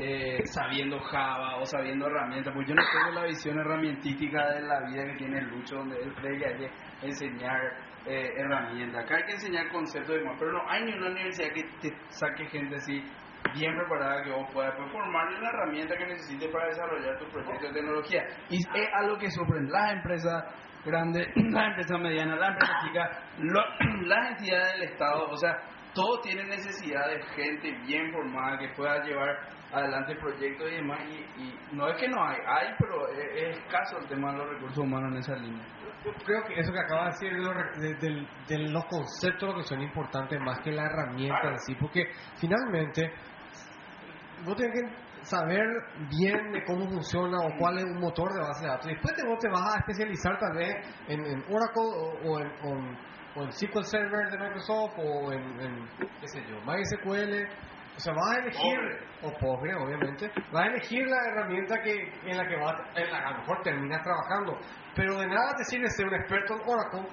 eh, 0.00 0.38
sabiendo 0.44 1.00
Java 1.00 1.56
o 1.56 1.64
sabiendo 1.64 2.06
herramientas, 2.06 2.54
porque 2.54 2.70
yo 2.70 2.74
no 2.76 2.82
tengo 2.82 3.20
la 3.20 3.26
visión 3.26 3.58
herramientística 3.58 4.52
de 4.52 4.62
la 4.62 4.80
vida 4.88 5.04
que 5.04 5.16
tiene 5.18 5.42
Lucho, 5.42 5.76
donde 5.76 5.96
él 6.00 6.14
cree 6.14 6.38
que 6.38 6.46
hay 6.46 6.58
que 6.58 6.70
enseñar 7.06 7.60
eh, 8.06 8.32
herramientas. 8.36 9.04
Acá 9.04 9.16
hay 9.16 9.24
que 9.24 9.32
enseñar 9.32 9.70
conceptos 9.70 10.14
y 10.14 10.18
demás, 10.18 10.36
pero 10.38 10.52
no 10.52 10.68
hay 10.68 10.84
ni 10.84 10.92
una 10.92 11.10
universidad 11.10 11.52
que 11.52 11.62
te 11.80 11.96
saque 12.08 12.46
gente 12.46 12.76
así 12.76 13.02
bien 13.52 13.76
preparada 13.76 14.22
que 14.22 14.30
vos 14.30 14.48
puedas 14.52 14.74
pues, 14.76 14.90
formarle 14.90 15.40
la 15.40 15.48
herramienta 15.50 15.96
que 15.96 16.06
necesites 16.06 16.50
para 16.50 16.66
desarrollar 16.66 17.18
tu 17.18 17.26
proyecto 17.28 17.66
de 17.66 17.72
tecnología. 17.72 18.24
Y 18.48 18.56
es 18.56 18.88
algo 18.94 19.18
que 19.18 19.30
sorprende 19.30 19.70
las 19.72 19.92
empresas 19.92 20.44
grandes, 20.84 21.28
las 21.36 21.68
empresas 21.68 22.00
medianas, 22.00 22.38
las 22.38 22.50
empresas 22.50 22.76
chicas, 22.84 23.18
las 24.06 24.30
entidades 24.30 24.72
del 24.74 24.82
Estado, 24.90 25.30
o 25.30 25.36
sea, 25.36 25.56
todos 25.94 26.22
tienen 26.22 26.48
necesidad 26.48 27.06
de 27.08 27.22
gente 27.36 27.72
bien 27.86 28.12
formada 28.12 28.58
que 28.58 28.68
pueda 28.70 29.02
llevar 29.04 29.38
adelante 29.72 30.16
proyectos 30.16 30.68
y 30.70 30.74
demás. 30.74 31.00
Y, 31.08 31.42
y 31.42 31.58
no 31.72 31.88
es 31.88 31.96
que 32.00 32.08
no 32.08 32.24
hay, 32.24 32.38
hay, 32.46 32.68
pero 32.78 33.08
es, 33.10 33.18
es 33.34 33.58
escaso 33.58 33.98
el 33.98 34.08
tema 34.08 34.32
de 34.32 34.38
los 34.38 34.48
recursos 34.48 34.78
humanos 34.78 35.12
en 35.12 35.18
esa 35.18 35.36
línea. 35.36 35.64
Creo 36.24 36.42
que 36.46 36.60
eso 36.60 36.72
que 36.72 36.78
acaba 36.80 37.04
de 37.04 37.10
decir 37.12 37.32
de 37.32 37.88
de, 37.88 37.94
de- 37.94 38.28
de 38.48 38.58
los 38.70 38.84
conceptos 38.86 39.48
lo 39.48 39.56
que 39.56 39.62
son 39.64 39.80
importantes 39.80 40.38
más 40.40 40.58
que 40.60 40.70
la 40.72 40.84
herramienta 40.84 41.48
en 41.48 41.58
sí, 41.60 41.74
porque 41.76 42.02
finalmente 42.38 43.10
vos 44.44 44.54
tenés 44.56 44.72
que 44.80 45.24
saber 45.26 45.64
bien 46.10 46.52
de 46.52 46.62
cómo 46.66 46.86
funciona 46.88 47.38
o 47.40 47.56
cuál 47.58 47.78
es 47.78 47.84
un 47.84 48.00
motor 48.00 48.30
de 48.34 48.40
base 48.40 48.64
de 48.64 48.68
datos. 48.70 48.86
Después 48.86 49.14
te, 49.16 49.26
vos 49.26 49.38
te 49.38 49.48
vas 49.48 49.74
a 49.74 49.78
especializar 49.78 50.38
tal 50.38 50.52
vez 50.56 50.74
en, 51.08 51.20
en 51.24 51.38
Oracle 51.48 51.88
o, 51.96 52.18
o 52.28 52.40
en, 52.40 52.48
o- 52.62 53.14
o 53.36 53.42
en 53.44 53.52
SQL 53.52 53.82
Server 53.84 54.30
de 54.30 54.38
Microsoft 54.38 54.92
o 54.98 55.32
en, 55.32 55.60
en, 55.60 55.88
qué 56.20 56.28
sé 56.28 56.44
yo, 56.46 56.60
MySQL. 56.66 57.48
O 57.96 58.00
sea, 58.00 58.12
vas 58.12 58.36
a 58.36 58.40
elegir, 58.40 58.78
o 59.22 59.30
Postgre, 59.38 59.74
obviamente, 59.76 60.28
vas 60.52 60.64
a 60.64 60.66
elegir 60.66 61.06
la 61.06 61.16
herramienta 61.30 61.80
que, 61.80 61.94
en 62.28 62.36
la 62.36 62.46
que 62.46 62.56
vas, 62.56 62.74
en 62.96 63.10
la 63.10 63.18
que 63.20 63.24
a 63.24 63.30
lo 63.30 63.38
mejor 63.38 63.62
terminas 63.62 64.02
trabajando. 64.02 64.58
Pero 64.94 65.18
de 65.18 65.26
nada 65.26 65.52
te 65.56 65.64
sirve 65.64 65.88
ser 65.90 66.06
un 66.06 66.14
experto 66.14 66.54
en 66.54 66.60
Oracle, 66.66 67.08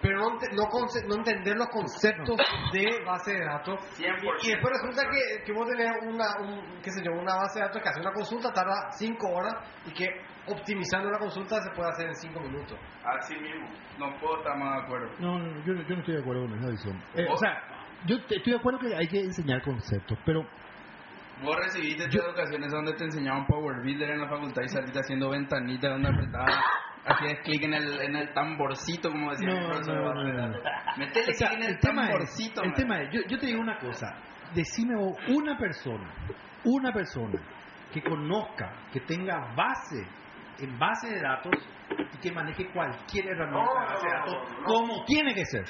pero 0.00 0.18
no, 0.20 0.30
no, 0.30 0.68
no 1.08 1.14
entender 1.16 1.56
los 1.56 1.68
conceptos 1.68 2.36
de 2.72 3.04
base 3.04 3.32
de 3.32 3.44
datos. 3.44 3.78
Y, 3.98 4.02
y 4.04 4.50
después 4.52 4.72
resulta 4.80 5.02
que, 5.10 5.44
que 5.44 5.52
vos 5.52 5.66
tenés 5.68 5.90
una, 6.02 6.24
un, 6.40 6.80
qué 6.82 6.90
sé 6.90 7.02
yo, 7.04 7.12
una 7.12 7.34
base 7.36 7.58
de 7.60 7.66
datos 7.66 7.82
que 7.82 7.88
hace 7.88 8.00
una 8.00 8.12
consulta 8.12 8.52
tarda 8.52 8.90
5 8.92 9.28
horas 9.28 9.54
y 9.86 9.92
que 9.92 10.06
optimizando 10.46 11.10
la 11.10 11.18
consulta 11.18 11.56
se 11.62 11.70
puede 11.76 11.90
hacer 11.90 12.06
en 12.08 12.14
5 12.16 12.40
minutos. 12.40 12.78
Así 13.04 13.34
mismo, 13.36 13.68
no 13.98 14.16
puedo 14.18 14.38
estar 14.38 14.56
más 14.58 14.76
de 14.78 14.82
acuerdo. 14.84 15.08
No, 15.18 15.38
no, 15.38 15.64
yo, 15.64 15.74
no- 15.74 15.82
yo 15.82 15.94
no 15.94 16.00
estoy 16.00 16.14
de 16.14 16.20
acuerdo 16.20 16.42
con 16.46 16.58
esa 16.58 16.68
visión. 16.70 17.02
Eh, 17.14 17.26
o 17.30 17.36
sea, 17.36 17.62
yo 18.06 18.16
te- 18.26 18.36
estoy 18.36 18.52
de 18.54 18.58
acuerdo 18.58 18.78
que 18.80 18.96
hay 18.96 19.06
que 19.06 19.20
enseñar 19.20 19.62
conceptos, 19.62 20.18
pero 20.24 20.42
Vos 21.42 21.56
recibiste 21.56 22.06
tus 22.08 22.22
educaciones 22.22 22.70
donde 22.70 22.94
te 22.94 23.04
enseñaban 23.04 23.46
Power 23.46 23.82
Builder 23.82 24.10
en 24.10 24.20
la 24.20 24.28
facultad 24.28 24.62
y 24.62 24.68
saliste 24.68 25.00
haciendo 25.00 25.30
ventanitas 25.30 25.90
donde 25.90 26.08
apretabas, 26.08 26.60
hacías 27.04 27.40
clic 27.44 27.64
en 27.64 27.74
el, 27.74 28.00
en 28.00 28.16
el 28.16 28.32
tamborcito, 28.32 29.10
como 29.10 29.30
decía 29.32 29.48
No, 29.48 29.68
profesor 29.68 29.96
no, 29.96 30.14
no, 30.14 30.48
no. 30.48 30.58
Metele 30.98 31.30
O 31.30 31.34
sea, 31.34 31.48
clic 31.48 31.58
en 31.58 31.64
el, 31.64 31.74
el 31.74 31.78
tema 31.80 32.02
es, 32.04 32.08
tamborcito. 32.10 32.62
el 32.62 32.74
tema 32.74 33.02
es, 33.02 33.10
yo, 33.12 33.20
yo 33.28 33.38
te 33.38 33.46
digo 33.46 33.60
una 33.60 33.78
cosa, 33.78 34.14
decime 34.54 34.94
vos 34.96 35.16
una 35.28 35.58
persona, 35.58 36.14
una 36.64 36.92
persona 36.92 37.40
que 37.92 38.02
conozca, 38.02 38.72
que 38.92 39.00
tenga 39.00 39.54
base 39.54 40.06
en 40.62 40.78
base 40.78 41.08
de 41.08 41.20
datos 41.20 41.52
y 42.14 42.18
que 42.18 42.32
maneje 42.32 42.70
cualquier 42.72 43.26
herramienta 43.26 43.72
de 43.72 43.86
base 43.86 44.06
de 44.06 44.12
datos 44.12 44.36
como 44.64 45.04
tiene 45.04 45.34
que 45.34 45.44
ser. 45.46 45.64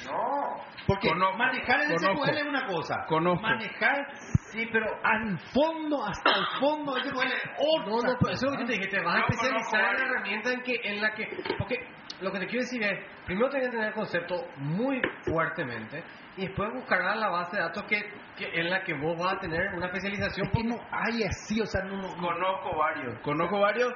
Porque 0.87 1.09
Conozco, 1.09 1.37
manejar 1.37 1.81
el 1.81 1.87
conozco. 1.95 2.25
SQL 2.25 2.37
es 2.37 2.45
una 2.45 2.65
cosa, 2.67 2.95
Conozco. 3.07 3.41
manejar, 3.41 4.07
sí, 4.51 4.67
pero 4.71 4.85
al 5.03 5.37
fondo, 5.53 6.05
hasta 6.05 6.29
el 6.37 6.45
fondo, 6.59 6.97
el 6.97 7.03
SQL 7.03 7.27
es 7.27 7.43
otra 7.57 7.85
No, 7.91 8.01
no, 8.01 8.17
pero 8.19 8.33
eso 8.33 8.45
es 8.47 8.51
lo 8.51 8.51
cosa. 8.51 8.57
que 8.59 8.65
te 8.65 8.73
dije, 8.73 8.87
te 8.89 8.99
vas 9.01 9.15
a 9.15 9.19
Yo 9.19 9.25
especializar 9.29 9.79
en 9.81 9.99
la 9.99 10.05
herramienta 10.05 10.51
en, 10.51 10.61
que, 10.61 10.75
en 10.83 11.01
la 11.01 11.11
que... 11.13 11.27
Porque 11.57 11.87
lo 12.21 12.31
que 12.31 12.39
te 12.39 12.47
quiero 12.47 12.61
decir 12.61 12.81
es, 12.83 13.05
primero 13.25 13.49
tienes 13.49 13.69
que 13.69 13.75
tener 13.75 13.87
el 13.89 13.93
concepto 13.93 14.35
muy 14.57 15.01
fuertemente 15.25 16.03
y 16.37 16.47
después 16.47 16.69
buscarás 16.73 17.17
la 17.17 17.29
base 17.29 17.57
de 17.57 17.63
datos 17.63 17.83
que, 17.83 18.01
que 18.37 18.59
en 18.59 18.69
la 18.69 18.83
que 18.83 18.93
vos 18.93 19.17
vas 19.17 19.35
a 19.35 19.39
tener 19.39 19.73
una 19.73 19.87
especialización. 19.87 20.47
Es 20.47 20.53
que 20.53 20.63
no 20.63 20.75
hay 20.91 21.23
así, 21.23 21.61
o 21.61 21.65
sea, 21.65 21.83
no, 21.83 21.95
no, 21.95 22.11
no. 22.15 22.61
Conozco 22.63 22.77
varios, 22.77 23.19
conozco 23.21 23.59
varios 23.59 23.93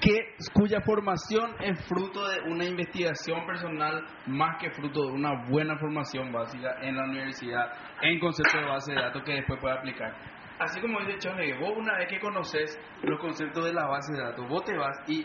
que 0.00 0.34
cuya 0.52 0.80
formación 0.80 1.54
es 1.60 1.86
fruto 1.86 2.26
de 2.28 2.40
una 2.50 2.64
investigación 2.64 3.46
personal 3.46 4.04
más 4.26 4.56
que 4.60 4.70
fruto 4.70 5.06
de 5.06 5.12
una 5.12 5.46
buena 5.48 5.78
formación 5.78 6.32
básica 6.32 6.76
en 6.82 6.96
la 6.96 7.04
universidad 7.04 7.72
en 8.02 8.18
conceptos 8.18 8.60
de 8.60 8.66
base 8.66 8.92
de 8.92 9.00
datos 9.00 9.22
que 9.22 9.32
después 9.32 9.60
puede 9.60 9.78
aplicar. 9.78 10.14
Así 10.58 10.80
como 10.80 11.00
dice 11.00 11.18
Chone, 11.18 11.58
vos 11.58 11.72
una 11.76 11.98
vez 11.98 12.08
que 12.08 12.18
conoces 12.18 12.78
los 13.02 13.20
conceptos 13.20 13.64
de 13.64 13.74
la 13.74 13.86
base 13.86 14.12
de 14.12 14.22
datos, 14.22 14.48
vos 14.48 14.64
te 14.64 14.76
vas 14.76 14.96
y 15.06 15.24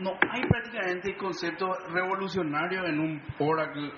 no 0.00 0.12
hay 0.30 0.42
prácticamente 0.42 1.16
concepto 1.16 1.66
revolucionario 1.92 2.86
en 2.86 3.00
un 3.00 3.22
Oracle, 3.38 3.92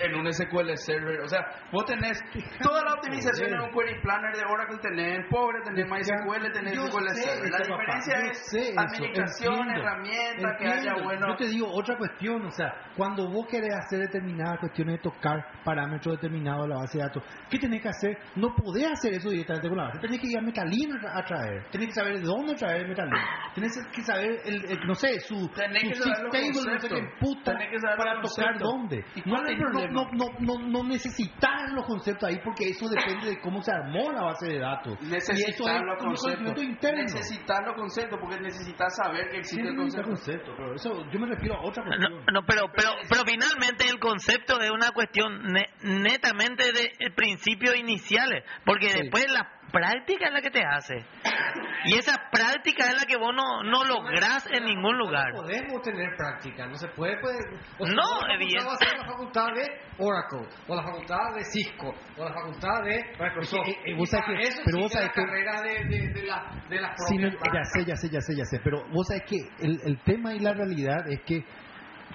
en 0.00 0.14
un 0.14 0.32
SQL 0.32 0.70
Server. 0.76 1.20
O 1.20 1.28
sea, 1.28 1.40
vos 1.70 1.84
tenés 1.84 2.18
toda 2.62 2.82
la 2.84 2.94
optimización 2.94 3.52
en 3.54 3.60
un 3.60 3.70
Query 3.70 4.00
Planner 4.02 4.34
de 4.36 4.42
Oracle, 4.44 4.78
tenés 4.82 5.26
Pobre, 5.30 5.58
tenés 5.64 5.86
MySQL, 5.88 6.52
tenés 6.52 6.74
Yo 6.74 6.86
SQL 6.86 7.08
Server. 7.10 7.50
La 7.50 7.58
papá, 7.58 7.96
diferencia 7.96 8.18
es 8.18 8.78
administración, 8.78 9.54
entiendo, 9.54 9.80
herramientas, 9.80 10.52
que 10.58 10.66
haya 10.66 10.94
bueno. 11.02 11.26
Yo 11.28 11.36
te 11.36 11.46
digo 11.48 11.66
otra 11.70 11.96
cuestión, 11.96 12.46
o 12.46 12.50
sea, 12.50 12.72
cuando 12.96 13.28
vos 13.30 13.46
querés 13.48 13.74
hacer 13.74 14.00
determinadas 14.00 14.58
cuestiones 14.60 14.96
de 14.96 15.02
tocar 15.02 15.38
parámetros 15.64 16.16
determinados 16.16 16.62
de 16.64 16.68
la 16.68 16.76
base 16.80 16.98
de 16.98 17.04
datos, 17.04 17.22
¿qué 17.50 17.58
tenés 17.58 17.82
que 17.82 17.88
hacer? 17.88 18.18
No 18.36 18.54
podés 18.54 18.86
hacer 18.92 19.14
eso 19.14 19.30
directamente 19.30 19.68
con 19.68 19.78
la 19.78 19.84
base. 19.84 19.98
Tenés 20.00 20.20
que 20.20 20.26
ir 20.28 20.38
a 20.38 20.42
Metalin 20.42 20.92
a 20.92 21.00
tra- 21.00 21.20
a 21.20 21.24
traer. 21.24 21.64
Tenés 21.70 21.88
que 21.88 21.94
saber 21.94 22.14
de 22.14 22.22
dónde 22.22 22.54
traer 22.54 22.88
Metalin. 22.88 23.12
Tenés 23.54 23.72
que 23.94 24.02
saber, 24.02 24.40
el, 24.44 24.64
el- 24.64 24.80
no 24.86 24.94
sé, 24.94 25.20
su, 25.20 25.48
Tenés 25.54 25.82
que 25.82 25.94
su 25.94 26.02
saber 26.02 26.22
los 26.22 26.32
table, 26.32 26.48
no 26.48 26.54
sé 26.54 26.70
conceptos. 26.88 26.98
qué 26.98 27.16
puta, 27.20 27.52
Tenés 27.52 27.70
que 27.70 27.78
saber 27.80 27.96
para 27.96 28.20
tocar 28.20 28.58
dónde. 28.58 29.04
¿Y 29.14 29.20
No, 29.28 29.36
cuál 29.36 29.46
es 29.46 29.52
el 29.52 29.58
no, 29.58 29.70
problema? 29.70 29.81
No, 29.90 30.04
no, 30.12 30.26
no, 30.40 30.68
no 30.68 30.84
necesitas 30.88 31.72
los 31.72 31.84
conceptos 31.86 32.28
ahí 32.28 32.38
porque 32.44 32.68
eso 32.68 32.88
depende 32.88 33.30
de 33.30 33.40
cómo 33.40 33.60
se 33.62 33.72
armó 33.72 34.12
la 34.12 34.22
base 34.22 34.46
de 34.48 34.58
datos. 34.58 34.98
y 35.00 35.06
eso 35.14 35.32
es 35.32 35.38
Necesitas 35.38 35.82
los 35.82 35.98
conceptos. 35.98 36.62
interno. 36.62 37.02
Necesitas 37.02 37.58
los 37.66 37.74
conceptos 37.76 38.18
porque 38.20 38.40
necesitas 38.40 38.96
saber 38.96 39.24
que 39.28 39.42
Sí, 39.44 39.56
existe 39.56 39.68
el 39.68 39.76
concepto. 39.76 40.08
concepto, 40.08 40.54
pero 40.56 40.74
eso 40.74 41.10
yo 41.10 41.18
me 41.20 41.26
refiero 41.26 41.56
a 41.56 41.62
otra 41.66 41.84
No, 41.84 41.90
cuestión. 41.90 42.24
no, 42.32 42.42
pero, 42.46 42.62
pero, 42.74 42.90
pero 43.08 43.22
finalmente 43.26 43.84
el 43.88 43.98
concepto 43.98 44.60
es 44.60 44.70
una 44.70 44.90
cuestión 44.92 45.42
ne- 45.52 45.68
netamente 45.82 46.72
de 46.72 46.84
eh, 46.98 47.10
principios 47.14 47.76
iniciales, 47.76 48.44
porque 48.64 48.92
después 48.92 49.26
la 49.32 49.48
práctica 49.72 50.26
es 50.26 50.32
la 50.32 50.40
que 50.42 50.50
te 50.50 50.64
hace. 50.64 50.94
Y 51.84 51.98
esa 51.98 52.12
práctica 52.30 52.84
es 52.86 52.94
la 53.00 53.06
que 53.06 53.16
vos 53.16 53.34
no, 53.34 53.64
no 53.64 53.82
lográs 53.84 54.46
en 54.52 54.64
ningún 54.66 54.96
lugar. 54.98 55.32
No 55.34 55.42
podemos 55.42 55.82
tener 55.82 56.14
práctica, 56.16 56.64
no 56.68 56.76
se 56.76 56.86
puede. 56.90 57.18
puede 57.20 57.38
o 57.76 57.84
sea, 57.84 57.94
No, 57.96 58.02
la 58.02 58.20
facultad 58.20 58.34
evidente. 58.36 58.64
va 58.68 58.72
a 58.72 58.76
ser 58.76 58.98
la 58.98 59.04
facultad 59.04 59.46
de 59.46 59.80
Oracle, 59.98 60.48
o 60.68 60.76
la 60.76 60.82
facultad 60.84 61.34
de 61.34 61.44
Cisco, 61.44 61.92
o 62.18 62.24
la 62.24 62.32
facultad 62.32 62.82
de 62.84 63.04
Microsoft. 63.18 63.66
Eh, 63.66 63.76
eh, 63.86 63.94
vos 63.96 64.08
Y 64.08 64.10
sabés 64.12 64.26
para 64.26 64.38
que- 64.38 64.46
eso 64.48 64.62
pero 64.64 64.78
vos 64.78 64.92
sabés 64.92 65.08
la 65.08 65.12
que- 65.12 65.22
carrera 65.24 65.62
de, 65.62 65.84
de, 65.88 66.08
de, 66.12 66.22
la, 66.22 66.50
de 66.70 66.80
las 66.80 66.90
Sí, 67.08 67.16
no, 67.18 67.28
ya 67.30 67.64
sé, 67.64 67.84
ya 67.84 67.96
sé, 67.96 68.08
ya 68.10 68.20
sé, 68.20 68.36
ya 68.36 68.44
sé, 68.44 68.60
pero 68.62 68.84
vos 68.88 69.04
sabés 69.08 69.24
que 69.26 69.36
el, 69.66 69.80
el 69.84 69.98
tema 70.04 70.34
y 70.34 70.38
la 70.38 70.52
realidad 70.54 71.08
es 71.08 71.20
que 71.22 71.44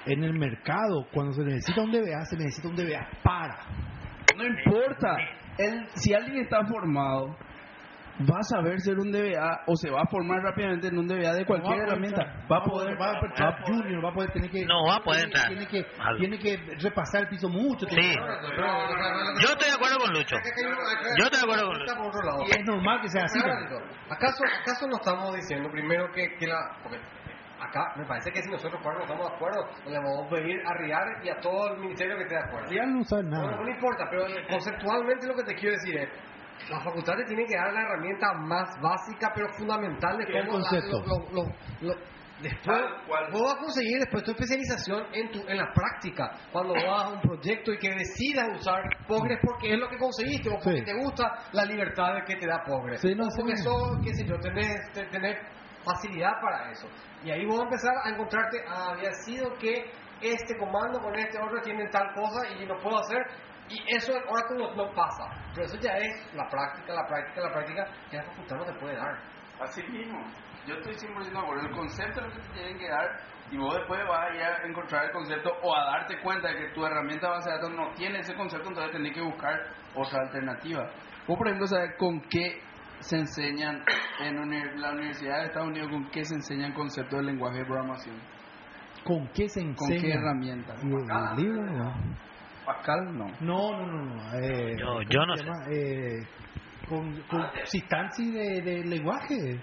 en 0.06 0.24
el 0.24 0.34
mercado, 0.34 1.08
cuando 1.14 1.34
se 1.34 1.44
necesita 1.44 1.82
un 1.82 1.92
DBA, 1.92 2.24
se 2.24 2.38
necesita 2.38 2.70
un 2.70 2.76
DBA 2.78 3.06
para. 3.22 3.66
No 4.34 4.46
importa. 4.46 5.18
El, 5.58 5.90
si 5.96 6.14
alguien 6.14 6.44
está 6.44 6.64
formado, 6.66 7.36
va 8.26 8.40
a 8.40 8.44
saber 8.44 8.80
ser 8.82 8.98
un 8.98 9.12
DBA 9.12 9.62
o 9.68 9.76
se 9.76 9.90
va 9.92 10.02
a 10.02 10.08
formar 10.10 10.42
rápidamente 10.42 10.88
en 10.88 10.98
un 10.98 11.08
DBA 11.08 11.34
de 11.34 11.46
cualquier 11.46 11.78
Va 11.80 11.84
a 11.84 11.86
poder 11.86 11.88
herramienta. 11.88 12.22
entrar, 12.24 12.52
Va 12.52 12.58
a 12.58 12.64
poder. 12.64 13.00
va 13.00 13.06
a 13.10 13.20
poder 13.20 13.32
entrar 13.32 13.62
junior, 13.64 14.06
va 14.06 14.10
a 14.10 14.14
poder 14.14 14.32
tener 14.32 14.50
que 14.50 14.66
No, 14.66 14.86
va 14.88 14.96
a 14.96 15.00
poder 15.04 15.30
tiene- 15.30 15.34
entrar. 15.34 15.48
Tiene 15.48 15.68
que, 15.68 15.86
tiene 16.18 16.40
que 16.40 16.76
repasar 16.82 17.22
el 17.22 17.28
piso 17.30 17.50
mucho. 17.50 17.86
Sí. 17.88 17.96
tiene- 17.96 18.16
Yo 18.16 19.50
estoy 19.54 19.70
de 19.70 19.76
acuerdo 19.76 19.98
con 20.00 20.14
Lucho. 20.14 20.36
Yo 20.36 21.24
estoy 21.26 21.40
de 21.40 21.46
acuerdo 21.46 21.68
con 21.70 22.26
lado. 22.26 22.44
Y 22.48 22.52
es 22.52 22.66
normal 22.66 23.02
que 23.02 23.10
sea 23.10 23.26
así. 23.26 23.40
¿Acaso, 24.10 24.44
¿Acaso 24.62 24.88
no 24.88 24.96
estamos 24.98 25.36
diciendo 25.36 25.70
primero 25.72 26.12
que, 26.12 26.36
que 26.38 26.48
la... 26.48 26.58
Porque 26.82 26.98
acá 27.60 27.94
me 27.98 28.06
parece 28.06 28.32
que 28.32 28.42
si 28.42 28.50
nosotros 28.50 28.80
cuatro 28.84 29.00
no 29.00 29.06
estamos 29.06 29.30
de 29.30 29.36
acuerdo, 29.36 29.60
le 29.86 29.98
vamos 29.98 30.26
a 30.26 30.30
pedir 30.30 30.62
a 30.66 30.74
RIAR 30.76 31.08
y 31.24 31.30
a 31.30 31.40
todo 31.40 31.74
el 31.74 31.80
ministerio 31.82 32.16
que 32.18 32.24
esté 32.24 32.36
de 32.36 32.42
acuerdo. 32.42 32.72
Ya 32.72 32.86
no 32.86 33.04
sabe 33.04 33.24
No, 33.24 33.30
nada. 33.42 33.56
no 33.58 33.70
importa, 33.70 34.06
pero 34.10 34.26
conceptualmente 34.50 35.28
lo 35.28 35.36
que 35.36 35.44
te 35.44 35.56
quiero 35.56 35.76
decir 35.76 35.98
es, 35.98 36.10
la 36.70 36.80
facultad 36.82 37.14
te 37.16 37.26
tiene 37.26 37.46
que 37.46 37.56
dar 37.56 37.74
la 37.74 37.82
herramienta 37.82 38.28
más 38.46 38.68
básica 38.82 39.32
pero 39.34 39.48
fundamental 39.58 40.18
de 40.18 40.26
¿Qué 40.26 40.40
cómo 40.46 40.52
concepto? 40.60 41.04
lo- 41.06 41.18
lo- 41.32 41.44
lo- 41.82 41.94
lo- 41.94 42.18
después 42.42 42.78
vos 43.32 43.42
vas 43.42 43.56
a 43.56 43.58
conseguir 43.58 43.98
después 44.00 44.24
tu 44.24 44.32
especialización 44.32 45.06
en 45.14 45.32
tu 45.32 45.40
en 45.48 45.58
la 45.58 45.74
práctica 45.74 46.32
cuando 46.52 46.74
vas 46.76 47.06
a 47.06 47.10
un 47.10 47.22
proyecto 47.22 47.72
y 47.74 47.78
que 47.80 47.90
decidas 47.90 48.48
usar 48.60 48.84
Postgres 49.08 49.40
porque 49.44 49.74
es 49.74 49.80
lo 49.80 49.88
que 49.90 49.98
conseguiste 49.98 50.50
o 50.50 50.54
porque 50.62 50.80
Sí. 50.80 50.86
te 50.86 50.94
gusta 51.02 51.32
la 51.54 51.66
libertad 51.66 52.14
que 52.28 52.36
te 52.36 52.46
da 52.46 52.62
Postgres 52.64 53.02
Sí, 53.02 53.16
no, 53.16 53.26
o 53.26 53.30
porque 53.36 53.56
sí. 53.58 53.64
sos, 53.64 53.98
qué 54.04 54.14
sé 54.14 54.26
yo, 54.26 54.38
tenés, 54.40 54.76
te- 54.94 55.06
tenés 55.06 55.38
facilidad 55.84 56.32
para 56.42 56.70
eso 56.72 56.88
y 57.24 57.32
ahí 57.32 57.46
vos 57.46 57.58
vas 57.58 57.64
a 57.66 57.70
empezar 57.70 57.94
a 58.04 58.10
encontrarte 58.10 58.58
ah, 58.68 58.92
había 58.92 59.12
sido 59.26 59.54
que 59.58 59.90
este 60.22 60.58
comando 60.58 61.00
con 61.00 61.16
este 61.16 61.38
otro 61.42 61.62
tienen 61.62 61.90
tal 61.92 62.08
cosa 62.14 62.50
y 62.50 62.66
no 62.66 62.76
puedo 62.78 62.98
hacer 63.00 63.18
y 63.70 63.96
eso 63.96 64.12
en 64.14 64.24
Oracle 64.30 64.58
no, 64.58 64.76
no 64.76 64.94
pasa 64.94 65.26
pero 65.54 65.66
eso 65.66 65.78
ya 65.80 65.92
es 65.98 66.34
la 66.36 66.48
práctica, 66.50 66.94
la 66.94 67.06
práctica, 67.08 67.42
la 67.42 67.52
práctica 67.54 67.86
que 68.10 68.18
la 68.18 68.24
facultad 68.24 68.56
no 68.58 68.66
te 68.66 68.74
puede 68.80 68.96
dar 68.96 69.18
Así 69.60 69.82
mismo. 69.90 70.20
Yo 70.68 70.76
estoy 70.76 70.94
100% 70.94 71.32
de 71.32 71.40
acuerdo. 71.40 71.66
El 71.68 71.76
concepto 71.76 72.20
es 72.22 72.28
lo 72.28 72.32
que 72.34 72.48
te 72.48 72.54
tienen 72.54 72.78
que 72.78 72.88
dar 72.90 73.08
y 73.50 73.58
vos 73.58 73.74
después 73.76 74.00
vas 74.08 74.30
a 74.30 74.36
ir 74.36 74.42
a 74.44 74.68
encontrar 74.68 75.06
el 75.06 75.12
concepto 75.12 75.50
o 75.64 75.76
a 75.76 75.84
darte 75.94 76.22
cuenta 76.22 76.50
de 76.50 76.58
que 76.58 76.74
tu 76.76 76.86
herramienta 76.86 77.28
base 77.30 77.50
de 77.50 77.56
datos 77.56 77.72
no 77.74 77.90
tiene 77.96 78.20
ese 78.20 78.36
concepto, 78.36 78.68
entonces 78.70 78.92
tenés 78.92 79.16
que 79.16 79.22
buscar 79.22 79.60
otra 79.96 80.20
alternativa. 80.22 80.84
Vos, 81.28 81.38
por 81.40 81.48
ejemplo, 81.48 81.66
sabes 81.66 81.90
con 81.98 82.22
qué 82.30 82.60
se 83.00 83.18
enseñan 83.18 83.84
en 84.20 84.38
uni- 84.38 84.78
la 84.80 84.92
Universidad 84.92 85.40
de 85.40 85.46
Estados 85.48 85.70
Unidos, 85.70 85.90
con 85.90 86.08
qué 86.12 86.24
se 86.24 86.36
enseñan 86.36 86.74
conceptos 86.74 87.18
de 87.18 87.26
lenguaje 87.26 87.58
de 87.58 87.66
programación. 87.66 88.16
¿Con 89.06 89.28
qué 89.30 89.50
se 89.50 89.62
¿Con 89.62 89.70
enseña? 89.72 90.02
qué 90.02 90.14
herramientas? 90.14 90.84
No. 90.84 91.94
Pascal, 92.68 93.18
no. 93.18 93.26
No, 93.40 93.78
no, 93.78 93.88
no. 93.88 94.16
no. 94.16 94.34
Eh, 94.40 94.76
Yo- 94.78 94.86
¿cómo 94.86 95.02
yo 95.04 95.26
no 95.26 95.36
sé. 95.38 95.46
Eh, 95.72 96.28
con, 96.90 97.14
con 97.30 97.46
sintaxis 97.64 98.34
de, 98.34 98.62
de 98.62 98.84
lenguaje. 98.84 99.60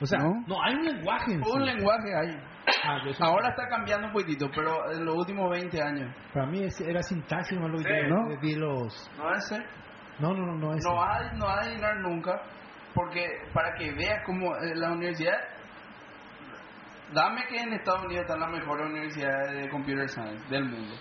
O 0.00 0.06
sea, 0.06 0.18
¿No? 0.18 0.30
no, 0.46 0.62
hay 0.62 0.74
un 0.74 0.84
lenguaje 0.84 1.32
en 1.32 1.42
sí. 1.42 1.50
Un 1.50 1.64
lenguaje 1.64 2.14
hay. 2.14 2.36
Ah. 2.84 2.98
Ahora 3.20 3.48
está 3.48 3.66
cambiando 3.68 4.08
un 4.08 4.12
poquitito, 4.12 4.50
pero 4.54 4.92
en 4.92 5.04
los 5.06 5.16
últimos 5.16 5.50
20 5.50 5.82
años. 5.82 6.14
Para 6.34 6.46
mí 6.46 6.64
es- 6.64 6.80
era 6.80 7.02
sintaxis, 7.02 7.58
no 7.58 7.68
lo 7.68 7.78
Sí, 7.78 7.84
¿no? 8.08 8.38
vi 8.40 8.54
los... 8.56 9.10
No 9.16 9.32
es 9.34 9.48
ser. 9.48 9.64
No, 10.18 10.34
no, 10.34 10.46
no, 10.46 10.54
no 10.54 10.74
es... 10.74 10.84
no 10.84 10.94
va, 10.96 11.32
no 11.32 11.46
va 11.46 11.54
a 11.54 11.60
adivinar 11.62 11.96
nunca, 12.00 12.40
porque 12.94 13.26
para 13.54 13.72
que 13.78 13.92
veas 13.94 14.22
cómo 14.26 14.54
eh, 14.56 14.74
la 14.74 14.92
universidad, 14.92 15.38
dame 17.12 17.42
que 17.48 17.56
en 17.58 17.72
Estados 17.72 18.04
Unidos 18.04 18.22
están 18.22 18.40
las 18.40 18.50
mejores 18.50 18.86
universidades 18.86 19.62
de 19.62 19.68
computer 19.70 20.08
science 20.08 20.44
del 20.50 20.64
mundo. 20.64 20.94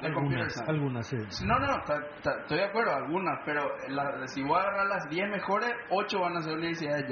De 0.00 0.12
computer 0.12 0.38
algunas, 0.38 0.52
science. 0.52 0.70
algunas, 0.70 1.06
sí. 1.06 1.44
No, 1.46 1.58
no, 1.58 1.66
ta- 1.84 2.00
ta- 2.22 2.40
estoy 2.40 2.58
de 2.58 2.64
acuerdo, 2.64 2.94
algunas, 2.94 3.38
pero 3.44 3.68
la- 3.88 4.26
si 4.28 4.42
voy 4.42 4.56
a 4.58 4.60
agarrar 4.62 4.86
las 4.86 5.08
10 5.08 5.28
mejores, 5.30 5.72
8 5.90 6.20
van 6.20 6.36
a 6.36 6.40
ser 6.42 6.54
universidades. 6.54 7.04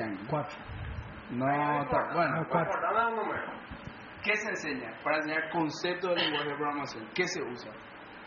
No, 1.31 1.47
ta- 1.89 2.13
bueno, 2.15 2.37
No, 2.43 2.49
cuatro. 2.49 2.73
¿qué 4.23 4.37
se 4.37 4.49
enseña? 4.51 4.93
Para 5.03 5.17
enseñar 5.19 5.51
conceptos 5.51 6.15
de 6.15 6.23
lenguaje 6.23 6.49
de 6.49 6.55
programación, 6.55 7.09
¿qué 7.15 7.27
se 7.27 7.43
usa? 7.43 7.71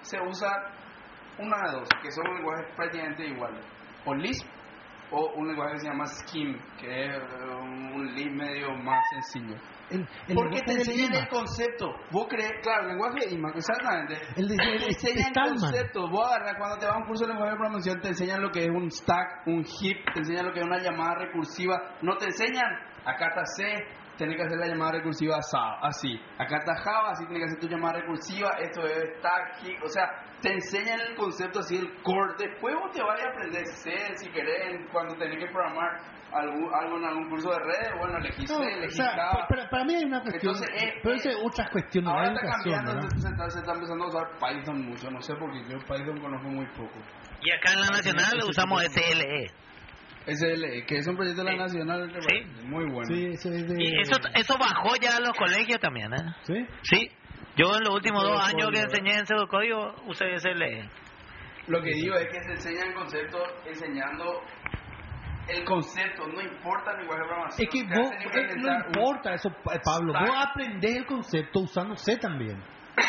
Se 0.01 0.19
usa 0.21 0.49
una 1.37 1.57
de 1.67 1.71
dos, 1.77 1.89
que 2.01 2.11
son 2.11 2.23
lenguajes 2.35 2.75
prácticamente 2.75 3.25
iguales. 3.27 3.65
O 4.05 4.13
Lisp 4.15 4.47
o 5.11 5.33
un 5.35 5.47
lenguaje 5.47 5.73
que 5.73 5.79
se 5.79 5.87
llama 5.87 6.05
Scheme, 6.07 6.57
que 6.79 7.05
es 7.05 7.23
un 7.61 8.13
Lisp 8.15 8.31
medio 8.31 8.71
más 8.77 8.99
sencillo. 9.11 9.55
El, 9.89 9.99
el 10.27 10.35
Porque 10.35 10.61
te 10.65 10.73
enseñan 10.73 11.13
el 11.13 11.27
concepto. 11.29 11.85
Vos 12.11 12.25
crees, 12.27 12.51
claro, 12.63 12.83
el 12.83 12.87
lenguaje 12.97 13.27
de 13.27 13.35
IMAX, 13.35 13.57
exactamente. 13.57 14.15
El 14.35 14.47
de- 14.47 14.53
el- 14.55 14.59
te 14.59 14.75
el- 14.75 14.83
enseñan 14.89 15.29
Stallman. 15.31 15.59
conceptos. 15.59 16.09
Vos 16.09 16.25
agarras, 16.27 16.55
cuando 16.57 16.77
te 16.77 16.85
vas 16.87 16.95
a 16.95 16.97
un 16.97 17.05
curso 17.05 17.23
de 17.25 17.29
lenguaje 17.29 17.51
de 17.51 17.57
programación, 17.57 18.01
te 18.01 18.07
enseñan 18.09 18.41
lo 18.41 18.49
que 18.51 18.61
es 18.63 18.69
un 18.69 18.89
stack, 18.89 19.47
un 19.47 19.63
heap, 19.63 20.13
te 20.13 20.19
enseñan 20.19 20.45
lo 20.47 20.53
que 20.53 20.59
es 20.59 20.65
una 20.65 20.79
llamada 20.81 21.15
recursiva. 21.15 21.75
No 22.01 22.17
te 22.17 22.25
enseñan, 22.25 22.65
acá 23.05 23.27
está 23.29 23.45
C, 23.57 23.63
tenés 24.17 24.37
que 24.37 24.43
hacer 24.43 24.57
la 24.57 24.67
llamada 24.67 24.93
recursiva 24.93 25.37
así. 25.81 26.19
Acá 26.37 26.57
está 26.57 26.75
Java, 26.75 27.11
así 27.11 27.25
tienes 27.25 27.43
que 27.43 27.55
hacer 27.55 27.59
tu 27.59 27.67
llamada 27.67 27.99
recursiva. 27.99 28.49
Esto 28.59 28.85
es 28.87 29.03
heap. 29.63 29.83
O 29.83 29.89
sea, 29.89 30.09
te 30.41 30.53
enseñan 30.53 30.99
el 30.99 31.15
concepto 31.15 31.59
así, 31.59 31.77
el 31.77 32.01
core. 32.01 32.33
Después 32.37 32.75
vos 32.75 32.91
te 32.91 33.01
vas 33.01 33.19
a 33.21 33.29
aprender 33.29 33.65
C, 33.67 33.91
si 34.15 34.29
querés, 34.31 34.79
cuando 34.91 35.15
tenés 35.15 35.37
que 35.37 35.51
programar 35.51 35.99
algún, 36.31 36.73
algo 36.73 36.97
en 36.97 37.05
algún 37.05 37.29
curso 37.29 37.49
de 37.51 37.59
redes. 37.59 37.91
Bueno, 37.99 38.17
elegís 38.17 38.49
No, 38.49 38.57
C, 38.57 38.85
o 38.85 38.89
sea, 38.89 39.11
Java. 39.15 39.47
para, 39.47 39.69
para 39.69 39.85
mí 39.85 39.95
hay 39.95 40.03
una 40.05 40.21
cuestión, 40.21 40.55
Entonces, 40.55 40.83
eh, 40.83 40.93
pero 41.01 41.15
eh, 41.15 41.17
es 41.19 41.37
otras 41.43 41.69
cuestiones 41.69 42.09
Ahora 42.11 42.33
está 42.33 42.41
cambiando, 42.47 42.93
¿verdad? 42.95 43.09
se 43.17 43.29
está, 43.29 43.49
se 43.49 43.59
está 43.59 43.73
empezando 43.73 44.03
a 44.05 44.07
usar 44.07 44.27
Python 44.39 44.85
mucho, 44.85 45.11
no 45.11 45.21
sé 45.21 45.35
por 45.35 45.51
qué, 45.51 45.59
yo 45.69 45.77
Python 45.79 46.19
conozco 46.19 46.47
muy 46.49 46.65
poco. 46.75 46.99
Y 47.41 47.51
acá 47.51 47.73
en 47.73 47.81
la 47.81 47.87
nacional 47.87 48.49
usamos 48.49 48.83
E. 48.83 49.47
SLE. 50.25 50.55
SLE, 50.57 50.85
que 50.85 50.97
es 50.97 51.07
un 51.07 51.15
proyecto 51.15 51.43
de 51.43 51.51
la. 51.51 51.57
Nacional, 51.57 52.11
de 52.11 52.21
Sí. 52.21 52.43
muy 52.63 52.85
bueno. 52.91 53.05
Sí, 53.13 53.25
eso 53.33 53.49
es 53.51 53.67
de... 53.67 53.75
Y 53.83 54.01
eso, 54.01 54.15
eso 54.33 54.57
bajó 54.57 54.95
ya 55.01 55.17
a 55.17 55.19
los 55.19 55.37
colegios 55.37 55.79
también, 55.79 56.13
¿eh? 56.13 56.35
¿Sí? 56.43 56.65
Sí. 56.83 57.11
Yo 57.57 57.75
en 57.77 57.83
los 57.83 57.93
últimos 57.95 58.23
dos 58.23 58.39
años 58.39 58.69
que 58.69 58.81
código, 58.81 58.83
enseñé 58.83 59.13
en 59.19 59.25
pseudocódigo 59.25 59.95
usé 60.07 60.25
E. 60.33 60.39
SLE. 60.39 60.89
Lo 61.67 61.81
que 61.81 61.91
digo 61.91 62.15
es 62.15 62.27
que 62.27 62.41
se 62.43 62.51
enseñan 62.51 62.93
conceptos 62.93 63.41
enseñando 63.65 64.41
el 65.47 65.63
concepto, 65.63 66.27
no 66.27 66.41
importa 66.41 66.91
el 66.91 66.97
lenguaje 66.99 67.21
de 67.21 67.27
programación. 67.27 67.67
Es 67.67 67.69
que 67.69 67.83
vos, 67.83 68.11
eh, 68.11 68.55
no 68.57 68.77
importa 68.87 69.33
eso, 69.35 69.49
Pa- 69.63 69.79
Pablo, 69.83 70.13
stack. 70.13 70.27
vos 70.27 70.45
aprendés 70.49 70.95
el 70.97 71.05
concepto 71.05 71.59
usando 71.61 71.95
C 71.95 72.17
también. 72.17 72.61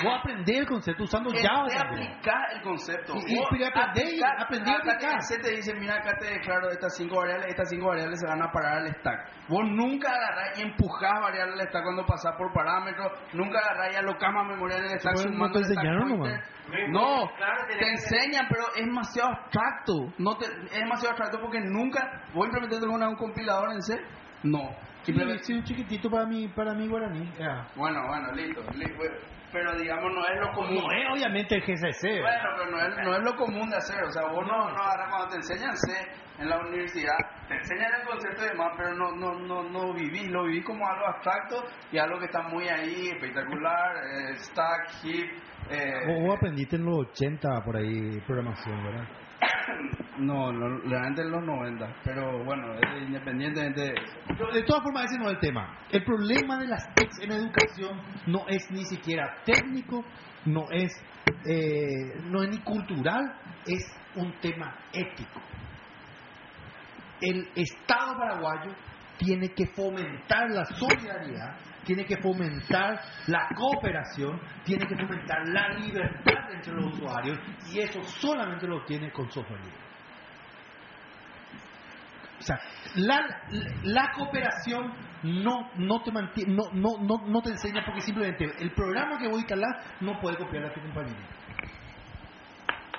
Vos 0.03 0.19
aprendés 0.21 0.57
el 0.59 0.67
concepto 0.67 1.05
usando 1.05 1.31
Java 1.31 1.67
también. 1.69 2.09
aplicar 2.13 2.43
el 2.55 2.63
concepto. 2.63 3.15
Y- 3.15 3.33
y- 3.35 3.39
Vos 3.39 3.47
pero 3.51 3.67
aprendí- 3.67 4.21
aplicar- 4.21 4.39
a 4.39 4.43
aplicar. 4.43 5.19
te- 5.29 5.39
te 5.39 5.51
dice, 5.57 5.75
mira, 5.75 5.95
acá 5.97 6.17
te 6.19 6.27
declaro 6.27 6.71
estas 6.71 6.97
cinco 6.97 7.17
variables, 7.19 7.47
estas 7.49 7.69
cinco 7.71 7.87
variables 7.89 8.19
se 8.21 8.27
van 8.27 8.43
a 8.43 8.51
parar 8.51 8.79
al 8.79 8.89
stack. 8.95 9.49
Vos 9.49 9.65
nunca 9.69 10.11
agarrás 10.11 10.59
y 10.59 10.63
empujás 10.63 11.21
variables 11.23 11.61
al 11.61 11.69
stack 11.69 11.83
cuando 11.85 12.05
pasás 12.05 12.33
por 12.37 12.53
parámetros, 12.53 13.13
nunca 13.33 13.59
agarrás 13.61 13.95
y 13.95 13.97
alocás 13.97 14.33
más 14.33 14.47
memoria 14.49 14.77
en 14.79 14.85
el 14.85 14.99
stack 14.99 15.15
Bueno, 15.15 15.31
no 15.31 15.35
sumando 15.37 15.61
te 15.61 15.65
enseñaron 15.67 16.09
nomás. 16.09 16.41
No, 16.89 17.31
te 17.79 17.89
enseñan, 17.89 18.47
pero 18.49 18.65
es 18.75 18.85
demasiado 18.85 19.31
abstracto. 19.31 20.13
No 20.19 20.37
te, 20.37 20.47
es 20.47 20.71
demasiado 20.79 21.11
abstracto 21.11 21.39
porque 21.41 21.61
nunca... 21.61 22.25
¿Vos 22.35 22.47
implementaste 22.47 22.85
alguna 22.85 23.07
vez 23.07 23.13
un 23.15 23.19
compilador 23.19 23.73
en 23.73 23.83
C? 23.83 24.01
No. 24.43 24.71
Simplemente- 25.03 25.45
sí, 25.45 25.53
un 25.55 25.63
chiquitito 25.63 26.11
para 26.11 26.27
mi, 26.27 26.49
para 26.49 26.75
mi 26.75 26.89
guaraní. 26.89 27.31
Ya. 27.39 27.69
Bueno, 27.77 28.01
bueno, 28.09 28.33
listo. 28.33 28.61
li- 28.73 28.93
Pero 29.57 29.75
digamos, 29.79 30.13
no 30.13 30.21
es 30.29 30.39
lo 30.39 30.53
común. 30.53 30.85
No 30.85 30.93
es 30.93 31.07
obviamente 31.11 31.55
el 31.55 31.63
GCC. 31.63 32.21
Bueno, 32.21 32.49
pero 32.59 32.71
no 32.71 32.79
es, 32.79 32.97
no 33.03 33.17
es 33.17 33.23
lo 33.25 33.37
común 33.37 33.71
de 33.71 33.77
hacer. 33.77 34.05
O 34.05 34.11
sea, 34.11 34.25
vos 34.31 34.47
no, 34.47 34.69
no 34.69 34.83
agarras 34.83 35.09
cuando 35.09 35.29
te 35.29 35.37
enseñan 35.37 35.75
C 35.75 35.93
en 36.39 36.51
la 36.51 36.59
universidad, 36.59 37.17
te 37.49 37.55
enseñan 37.55 37.91
el 37.99 38.07
concepto 38.07 38.43
de 38.43 38.53
más, 38.53 38.73
pero 38.77 38.95
no, 38.95 39.13
no, 39.13 39.33
no, 39.33 39.63
no 39.63 39.95
vivís. 39.95 40.31
Lo 40.31 40.45
vivís 40.45 40.63
como 40.63 40.87
algo 40.87 41.07
abstracto 41.07 41.65
y 41.91 41.97
algo 41.97 42.19
que 42.19 42.27
está 42.27 42.43
muy 42.43 42.69
ahí, 42.69 43.09
espectacular, 43.09 43.97
eh, 44.05 44.35
stack, 44.41 44.91
heap. 45.03 45.27
eh, 45.71 46.07
vos 46.07 46.37
aprendiste 46.37 46.77
en 46.77 46.85
los 46.85 47.09
80 47.13 47.49
por 47.65 47.77
ahí 47.79 48.21
programación, 48.27 48.85
¿verdad? 48.85 49.09
No, 50.19 50.53
no, 50.53 50.79
realmente 50.79 51.23
en 51.23 51.31
los 51.31 51.45
90. 51.45 51.97
Pero 52.05 52.45
bueno, 52.45 52.75
independientemente 53.01 53.81
de 53.81 53.95
de 54.53 54.63
todas 54.65 54.83
formas, 54.83 55.05
ese 55.07 55.19
no 55.19 55.27
es 55.27 55.35
el 55.35 55.41
tema. 55.41 55.79
El 55.91 56.05
problema 56.05 56.59
de 56.59 56.67
las 56.67 56.95
TICs 56.95 57.21
en 57.21 57.33
educación 57.33 58.01
no 58.27 58.47
es 58.49 58.71
ni 58.71 58.85
siquiera 58.85 59.37
técnico, 59.45 60.05
no 60.45 60.71
es, 60.71 60.93
eh, 61.45 62.21
no 62.31 62.43
es 62.43 62.51
ni 62.51 62.59
cultural, 62.59 63.35
es 63.67 63.85
un 64.15 64.33
tema 64.41 64.75
ético. 64.93 65.41
El 67.21 67.49
Estado 67.55 68.19
paraguayo 68.19 68.73
tiene 69.19 69.49
que 69.51 69.67
fomentar 69.67 70.51
la 70.51 70.65
solidaridad, 70.65 71.57
tiene 71.85 72.05
que 72.05 72.17
fomentar 72.19 73.01
la 73.29 73.49
cooperación, 73.55 74.41
tiene 74.65 74.87
que 74.87 74.97
fomentar 74.97 75.47
la 75.49 75.69
libertad 75.79 76.53
entre 76.53 76.75
los 76.75 76.95
usuarios 76.95 77.39
y 77.73 77.81
eso 77.81 78.03
solamente 78.03 78.67
lo 78.67 78.85
tiene 78.85 79.11
con 79.13 79.31
software 79.31 79.61
libre. 79.61 79.87
O 82.39 82.43
sea, 82.43 82.61
la, 82.97 84.13
cooperación 84.15 84.93
no, 85.23 85.71
no, 85.77 86.03
te 86.03 87.51
enseña 87.51 87.83
porque 87.85 88.03
simplemente 88.03 88.45
el 88.59 88.73
programa 88.73 89.19
que 89.19 89.27
voy 89.27 89.37
a 89.37 89.39
instalar 89.39 89.81
no 90.01 90.21
puede 90.21 90.37
copiarle 90.37 90.69
a 90.69 90.75
tu 90.75 90.81
compañero. 90.81 91.19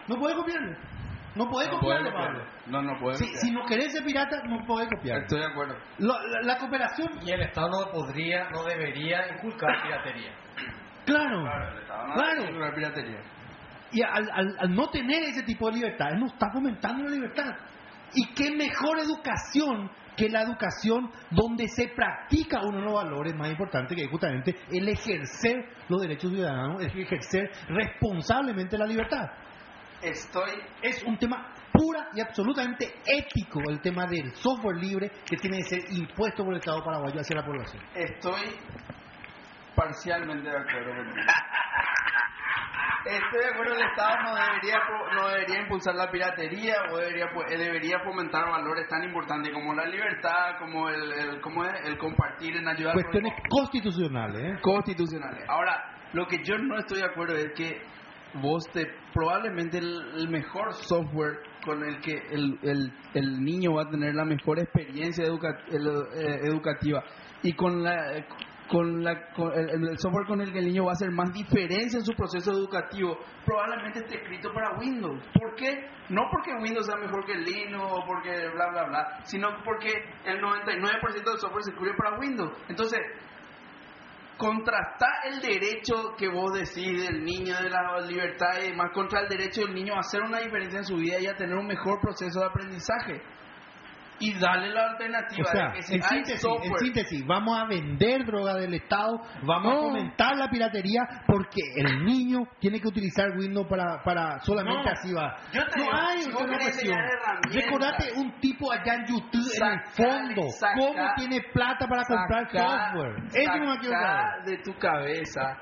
No 0.08 0.16
puede 0.16 0.36
copiarle. 0.36 0.78
No 1.38 1.48
puede 1.50 1.68
No 1.70 1.80
copiarle. 1.80 2.12
Pablo. 2.12 2.44
No, 2.68 2.82
no 2.82 3.00
puede 3.00 3.18
Si, 3.18 3.26
si 3.38 3.52
no 3.52 3.66
querés 3.66 3.94
ser 3.94 4.04
pirata, 4.04 4.42
no 4.48 4.66
puede 4.66 4.88
copiar. 4.88 5.22
Estoy 5.22 5.40
de 5.40 5.46
acuerdo. 5.46 5.76
La, 6.00 6.16
la- 6.22 6.42
la 6.54 6.58
cooperación, 6.58 7.10
Y 7.26 7.32
el 7.32 7.42
Estado 7.42 7.70
no 7.70 7.92
podría, 7.92 8.50
no 8.50 8.64
debería 8.64 9.28
inculcar 9.36 9.84
piratería. 9.84 10.32
claro, 11.06 11.42
el 11.72 11.82
Estado 11.82 12.08
no 12.08 12.14
claro. 12.16 12.76
piratería. 12.76 13.20
Y 13.92 14.02
al, 14.02 14.30
al- 14.32 14.58
al 14.60 14.76
no 14.76 14.90
tener 14.90 15.24
ese 15.24 15.44
tipo 15.44 15.68
de 15.70 15.76
libertad, 15.78 16.10
él 16.12 16.20
no 16.20 16.28
está 16.28 16.48
fomentando 16.52 17.04
la 17.04 17.10
libertad. 17.12 17.52
Y 18.14 18.34
qué 18.34 18.56
mejor 18.56 19.00
educación 19.00 19.90
que 20.18 20.30
la 20.30 20.42
educación 20.42 21.12
donde 21.30 21.68
se 21.68 21.90
practica 21.90 22.62
uno 22.64 22.78
de 22.80 22.84
los 22.86 22.94
valores 22.96 23.36
más 23.36 23.50
importantes, 23.52 23.96
que 23.96 24.04
es 24.04 24.10
justamente 24.10 24.56
el 24.72 24.90
ejercer 24.90 25.56
los 25.90 26.02
derechos 26.02 26.32
ciudadanos, 26.32 26.82
el 26.82 27.00
ejercer 27.02 27.52
responsablemente 27.70 28.78
la 28.78 28.88
libertad. 28.88 29.26
Estoy 30.02 30.52
Es 30.82 31.04
un 31.04 31.18
tema 31.18 31.54
pura 31.74 32.08
y 32.14 32.22
absolutamente 32.22 32.86
ético 33.06 33.60
el 33.70 33.82
tema 33.82 34.06
del 34.08 34.32
software 34.36 34.78
libre 34.78 35.10
que 35.26 35.38
tiene 35.38 35.58
que 35.58 35.64
ser 35.64 35.80
impuesto 35.92 36.44
por 36.44 36.54
el 36.54 36.60
Estado 36.60 36.84
paraguayo 36.84 37.20
hacia 37.20 37.36
la 37.36 37.46
población. 37.46 37.84
Estoy 37.94 38.42
parcialmente 39.76 40.50
de 40.50 40.58
acuerdo 40.58 40.96
contigo. 40.96 41.28
Estoy 43.06 43.40
de 43.40 43.48
acuerdo, 43.54 43.74
el 43.76 43.84
Estado 43.84 44.16
no 44.24 44.36
debería, 44.36 44.80
no 45.16 45.28
debería 45.30 45.62
impulsar 45.62 45.96
la 45.96 46.12
piratería 46.12 46.76
o 46.92 46.98
debería, 46.98 47.28
pu- 47.28 47.46
eh, 47.54 47.58
debería 47.58 48.00
fomentar 48.04 48.50
valores 48.50 48.86
tan 48.90 49.04
importantes 49.04 49.54
como 49.54 49.74
la 49.76 49.86
libertad, 49.86 50.58
como 50.60 50.90
el, 50.90 51.14
el, 51.14 51.40
como 51.42 51.64
es, 51.64 51.74
el 51.86 51.98
compartir 51.98 52.58
en 52.58 52.68
ayudar 52.68 52.94
Cuestiones 52.96 53.34
constitucionales, 53.50 54.42
¿eh? 54.44 54.60
constitucionales. 54.62 55.46
Ahora, 55.48 55.82
lo 56.12 56.26
que 56.28 56.44
yo 56.44 56.58
no 56.58 56.78
estoy 56.80 56.98
de 57.00 57.06
acuerdo 57.06 57.36
es 57.36 57.54
que 57.56 57.82
vos 58.42 58.64
te 58.72 58.86
probablemente 59.14 59.78
el, 59.80 60.30
mejor 60.30 60.74
software 60.74 61.40
con 61.66 61.84
el 61.84 62.00
que 62.02 62.14
el, 62.32 62.92
el, 63.14 63.44
niño 63.44 63.74
va 63.76 63.84
a 63.84 63.90
tener 63.90 64.16
la 64.16 64.26
mejor 64.26 64.60
experiencia 64.60 65.26
educa- 65.26 65.60
eh, 65.70 66.40
educativa. 66.44 67.04
Y 67.44 67.54
con 67.54 67.84
la 67.84 68.26
con 68.68 69.04
la 69.04 69.32
con 69.34 69.54
el, 69.54 69.70
el 69.70 69.98
software 69.98 70.28
con 70.28 70.42
el 70.42 70.52
que 70.52 70.60
el 70.60 70.66
niño 70.66 70.84
va 70.86 70.92
a 70.92 70.94
hacer 70.94 71.10
más 71.12 71.32
diferencia 71.32 72.00
en 72.00 72.06
su 72.06 72.14
proceso 72.14 72.52
educativo 72.52 73.18
probablemente 73.46 74.00
esté 74.00 74.18
escrito 74.18 74.52
para 74.54 74.78
Windows. 74.78 75.24
¿por 75.34 75.56
qué? 75.56 75.88
no 76.10 76.24
porque 76.30 76.52
Windows 76.62 76.86
sea 76.86 76.98
mejor 76.98 77.26
que 77.26 77.36
Linux 77.36 77.84
o 77.92 78.06
porque 78.06 78.30
bla 78.50 78.70
bla 78.72 78.84
bla 78.88 79.20
sino 79.24 79.48
porque 79.64 79.92
el 80.26 80.42
99% 80.42 81.14
del 81.14 81.40
software 81.40 81.64
se 81.64 81.72
escribe 81.72 81.96
para 81.98 82.18
Windows. 82.20 82.52
Entonces 82.68 83.00
contrastar 84.38 85.12
el 85.26 85.42
derecho 85.42 86.16
que 86.18 86.28
vos 86.28 86.54
decís 86.54 87.02
del 87.04 87.24
niño 87.24 87.56
de 87.62 87.70
la 87.70 88.00
libertad 88.02 88.60
y 88.62 88.70
demás 88.70 88.92
contra 88.94 89.22
el 89.22 89.30
derecho 89.30 89.62
del 89.62 89.74
niño 89.74 89.96
a 89.96 90.00
hacer 90.00 90.22
una 90.22 90.40
diferencia 90.40 90.80
en 90.80 90.86
su 90.86 90.96
vida 90.96 91.20
y 91.20 91.28
a 91.28 91.36
tener 91.36 91.56
un 91.56 91.68
mejor 91.68 92.00
proceso 92.00 92.40
de 92.40 92.46
aprendizaje 92.46 93.22
y 94.20 94.34
darle 94.40 94.70
la 94.74 94.90
alternativa 94.92 95.44
O 95.48 95.52
sea, 95.52 95.68
de 95.68 95.74
que 95.74 95.82
si 95.84 95.96
en 95.96 96.04
hay 96.04 96.10
síntesis, 96.10 96.42
software 96.42 96.72
en 96.72 96.78
síntesis, 96.80 97.26
vamos 97.28 97.60
a 97.60 97.66
vender 97.66 98.26
droga 98.26 98.56
del 98.56 98.74
Estado, 98.74 99.22
vamos 99.44 99.72
a 99.72 99.76
No. 99.76 99.82
fomentar 99.84 100.36
la 100.38 100.50
piratería 100.50 101.02
porque 101.28 101.62
el 101.78 102.04
niño 102.06 102.40
tiene 102.60 102.80
que 102.82 102.88
utilizar 102.88 103.30
Windows 103.38 103.68
para, 103.68 104.02
para 104.04 104.40
solamente 104.40 104.84
No. 104.84 104.90
así 104.92 105.14
va. 105.14 105.38
Yo 105.54 105.66
te 105.68 105.78
no 105.80 105.84
digo, 105.84 105.96
hay 105.96 106.22
si 106.24 106.30
otra 106.32 106.46
herramientas, 106.46 107.54
Recordate 107.54 108.12
un 108.16 108.40
tipo 108.40 108.72
allá 108.72 108.94
en 108.96 109.06
YouTube 109.06 109.52
en 109.62 109.68
el 109.72 109.80
fondo, 109.92 110.42
saca- 110.60 110.74
cómo 110.78 111.08
tiene 111.16 111.42
plata 111.54 111.88
para 111.88 112.04
comprar 112.04 112.50
software. 112.52 113.16
Eso 113.34 113.58
no 113.58 113.66
me 113.66 113.84
saber. 113.84 114.44
de 114.46 114.58
tu 114.64 114.74
cabeza 114.78 115.58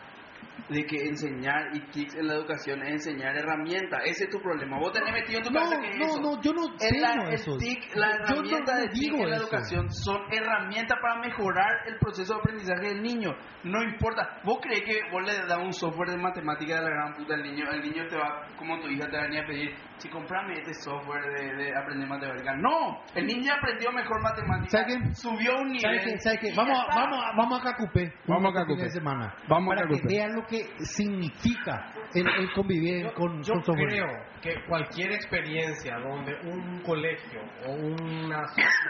de 0.69 0.83
que 0.85 0.97
enseñar 1.05 1.75
y 1.75 1.79
TICs 1.91 2.15
en 2.15 2.27
la 2.27 2.33
educación 2.35 2.81
es 2.83 3.05
enseñar 3.05 3.37
herramientas. 3.37 4.01
Ese 4.05 4.23
es 4.25 4.29
tu 4.29 4.39
problema. 4.41 4.79
Vos 4.79 4.91
tenés 4.93 5.13
metido 5.13 5.39
en 5.39 5.45
tu 5.45 5.51
No, 5.51 5.59
cabeza 5.59 5.81
que 5.81 5.89
es 5.91 5.97
no, 5.97 6.05
eso. 6.05 6.21
no, 6.21 6.41
yo 6.41 6.53
no 6.53 6.61
En 6.79 7.01
la, 7.01 7.13
el. 7.29 7.57
TIC, 7.57 7.95
la 7.95 8.09
herramienta 8.11 8.73
no 8.75 8.81
de 8.81 8.87
TIC 8.89 9.13
en 9.13 9.29
la 9.29 9.35
eso. 9.35 9.43
educación 9.45 9.89
son 9.91 10.21
herramientas 10.31 10.97
para 11.01 11.19
mejorar 11.21 11.87
el 11.87 11.97
proceso 11.99 12.33
de 12.33 12.39
aprendizaje 12.39 12.87
del 12.87 13.01
niño. 13.03 13.29
No 13.63 13.83
importa. 13.83 14.41
¿Vos 14.43 14.59
crees 14.61 14.81
que 14.83 14.99
vos 15.11 15.21
le 15.23 15.33
das 15.45 15.59
un 15.59 15.73
software 15.73 16.09
de 16.09 16.17
matemática 16.17 16.75
de 16.77 16.81
la 16.81 16.89
gran 16.89 17.13
puta 17.15 17.35
al 17.35 17.43
niño? 17.43 17.65
El 17.71 17.81
niño 17.81 18.07
te 18.07 18.17
va, 18.17 18.47
como 18.57 18.79
tu 18.79 18.87
hija 18.87 19.07
te 19.07 19.17
va 19.17 19.23
a 19.23 19.27
venir 19.27 19.43
a 19.43 19.47
pedir, 19.47 19.75
si 19.97 20.09
comprame 20.09 20.53
este 20.55 20.73
software 20.73 21.23
de, 21.33 21.55
de 21.55 21.75
aprender 21.77 22.07
matemática. 22.07 22.55
No, 22.57 23.01
el 23.15 23.25
niño 23.25 23.53
aprendió 23.53 23.91
mejor 23.91 24.21
matemática. 24.21 24.69
¿Sabe 24.69 24.85
qué? 24.87 25.15
Subió 25.15 25.55
un 25.61 25.67
nivel. 25.71 25.81
¿Sabes 25.81 26.03
qué? 26.05 26.19
¿Sabes 26.19 26.39
qué? 26.41 26.53
Vamos, 26.55 26.77
a- 26.79 26.95
vamos, 26.95 27.19
a- 27.23 27.31
vamos 27.37 27.59
a 27.61 27.63
Cacupé. 27.63 28.13
Vamos 28.27 28.51
a 28.51 28.59
Cacupé. 28.59 28.89
semana. 28.89 29.33
Vamos 29.47 29.73
a 29.73 29.75
para 29.77 29.87
que 29.87 29.95
Cacupé. 29.95 30.13
vean 30.15 30.35
lo 30.35 30.45
que 30.45 30.57
significa 30.85 31.91
el, 32.13 32.27
el 32.27 32.51
convivir 32.53 33.03
Yo, 33.05 33.13
con, 33.13 33.41
yo 33.43 33.53
con 33.53 33.63
software. 33.63 33.87
creo 33.87 34.07
que 34.41 34.65
cualquier 34.67 35.11
experiencia 35.13 35.97
donde 35.99 36.33
un 36.43 36.81
colegio 36.83 37.41
o 37.65 37.71
una, 37.73 38.43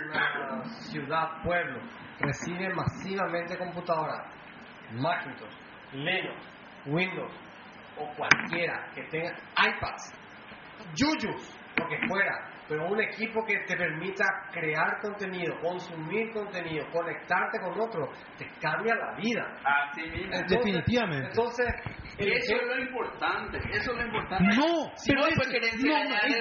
una 0.06 0.64
ciudad, 0.90 1.42
pueblo, 1.44 1.80
recibe 2.20 2.74
masivamente 2.74 3.58
computadoras, 3.58 4.22
Macintosh, 4.94 5.54
Linux, 5.94 6.38
Windows 6.88 7.32
o 7.98 8.08
cualquiera 8.18 8.88
que 8.94 9.04
tenga 9.04 9.32
iPads, 9.58 10.14
Yuyus, 10.96 11.58
lo 11.78 11.88
que 11.88 12.08
fuera, 12.08 12.55
pero 12.68 12.88
un 12.90 13.00
equipo 13.02 13.44
que 13.46 13.58
te 13.68 13.76
permita 13.78 14.26
crear 14.52 15.00
contenido, 15.02 15.56
consumir 15.62 16.32
contenido, 16.34 16.86
conectarte 16.92 17.60
con 17.60 17.80
otro, 17.80 18.10
te 18.38 18.48
cambia 18.62 18.96
la 18.96 19.16
vida. 19.18 19.44
Así 19.64 20.02
mismo. 20.02 20.34
Entonces- 20.34 20.58
Definitivamente. 20.58 21.28
Entonces, 21.30 21.68
Eso 22.18 22.56
es 22.56 22.62
lo 22.66 22.80
importante. 22.82 23.58
Eso 23.74 23.92
es 23.92 23.98
lo 23.98 24.06
importante. 24.06 24.56
No, 24.56 24.90
Si 24.96 25.12
pero 25.12 25.28
es, 25.28 25.36
no, 25.36 25.44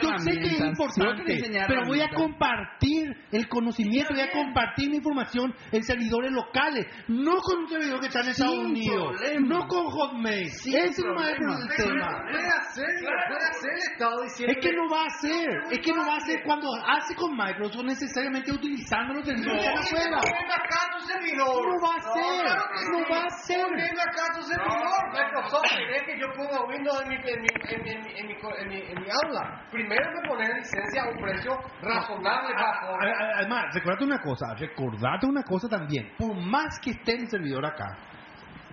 yo 0.02 0.18
sé 0.18 0.30
que 0.38 0.46
es 0.46 0.60
importante, 0.60 1.42
pero 1.66 1.84
voy 1.86 2.00
a 2.00 2.08
compartir 2.10 3.12
el 3.32 3.48
conocimiento, 3.48 4.14
voy 4.14 4.22
a 4.22 4.30
compartir 4.30 4.90
mi 4.90 4.96
información 4.98 5.52
en 5.72 5.82
servidores 5.82 6.30
locales, 6.30 6.86
no 7.08 7.32
con 7.40 7.58
un 7.60 7.68
servidor 7.68 8.00
que 8.00 8.06
está 8.06 8.20
en 8.20 8.28
Estados 8.28 8.54
Sin 8.54 8.66
Unidos, 8.66 9.16
problema. 9.18 9.48
no 9.48 9.66
con 9.66 9.86
Hotmail. 9.86 10.48
Sin 10.50 10.76
Ese 10.76 11.02
no 11.02 11.20
es 11.20 11.34
problema. 11.36 11.58
el 11.60 11.68
Pero 11.76 11.88
tema. 11.90 12.22
puede 12.30 12.48
hacer, 12.48 12.86
puede 13.28 13.44
hacer 13.50 13.70
el 13.72 13.92
Estado 13.92 14.22
diciendo 14.22 14.54
Es 14.56 14.66
que 14.66 14.72
no 14.76 14.88
va 14.90 15.02
a 15.02 15.06
hacer, 15.06 15.48
es 15.72 15.78
que 15.80 15.92
no 15.92 16.06
va 16.06 16.13
a 16.13 16.13
hacer 16.16 16.42
cuando 16.44 16.68
hace 16.86 17.14
con 17.14 17.36
Microsoft 17.36 17.84
necesariamente 17.84 18.52
utilizando 18.52 19.14
los 19.14 19.24
servicios 19.24 19.52
que 19.52 19.64
están 19.64 19.78
afuera. 19.78 20.18
Ponga 20.20 20.54
acá 20.54 20.78
tu 20.92 21.00
servidor. 21.06 21.62
No 21.66 21.74
va 21.82 21.94
a 21.94 22.02
ser, 22.14 22.90
no 22.92 22.98
va 23.10 23.18
a 23.22 23.26
hacer. 23.26 23.66
Poniendo 23.68 24.00
acá 24.02 24.24
tu 24.34 24.42
servidor. 24.42 24.98
Microsoft 25.12 25.68
cree 25.74 26.04
que 26.06 26.20
yo 26.20 26.26
pongo 26.36 26.66
Windows 26.68 27.02
en 27.02 27.08
mi, 27.08 27.14
en 27.16 27.42
mi, 27.42 27.48
en 27.70 27.82
mi, 27.82 27.90
en 27.90 28.02
mi, 28.02 28.18
en 28.20 28.26
mi, 28.28 28.34
co- 28.40 28.56
en 28.56 28.68
mi, 28.68 28.76
en 28.76 29.00
mi 29.02 29.08
aula. 29.10 29.62
Primero 29.70 30.04
me 30.12 30.28
pones 30.28 30.48
licencia 30.54 31.02
a 31.02 31.08
un 31.10 31.16
precio 31.20 31.52
razonable 31.82 32.54
bajo. 32.54 32.86
A- 33.00 33.04
a- 33.06 33.38
Además, 33.38 33.64
recordate 33.74 34.04
una 34.04 34.20
cosa, 34.20 34.54
recordate 34.58 35.26
una 35.26 35.42
cosa 35.42 35.68
también. 35.68 36.12
Por 36.18 36.34
más 36.34 36.78
que 36.80 36.90
esté 36.90 37.12
el 37.16 37.28
servidor 37.28 37.64
acá, 37.66 37.96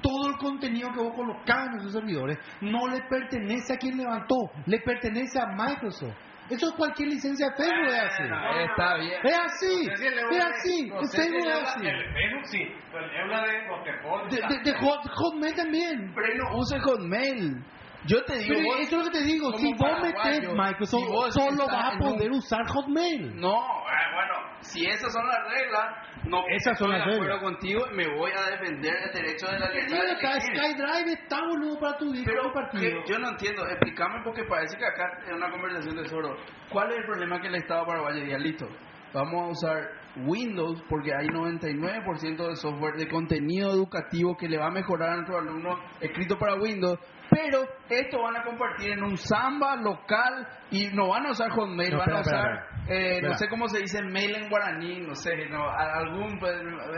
todo 0.01 0.29
el 0.29 0.37
contenido 0.37 0.89
que 0.91 0.99
vos 0.99 1.13
colocás 1.15 1.67
en 1.67 1.79
esos 1.79 1.93
servidores 1.93 2.37
no 2.61 2.87
le 2.87 3.01
pertenece 3.03 3.73
a 3.73 3.77
quien 3.77 3.97
levantó, 3.97 4.35
le 4.65 4.79
pertenece 4.79 5.39
a 5.39 5.45
Microsoft. 5.47 6.15
Eso 6.51 6.67
es 6.67 6.73
cualquier 6.75 7.09
licencia 7.09 7.47
de 7.47 7.55
Facebook 7.55 7.87
es 7.87 8.01
así. 8.03 8.23
Está 8.69 8.95
bien. 8.97 9.19
Es 9.23 9.37
así, 9.39 9.87
es 9.87 10.45
así, 10.45 10.91
Facebook 11.15 11.47
es 11.47 11.61
así. 11.63 11.87
el 11.87 12.13
Facebook 12.13 12.45
sí, 12.45 12.75
pero 12.91 13.05
habla 13.23 13.41
de 13.43 13.51
que 13.83 14.35
De, 14.35 14.47
de, 14.55 14.71
de 14.71 14.77
Hot- 14.79 15.09
Hotmail 15.15 15.55
también. 15.55 16.11
Pero 16.13 16.27
no 16.43 16.57
use 16.57 16.79
Hotmail. 16.79 17.63
Yo 18.07 18.23
te 18.25 18.35
digo, 18.39 18.55
Pero 18.55 18.75
eso 18.81 18.97
es 18.99 19.05
lo 19.05 19.11
que 19.11 19.17
te 19.19 19.23
digo, 19.25 19.51
si 19.59 19.73
vos 19.75 19.91
metes 20.01 20.49
Microsoft, 20.53 21.01
si 21.33 21.39
solo 21.39 21.65
vas 21.67 21.85
a 21.85 21.91
un- 21.93 21.99
poder 21.99 22.31
usar 22.31 22.65
Hotmail. 22.67 23.39
No, 23.39 23.53
ah, 23.59 24.11
bueno, 24.15 24.33
si 24.61 24.85
esas 24.85 25.13
son 25.13 25.27
las 25.27 25.37
reglas, 25.47 26.25
no 26.25 26.43
Esas 26.49 26.77
son 26.79 26.89
las 26.91 27.05
reglas. 27.05 27.39
contigo 27.41 27.83
y 27.91 27.95
me 27.95 28.07
voy 28.15 28.31
a 28.31 28.49
defender 28.51 28.93
el 29.05 29.11
derecho 29.13 29.45
de 29.47 29.59
la 29.59 29.69
libertad. 29.69 29.97
de 30.03 30.11
acá. 30.13 30.39
SkyDrive 30.41 31.13
está 31.13 31.39
boludo 31.47 31.79
para 31.79 31.97
tu 31.97 32.11
disco 32.11 32.25
Pero 32.31 32.43
compartido. 32.43 32.81
que 33.03 33.11
yo 33.11 33.19
no 33.19 33.29
entiendo, 33.29 33.67
explícame 33.67 34.21
porque 34.23 34.43
parece 34.45 34.77
que 34.77 34.85
acá 34.85 35.19
es 35.27 35.33
una 35.33 35.51
conversación 35.51 35.95
de 35.97 36.05
solo. 36.07 36.35
¿Cuál 36.71 36.91
es 36.91 36.97
el 36.97 37.05
problema 37.05 37.39
que 37.39 37.47
el 37.49 37.55
Estado 37.55 37.85
paraguayo 37.85 38.23
diga, 38.23 38.37
listo, 38.39 38.67
vamos 39.13 39.43
a 39.43 39.47
usar 39.51 39.89
Windows 40.25 40.81
porque 40.89 41.11
hay 41.13 41.27
99% 41.27 42.47
de 42.47 42.55
software 42.55 42.95
de 42.95 43.07
contenido 43.07 43.71
educativo 43.71 44.35
que 44.37 44.47
le 44.49 44.57
va 44.57 44.67
a 44.67 44.71
mejorar 44.71 45.09
a 45.11 45.15
nuestros 45.17 45.39
alumnos 45.41 45.79
escrito 45.99 46.37
para 46.37 46.55
Windows, 46.55 46.99
pero 47.33 47.63
esto 47.89 48.21
van 48.21 48.35
a 48.35 48.43
compartir 48.43 48.91
en 48.91 49.03
un 49.03 49.17
Samba 49.17 49.77
local 49.77 50.45
y 50.69 50.87
no 50.87 51.07
van 51.09 51.25
a 51.27 51.31
usar 51.31 51.49
Hotmail, 51.51 51.91
No, 51.93 51.99
van 51.99 52.11
a 52.13 52.19
usar, 52.19 52.49
espera, 52.51 52.67
eh, 52.89 53.21
no 53.21 53.33
sé 53.35 53.47
cómo 53.47 53.67
se 53.69 53.79
dice, 53.79 54.01
mail 54.03 54.35
en 54.35 54.49
guaraní, 54.49 54.99
no 54.99 55.15
sé, 55.15 55.47
no, 55.49 55.69
algún 55.69 56.37
pues, 56.39 56.53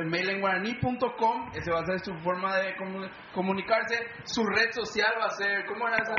mail 0.05 0.29
en 0.29 0.41
guaraní.com, 0.41 1.51
ese 1.53 1.71
va 1.71 1.81
a 1.81 1.85
ser 1.85 1.99
su 1.99 2.13
forma 2.23 2.55
de 2.57 2.75
comu- 2.77 3.09
comunicarse, 3.33 3.95
su 4.23 4.43
red 4.45 4.71
social 4.71 5.13
va 5.21 5.25
a 5.25 5.29
ser, 5.29 5.65
¿cómo 5.67 5.87
era 5.87 5.97
esa? 5.97 6.13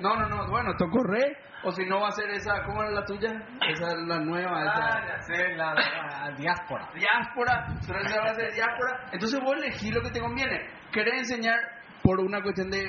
No, 0.00 0.16
no, 0.16 0.26
no, 0.28 0.50
bueno, 0.50 0.72
tocó 0.78 1.02
red, 1.04 1.32
o 1.62 1.70
si 1.72 1.84
no 1.84 2.00
va 2.00 2.08
a 2.08 2.12
ser 2.12 2.30
esa, 2.30 2.62
¿cómo 2.64 2.82
era 2.82 2.92
la 2.92 3.04
tuya? 3.04 3.30
Esa 3.68 3.88
es 3.88 3.98
la 4.06 4.20
nueva, 4.20 4.62
esa. 4.62 4.72
Ah, 4.74 5.06
ya 5.06 5.20
sé, 5.22 5.48
la, 5.56 5.74
la 5.74 6.30
diáspora. 6.38 6.88
diáspora, 6.94 7.66
su 7.82 7.92
red 7.92 8.02
social 8.04 8.24
va 8.26 8.30
a 8.30 8.34
ser 8.34 8.52
diáspora, 8.54 9.00
entonces 9.12 9.40
vos 9.40 9.54
elegís 9.56 9.94
lo 9.94 10.00
que 10.02 10.10
te 10.10 10.20
conviene. 10.20 10.60
¿Querés 10.92 11.18
enseñar 11.30 11.58
por 12.02 12.18
una 12.20 12.40
cuestión 12.42 12.70
de 12.70 12.80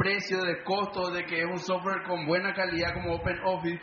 precio, 0.00 0.42
de 0.42 0.62
costo, 0.64 1.10
de 1.10 1.24
que 1.24 1.40
es 1.40 1.46
un 1.46 1.58
software 1.58 2.02
con 2.06 2.26
buena 2.26 2.54
calidad 2.54 2.94
como 2.94 3.16
OpenOffice? 3.16 3.80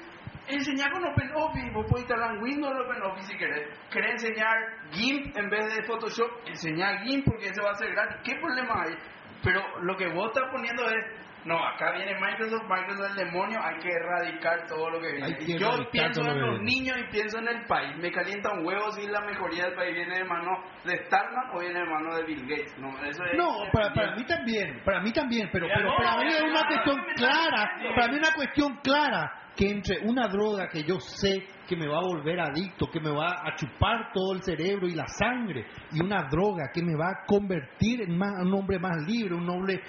Enseñar 0.48 0.92
con 0.92 1.06
OpenOffice, 1.06 1.72
vos 1.74 1.86
podés 1.88 2.06
instalar 2.06 2.36
en 2.36 2.42
Windows 2.42 2.74
o 2.74 2.84
OpenOffice 2.84 3.28
si 3.34 3.38
querés. 3.38 3.68
¿Querés 3.92 4.24
enseñar 4.24 4.58
GIMP 4.92 5.38
en 5.38 5.50
vez 5.50 5.76
de 5.76 5.84
Photoshop? 5.84 6.30
Enseñar 6.48 7.04
GIMP 7.04 7.26
porque 7.26 7.50
ese 7.50 7.62
va 7.62 7.72
a 7.72 7.76
ser 7.76 7.92
gratis. 7.92 8.18
¿Qué 8.24 8.36
problema 8.40 8.84
hay? 8.84 8.96
Pero 9.44 9.62
lo 9.82 9.96
que 9.96 10.08
vos 10.08 10.28
estás 10.28 10.50
poniendo 10.52 10.84
es, 10.90 11.06
no, 11.48 11.66
acá 11.66 11.94
viene 11.94 12.14
Microsoft, 12.20 12.64
Microsoft 12.68 13.06
es 13.06 13.10
el 13.12 13.26
demonio, 13.26 13.58
hay 13.64 13.80
que 13.80 13.90
erradicar 13.90 14.68
todo 14.68 14.90
lo 14.90 15.00
que 15.00 15.12
viene. 15.14 15.26
Hay 15.28 15.36
que 15.36 15.54
Y 15.54 15.58
yo 15.58 15.70
pienso 15.90 16.22
en 16.22 16.42
los 16.42 16.62
niños 16.62 16.98
y 16.98 17.10
pienso 17.10 17.40
en 17.40 17.48
el 17.48 17.66
país. 17.66 17.96
Me 18.00 18.12
calienta 18.12 18.52
un 18.52 18.66
huevo 18.66 18.92
si 18.92 19.08
la 19.08 19.22
mejoría 19.22 19.64
del 19.68 19.76
país 19.76 19.96
viene 19.96 20.18
de 20.18 20.26
mano 20.26 20.62
de 20.84 21.06
Stallman 21.06 21.50
o 21.54 21.60
viene 21.60 21.80
de 21.80 21.86
mano 21.86 22.16
de 22.16 22.24
Bill 22.26 22.42
Gates. 22.42 22.78
No, 22.80 22.90
eso 23.02 23.24
es 23.24 23.38
No, 23.38 23.72
para, 23.72 23.94
para 23.94 24.16
mí 24.18 24.26
también, 24.26 24.82
para 24.84 25.00
mí 25.00 25.14
también, 25.14 25.50
pero, 25.50 25.68
pero 25.74 25.96
para 25.96 26.18
mí 26.18 26.28
es 26.28 26.42
una 26.42 26.68
cuestión 26.68 27.06
clara, 27.16 27.72
para 27.96 28.08
mí 28.10 28.18
una 28.18 28.32
cuestión 28.36 28.76
clara 28.84 29.32
que 29.56 29.70
entre 29.70 30.00
una 30.00 30.28
droga 30.28 30.68
que 30.68 30.84
yo 30.84 31.00
sé 31.00 31.48
que 31.68 31.76
me 31.76 31.88
va 31.88 31.98
a 32.00 32.02
volver 32.02 32.40
adicto, 32.40 32.90
que 32.92 33.00
me 33.00 33.12
va 33.12 33.42
a 33.44 33.56
chupar 33.56 34.12
todo 34.14 34.34
el 34.34 34.42
cerebro 34.42 34.88
y 34.88 34.96
la 34.96 35.08
sangre, 35.08 35.66
y 35.92 36.04
una 36.04 36.24
droga 36.30 36.70
que 36.74 36.82
me 36.82 36.96
va 36.96 37.10
a 37.10 37.26
convertir 37.28 38.02
en 38.02 38.18
más- 38.18 38.42
un 38.42 38.54
hombre 38.54 38.80
más 38.80 38.96
libre, 39.06 39.36
un 39.36 39.50
hombre 39.50 39.82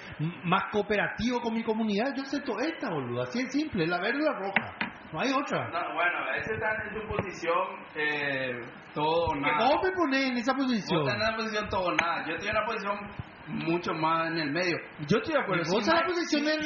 más 0.43 0.63
cooperativo 0.71 1.39
con 1.41 1.53
mi 1.53 1.63
comunidad, 1.63 2.13
yo 2.15 2.23
acepto 2.23 2.59
esta, 2.59 2.89
boludo, 2.89 3.23
así 3.23 3.39
es 3.39 3.51
simple, 3.51 3.87
la 3.87 3.99
verde 3.99 4.19
o 4.21 4.31
la 4.31 4.39
roja, 4.39 4.75
no 5.13 5.19
hay 5.21 5.31
otra. 5.31 5.69
No, 5.69 5.93
bueno, 5.95 6.19
ese 6.37 6.53
está 6.53 6.67
en 6.83 7.01
su 7.01 7.07
posición 7.07 7.67
eh, 7.95 8.51
todo 8.93 9.27
o 9.29 9.35
nada. 9.35 9.67
vos 9.69 9.79
me 9.83 9.91
ponés 9.93 10.25
en 10.25 10.37
esa 10.37 10.53
Vos 10.53 10.65
posición. 10.65 10.99
estás 11.01 11.15
en 11.15 11.21
una 11.21 11.35
posición 11.37 11.69
todo 11.69 11.85
o 11.85 11.91
nada. 11.95 12.25
Yo 12.27 12.33
estoy 12.35 12.49
en 12.49 12.55
una 12.57 12.65
posición 12.65 12.95
mucho 13.49 13.93
más 13.93 14.31
en 14.31 14.37
el 14.37 14.51
medio. 14.51 14.77
Yo 15.07 15.17
estoy 15.17 15.33
de 15.33 15.41
acuerdo. 15.41 15.63
Vos 15.71 15.87
en 15.87 15.95
la 15.95 16.03
posición 16.03 16.45
de 16.45 16.57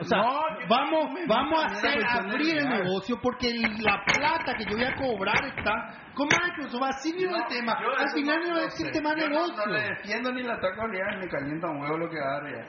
O 0.00 0.04
sea, 0.04 0.18
no, 0.18 0.40
vamos, 0.68 1.10
vamos 1.26 1.62
a 1.64 1.66
hacer 1.66 2.04
abrir 2.06 2.58
el 2.58 2.68
negocio 2.68 3.18
porque 3.22 3.48
el- 3.48 3.82
la 3.82 4.02
plata 4.04 4.54
que 4.56 4.64
yo 4.64 4.76
voy 4.76 4.84
a 4.84 4.94
cobrar 4.94 5.44
está 5.46 5.72
con 6.14 6.28
Microsoft. 6.28 6.82
Así 6.88 7.12
mismo 7.12 7.36
el 7.36 7.46
tema. 7.46 7.72
Al 7.98 8.10
final 8.14 8.40
no- 8.40 8.54
no, 8.54 8.62
no 8.62 8.70
sé. 8.70 9.02
más 9.02 9.16
Yo 9.16 9.28
no- 9.28 9.34
negocio. 9.34 9.66
No, 9.66 9.72
le 9.72 9.82
defiendo 9.82 10.32
ni 10.32 10.42
la 10.42 10.54
ataco 10.54 10.86
real, 10.86 11.18
me 11.18 11.28
calienta 11.28 11.68
un 11.68 11.80
huevo 11.82 11.98
lo 11.98 12.08
que 12.08 12.18
da 12.18 12.40
real. 12.40 12.66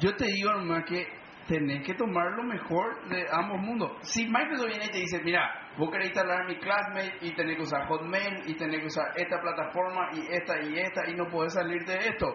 Yo 0.00 0.14
te 0.16 0.24
digo 0.26 0.52
nomás 0.52 0.84
que 0.84 1.06
tenés 1.46 1.84
que 1.84 1.94
tomar 1.94 2.30
lo 2.36 2.44
mejor 2.44 3.08
de 3.08 3.26
ambos 3.32 3.58
mundos. 3.60 3.90
Si 4.02 4.24
Microsoft 4.26 4.68
viene 4.68 4.84
y 4.86 4.90
te 4.90 4.98
dice, 4.98 5.20
mira, 5.24 5.50
vos 5.76 5.90
querés 5.90 6.06
instalar 6.08 6.46
mi 6.46 6.56
Classmate 6.56 7.18
y 7.22 7.34
tenés 7.34 7.56
que 7.56 7.62
usar 7.62 7.86
Hotmail 7.88 8.42
y 8.46 8.54
tenés 8.54 8.80
que 8.80 8.86
usar 8.86 9.06
esta 9.16 9.40
plataforma 9.40 10.10
y 10.12 10.32
esta 10.32 10.60
y 10.62 10.78
esta 10.78 11.10
y 11.10 11.14
no 11.14 11.26
podés 11.28 11.52
salir 11.54 11.84
de 11.84 11.96
esto. 11.96 12.26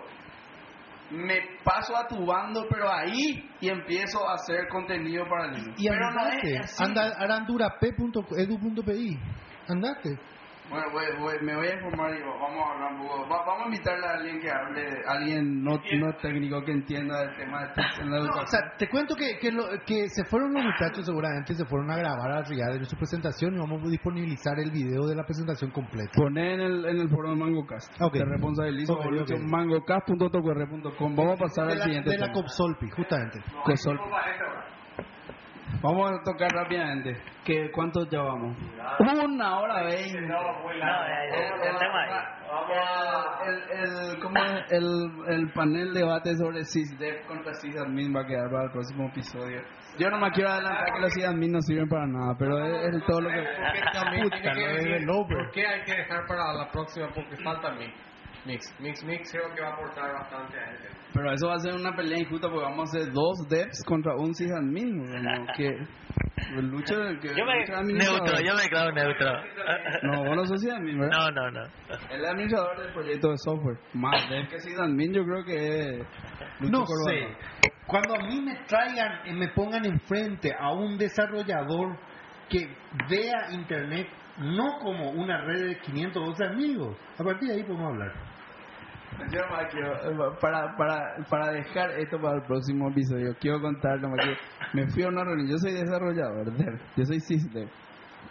Me 1.11 1.35
paso 1.63 1.95
a 1.95 2.07
tu 2.07 2.25
bando, 2.25 2.65
pero 2.69 2.91
ahí 2.91 3.47
y 3.61 3.69
empiezo 3.69 4.27
a 4.27 4.33
hacer 4.33 4.67
contenido 4.69 5.23
para 5.29 5.51
Linux. 5.51 5.79
Y 5.79 5.87
pero 5.87 5.99
no 5.99 6.07
andate. 6.19 6.53
es 6.55 6.59
así. 6.61 6.83
Anda 6.83 7.13
arandurap.edu.pi. 7.19 9.19
Andate. 9.67 10.17
Bueno, 10.69 10.85
voy- 10.91 11.05
voy- 11.19 11.39
me 11.45 11.55
voy 11.55 11.67
a 11.67 11.73
informar 11.75 12.11
y 12.15 12.21
vamos 12.23 12.63
a 12.67 12.73
hablar 12.73 12.93
un 12.93 13.07
poco. 13.07 13.29
Va- 13.29 13.45
vamos 13.45 13.63
a 13.63 13.65
invitarle 13.67 14.05
a 14.07 14.11
alguien 14.17 14.39
que 14.39 14.49
hable, 14.49 14.89
alguien 15.07 15.63
no, 15.63 15.71
no 15.99 16.13
técnico 16.21 16.63
que 16.65 16.71
entienda 16.71 17.21
el 17.23 17.35
tema 17.37 17.61
de 17.61 17.67
en 18.01 18.09
la 18.11 18.17
No, 18.17 18.23
o 18.23 18.25
educación. 18.25 18.47
sea, 18.47 18.77
te 18.77 18.89
cuento 18.89 19.15
que, 19.15 19.37
que, 19.39 19.51
lo- 19.51 19.69
que 19.85 20.09
se 20.09 20.25
fueron 20.25 20.53
los 20.53 20.63
muchachos, 20.63 21.05
seguramente 21.05 21.53
se 21.53 21.65
fueron 21.65 21.91
a 21.91 21.97
grabar 21.97 22.31
a 22.31 22.41
Riyadh 22.41 22.75
en 22.77 22.85
su 22.85 22.97
presentación 22.97 23.53
y 23.55 23.59
vamos 23.59 23.83
a 23.83 23.87
disponibilizar 23.89 24.59
el 24.59 24.71
video 24.71 25.05
de 25.05 25.15
la 25.15 25.23
presentación 25.23 25.69
completa. 25.71 26.11
Poné 26.15 26.55
en 26.55 26.61
el, 26.61 26.85
en 26.85 26.97
el 26.99 27.09
foro 27.09 27.29
de 27.29 27.35
MangoCast. 27.35 28.01
Ok. 28.01 28.13
Te 28.13 28.25
responsabilizo. 28.25 28.93
Ok, 28.93 29.03
por 29.03 29.13
ok. 29.21 29.31
mangocast.tocr.com. 29.41 31.15
Vamos 31.15 31.35
a 31.39 31.43
pasar 31.43 31.67
de 31.67 31.73
al 31.73 31.79
la, 31.79 31.85
siguiente 31.85 32.09
de 32.09 32.17
la 32.17 32.25
tema. 32.27 32.33
Copsolpi, 32.41 32.89
justamente. 32.89 33.39
Cosol. 33.63 33.99
Vamos 35.81 36.11
a 36.11 36.23
tocar 36.23 36.51
rápidamente. 36.51 37.15
¿Qué, 37.43 37.69
¿Cuánto 37.71 38.03
llevamos? 38.05 38.57
Una 38.99 39.59
hora 39.59 39.83
veinte. 39.83 40.21
No, 40.21 40.69
el, 40.71 40.81
el 40.81 41.77
tema. 41.77 42.05
El, 43.73 44.19
¿cómo 44.21 44.43
es? 44.43 44.71
el, 44.71 45.09
el 45.27 45.53
panel 45.53 45.93
debate 45.93 46.35
sobre 46.35 46.63
SysDev 46.63 47.25
contra 47.27 47.53
SysAdmin 47.53 48.15
va 48.15 48.21
a 48.21 48.25
quedar 48.25 48.49
para 48.49 48.63
el 48.65 48.71
próximo 48.71 49.07
episodio. 49.07 49.61
Yo 49.99 50.09
no 50.09 50.19
me 50.19 50.31
quiero 50.31 50.49
adelantar 50.49 50.85
que 50.93 51.01
los 51.01 51.13
SysAdmin 51.13 51.51
no 51.51 51.61
sirven 51.61 51.87
para 51.87 52.07
nada, 52.07 52.35
pero 52.37 52.57
es, 52.65 52.95
es 52.95 53.05
todo 53.05 53.21
lo 53.21 53.29
que... 53.29 53.43
Porque 53.43 53.81
también 53.93 54.23
Puta, 54.23 54.37
tiene 54.37 54.53
que 54.53 54.67
decir 54.67 55.07
por 55.07 55.51
qué 55.51 55.67
hay 55.67 55.83
que 55.83 55.93
dejar 55.93 56.25
para 56.27 56.53
la 56.53 56.71
próxima, 56.71 57.07
porque 57.13 57.35
falta 57.43 57.71
Mix. 57.71 57.93
Mix, 58.45 58.79
Mix, 58.79 59.03
Mix 59.03 59.31
creo 59.31 59.53
que 59.55 59.61
va 59.61 59.69
a 59.69 59.73
aportar 59.73 60.13
bastante 60.13 60.57
a 60.57 60.71
este. 60.71 60.87
Pero 61.13 61.33
eso 61.33 61.47
va 61.47 61.55
a 61.55 61.59
ser 61.59 61.73
una 61.73 61.95
pelea 61.95 62.19
injusta 62.19 62.47
porque 62.47 62.63
vamos 62.63 62.93
a 62.93 62.97
hacer 62.97 63.11
dos 63.11 63.47
devs 63.49 63.83
contra 63.85 64.15
un 64.15 64.33
sysadmin. 64.35 64.99
Como 64.99 65.47
que 65.55 65.71
lucha 66.61 66.95
que 67.21 67.29
Yo 67.29 67.45
me. 67.45 67.59
lucha. 67.59 67.81
Neutro, 67.81 68.39
yo 68.39 68.53
me 68.55 68.69
clavo 68.69 68.91
neutro. 68.91 69.31
No, 70.03 70.23
vos 70.25 70.35
no 70.35 70.45
sos 70.45 70.61
sysadmin, 70.61 70.99
¿verdad? 70.99 71.17
No, 71.17 71.31
no, 71.31 71.51
no. 71.51 71.61
El 72.11 72.25
administrador 72.25 72.77
del 72.79 72.93
proyecto 72.93 73.29
de 73.29 73.37
software. 73.37 73.77
Más 73.93 74.29
dev 74.29 74.47
que 74.47 74.59
sysadmin 74.59 75.13
yo 75.13 75.23
creo 75.23 75.43
que 75.43 75.99
es 76.01 76.07
Lucho 76.59 76.71
No 76.71 76.85
sé. 76.85 77.27
Cuando 77.87 78.15
a 78.15 78.27
mí 78.27 78.41
me 78.41 78.55
traigan 78.67 79.27
y 79.27 79.33
me 79.33 79.47
pongan 79.49 79.85
enfrente 79.85 80.53
a 80.57 80.71
un 80.71 80.97
desarrollador 80.97 81.97
que 82.49 82.67
vea 83.09 83.51
Internet 83.51 84.07
no 84.37 84.79
como 84.81 85.11
una 85.11 85.41
red 85.45 85.67
de 85.69 85.79
512 85.79 86.45
amigos, 86.45 86.97
a 87.17 87.23
partir 87.23 87.49
de 87.49 87.55
ahí 87.55 87.63
podemos 87.63 87.87
hablar. 87.93 88.34
Yo 89.31 89.41
nomás 89.41 89.71
quiero, 89.71 89.93
eh, 89.95 90.35
para, 90.41 90.75
para, 90.75 91.15
para 91.29 91.51
dejar 91.51 91.91
esto 91.99 92.19
para 92.19 92.35
el 92.35 92.43
próximo 92.43 92.89
episodio, 92.89 93.35
quiero 93.39 93.61
contar 93.61 93.99
nomás 94.01 94.25
que 94.25 94.77
me 94.77 94.87
fui 94.89 95.03
a 95.03 95.07
una 95.07 95.23
reunión, 95.23 95.49
yo 95.49 95.57
soy 95.57 95.73
desarrollador, 95.73 96.51
yo 96.95 97.05
soy 97.05 97.19
sysdev, 97.21 97.69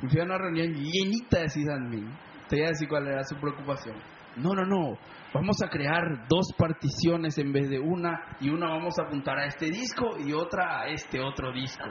me 0.03 0.09
fui 0.09 0.21
a 0.21 0.25
una 0.25 0.39
reunión 0.39 0.73
llenita 0.75 1.41
de 1.41 1.49
sysadmin, 1.49 2.09
te 2.49 2.57
voy 2.57 2.65
a 2.67 2.69
decir 2.69 2.89
cuál 2.89 3.07
era 3.09 3.25
su 3.25 3.37
preocupación. 3.37 3.97
No, 4.37 4.53
no, 4.53 4.65
no, 4.65 4.99
vamos 5.33 5.57
a 5.65 5.69
crear 5.69 6.27
dos 6.29 6.49
particiones 6.59 7.39
en 7.39 7.53
vez 7.53 7.71
de 7.71 7.79
una 7.79 8.37
y 8.41 8.51
una 8.51 8.69
vamos 8.69 8.99
a 8.99 9.05
apuntar 9.05 9.39
a 9.39 9.47
este 9.47 9.67
disco 9.67 10.19
y 10.19 10.33
otra 10.33 10.81
a 10.81 10.89
este 10.89 11.21
otro 11.21 11.53
disco. 11.53 11.85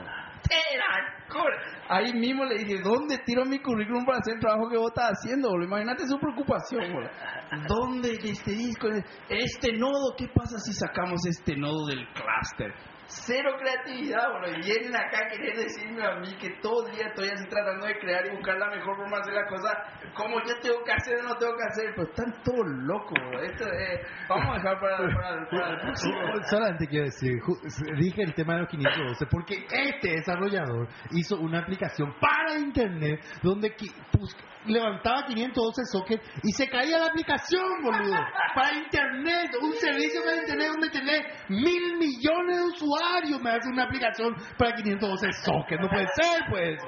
Ahí 1.88 2.12
mismo 2.12 2.44
le 2.44 2.58
dije, 2.58 2.80
¿dónde 2.82 3.18
tiro 3.24 3.44
mi 3.44 3.58
currículum 3.60 4.04
para 4.04 4.18
hacer 4.18 4.34
el 4.34 4.40
trabajo 4.40 4.68
que 4.68 4.76
vos 4.76 4.90
estás 4.94 5.12
haciendo? 5.12 5.50
Imagínate 5.62 6.06
su 6.06 6.18
preocupación. 6.18 6.82
¿Dónde 7.68 8.18
este 8.22 8.52
disco? 8.52 8.88
Este 9.28 9.72
nodo, 9.72 10.14
¿qué 10.16 10.28
pasa 10.28 10.58
si 10.58 10.72
sacamos 10.72 11.20
este 11.26 11.56
nodo 11.56 11.86
del 11.86 12.06
clúster? 12.12 12.72
Cero 13.06 13.50
creatividad, 13.58 14.30
boludo. 14.32 14.58
Y 14.58 14.62
vienen 14.64 14.96
acá 14.96 15.18
a 15.26 15.28
querer 15.30 15.56
decirme 15.56 16.04
a 16.06 16.16
mí 16.16 16.34
que 16.40 16.50
todo 16.62 16.86
el 16.86 16.94
día 16.94 17.06
estoy 17.08 17.28
así 17.28 17.44
tratando 17.48 17.86
de 17.86 17.98
crear 17.98 18.26
y 18.26 18.30
buscar 18.36 18.56
la 18.58 18.70
mejor 18.70 18.96
forma 18.96 19.16
de 19.16 19.22
hacer 19.22 19.34
las 19.34 19.48
cosas, 19.50 19.72
como 20.14 20.38
yo 20.44 20.54
tengo 20.62 20.82
que 20.84 20.92
hacer 20.92 21.18
o 21.18 21.22
no 21.22 21.34
tengo 21.36 21.52
que 21.56 21.64
hacer. 21.64 21.92
Pero 21.96 22.08
están 22.08 22.42
todos 22.42 22.66
locos. 22.66 23.18
Esto, 23.42 23.64
eh, 23.66 24.00
vamos 24.28 24.46
a 24.50 24.54
dejar 24.54 24.80
para, 24.80 24.96
para, 24.98 25.48
para 25.50 25.70
el 25.74 25.80
próximo. 25.82 26.16
Solamente 26.50 26.86
quiero 26.88 27.04
decir, 27.04 27.32
dije 27.98 28.22
el 28.22 28.34
tema 28.34 28.54
de 28.54 28.60
los 28.60 28.68
512 28.70 29.26
porque 29.30 29.66
este 29.70 30.10
desarrollador 30.10 30.88
hizo 31.12 31.36
una 31.36 31.60
aplicación 31.60 32.14
para 32.20 32.58
internet 32.58 33.20
donde 33.42 33.70
pus- 34.12 34.36
levantaba 34.66 35.24
512 35.26 35.82
sockets 35.92 36.22
y 36.42 36.52
se 36.52 36.68
caía 36.68 36.98
la 36.98 37.06
aplicación, 37.06 37.64
boludo. 37.82 38.16
Para 38.54 38.72
internet, 38.74 39.50
un 39.60 39.72
servicio 39.74 40.22
para 40.24 40.36
internet 40.36 40.68
donde 40.72 40.88
tenés 40.90 41.22
mil 41.50 41.98
millones 41.98 42.56
de 42.56 42.62
usuarios. 42.64 42.93
Me 43.42 43.50
hace 43.50 43.68
una 43.68 43.84
aplicación 43.84 44.34
para 44.56 44.74
512 44.74 45.32
sockets. 45.44 45.80
No 45.80 45.88
puede 45.88 46.06
ser, 46.14 46.42
pues. 46.48 46.78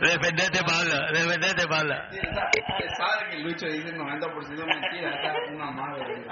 Defendete, 0.00 0.60
Pablo, 0.64 1.12
defendete, 1.12 1.66
Pablo. 1.68 1.94
Usted 2.10 2.88
sabe 2.96 3.30
que 3.30 3.38
Lucho 3.38 3.66
dice 3.66 3.88
el 3.88 3.98
90% 3.98 4.66
mentira, 4.66 5.14
esta 5.14 5.32
es 5.32 5.54
una 5.54 5.70
madre. 5.70 6.24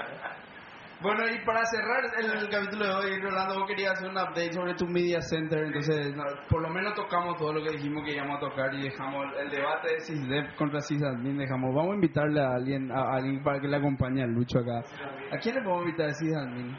Bueno, 0.99 1.27
y 1.29 1.45
para 1.45 1.63
cerrar 1.65 2.03
el, 2.19 2.49
capítulo 2.49 2.85
de 2.85 2.91
hoy, 2.91 3.21
Rolando, 3.21 3.59
vos 3.59 3.67
querías 3.67 3.93
hacer 3.93 4.09
un 4.09 4.17
update 4.17 4.51
sobre 4.51 4.73
tu 4.73 4.87
media 4.87 5.21
center, 5.21 5.65
entonces 5.65 6.15
no, 6.15 6.23
por 6.49 6.61
lo 6.63 6.69
menos 6.69 6.95
tocamos 6.95 7.37
todo 7.37 7.53
lo 7.53 7.63
que 7.63 7.77
dijimos 7.77 8.03
que 8.03 8.15
íbamos 8.15 8.37
a 8.37 8.49
tocar 8.49 8.73
y 8.73 8.81
dejamos 8.81 9.27
el 9.39 9.49
debate 9.51 9.93
de 9.93 9.99
SysDev 9.99 10.55
contra 10.55 10.81
sysadmin, 10.81 11.37
dejamos, 11.37 11.75
vamos 11.75 11.91
a 11.91 11.95
invitarle 11.95 12.41
a 12.41 12.55
alguien, 12.55 12.91
a, 12.91 13.13
alguien 13.13 13.43
para 13.43 13.59
que 13.59 13.67
le 13.67 13.77
acompañe 13.77 14.23
a 14.23 14.25
Lucho 14.27 14.57
acá. 14.57 14.79
¿A 15.31 15.37
quién 15.37 15.55
le 15.55 15.61
podemos 15.61 15.85
invitar 15.85 16.07
de 16.07 16.13
sysadmin? 16.15 16.75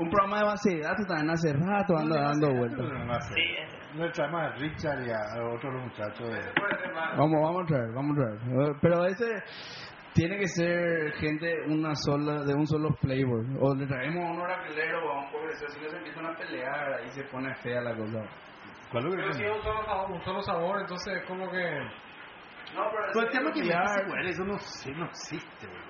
Un 0.00 0.08
programa 0.10 0.38
de 0.38 0.44
base 0.44 0.70
de 0.76 0.80
datos 0.80 1.06
también 1.06 1.30
hace 1.30 1.52
rato 1.52 1.96
anda 1.96 2.20
dando 2.22 2.54
vueltas. 2.54 2.86
Sí, 3.34 3.42
es- 3.62 3.94
No 3.94 4.10
traemos 4.12 4.40
a 4.40 4.48
Richard 4.56 5.02
y 5.06 5.10
a 5.10 5.44
otros 5.54 5.74
muchachos 5.82 6.30
de... 6.30 6.40
Vamos, 7.18 7.40
vamos 7.42 7.62
a 7.62 7.66
traer, 7.66 7.92
vamos 7.94 8.16
a 8.16 8.20
traer. 8.22 8.70
Eh, 8.70 8.74
Pero 8.80 9.04
ese 9.04 9.42
tiene 10.14 10.38
que 10.38 10.46
ser 10.48 11.12
gente 11.20 11.54
una 11.68 11.94
sola, 11.94 12.42
de 12.44 12.54
un 12.54 12.66
solo 12.66 12.88
flavor. 13.00 13.44
O 13.60 13.74
le 13.74 13.86
traemos 13.86 14.24
a 14.24 14.32
un 14.32 14.40
oraculero 14.40 15.06
o 15.06 15.12
a 15.12 15.24
un 15.26 15.32
pobrecito, 15.32 15.68
si 15.72 15.80
no 15.82 15.90
se 15.90 15.96
empiezan 15.98 16.26
a 16.26 16.34
pelear, 16.36 16.94
ahí 16.94 17.08
se 17.10 17.24
pone 17.24 17.54
fea 17.56 17.80
la 17.82 17.94
cosa. 17.96 18.22
¿Cuál 18.92 19.06
es 19.08 19.14
Pero 19.16 19.32
si 19.34 19.44
es 19.44 19.50
un 19.56 19.62
solo 19.62 19.84
sabor, 19.84 20.10
un 20.12 20.22
solo 20.22 20.42
sabor 20.42 20.80
entonces 20.80 21.24
como 21.26 21.50
que... 21.50 21.64
No, 22.74 22.82
pero 22.90 23.04
Pero 23.12 23.26
el 23.26 23.32
tema 23.32 23.52
que 23.52 23.60
nuclear- 23.60 24.06
me 24.06 24.30
eso 24.30 24.44
no, 24.44 24.54
no 24.54 25.04
existe, 25.06 25.66
boludo. 25.66 25.89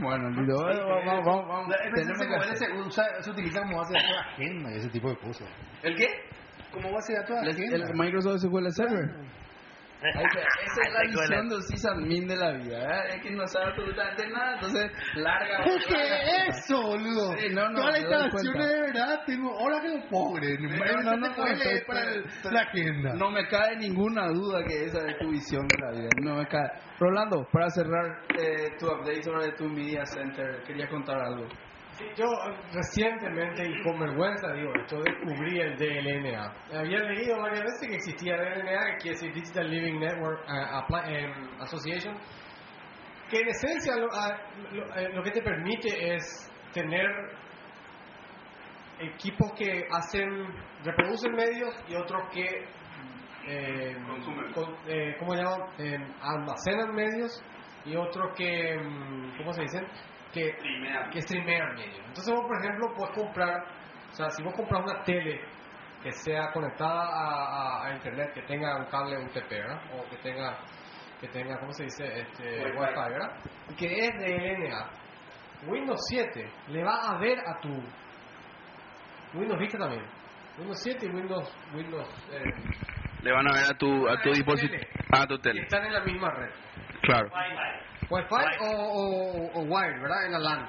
Bueno, 0.00 0.30
Lido, 0.30 0.56
vamos, 0.64 1.04
vamos, 1.06 1.24
vamos, 1.24 1.48
vamos. 1.48 1.74
Tenemos 1.94 2.46
que 2.50 2.56
se, 2.56 2.72
usa- 2.72 3.22
se 3.22 3.30
utiliza 3.30 3.60
como 3.62 3.78
base 3.78 3.92
de 3.92 3.98
datos 4.00 4.16
de 4.16 4.44
agenda 4.44 4.72
y 4.72 4.76
ese 4.78 4.88
tipo 4.90 5.08
de 5.10 5.16
cosas. 5.18 5.48
¿El 5.82 5.94
qué? 5.96 6.06
Como 6.72 6.92
base 6.92 7.12
de 7.12 7.18
datos 7.20 7.36
de 7.40 7.50
El, 7.50 7.56
agenda. 7.56 7.90
el 7.90 7.94
Microsoft 7.96 8.40
SQL 8.40 8.68
Server. 8.70 9.04
Ahí 9.04 9.26
está, 9.26 9.45
Esa 10.66 10.82
es 10.86 10.92
la 10.92 11.00
visión 11.02 11.48
del 11.48 11.62
sysadmin 11.62 12.26
de 12.28 12.36
la 12.36 12.52
vida, 12.52 12.78
¿eh? 12.78 13.16
Es 13.16 13.22
que 13.22 13.30
no 13.30 13.46
sabe 13.46 13.66
absolutamente 13.66 14.28
nada, 14.28 14.54
entonces 14.54 14.92
larga. 15.16 15.58
¿Por 15.64 15.84
qué 15.84 16.46
eso, 16.48 16.82
boludo? 16.82 17.32
Sí, 17.36 17.48
no, 17.52 17.68
no, 17.70 17.78
Todas 17.80 17.92
las 17.92 18.02
instalaciones 18.02 18.68
de 18.68 18.80
verdad 18.80 19.20
tengo. 19.26 19.50
Hola 19.56 19.80
que 19.82 19.88
lo 19.88 20.08
pobre. 20.08 20.58
No, 20.58 20.68
no, 21.02 21.16
no, 21.16 21.28
no, 21.36 21.44
leer 21.46 21.84
para 21.86 22.00
el- 22.12 22.24
la 22.50 22.60
agenda. 22.60 23.14
No 23.14 23.30
me 23.30 23.46
cae 23.48 23.76
ninguna 23.76 24.26
duda 24.28 24.64
que 24.66 24.84
esa 24.84 24.98
es 25.06 25.18
tu 25.18 25.30
visión 25.30 25.66
de 25.68 25.78
la 25.78 25.90
vida. 25.92 26.10
No 26.18 26.36
me 26.36 26.46
cae. 26.46 26.68
Rolando, 26.98 27.46
para 27.52 27.68
cerrar 27.70 28.18
eh, 28.38 28.70
tu 28.78 28.86
update 28.86 29.22
sobre 29.22 29.52
tu 29.52 29.64
media 29.68 30.04
center, 30.06 30.62
quería 30.66 30.88
contar 30.88 31.18
algo. 31.20 31.46
Sí, 31.98 32.04
yo 32.16 32.26
recientemente 32.72 33.62
y 33.66 33.82
con 33.82 33.98
vergüenza 33.98 34.52
digo 34.52 34.70
esto, 34.82 35.00
descubrí 35.02 35.60
el 35.60 35.76
DLNA. 35.78 36.52
Había 36.78 36.98
leído 36.98 37.38
varias 37.40 37.62
veces 37.64 37.88
que 37.88 37.94
existía 37.96 38.36
DLNA, 38.36 38.84
que 38.92 38.96
quiere 39.00 39.16
decir 39.16 39.32
Digital 39.32 39.70
Living 39.70 39.98
Network 40.00 40.40
eh, 40.46 41.32
Association, 41.60 42.16
que 43.30 43.38
en 43.40 43.48
esencia 43.48 43.96
lo, 43.96 44.06
a- 44.12 44.38
lo- 44.72 44.94
eh, 44.96 45.08
lo 45.14 45.22
que 45.22 45.30
te 45.30 45.40
permite 45.42 46.14
es 46.16 46.22
tener 46.74 47.06
equipos 49.00 49.52
que 49.56 49.84
hacen, 49.90 50.28
reproducen 50.84 51.32
medios 51.32 51.74
y 51.88 51.94
otros 51.94 52.22
que 52.32 52.44
eh, 53.48 53.96
Consumen. 54.06 54.52
con- 54.52 54.76
eh, 54.88 55.14
¿cómo 55.18 55.32
se 55.34 55.42
llama? 55.42 55.56
Eh, 55.78 55.98
almacenan 56.20 56.94
medios 56.94 57.30
y 57.84 57.94
otros 57.96 58.34
que, 58.36 58.76
mm, 58.76 59.36
¿cómo 59.38 59.52
se 59.52 59.62
dicen? 59.62 59.86
Que 60.42 60.52
Streamean. 60.52 61.10
que 61.10 61.20
streamean 61.22 61.74
medios. 61.74 61.98
Entonces 62.06 62.34
vos, 62.34 62.44
por 62.46 62.56
ejemplo, 62.64 62.92
puedes 62.94 63.14
comprar, 63.16 63.64
o 64.10 64.14
sea, 64.14 64.30
si 64.30 64.42
vos 64.42 64.54
compras 64.54 64.82
una 64.84 65.02
tele 65.04 65.40
que 66.02 66.12
sea 66.12 66.50
conectada 66.52 67.00
a, 67.02 67.82
a- 67.82 67.86
a 67.86 67.92
internet, 67.94 68.32
que 68.34 68.42
tenga 68.42 68.76
un 68.76 68.84
cable 68.86 69.18
UTP, 69.24 69.48
¿verdad? 69.50 69.80
O 69.94 70.08
que 70.10 70.16
tenga, 70.18 70.58
que 71.20 71.28
tenga, 71.28 71.58
¿cómo 71.58 71.72
se 71.72 71.84
dice? 71.84 72.04
Este, 72.20 72.64
Wi-Fi. 72.66 72.78
Wi-Fi, 72.78 73.10
¿verdad? 73.12 73.36
Y 73.70 73.74
que 73.74 73.86
es 73.86 74.14
de 74.18 74.36
LNA. 74.36 74.90
Windows 75.66 76.00
7 76.10 76.48
le 76.68 76.84
va 76.84 76.96
a 77.10 77.18
ver 77.18 77.38
a 77.40 77.58
tu 77.60 77.70
Windows 79.34 79.58
Vista 79.58 79.78
también. 79.78 80.04
Windows 80.58 80.80
7 80.82 81.06
y 81.06 81.08
Windows 81.08 81.56
Windows 81.74 82.08
eh, 82.32 82.42
Le 83.22 83.32
van 83.32 83.48
a 83.50 83.54
ver 83.54 83.64
a 83.64 83.74
tu, 83.76 84.08
a 84.08 84.20
tu 84.22 84.30
dispositivo, 84.30 84.82
a 85.12 85.26
tu 85.26 85.38
tele. 85.38 85.62
están 85.62 85.84
en 85.86 85.92
la 85.94 86.00
misma 86.04 86.30
red. 86.30 86.50
Claro. 87.02 87.28
Wi-Fi 88.10 88.56
o, 88.60 88.70
o, 88.70 89.60
o 89.60 89.62
wired, 89.62 90.00
¿verdad? 90.00 90.26
En 90.26 90.32
la 90.32 90.38
LAN. 90.38 90.68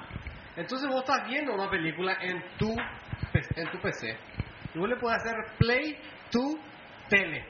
Entonces 0.56 0.88
vos 0.88 1.00
estás 1.00 1.26
viendo 1.28 1.54
una 1.54 1.70
película 1.70 2.16
en 2.20 2.42
tu, 2.58 2.76
en 3.32 3.70
tu 3.70 3.78
PC 3.80 4.16
y 4.74 4.78
vos 4.78 4.88
le 4.88 4.96
puedes 4.96 5.18
hacer 5.18 5.34
play 5.58 5.96
to 6.30 6.58
tele. 7.08 7.44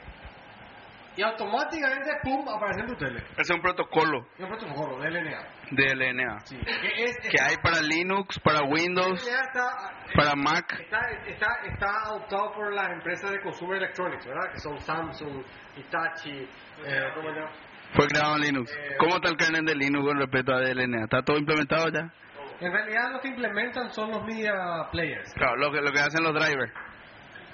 Y 1.16 1.22
automáticamente, 1.22 2.10
pum, 2.22 2.48
aparece 2.48 2.80
en 2.82 2.86
tu 2.86 2.94
tele. 2.94 3.20
Es 3.36 3.50
un 3.50 3.60
protocolo 3.60 4.24
Y 4.38 4.42
un 4.44 4.50
protocolo 4.50 5.00
de 5.00 5.10
LNA. 5.10 5.42
de 5.72 5.94
LNA 5.96 6.40
Sí. 6.44 6.56
Que, 6.58 7.04
es, 7.04 7.16
que 7.28 7.42
hay 7.42 7.56
para 7.56 7.80
Linux, 7.80 8.38
para 8.38 8.60
Windows, 8.62 9.26
está, 9.26 9.90
para 10.14 10.36
Mac. 10.36 10.78
Está, 10.78 11.00
está, 11.26 11.46
está 11.64 11.90
adoptado 12.04 12.52
por 12.54 12.72
las 12.72 12.90
empresas 12.90 13.32
de 13.32 13.40
consumer 13.40 13.78
electronics, 13.78 14.26
¿verdad? 14.26 14.52
Que 14.52 14.60
son 14.60 14.78
Samsung, 14.78 15.42
Hitachi, 15.76 16.48
eh, 16.86 17.10
¿cómo 17.16 17.30
se 17.30 17.34
llama? 17.40 17.50
Fue 17.94 18.06
creado 18.06 18.36
en 18.36 18.42
Linux. 18.42 18.70
¿Cómo 18.98 19.16
está 19.16 19.28
el 19.30 19.36
kernel 19.36 19.64
de 19.64 19.74
Linux 19.74 20.04
con 20.06 20.18
respecto 20.18 20.52
a 20.54 20.60
DLNA? 20.60 21.04
¿Está 21.04 21.22
todo 21.22 21.38
implementado 21.38 21.88
ya? 21.88 22.10
En 22.60 22.72
realidad 22.72 23.12
lo 23.12 23.20
que 23.20 23.28
implementan 23.28 23.90
son 23.92 24.10
los 24.10 24.24
media 24.24 24.52
players. 24.90 25.32
Claro, 25.34 25.56
lo 25.56 25.70
que, 25.72 25.80
lo 25.80 25.92
que 25.92 26.00
hacen 26.00 26.22
los 26.22 26.34
drivers. 26.34 26.72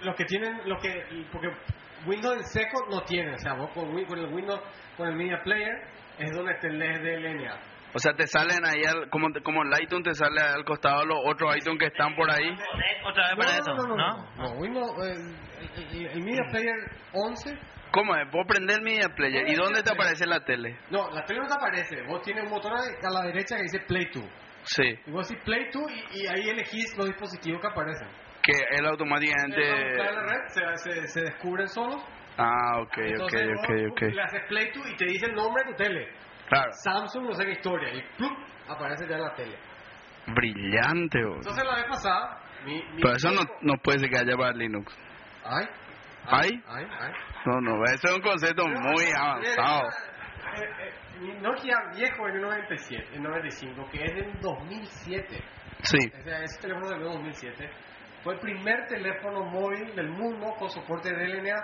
Los 0.03 0.17
que 0.17 0.25
tienen, 0.25 0.61
lo 0.67 0.77
que, 0.79 1.27
porque 1.33 1.49
Windows 2.07 2.37
en 2.37 2.45
seco 2.45 2.87
no 2.91 3.03
tiene, 3.03 3.35
o 3.35 3.39
sea, 3.39 3.55
vos 3.55 3.71
con, 3.73 3.91
con 4.05 4.19
el 4.19 4.27
Windows, 4.33 4.61
con 4.97 5.09
el 5.09 5.15
media 5.17 5.41
player, 5.43 5.75
es 6.19 6.31
donde 6.33 6.55
te 6.55 6.71
lees 6.71 7.03
de 7.03 7.21
LNA. 7.21 7.55
O 7.95 7.99
sea, 7.99 8.13
te 8.15 8.27
salen 8.27 8.65
ahí, 8.67 8.83
al- 8.85 9.09
como, 9.09 9.29
como 9.43 9.63
el 9.63 9.83
iTunes 9.83 10.05
te 10.05 10.15
sale 10.15 10.41
al 10.41 10.65
costado 10.65 11.05
los 11.07 11.19
otros 11.27 11.57
iTunes 11.57 11.79
que 11.79 11.87
están 11.87 12.15
por 12.17 12.29
ahí. 12.31 12.51
Otra 13.07 13.29
vez 13.29 13.37
para 13.37 13.59
eso, 13.59 13.75
no, 13.77 13.87
no, 13.87 13.89
no, 13.89 13.97
¿no? 13.97 14.17
no, 14.37 14.43
no, 14.43 14.51
Windows, 14.61 14.91
el, 15.07 15.97
el- 15.97 16.07
el 16.09 16.21
media 16.25 16.43
player 16.51 16.75
11 17.13 17.57
¿Cómo 17.95 18.15
es? 18.17 18.31
Vos 18.31 18.45
prender 18.47 18.83
Media 18.83 19.09
Player. 19.15 19.49
¿Y 19.49 19.55
dónde 19.55 19.83
te 19.83 19.93
aparece 19.93 20.27
la 20.27 20.45
tele? 20.45 20.77
No, 20.91 21.09
la 21.11 21.25
tele 21.25 21.41
no 21.41 21.47
te 21.47 21.55
aparece. 21.55 22.03
Vos 22.09 22.21
tienes 22.23 22.45
un 22.45 22.51
botón 22.51 22.73
a 22.75 23.11
la 23.11 23.23
derecha 23.27 23.57
que 23.57 23.63
dice 23.63 23.79
Play 23.87 24.11
to. 24.11 24.21
Sí, 24.65 24.99
Y 25.07 25.11
vos 25.11 25.29
decís 25.29 25.43
Play 25.45 25.71
to 25.71 25.81
y, 25.89 26.23
y 26.23 26.27
ahí 26.27 26.49
elegís 26.49 26.97
los 26.97 27.07
dispositivos 27.07 27.61
que 27.61 27.67
aparecen. 27.69 28.09
que 28.43 28.53
él 28.77 28.87
automáticamente... 28.87 29.61
buscar 29.61 30.09
en 30.09 30.15
la 30.17 30.23
red, 30.23 30.49
se, 30.49 30.77
se, 30.77 31.07
se 31.09 31.21
descubren 31.23 31.69
solos. 31.69 32.03
Ah, 32.37 32.81
ok, 32.81 32.89
ok, 32.89 32.99
Entonces 32.99 33.43
ok, 33.59 33.69
vos 33.69 33.91
ok. 33.93 34.01
le 34.13 34.23
haces 34.23 34.43
Play 34.49 34.73
to 34.73 34.81
y 34.89 34.97
te 34.97 35.05
dice 35.07 35.27
el 35.27 35.35
nombre 35.35 35.63
de 35.65 35.71
tu 35.71 35.77
tele. 35.83 36.09
Claro, 36.49 36.71
Samsung, 36.83 37.25
no 37.27 37.33
sé 37.35 37.45
qué 37.45 37.53
historia. 37.53 37.95
Y 37.95 38.03
¡plup! 38.19 38.33
aparece 38.69 39.07
ya 39.09 39.17
en 39.17 39.23
la 39.23 39.35
tele. 39.35 39.57
brillante, 40.27 41.21
bro. 41.21 41.37
Entonces 41.37 41.65
la 41.65 41.75
vez 41.77 41.85
pasada, 41.89 42.41
mi, 42.65 42.75
mi 42.95 43.03
Pero 43.03 43.15
eso 43.17 43.31
no, 43.31 43.43
no 43.63 43.75
puede 43.83 43.99
ser 44.01 44.11
que 44.11 44.19
haya 44.19 44.37
para 44.37 44.53
Linux. 44.53 44.93
Ay. 45.45 45.67
¿Ay? 46.27 46.63
Ay, 46.67 46.87
ay. 47.01 47.13
No, 47.47 47.61
no, 47.61 47.85
eso 47.85 48.09
es 48.09 48.15
un 48.15 48.23
concepto 48.23 48.67
muy 48.67 49.05
avanzado. 49.17 49.89
Nokia 51.41 51.77
viejo 51.95 52.29
en 52.29 52.37
el 52.37 52.43
97, 52.43 53.17
en 53.17 53.23
95, 53.23 53.89
que 53.91 54.05
es 54.05 54.15
del 54.15 54.41
2007. 54.41 55.45
Sí, 55.83 55.99
O 56.19 56.23
sea, 56.23 56.43
ese 56.43 56.61
teléfono 56.61 56.89
del 56.89 57.03
2007 57.03 57.71
fue 58.23 58.35
el 58.35 58.41
primer 58.41 58.87
teléfono 58.87 59.45
móvil 59.45 59.95
del 59.95 60.09
mundo 60.09 60.55
con 60.59 60.71
soporte 60.71 61.15
de 61.15 61.29
LNA 61.29 61.57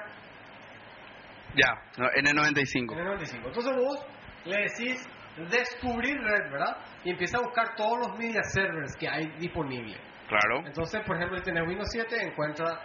ya, 1.57 1.75
no, 1.99 2.09
en 2.15 2.27
el 2.27 2.35
95. 2.35 2.95
en 2.95 3.01
el 3.01 3.07
95. 3.07 3.49
Entonces 3.49 3.77
vos 3.77 4.07
le 4.45 4.57
decís 4.57 5.09
descubrir 5.51 6.17
red, 6.21 6.51
¿verdad? 6.51 6.77
Y 7.05 7.11
empieza 7.11 7.39
a 7.39 7.41
buscar 7.41 7.75
todos 7.77 7.99
los 7.99 8.19
media 8.19 8.43
servers 8.43 8.95
que 8.97 9.09
hay 9.09 9.27
disponibles. 9.39 9.99
Claro. 10.29 10.65
Entonces, 10.65 11.03
por 11.05 11.17
ejemplo, 11.17 11.39
si 11.39 11.45
tenés 11.45 11.67
Windows 11.67 11.89
7, 11.91 12.23
encuentra 12.23 12.81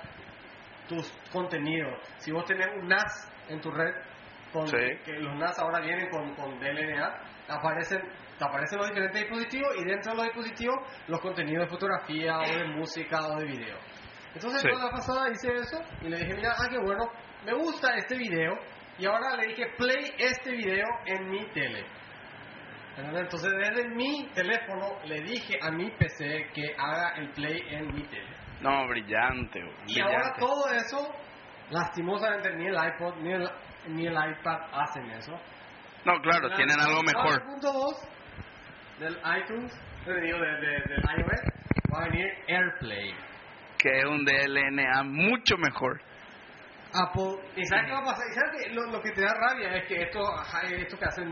tus 0.87 1.11
contenidos. 1.31 1.99
Si 2.17 2.31
vos 2.31 2.45
tenés 2.45 2.67
un 2.81 2.87
NAS 2.87 3.31
en 3.49 3.59
tu 3.61 3.71
red, 3.71 3.93
con, 4.53 4.67
Sí. 4.67 4.77
que 5.03 5.13
los 5.13 5.35
NAS 5.37 5.59
ahora 5.59 5.79
vienen 5.81 6.09
con, 6.09 6.33
con 6.35 6.59
DLNA, 6.59 7.21
aparecen, 7.49 8.01
te 8.39 8.45
aparecen 8.45 8.77
los 8.79 8.87
diferentes 8.89 9.21
dispositivos 9.21 9.69
y 9.77 9.83
dentro 9.85 10.11
de 10.11 10.17
los 10.17 10.25
dispositivos 10.27 10.75
los 11.07 11.19
contenidos 11.19 11.65
de 11.65 11.69
fotografía 11.69 12.39
o 12.39 12.57
de 12.57 12.63
música 12.67 13.27
o 13.27 13.39
de 13.39 13.45
video. 13.45 13.77
Entonces, 14.33 14.61
Sí. 14.61 14.67
la 14.67 14.89
pasada 14.89 15.29
hice 15.31 15.53
eso 15.53 15.81
y 16.01 16.09
le 16.09 16.17
dije, 16.17 16.33
mira, 16.35 16.51
ah, 16.57 16.67
qué 16.69 16.77
bueno, 16.77 17.09
me 17.45 17.53
gusta 17.53 17.95
este 17.95 18.17
video 18.17 18.53
y 18.97 19.05
ahora 19.05 19.35
le 19.37 19.47
dije, 19.47 19.65
play 19.77 20.13
este 20.17 20.51
video 20.51 20.85
en 21.05 21.29
mi 21.29 21.45
tele. 21.53 21.85
Entonces, 22.97 23.51
desde 23.59 23.89
mi 23.89 24.29
teléfono 24.33 24.99
le 25.05 25.19
dije 25.21 25.57
a 25.61 25.69
mi 25.69 25.91
PC 25.91 26.49
que 26.53 26.73
haga 26.77 27.13
el 27.17 27.29
play 27.31 27.59
en 27.71 27.93
mi 27.93 28.03
tele. 28.07 28.34
No, 28.61 28.87
brillante, 28.87 29.59
Y 29.87 29.99
ahora 29.99 30.33
todo 30.39 30.69
eso, 30.71 31.13
lastimosamente, 31.69 32.55
ni 32.55 32.67
el 32.67 32.75
iPod 32.75 33.15
ni 33.17 33.33
el, 33.33 33.49
ni 33.89 34.07
el 34.07 34.13
iPad 34.13 34.59
hacen 34.73 35.09
eso. 35.11 35.31
No, 36.05 36.19
claro, 36.21 36.49
tienen 36.55 36.79
algo 36.79 37.01
mejor. 37.03 37.41
4.2 37.61 38.07
del 38.99 39.13
iTunes, 39.41 39.73
eh, 40.05 40.21
digo, 40.21 40.37
de, 40.39 40.45
de- 40.45 40.87
del 40.87 41.01
iOS, 41.01 41.91
va 41.93 42.03
a 42.03 42.07
venir 42.07 42.25
AirPlay. 42.47 43.13
Que 43.77 43.99
es 43.99 44.05
un 44.05 44.23
DLNA 44.23 45.03
mucho 45.03 45.57
mejor. 45.57 46.01
Apple. 46.93 47.37
¿Y 47.57 47.65
sabes 47.65 47.85
qué 47.87 47.91
va 47.91 47.99
a 47.99 48.05
pasar? 48.05 48.23
¿Y 48.31 48.33
sabes 48.33 48.51
qué? 48.63 48.73
Lo, 48.73 48.83
lo 48.83 49.01
que 49.01 49.11
te 49.11 49.21
da 49.21 49.33
rabia 49.33 49.75
es 49.75 49.87
que 49.87 50.01
esto, 50.03 50.19
ajá, 50.39 50.61
esto 50.61 50.97
que 50.97 51.05
hacen 51.05 51.29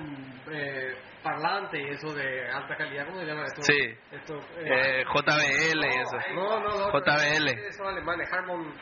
eh, 0.52 0.94
parlante 1.24 1.82
y 1.82 1.90
eso 1.90 2.14
de 2.14 2.52
alta 2.52 2.76
calidad, 2.76 3.06
¿cómo 3.08 3.20
se 3.20 3.26
llama 3.26 3.46
esto? 3.46 3.62
Sí. 3.64 3.98
Esto, 4.12 4.40
Eh, 4.60 5.04
JBL 5.06 5.86
y 5.86 6.00
eso. 6.00 6.18
No, 6.36 6.60
no, 6.60 6.70
no. 6.70 6.92
JBL. 6.92 7.48
Eso 7.68 7.88
alemán, 7.88 8.20
Harmon. 8.32 8.74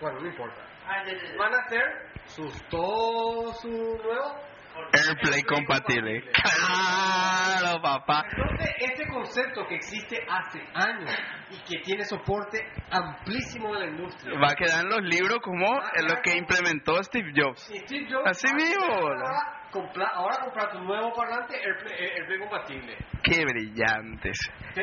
Bueno, 0.00 0.20
no 0.20 0.28
importa. 0.28 0.62
Ah. 0.86 1.04
Van 1.38 1.54
a 1.54 1.58
hacer 1.58 1.82
sus 2.26 2.62
todo 2.68 3.52
su 3.54 3.68
nuevo. 3.68 4.51
AirPlay 4.92 5.42
compatible. 5.42 6.22
Claro, 6.32 7.80
papá. 7.82 8.24
Entonces, 8.30 8.74
este 8.78 9.08
concepto 9.08 9.66
que 9.66 9.76
existe 9.76 10.18
hace 10.28 10.60
años 10.74 11.10
y 11.50 11.56
que 11.64 11.82
tiene 11.82 12.04
soporte 12.04 12.58
amplísimo 12.90 13.74
de 13.74 13.80
la 13.80 13.86
industria. 13.86 14.38
Va 14.38 14.50
a 14.50 14.54
quedar 14.54 14.84
en 14.84 14.90
los 14.90 15.02
libros 15.02 15.38
como 15.42 15.66
en 15.94 16.06
lo 16.06 16.20
que 16.22 16.36
implementó 16.36 17.02
Steve 17.02 17.32
Jobs. 17.34 17.70
Y 17.70 17.78
Steve 17.80 18.06
Jobs 18.10 18.26
Así 18.26 18.52
mismo. 18.54 18.84
Ahora 18.84 19.68
compra, 19.70 20.06
ahora 20.14 20.38
comprar 20.44 20.72
tu 20.72 20.80
nuevo 20.80 21.12
parlante 21.14 21.56
AirPlay, 21.56 21.94
eh, 21.94 22.12
AirPlay 22.18 22.38
compatible. 22.38 22.96
Qué 23.22 23.44
brillantes. 23.44 24.38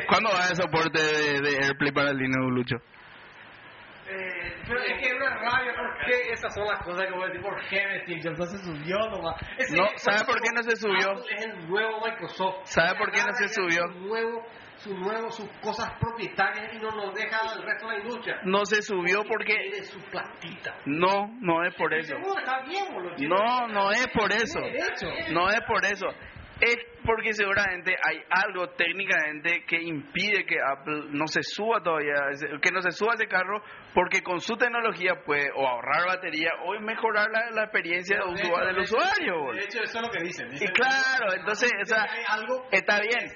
¿Cuándo 0.08 0.30
va 0.30 0.44
haber 0.44 0.56
soporte 0.56 1.00
de, 1.00 1.40
de 1.40 1.64
AirPlay 1.64 1.92
para 1.92 2.12
Linux, 2.12 2.52
Lucho? 2.52 2.76
Eh, 4.12 4.54
pero 4.66 4.80
es 4.80 4.98
que 4.98 5.06
es 5.06 5.12
una 5.14 5.30
rabia 5.36 5.72
porque 5.76 6.32
esas 6.32 6.52
son 6.54 6.66
las 6.66 6.82
cosas 6.82 7.06
que 7.06 7.12
voy 7.12 7.24
a 7.24 7.26
decir. 7.28 7.42
¿Por 7.42 7.56
qué 7.68 8.00
Steve 8.02 8.20
Jobs 8.24 8.38
no 8.38 8.46
se 8.46 8.58
subió 8.58 8.98
nomás? 9.08 9.36
Ese- 9.58 9.76
No, 9.76 9.86
¿sabe 9.96 10.24
por 10.26 10.40
qué 10.40 10.50
no 10.54 10.62
se 10.62 10.76
subió? 10.76 11.10
Apple 11.12 11.24
Es 11.36 11.44
el 11.46 11.68
nuevo 11.68 12.00
Microsoft. 12.04 12.56
¿Sabe 12.64 12.98
por 12.98 13.10
qué 13.12 13.20
no 13.24 13.32
se 13.34 13.48
subió? 13.48 13.86
Su 13.86 13.98
nuevo, 14.00 14.46
su 14.78 14.94
nuevo, 14.96 15.30
sus 15.30 15.48
cosas 15.60 15.92
propietarias 16.00 16.72
y 16.74 16.78
no 16.78 16.90
nos 16.90 17.14
deja 17.14 17.38
al 17.38 17.62
resto 17.62 17.86
de 17.88 17.92
la 17.92 17.98
industria. 18.02 18.40
No 18.44 18.64
se 18.64 18.82
subió 18.82 19.22
porque... 19.28 19.54
Quiere 19.54 19.84
su 19.84 20.00
platita. 20.10 20.74
No, 20.86 21.28
no 21.40 21.62
es 21.64 21.74
por 21.76 21.92
eso. 21.94 22.16
Seguro, 22.16 22.38
está 22.40 22.62
bien, 22.62 22.92
boludo. 22.92 23.14
Tiene- 23.14 23.34
No, 23.34 23.68
no 23.68 23.92
es 23.92 24.08
por 24.08 24.32
eso. 24.32 24.58
No 25.30 25.48
es 25.50 25.60
por 25.68 25.84
eso. 25.84 26.06
Es 26.60 26.76
porque 27.04 27.32
seguramente 27.32 27.96
hay 28.02 28.22
algo 28.30 28.68
técnicamente 28.70 29.64
que 29.66 29.80
impide 29.80 30.44
que 30.44 30.56
Apple 30.60 31.08
no 31.10 31.26
se 31.26 31.42
suba 31.42 31.82
todavía, 31.82 32.14
que 32.60 32.70
no 32.70 32.82
se 32.82 32.90
suba 32.92 33.14
ese 33.14 33.26
carro, 33.26 33.62
porque 33.94 34.22
con 34.22 34.40
su 34.40 34.56
tecnología 34.56 35.22
puede 35.24 35.50
o 35.54 35.66
ahorrar 35.66 36.06
batería 36.06 36.50
o 36.64 36.78
mejorar 36.80 37.28
la, 37.30 37.50
la 37.50 37.64
experiencia 37.64 38.18
De 38.18 38.24
usual 38.24 38.38
hecho, 38.38 38.66
del 38.66 38.76
de 38.76 38.82
hecho, 38.82 38.96
usuario. 38.96 39.52
De 39.52 39.64
hecho, 39.64 39.82
eso 39.82 39.98
es 39.98 40.06
lo 40.06 40.10
que 40.10 40.22
dicen. 40.22 40.48
Y 40.54 40.66
claro, 40.68 41.34
entonces, 41.36 41.70
o 41.82 41.84
sea, 41.84 42.06
algo 42.28 42.68
está 42.70 43.00
bien. 43.00 43.30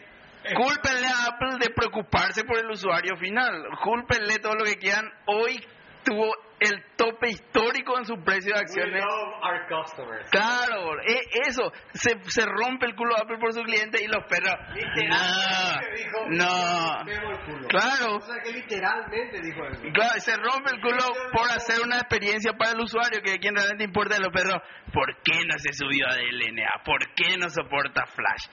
Cúlpenle 0.55 1.07
a 1.07 1.35
Apple 1.35 1.57
de 1.59 1.71
preocuparse 1.75 2.45
por 2.45 2.59
el 2.59 2.71
usuario 2.71 3.17
final. 3.17 3.67
Cúlpenle 3.83 4.39
todo 4.41 4.55
lo 4.55 4.65
que 4.65 4.77
quieran. 4.77 5.11
Hoy 5.27 5.65
tuvo 6.05 6.35
el 6.61 6.83
tope 6.97 7.29
histórico 7.31 7.99
en 7.99 8.05
su 8.07 8.15
precio 8.23 8.55
de 8.55 8.61
We 8.61 8.65
acciones. 8.65 9.05
love 9.05 9.35
our 9.43 9.67
customers. 9.69 10.31
Claro, 10.31 11.01
e- 11.03 11.49
eso, 11.49 11.73
se, 11.93 12.19
se 12.29 12.47
rompe 12.47 12.87
el 12.87 12.95
culo 12.95 13.17
Apple 13.17 13.39
por 13.39 13.53
su 13.53 13.63
cliente 13.63 14.03
y 14.03 14.07
los 14.07 14.25
perros. 14.25 14.55
Literalmente 14.75 15.91
dijo, 15.97 16.19
No, 16.29 17.01
el 17.07 17.45
culo. 17.45 17.69
Claro. 17.69 18.17
O 18.17 18.21
sea, 18.21 18.37
que 18.43 18.53
literalmente 18.53 19.41
dijo 19.43 19.67
eso. 19.67 19.83
Claro, 19.93 20.21
se 20.21 20.37
rompe 20.37 20.71
el 20.75 20.81
culo 20.81 21.05
por 21.33 21.51
hacer 21.51 21.81
una 21.85 21.97
experiencia 21.99 22.53
para 22.55 22.73
el 22.73 22.81
usuario, 22.81 23.21
que 23.23 23.33
a 23.35 23.39
quien 23.39 23.55
realmente 23.55 23.85
importa 23.85 24.15
de 24.15 24.21
los 24.21 24.33
perros. 24.33 24.63
¿Por 24.93 25.17
qué 25.23 25.45
no 25.47 25.59
se 25.59 25.73
subió 25.73 26.07
a 26.09 26.15
DLNA? 26.15 26.83
¿Por 26.85 27.01
qué 27.15 27.37
no 27.37 27.49
soporta 27.51 28.07
Flash? 28.07 28.47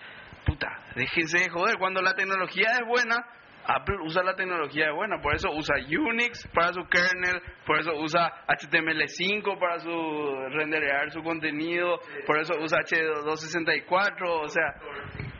Puta, 0.45 0.67
déjense 0.95 1.37
de 1.39 1.49
joder. 1.49 1.77
Cuando 1.77 2.01
la 2.01 2.13
tecnología 2.15 2.71
es 2.73 2.87
buena, 2.87 3.17
Apple 3.65 3.97
usa 4.03 4.23
la 4.23 4.35
tecnología 4.35 4.87
de 4.87 4.91
buena. 4.91 5.21
Por 5.21 5.35
eso 5.35 5.49
usa 5.51 5.75
Unix 5.77 6.47
para 6.53 6.73
su 6.73 6.83
kernel, 6.87 7.41
por 7.65 7.79
eso 7.79 7.93
usa 7.95 8.31
HTML5 8.47 9.59
para 9.59 9.79
su 9.79 10.49
renderear 10.49 11.11
su 11.11 11.21
contenido, 11.21 11.99
por 12.25 12.39
eso 12.39 12.53
usa 12.59 12.79
H264, 12.79 14.27
o 14.27 14.47
sea... 14.47 14.67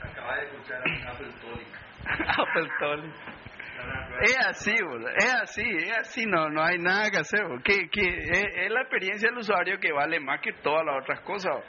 Acaba 0.02 0.35
de 0.35 0.43
escuchar 0.45 0.81
a 0.81 1.11
Apple 1.11 1.31
Tonic. 1.41 1.68
Apple 2.39 2.69
Tonic. 2.80 3.15
Es 4.22 4.38
así, 4.48 4.76
boludo. 4.84 5.10
Es 5.18 5.34
así, 5.41 5.64
es 5.64 5.98
así, 5.98 6.26
no, 6.27 6.49
no 6.49 6.64
hay 6.64 6.77
nada 6.77 7.10
que 7.10 7.18
hacer. 7.18 7.41
Que, 7.64 7.89
que 7.89 8.07
es, 8.07 8.43
es 8.56 8.72
la 8.72 8.81
experiencia 8.81 9.30
del 9.30 9.39
usuario 9.39 9.80
que 9.80 9.91
vale 9.91 10.19
más 10.19 10.39
que 10.41 10.53
todas 10.53 10.85
las 10.85 11.02
otras 11.02 11.22
cosas. 11.22 11.64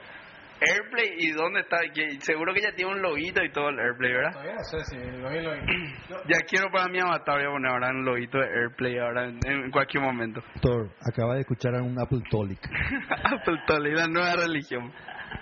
Airplay, 0.60 1.14
¿y 1.18 1.32
dónde 1.32 1.60
está? 1.60 1.78
Que 1.92 2.20
seguro 2.20 2.54
que 2.54 2.60
ya 2.60 2.72
tiene 2.74 2.92
un 2.92 3.02
loguito 3.02 3.42
y 3.42 3.50
todo 3.50 3.70
el 3.70 3.78
Airplay, 3.78 4.12
¿verdad? 4.12 4.32
Todavía 4.32 4.54
no 4.54 4.64
sé 4.64 4.84
si 4.84 4.96
lo 4.96 5.30
vi, 5.30 5.40
lo 5.40 5.52
vi. 5.52 5.60
Ya 6.28 6.38
quiero 6.46 6.70
para 6.70 6.88
mi 6.88 7.00
avatar, 7.00 7.36
voy 7.38 7.46
a 7.46 7.50
poner 7.50 7.70
ahora 7.70 7.88
un 7.90 8.04
loguito 8.04 8.38
de 8.38 8.46
Airplay 8.46 8.98
ahora 8.98 9.24
en, 9.24 9.38
en 9.44 9.70
cualquier 9.70 10.02
momento. 10.02 10.40
Doctor, 10.54 10.90
acaba 11.00 11.34
de 11.34 11.40
escuchar 11.40 11.74
a 11.74 11.82
un 11.82 12.00
Apple 12.00 12.22
Tonic. 12.30 12.60
Apple 13.10 13.58
Tonic, 13.66 13.94
la 13.94 14.06
nueva 14.06 14.34
religión. 14.36 14.92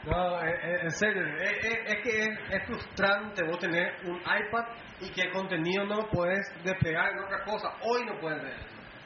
No, 0.04 0.42
eh, 0.42 0.54
eh, 0.62 0.78
en 0.82 0.90
serio, 0.90 1.22
eh, 1.22 1.84
es 1.86 1.96
que 2.02 2.22
es, 2.22 2.28
es 2.50 2.66
frustrante 2.66 3.44
vos 3.44 3.58
tener 3.58 3.92
un 4.04 4.18
iPad 4.18 4.64
y 5.00 5.10
que 5.10 5.22
el 5.22 5.32
contenido 5.32 5.84
no 5.84 5.96
lo 5.96 6.08
puedes 6.08 6.50
despegar 6.64 7.12
en 7.12 7.18
otra 7.24 7.44
cosa. 7.44 7.68
Hoy 7.82 8.04
no 8.06 8.18
puedes 8.20 8.42
ver. 8.42 8.54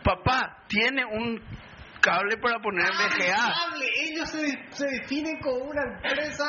Papá, 0.05 0.65
tiene 0.69 1.05
un 1.05 1.41
cable 2.05 2.37
para 2.37 2.59
poner 2.61 2.87
VGA. 2.87 3.37
Hable, 3.37 3.87
ellos 4.03 4.31
se, 4.31 4.47
se 4.71 4.87
definen 4.87 5.41
como 5.41 5.65
una 5.65 5.83
empresa 5.83 6.45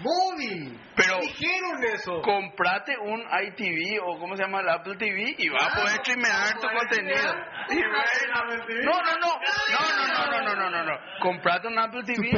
móvil. 0.00 0.78
Pero- 0.94 1.18
dijeron 1.20 1.84
eso. 1.92 2.22
comprate 2.22 2.96
un 2.98 3.20
iTV 3.20 4.00
o 4.04 4.18
cómo 4.18 4.36
se 4.36 4.42
llama 4.42 4.60
el 4.60 4.68
Apple 4.68 4.96
TV 4.96 5.34
y 5.38 5.48
vas 5.48 5.72
a 5.72 5.76
poder 5.76 5.96
streamear 5.98 6.54
tu 6.60 6.68
contenido. 6.68 7.34
No, 8.84 8.92
no, 9.02 9.12
no, 9.18 9.40
no, 9.68 9.80
no, 9.98 10.06
no, 10.06 10.26
no, 10.26 10.42
no, 10.42 10.54
no, 10.54 10.70
no, 10.70 10.84
no. 10.84 10.98
Comprate 11.20 11.68
un 11.68 11.78
Apple 11.78 12.02
TV 12.04 12.30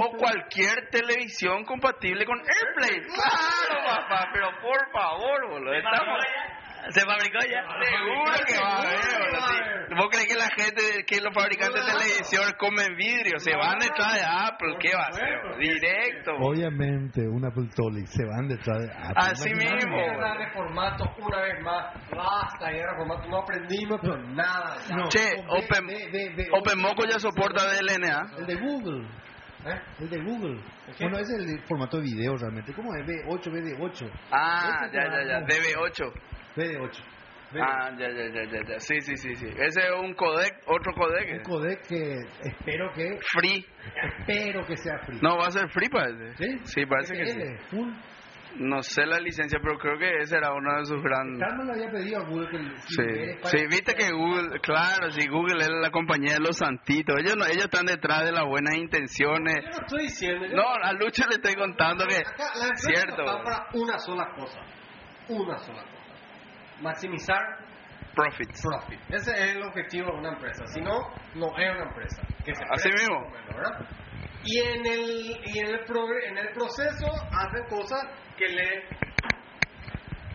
o 0.00 0.12
cualquier 0.16 0.88
televisión 0.90 1.64
compatible 1.64 2.24
con 2.26 2.38
AirPlay. 2.38 3.00
Claro, 3.02 3.84
papá, 3.86 4.28
pero 4.32 4.48
por 4.60 4.90
favor, 4.92 5.48
boludo. 5.50 5.74
Estamos... 5.74 6.18
¿Se 6.90 7.00
fabricó 7.00 7.38
ya? 7.48 7.62
Ah, 7.66 7.80
seguro 7.84 8.32
que 8.46 8.58
va 8.58 8.68
a 8.68 8.82
haber. 8.82 9.72
¿Vos 9.96 10.08
crees 10.10 10.26
que 10.26 10.34
la 10.34 10.48
gente, 10.50 11.04
que 11.06 11.20
los 11.20 11.34
fabricantes 11.34 11.84
de 11.84 11.92
televisión 11.92 12.44
comen 12.58 12.96
vidrio? 12.96 13.38
Se 13.38 13.54
van 13.54 13.78
detrás 13.78 14.14
de 14.14 14.20
Apple, 14.24 14.76
¿qué 14.80 14.90
va 14.94 15.04
a 15.04 15.08
hacer? 15.08 15.56
Directo. 15.58 16.32
Obviamente, 16.40 17.20
un 17.28 17.44
Apple 17.44 17.68
se 18.06 18.24
van 18.24 18.48
detrás 18.48 18.78
de 18.80 18.90
Apple. 18.90 19.14
Así 19.16 19.50
mismo. 19.50 19.96
de 19.96 20.50
formato 20.52 21.04
una 21.18 21.40
vez 21.42 21.62
más. 21.62 21.94
Basta, 22.10 22.70
guerra 22.70 22.96
formato. 22.96 23.28
No 23.28 23.38
aprendimos 23.38 24.00
con 24.00 24.34
nada. 24.34 24.76
Che, 25.08 25.44
OpenMoco 26.52 27.04
ya 27.04 27.18
soporta 27.18 27.64
DLNA. 27.64 28.38
El 28.38 28.46
de 28.46 28.54
Google. 28.56 29.06
¿Eh? 29.64 29.80
El 30.00 30.10
de 30.10 30.18
Google. 30.18 30.60
Bueno, 30.98 31.18
es 31.18 31.30
el 31.30 31.60
formato 31.66 31.98
de 31.98 32.02
video 32.02 32.36
realmente. 32.36 32.72
¿Cómo 32.72 32.94
es? 32.94 33.06
B8, 33.06 33.44
BD8. 33.44 34.10
Ah, 34.32 34.88
ya, 34.92 35.04
ya, 35.04 35.24
ya. 35.24 35.40
DB8. 35.46 36.12
Fede 36.54 36.78
8. 36.78 37.02
Ah, 37.60 37.90
ya, 37.98 38.08
ya, 38.08 38.28
ya, 38.32 38.44
ya, 38.44 38.62
ya. 38.66 38.80
Sí, 38.80 39.00
sí, 39.00 39.16
sí, 39.16 39.34
sí. 39.34 39.46
Ese 39.46 39.80
es 39.80 39.92
un 40.00 40.14
codec, 40.14 40.62
otro 40.66 40.94
codec. 40.94 41.32
Un 41.32 41.42
codec 41.42 41.86
que 41.86 42.20
espero 42.44 42.90
que... 42.94 43.18
Free. 43.30 43.66
Espero 44.18 44.64
que 44.66 44.76
sea 44.76 44.98
free. 45.04 45.18
No, 45.20 45.36
va 45.36 45.48
a 45.48 45.50
ser 45.50 45.68
free 45.68 45.88
parece. 45.88 46.34
¿Sí? 46.36 46.58
Sí, 46.64 46.86
parece 46.86 47.14
que 47.14 47.26
sí. 47.26 47.40
Full. 47.70 47.92
No 48.56 48.82
sé 48.82 49.06
la 49.06 49.18
licencia, 49.18 49.58
pero 49.62 49.78
creo 49.78 49.98
que 49.98 50.18
ese 50.18 50.36
era 50.36 50.52
uno 50.52 50.78
de 50.78 50.84
sus 50.84 51.02
grandes. 51.02 51.40
Carlos 51.40 51.66
le 51.66 51.72
había 51.72 51.90
pedido 51.90 52.20
a 52.20 52.24
Google 52.24 52.48
que 52.50 52.58
si 52.80 52.94
sí. 52.96 53.58
sí, 53.58 53.66
viste 53.66 53.94
que 53.94 54.10
Google, 54.10 54.60
claro, 54.60 55.10
si 55.10 55.26
Google 55.26 55.62
es 55.62 55.70
la 55.70 55.90
compañía 55.90 56.34
de 56.34 56.40
los 56.40 56.58
santitos, 56.58 57.16
ellos 57.18 57.34
no, 57.36 57.46
ellos 57.46 57.64
están 57.64 57.86
detrás 57.86 58.24
de 58.24 58.32
las 58.32 58.44
buenas 58.44 58.74
intenciones. 58.74 59.54
No, 59.56 59.62
yo 59.62 59.70
no 59.70 59.86
estoy 59.86 60.02
diciendo. 60.02 60.46
No, 60.54 60.64
a 60.82 60.92
Lucha 60.92 61.26
le 61.28 61.36
estoy 61.36 61.54
contando 61.54 62.04
no, 62.04 62.10
que. 62.10 62.16
Acá, 62.16 62.52
cierto. 62.76 63.24
Para 63.24 63.68
una 63.72 63.98
sola 63.98 64.28
cosa. 64.36 64.60
Una 65.28 65.56
sola 65.56 65.82
cosa. 65.82 66.01
Maximizar 66.82 67.40
Profits. 68.14 68.60
Profit. 68.60 69.00
Ese 69.08 69.30
es 69.32 69.52
el 69.52 69.62
objetivo 69.62 70.12
de 70.12 70.18
una 70.18 70.32
empresa. 70.34 70.66
Si 70.66 70.80
no, 70.82 70.98
no 71.34 71.46
es 71.56 71.70
una 71.74 71.84
empresa. 71.88 72.22
Que 72.44 72.54
se 72.54 72.62
Así 72.70 72.90
mismo. 72.90 73.30
¿verdad? 73.54 73.88
Y 74.44 74.58
en 74.58 74.84
el, 74.86 75.40
y 75.46 75.58
en 75.60 75.66
el, 75.68 75.80
progre- 75.86 76.28
en 76.28 76.36
el 76.36 76.48
proceso 76.52 77.06
hacen 77.30 77.64
cosas 77.70 78.02
que 78.36 78.48
le 78.48 78.84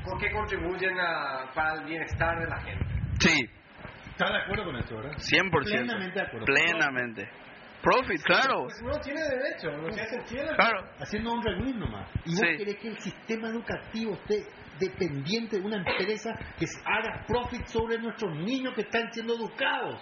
porque 0.04 0.32
contribuyen 0.32 0.98
a, 1.00 1.52
para 1.54 1.74
el 1.82 1.86
bienestar 1.86 2.40
de 2.40 2.48
la 2.48 2.62
gente. 2.62 2.86
Sí, 3.20 3.50
¿Estás 4.12 4.32
de 4.32 4.38
acuerdo 4.42 4.64
con 4.66 4.76
eso, 4.78 4.96
verdad? 4.96 5.12
100%. 5.18 5.52
Plenamente 5.66 6.20
de 6.20 6.26
acuerdo. 6.26 6.46
Plenamente. 6.46 7.30
Profit, 7.84 8.22
claro. 8.24 8.64
Pues 8.64 8.82
no 8.82 9.00
tiene 9.02 9.22
derecho, 9.22 9.70
no 9.72 9.90
tiene 9.90 10.08
sentido. 10.10 10.56
Claro. 10.56 10.80
Haciendo 11.00 11.32
un 11.34 11.44
rewind 11.44 11.76
nomás. 11.78 12.10
Y 12.26 12.32
vos 12.32 12.40
Sí. 12.40 12.58
querés 12.58 12.76
que 12.78 12.88
el 12.88 12.98
sistema 13.00 13.50
educativo 13.50 14.14
esté 14.14 14.44
dependiente 14.80 15.60
de 15.60 15.66
una 15.66 15.78
empresa 15.78 16.36
que 16.58 16.66
haga 16.86 17.26
profit 17.28 17.66
sobre 17.68 18.00
nuestros 18.00 18.36
niños 18.38 18.74
que 18.74 18.82
están 18.82 19.12
siendo 19.12 19.36
educados 19.36 20.02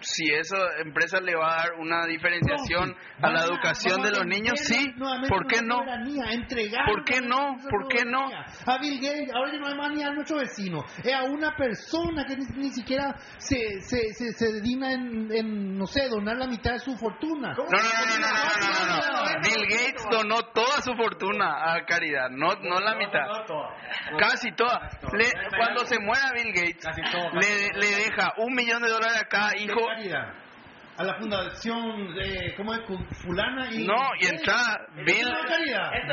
si 0.00 0.32
esa 0.32 0.56
empresa 0.84 1.20
le 1.20 1.34
va 1.34 1.52
a 1.52 1.56
dar 1.56 1.74
una 1.78 2.06
diferenciación 2.06 2.94
a 3.22 3.30
la 3.30 3.44
educación 3.44 4.02
de 4.02 4.10
los 4.10 4.26
niños, 4.26 4.58
sí, 4.60 4.92
¿por 5.28 5.46
qué 5.46 5.62
no? 5.62 5.78
¿Por 6.86 7.04
qué 7.04 7.20
no? 7.20 7.56
¿Por 7.68 7.88
qué 7.88 8.04
no? 8.04 8.28
A 8.66 8.78
Bill 8.78 9.00
Gates, 9.00 9.30
ahora 9.34 9.52
ya 9.52 9.58
no 9.58 9.66
hay 9.68 9.74
más 9.74 9.90
ni 9.92 10.02
a 10.02 10.10
nuestro 10.10 10.38
vecino, 10.38 10.84
es 11.02 11.12
a 11.14 11.22
una 11.24 11.54
persona 11.56 12.24
que 12.26 12.36
ni, 12.36 12.44
ni 12.56 12.70
siquiera 12.70 13.14
se, 13.38 13.80
se, 13.80 14.12
se, 14.12 14.32
se 14.32 14.60
digna 14.60 14.92
en, 14.92 15.28
en, 15.32 15.78
no 15.78 15.86
sé, 15.86 16.08
donar 16.08 16.36
la 16.36 16.46
mitad 16.46 16.72
de 16.72 16.78
su 16.78 16.96
fortuna. 16.96 17.54
No, 17.56 17.64
no, 17.64 17.70
no, 17.70 17.78
no, 17.78 18.18
no, 18.20 18.86
no, 18.86 19.22
no, 19.22 19.40
Bill 19.42 19.66
Gates 19.68 20.06
donó 20.10 20.42
toda 20.52 20.82
su 20.82 20.94
fortuna 20.94 21.74
a 21.74 21.84
caridad, 21.84 22.28
no, 22.30 22.54
no 22.62 22.80
la 22.80 22.94
mitad, 22.96 23.26
casi 24.18 24.52
toda. 24.52 24.90
Le, 25.12 25.32
cuando 25.56 25.84
se 25.86 25.98
muera 26.00 26.32
Bill 26.34 26.52
Gates, 26.52 26.86
le, 27.32 27.78
le 27.78 27.86
deja 27.86 28.34
un 28.38 28.54
millón 28.54 28.82
de 28.82 28.88
dólares 28.88 29.22
a 29.22 29.28
cada 29.28 29.56
hijo 29.56 29.85
¿Qué 29.88 29.94
caridad? 29.94 30.32
A 30.98 31.04
la 31.04 31.14
fundación, 31.16 32.14
de 32.14 32.54
¿cómo 32.56 32.72
es? 32.72 32.80
Fulana 33.22 33.68
y... 33.70 33.86
No, 33.86 33.96
y 34.18 34.26
entra 34.28 34.80
Bill. 34.94 35.28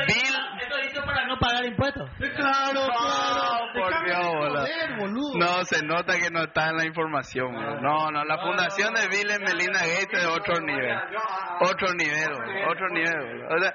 Bill. 0.06 1.02
Para 1.06 1.26
no 1.26 1.38
pagar 1.38 1.64
impuestos. 1.64 2.10
Claro, 2.18 2.86
claro. 2.86 3.72
por 3.72 3.88
Déjame 3.88 5.08
Dios. 5.08 5.32
No, 5.36 5.64
se 5.64 5.84
nota 5.86 6.18
que 6.18 6.28
no 6.30 6.42
está 6.42 6.68
en 6.68 6.76
la 6.76 6.84
información. 6.84 7.54
boludo. 7.54 7.80
No, 7.80 8.10
no, 8.10 8.24
la 8.24 8.38
fundación 8.38 8.92
de 8.92 9.08
Bill 9.08 9.30
y 9.30 9.38
Melinda 9.42 9.80
Gates 9.80 10.08
es 10.12 10.20
de 10.20 10.26
otro 10.26 10.60
nivel. 10.60 10.98
Otro 11.60 11.94
nivel, 11.94 12.32
boludo, 12.34 12.70
otro 12.70 12.88
nivel. 12.90 13.42
O 13.46 13.58
sea, 13.58 13.74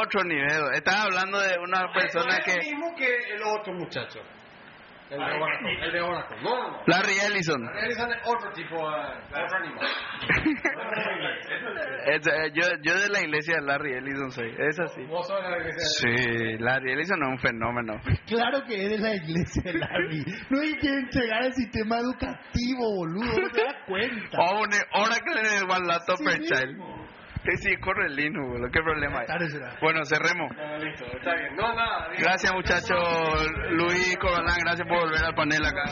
otro 0.00 0.22
nivel. 0.22 0.62
Estás 0.74 1.00
hablando 1.06 1.40
de 1.40 1.58
una 1.58 1.92
persona 1.92 2.36
Es 2.38 2.44
que... 2.44 2.70
mismo 2.70 2.94
que 2.94 3.16
el 3.34 3.42
otro 3.42 3.72
muchacho. 3.74 4.20
El 5.12 5.18
de 5.18 5.24
Oracle. 5.24 5.84
El 5.84 5.92
de 5.92 6.00
Oracle. 6.00 6.36
No, 6.42 6.50
no, 6.56 6.70
no. 6.70 6.82
Larry 6.86 7.12
Ellison. 7.26 7.60
Realizan 7.68 8.08
otro 8.24 8.50
tipo, 8.52 8.76
eh, 8.76 9.20
otro 9.30 9.56
animal. 9.58 9.86
Es- 12.06 12.26
eh, 12.26 12.50
yo, 12.54 12.62
yo 12.82 12.94
de 13.00 13.08
la 13.10 13.20
iglesia 13.20 13.56
de 13.56 13.62
Larry 13.66 13.92
Ellison 13.94 14.30
soy. 14.30 14.54
Es 14.58 14.78
así. 14.80 15.02
Vos 15.04 15.26
sos 15.26 15.42
de 15.42 15.50
la 15.50 15.58
iglesia. 15.58 15.84
Sí, 16.00 16.58
Larry 16.58 16.92
Ellison 16.92 17.22
es 17.22 17.28
un 17.28 17.38
fenómeno. 17.38 18.00
Claro 18.26 18.62
que 18.66 18.74
es 18.84 18.90
de 18.90 18.98
la 18.98 19.14
iglesia 19.14 19.62
de 19.64 19.74
Larry. 19.78 20.24
No 20.50 20.60
hay 20.60 20.74
que 20.78 20.88
entregar 20.88 21.44
el 21.44 21.52
sistema 21.52 21.98
educativo, 21.98 22.94
boludo. 22.96 23.40
No 23.40 23.50
te 23.50 23.62
das 23.64 23.76
cuenta. 23.86 24.38
O 24.38 24.60
un 24.62 24.68
Oracle 24.94 25.40
en 25.40 25.46
el 25.58 25.70
One 25.70 25.86
Laptop 25.88 26.16
Sí 26.16 26.24
per 26.24 26.38
mismo. 26.40 26.56
Child. 26.56 27.11
Sí, 27.44 27.56
sí, 27.56 27.76
corre 27.78 28.06
el 28.06 28.14
Linux, 28.14 28.48
boludo. 28.48 28.70
¿Qué 28.70 28.80
problema 28.82 29.20
hay? 29.20 29.26
Bueno, 29.80 30.04
cerremos. 30.04 30.48
Listo, 30.78 31.04
está 31.06 31.34
bien. 31.34 31.56
No, 31.56 31.74
nada. 31.74 32.08
bien. 32.10 32.22
Gracias, 32.22 32.52
muchachos. 32.52 33.50
Luis 33.70 34.16
Corbalán, 34.18 34.58
gracias 34.62 34.86
por 34.86 35.00
volver 35.00 35.24
al 35.24 35.34
panel 35.34 35.64
acá. 35.64 35.84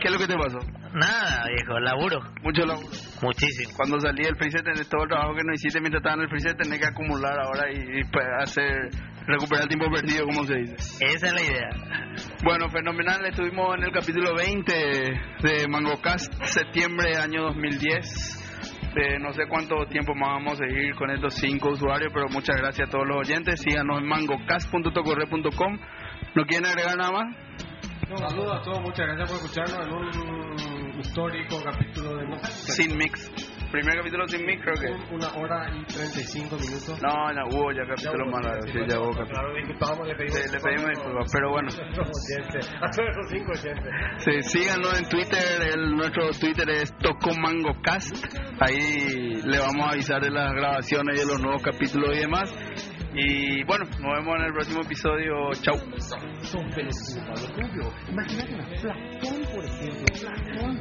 ¿Qué 0.00 0.08
es 0.08 0.12
lo 0.12 0.18
que 0.18 0.26
te 0.26 0.36
pasó? 0.36 0.58
Nada, 0.94 1.44
viejo, 1.54 1.78
laburo. 1.80 2.20
Mucho 2.42 2.64
laburo. 2.64 2.88
Muchísimo. 3.22 3.74
Cuando 3.76 4.00
salí 4.00 4.24
del 4.24 4.36
freezer 4.36 4.62
tenés 4.62 4.88
todo 4.88 5.02
el 5.02 5.08
trabajo 5.10 5.34
que 5.34 5.44
no 5.44 5.52
hiciste 5.52 5.80
mientras 5.80 6.00
estabas 6.00 6.18
en 6.18 6.22
el 6.24 6.30
freezer 6.30 6.56
tenés 6.56 6.80
que 6.80 6.86
acumular 6.86 7.38
ahora 7.38 7.70
y, 7.70 8.00
y, 8.00 8.04
pues, 8.04 8.26
hacer 8.38 8.88
recuperar 9.26 9.64
el 9.64 9.68
tiempo 9.68 9.90
perdido, 9.90 10.24
como 10.24 10.44
se 10.46 10.54
dice. 10.56 11.04
Esa 11.04 11.26
es 11.26 11.32
la 11.32 11.42
idea. 11.42 11.68
Bueno, 12.42 12.70
fenomenal. 12.70 13.24
Estuvimos 13.26 13.76
en 13.76 13.84
el 13.84 13.92
capítulo 13.92 14.34
20 14.34 14.72
de 14.72 15.68
MangoCast, 15.68 16.32
septiembre 16.44 17.16
año 17.16 17.42
2010. 17.42 18.39
Eh, 18.96 19.18
no 19.20 19.32
sé 19.32 19.46
cuánto 19.48 19.86
tiempo 19.86 20.14
más 20.14 20.30
vamos 20.30 20.54
a 20.54 20.64
seguir 20.66 20.94
con 20.96 21.10
estos 21.10 21.34
cinco 21.34 21.70
usuarios, 21.70 22.10
pero 22.12 22.28
muchas 22.28 22.56
gracias 22.56 22.88
a 22.88 22.90
todos 22.90 23.06
los 23.06 23.18
oyentes. 23.18 23.60
Síganos 23.60 24.00
en 24.00 24.08
mangocast.tocorre.com. 24.08 25.78
¿No 26.34 26.44
quieren 26.44 26.66
agregar 26.66 26.96
nada 26.96 27.12
más? 27.12 27.36
No, 28.08 28.16
saludos 28.16 28.56
a 28.56 28.62
todos, 28.62 28.80
muchas 28.80 29.06
gracias 29.06 29.30
por 29.30 29.38
escucharnos 29.38 29.86
en 29.86 29.94
un 29.94 31.00
histórico 31.00 31.62
capítulo 31.62 32.16
de 32.16 32.44
Sin 32.44 32.98
mix. 32.98 33.30
Primer 33.70 33.94
capítulo 33.98 34.26
sin 34.26 34.44
mix, 34.46 34.62
creo 34.62 34.74
que. 34.74 34.86
un- 34.90 35.14
una 35.14 35.28
hora 35.34 35.70
y 35.76 35.84
35 35.84 36.56
minutos. 36.56 37.00
No, 37.02 37.32
no, 37.32 37.46
hubo 37.54 37.70
ya 37.72 37.84
capítulo 37.86 38.26
más 38.26 38.44
largo. 38.44 38.62
Sí, 38.66 38.78
ya 38.88 38.98
hubo 38.98 39.10
capítulo. 39.12 39.28
Claro, 39.30 39.54
disculpamos, 39.54 40.08
le 40.08 40.14
pedimos, 40.16 40.38
Sí, 40.38 40.52
le 40.52 40.60
pedimos 40.60 40.88
disculpas, 40.90 41.30
pero 41.32 41.50
bueno. 41.50 41.68
Sí, 44.18 44.42
síganos 44.42 45.00
en 45.00 45.08
Twitter, 45.08 45.62
el, 45.72 45.90
nuestro 45.96 46.30
Twitter 46.38 46.68
es 46.70 46.92
TocoMangoCast. 46.98 48.16
Ahí 48.60 49.40
le 49.44 49.58
vamos 49.58 49.86
a 49.86 49.90
avisar 49.92 50.20
de 50.20 50.30
las 50.30 50.52
grabaciones 50.52 51.16
y 51.16 51.20
de 51.20 51.26
los 51.26 51.40
nuevos 51.40 51.62
capítulos 51.62 52.14
y 52.16 52.20
demás. 52.20 52.52
Y 53.14 53.64
bueno, 53.64 53.84
nos 53.86 53.98
vemos 54.18 54.36
en 54.38 54.44
el 54.46 54.52
próximo 54.52 54.82
episodio. 54.82 55.52
Chau. 55.62 55.76
Son 56.42 56.68
pelotudos. 56.70 57.94
Imagínate 58.08 58.54
una 58.54 58.68
Platón, 58.68 59.42
por 59.54 59.64
ejemplo. 59.64 60.04
Platón 60.20 60.80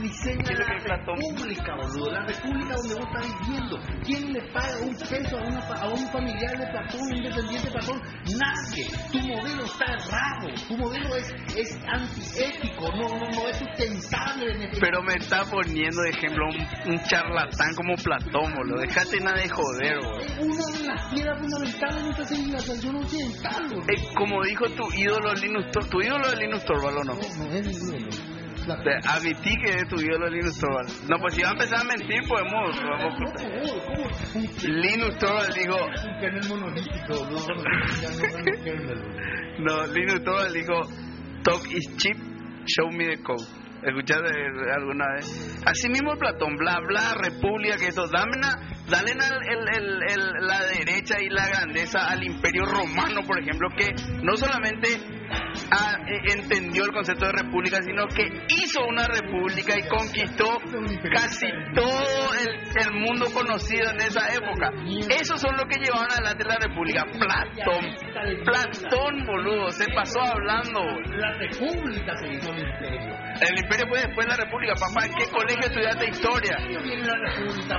diseña 0.00 0.44
¿Qué 0.44 0.52
es 0.52 0.58
lo 0.58 0.66
que 0.66 0.88
la 0.88 0.96
república, 0.96 1.74
boludo. 1.76 2.10
La 2.12 2.26
república 2.26 2.74
donde 2.76 2.94
vos 2.94 3.06
estás 3.06 3.40
viviendo. 3.46 3.78
¿Quién 4.04 4.32
le 4.32 4.40
paga 4.52 4.78
un 4.80 4.94
peso 4.96 5.38
a, 5.38 5.42
una, 5.42 5.60
a 5.60 5.88
un 5.88 6.06
familiar 6.10 6.58
de 6.58 6.66
Platón, 6.66 7.00
un 7.02 7.22
descendiente 7.22 7.66
de 7.68 7.72
Platón? 7.72 8.02
Nadie. 8.38 8.86
Tu 9.12 9.18
modelo 9.20 9.64
está 9.64 9.84
errado. 9.86 10.48
Tu 10.68 10.76
modelo 10.76 11.16
es, 11.16 11.34
es 11.56 11.78
antiético. 11.86 12.88
No, 12.96 13.08
no, 13.08 13.30
no 13.30 13.48
es 13.48 13.56
sustentable 13.56 14.52
en 14.52 14.70
Pero 14.80 15.02
me 15.02 15.14
está 15.14 15.44
poniendo 15.44 16.02
de 16.02 16.10
ejemplo 16.10 16.46
un, 16.48 16.92
un 16.92 17.02
charlatán 17.04 17.74
como 17.74 17.94
Platón, 17.96 18.54
boludo. 18.54 18.80
Dejate 18.80 19.20
nada 19.20 19.38
de 19.38 19.48
joder, 19.48 19.96
boludo. 19.98 20.20
Es 20.20 20.38
una 20.38 20.78
de 20.78 20.86
las 20.86 21.12
piedras 21.12 21.38
fundamentales 21.40 21.96
de 21.96 22.02
nuestra 22.02 22.24
civilización 22.26 22.96
occidental, 22.96 23.68
boludo. 23.68 23.84
Eh, 23.88 24.14
como 24.16 24.42
dijo 24.44 24.64
tu 24.70 24.84
ídolo 24.94 25.34
Linus 25.34 25.66
Tor- 25.72 25.88
tu 25.88 26.00
ídolo 26.00 26.26
es 26.28 26.38
Linus 26.38 26.64
Torvald, 26.64 26.98
¿o 26.98 27.04
no? 27.04 27.14
No, 27.14 27.20
no 27.20 27.54
es 27.54 27.66
mi 27.66 27.72
ídolo. 27.72 28.35
Platón. 28.66 28.84
Te 28.84 29.08
admití 29.08 29.56
que 29.62 29.70
es 29.70 29.88
tu 29.88 29.96
ídolo 29.96 30.28
Linus 30.28 30.58
Torvald. 30.58 30.90
No, 31.08 31.18
pues 31.18 31.34
si 31.34 31.42
va 31.42 31.48
a 31.48 31.52
empezar 31.52 31.80
a 31.80 31.84
mentir, 31.84 32.22
podemos... 32.28 32.78
podemos 32.78 33.14
Linus 34.62 35.18
Torvald 35.18 35.54
dijo... 35.54 35.78
no 39.58 39.86
Linus 39.86 40.24
Torvald 40.24 40.52
dijo, 40.52 40.80
talk 41.42 41.72
is 41.72 41.96
cheap, 41.96 42.18
show 42.66 42.90
me 42.92 43.06
the 43.06 43.22
code. 43.22 43.46
¿Escuchaste 43.82 44.30
alguna 44.74 45.14
vez? 45.14 45.62
Así 45.64 45.88
mismo 45.88 46.16
Platón, 46.16 46.56
bla, 46.56 46.80
bla, 46.80 47.14
república, 47.22 47.76
que 47.76 47.86
esto, 47.86 48.06
dame 48.08 48.32
una, 48.36 48.75
dale 48.88 49.12
el- 49.12 49.68
el- 49.76 50.02
el- 50.10 50.46
la 50.46 50.60
derecha 50.66 51.20
y 51.20 51.28
la 51.28 51.46
grandeza 51.48 52.08
al 52.08 52.22
imperio 52.24 52.64
romano, 52.64 53.22
por 53.26 53.40
ejemplo, 53.40 53.68
que 53.76 53.92
no 54.22 54.36
solamente 54.36 54.88
ah, 55.72 55.96
eh, 56.06 56.32
entendió 56.38 56.84
el 56.84 56.92
concepto 56.92 57.26
de 57.26 57.32
república, 57.32 57.82
sino 57.82 58.06
que 58.06 58.22
hizo 58.48 58.84
una 58.86 59.08
república 59.08 59.76
y 59.76 59.82
conquistó 59.88 60.58
casi 61.12 61.46
todo 61.74 62.32
el, 62.34 62.48
el 62.86 62.92
mundo 63.00 63.26
conocido 63.34 63.90
en 63.90 63.96
esa 64.02 64.32
época. 64.32 64.70
Esos 65.10 65.40
son 65.40 65.56
los 65.56 65.64
que 65.64 65.80
llevaron 65.82 66.10
adelante 66.12 66.44
la 66.44 66.56
república. 66.58 67.04
Platón, 67.06 67.96
Platón, 68.44 69.26
boludo, 69.26 69.70
se 69.70 69.86
pasó 69.92 70.20
hablando. 70.22 70.80
La 71.08 71.32
república 71.38 72.14
se 72.18 72.28
hizo 72.28 72.52
el 72.52 72.60
imperio. 72.60 73.16
El 73.40 73.58
imperio 73.58 73.86
fue 73.88 73.98
después 74.00 74.26
de 74.26 74.36
la 74.36 74.44
república. 74.44 74.74
Papá, 74.78 75.06
¿en 75.06 75.14
qué 75.14 75.30
colegio 75.30 75.60
estudiaste 75.66 76.08
historia? 76.08 76.56
¿Qué 76.68 76.78
viene 76.82 77.04
la 77.04 77.18
república? 77.18 77.78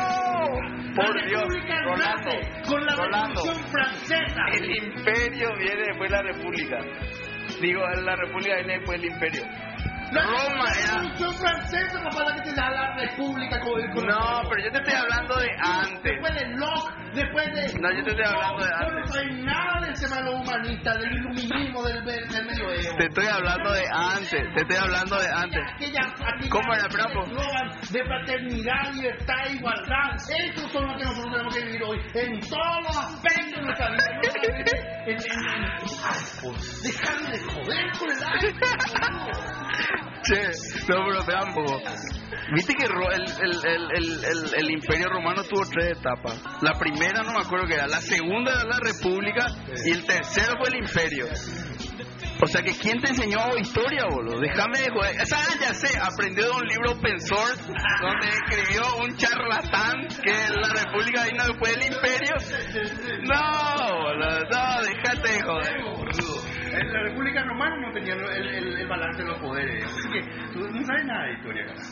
¡Vol- 0.00 0.70
¡No! 0.80 0.94
Por 0.94 1.16
la 1.16 1.26
Dios, 1.26 1.42
república 1.42 1.82
Rolando, 1.82 2.30
con 2.68 2.84
la 2.86 2.94
Rolando. 2.96 3.42
revolución 3.42 3.70
francesa. 3.70 4.42
El 4.52 4.70
imperio 4.76 5.48
viene 5.58 5.82
después 5.86 6.10
de 6.10 6.16
la 6.16 6.22
república. 6.22 6.78
Digo, 7.60 7.80
la 8.02 8.16
república 8.16 8.56
viene 8.56 8.78
después 8.78 9.00
del 9.00 9.10
imperio. 9.12 9.42
La 10.12 10.22
Roma 10.22 10.64
revolución 10.90 11.34
francesa, 11.34 12.00
la 12.02 12.34
que 12.34 12.42
te 12.42 12.54
da 12.54 12.70
la 12.70 12.96
república 12.96 13.60
con 13.60 13.80
el 13.80 14.06
No, 14.06 14.42
pero 14.48 14.64
yo 14.64 14.72
te 14.72 14.78
estoy 14.78 14.94
hablando 14.94 15.36
de 15.38 15.48
antes. 15.62 16.02
Después 16.02 16.34
de 16.34 16.46
Locke, 16.56 16.94
después 17.14 17.46
de... 17.54 17.80
No, 17.80 17.90
yo 17.92 18.04
te 18.04 18.10
estoy 18.10 18.24
hablando 18.26 18.64
de 18.64 18.70
Yo 18.70 18.90
no 18.90 18.98
antes. 18.98 19.10
soy 19.12 19.42
nada 19.42 19.80
del 19.80 19.94
tema 20.00 20.16
de 20.16 20.22
los 20.24 20.34
humanistas, 20.34 20.98
del 20.98 21.12
iluminismo, 21.12 21.82
del, 21.84 22.04
del, 22.04 22.46
medioevo. 22.46 22.96
Te 22.98 23.06
estoy 23.06 23.26
hablando 23.26 23.72
de 23.72 23.84
antes. 23.92 24.54
Te 24.54 24.60
estoy 24.60 24.76
hablando 24.76 25.18
de 25.20 25.28
antes. 25.28 25.60
Aquella, 25.74 26.00
aquella 26.02 26.50
¿Cómo 26.50 26.74
era, 26.74 26.88
Prapo? 26.88 27.24
de 27.90 28.04
fraternidad, 28.04 28.92
libertad, 28.94 29.46
igualdad. 29.52 30.14
Esos 30.14 30.72
son 30.72 30.86
los 30.86 30.96
que 30.98 31.04
nosotros 31.04 31.32
tenemos 31.32 31.54
que 31.54 31.64
vivir 31.64 31.82
hoy, 31.84 31.98
en 32.14 32.40
todos 32.40 32.82
los 32.84 32.96
aspectos 32.96 33.54
de 33.54 33.62
nuestra 33.62 33.90
vida. 33.90 34.04
No 34.10 34.20
en, 35.06 35.10
en, 35.10 35.16
en, 35.16 35.18
de 37.30 37.38
joder. 37.38 37.50
joder 37.50 37.90
con 37.98 38.10
el 38.10 38.22
aire. 38.24 38.54
Che, 40.22 40.50
no, 40.88 40.96
pero 41.08 41.24
vean. 41.24 41.54
Viste 42.54 42.74
que 42.74 42.84
el, 42.84 42.92
el, 43.64 44.24
el, 44.24 44.54
el 44.54 44.70
Imperio 44.70 45.06
Romano 45.08 45.42
tuvo 45.44 45.62
tres 45.70 45.92
etapas. 45.98 46.40
La 46.62 46.78
primera 46.78 47.22
no 47.22 47.32
me 47.32 47.40
acuerdo 47.40 47.66
qué 47.66 47.74
era, 47.74 47.86
la 47.86 48.00
segunda 48.00 48.52
era 48.52 48.64
la 48.64 48.78
República 48.80 49.46
y 49.84 49.90
el 49.92 50.04
tercero 50.04 50.54
fue 50.58 50.68
el 50.68 50.84
Imperio. 50.84 51.26
O 52.42 52.46
sea 52.46 52.62
que 52.62 52.72
¿quién 52.72 53.00
te 53.02 53.10
enseñó 53.10 53.38
historia, 53.58 54.06
boludo? 54.10 54.40
Déjame 54.40 54.78
de 54.80 54.88
joder. 54.90 55.14
Esa 55.20 55.36
ya 55.60 55.74
sé, 55.74 55.98
aprendió 56.00 56.44
de 56.44 56.50
un 56.50 56.66
libro 56.66 56.92
open 56.92 57.20
source 57.20 57.62
donde 58.00 58.28
escribió 58.28 58.82
un 58.96 59.14
charlatán 59.16 60.08
que 60.22 60.32
la 60.32 60.68
República 60.72 61.24
vino 61.30 61.46
después 61.46 61.76
del 61.76 61.92
Imperio. 61.92 62.34
No, 63.24 64.02
boludo, 64.02 64.40
no, 64.50 64.82
déjate 64.82 65.32
de 65.32 65.40
joder, 65.42 65.82
boludo. 65.82 66.49
En 66.72 66.92
la 66.92 67.02
República 67.02 67.42
Romana 67.44 67.76
no 67.76 67.92
tenía 67.92 68.14
el, 68.14 68.46
el, 68.48 68.76
el 68.80 68.88
balance 68.88 69.22
de 69.22 69.28
los 69.28 69.38
poderes. 69.38 69.84
Así 69.84 70.08
que 70.10 70.22
tú 70.52 70.60
no 70.60 70.86
sabes 70.86 71.04
nada 71.06 71.24
de 71.26 71.32
historia, 71.32 71.66
cara. 71.66 71.82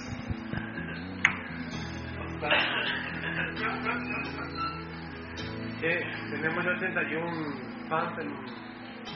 Che, 5.80 6.00
tenemos 6.30 6.64
ya 6.64 6.70
81 6.72 7.88
fans 7.88 8.18
en... 8.18 8.28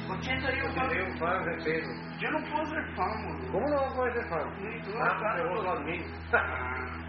81 0.08 1.18
fans 1.18 1.44
de 1.46 1.60
Facebook. 1.64 2.18
Yo 2.20 2.30
no 2.30 2.38
puedo 2.50 2.66
ser 2.66 2.84
fan, 2.94 3.22
boludo. 3.26 3.52
¿Cómo 3.52 3.68
no 3.68 3.76
vas 3.76 3.92
a 3.92 3.96
poder 3.96 4.12
ser 4.14 4.28
fan? 4.28 4.54
Sí, 4.58 4.82
tú 4.84 4.90
Ah, 4.98 5.04
vas 5.04 5.22
a- 5.22 5.72
admin. 5.72 6.02
Ah. 6.32 7.02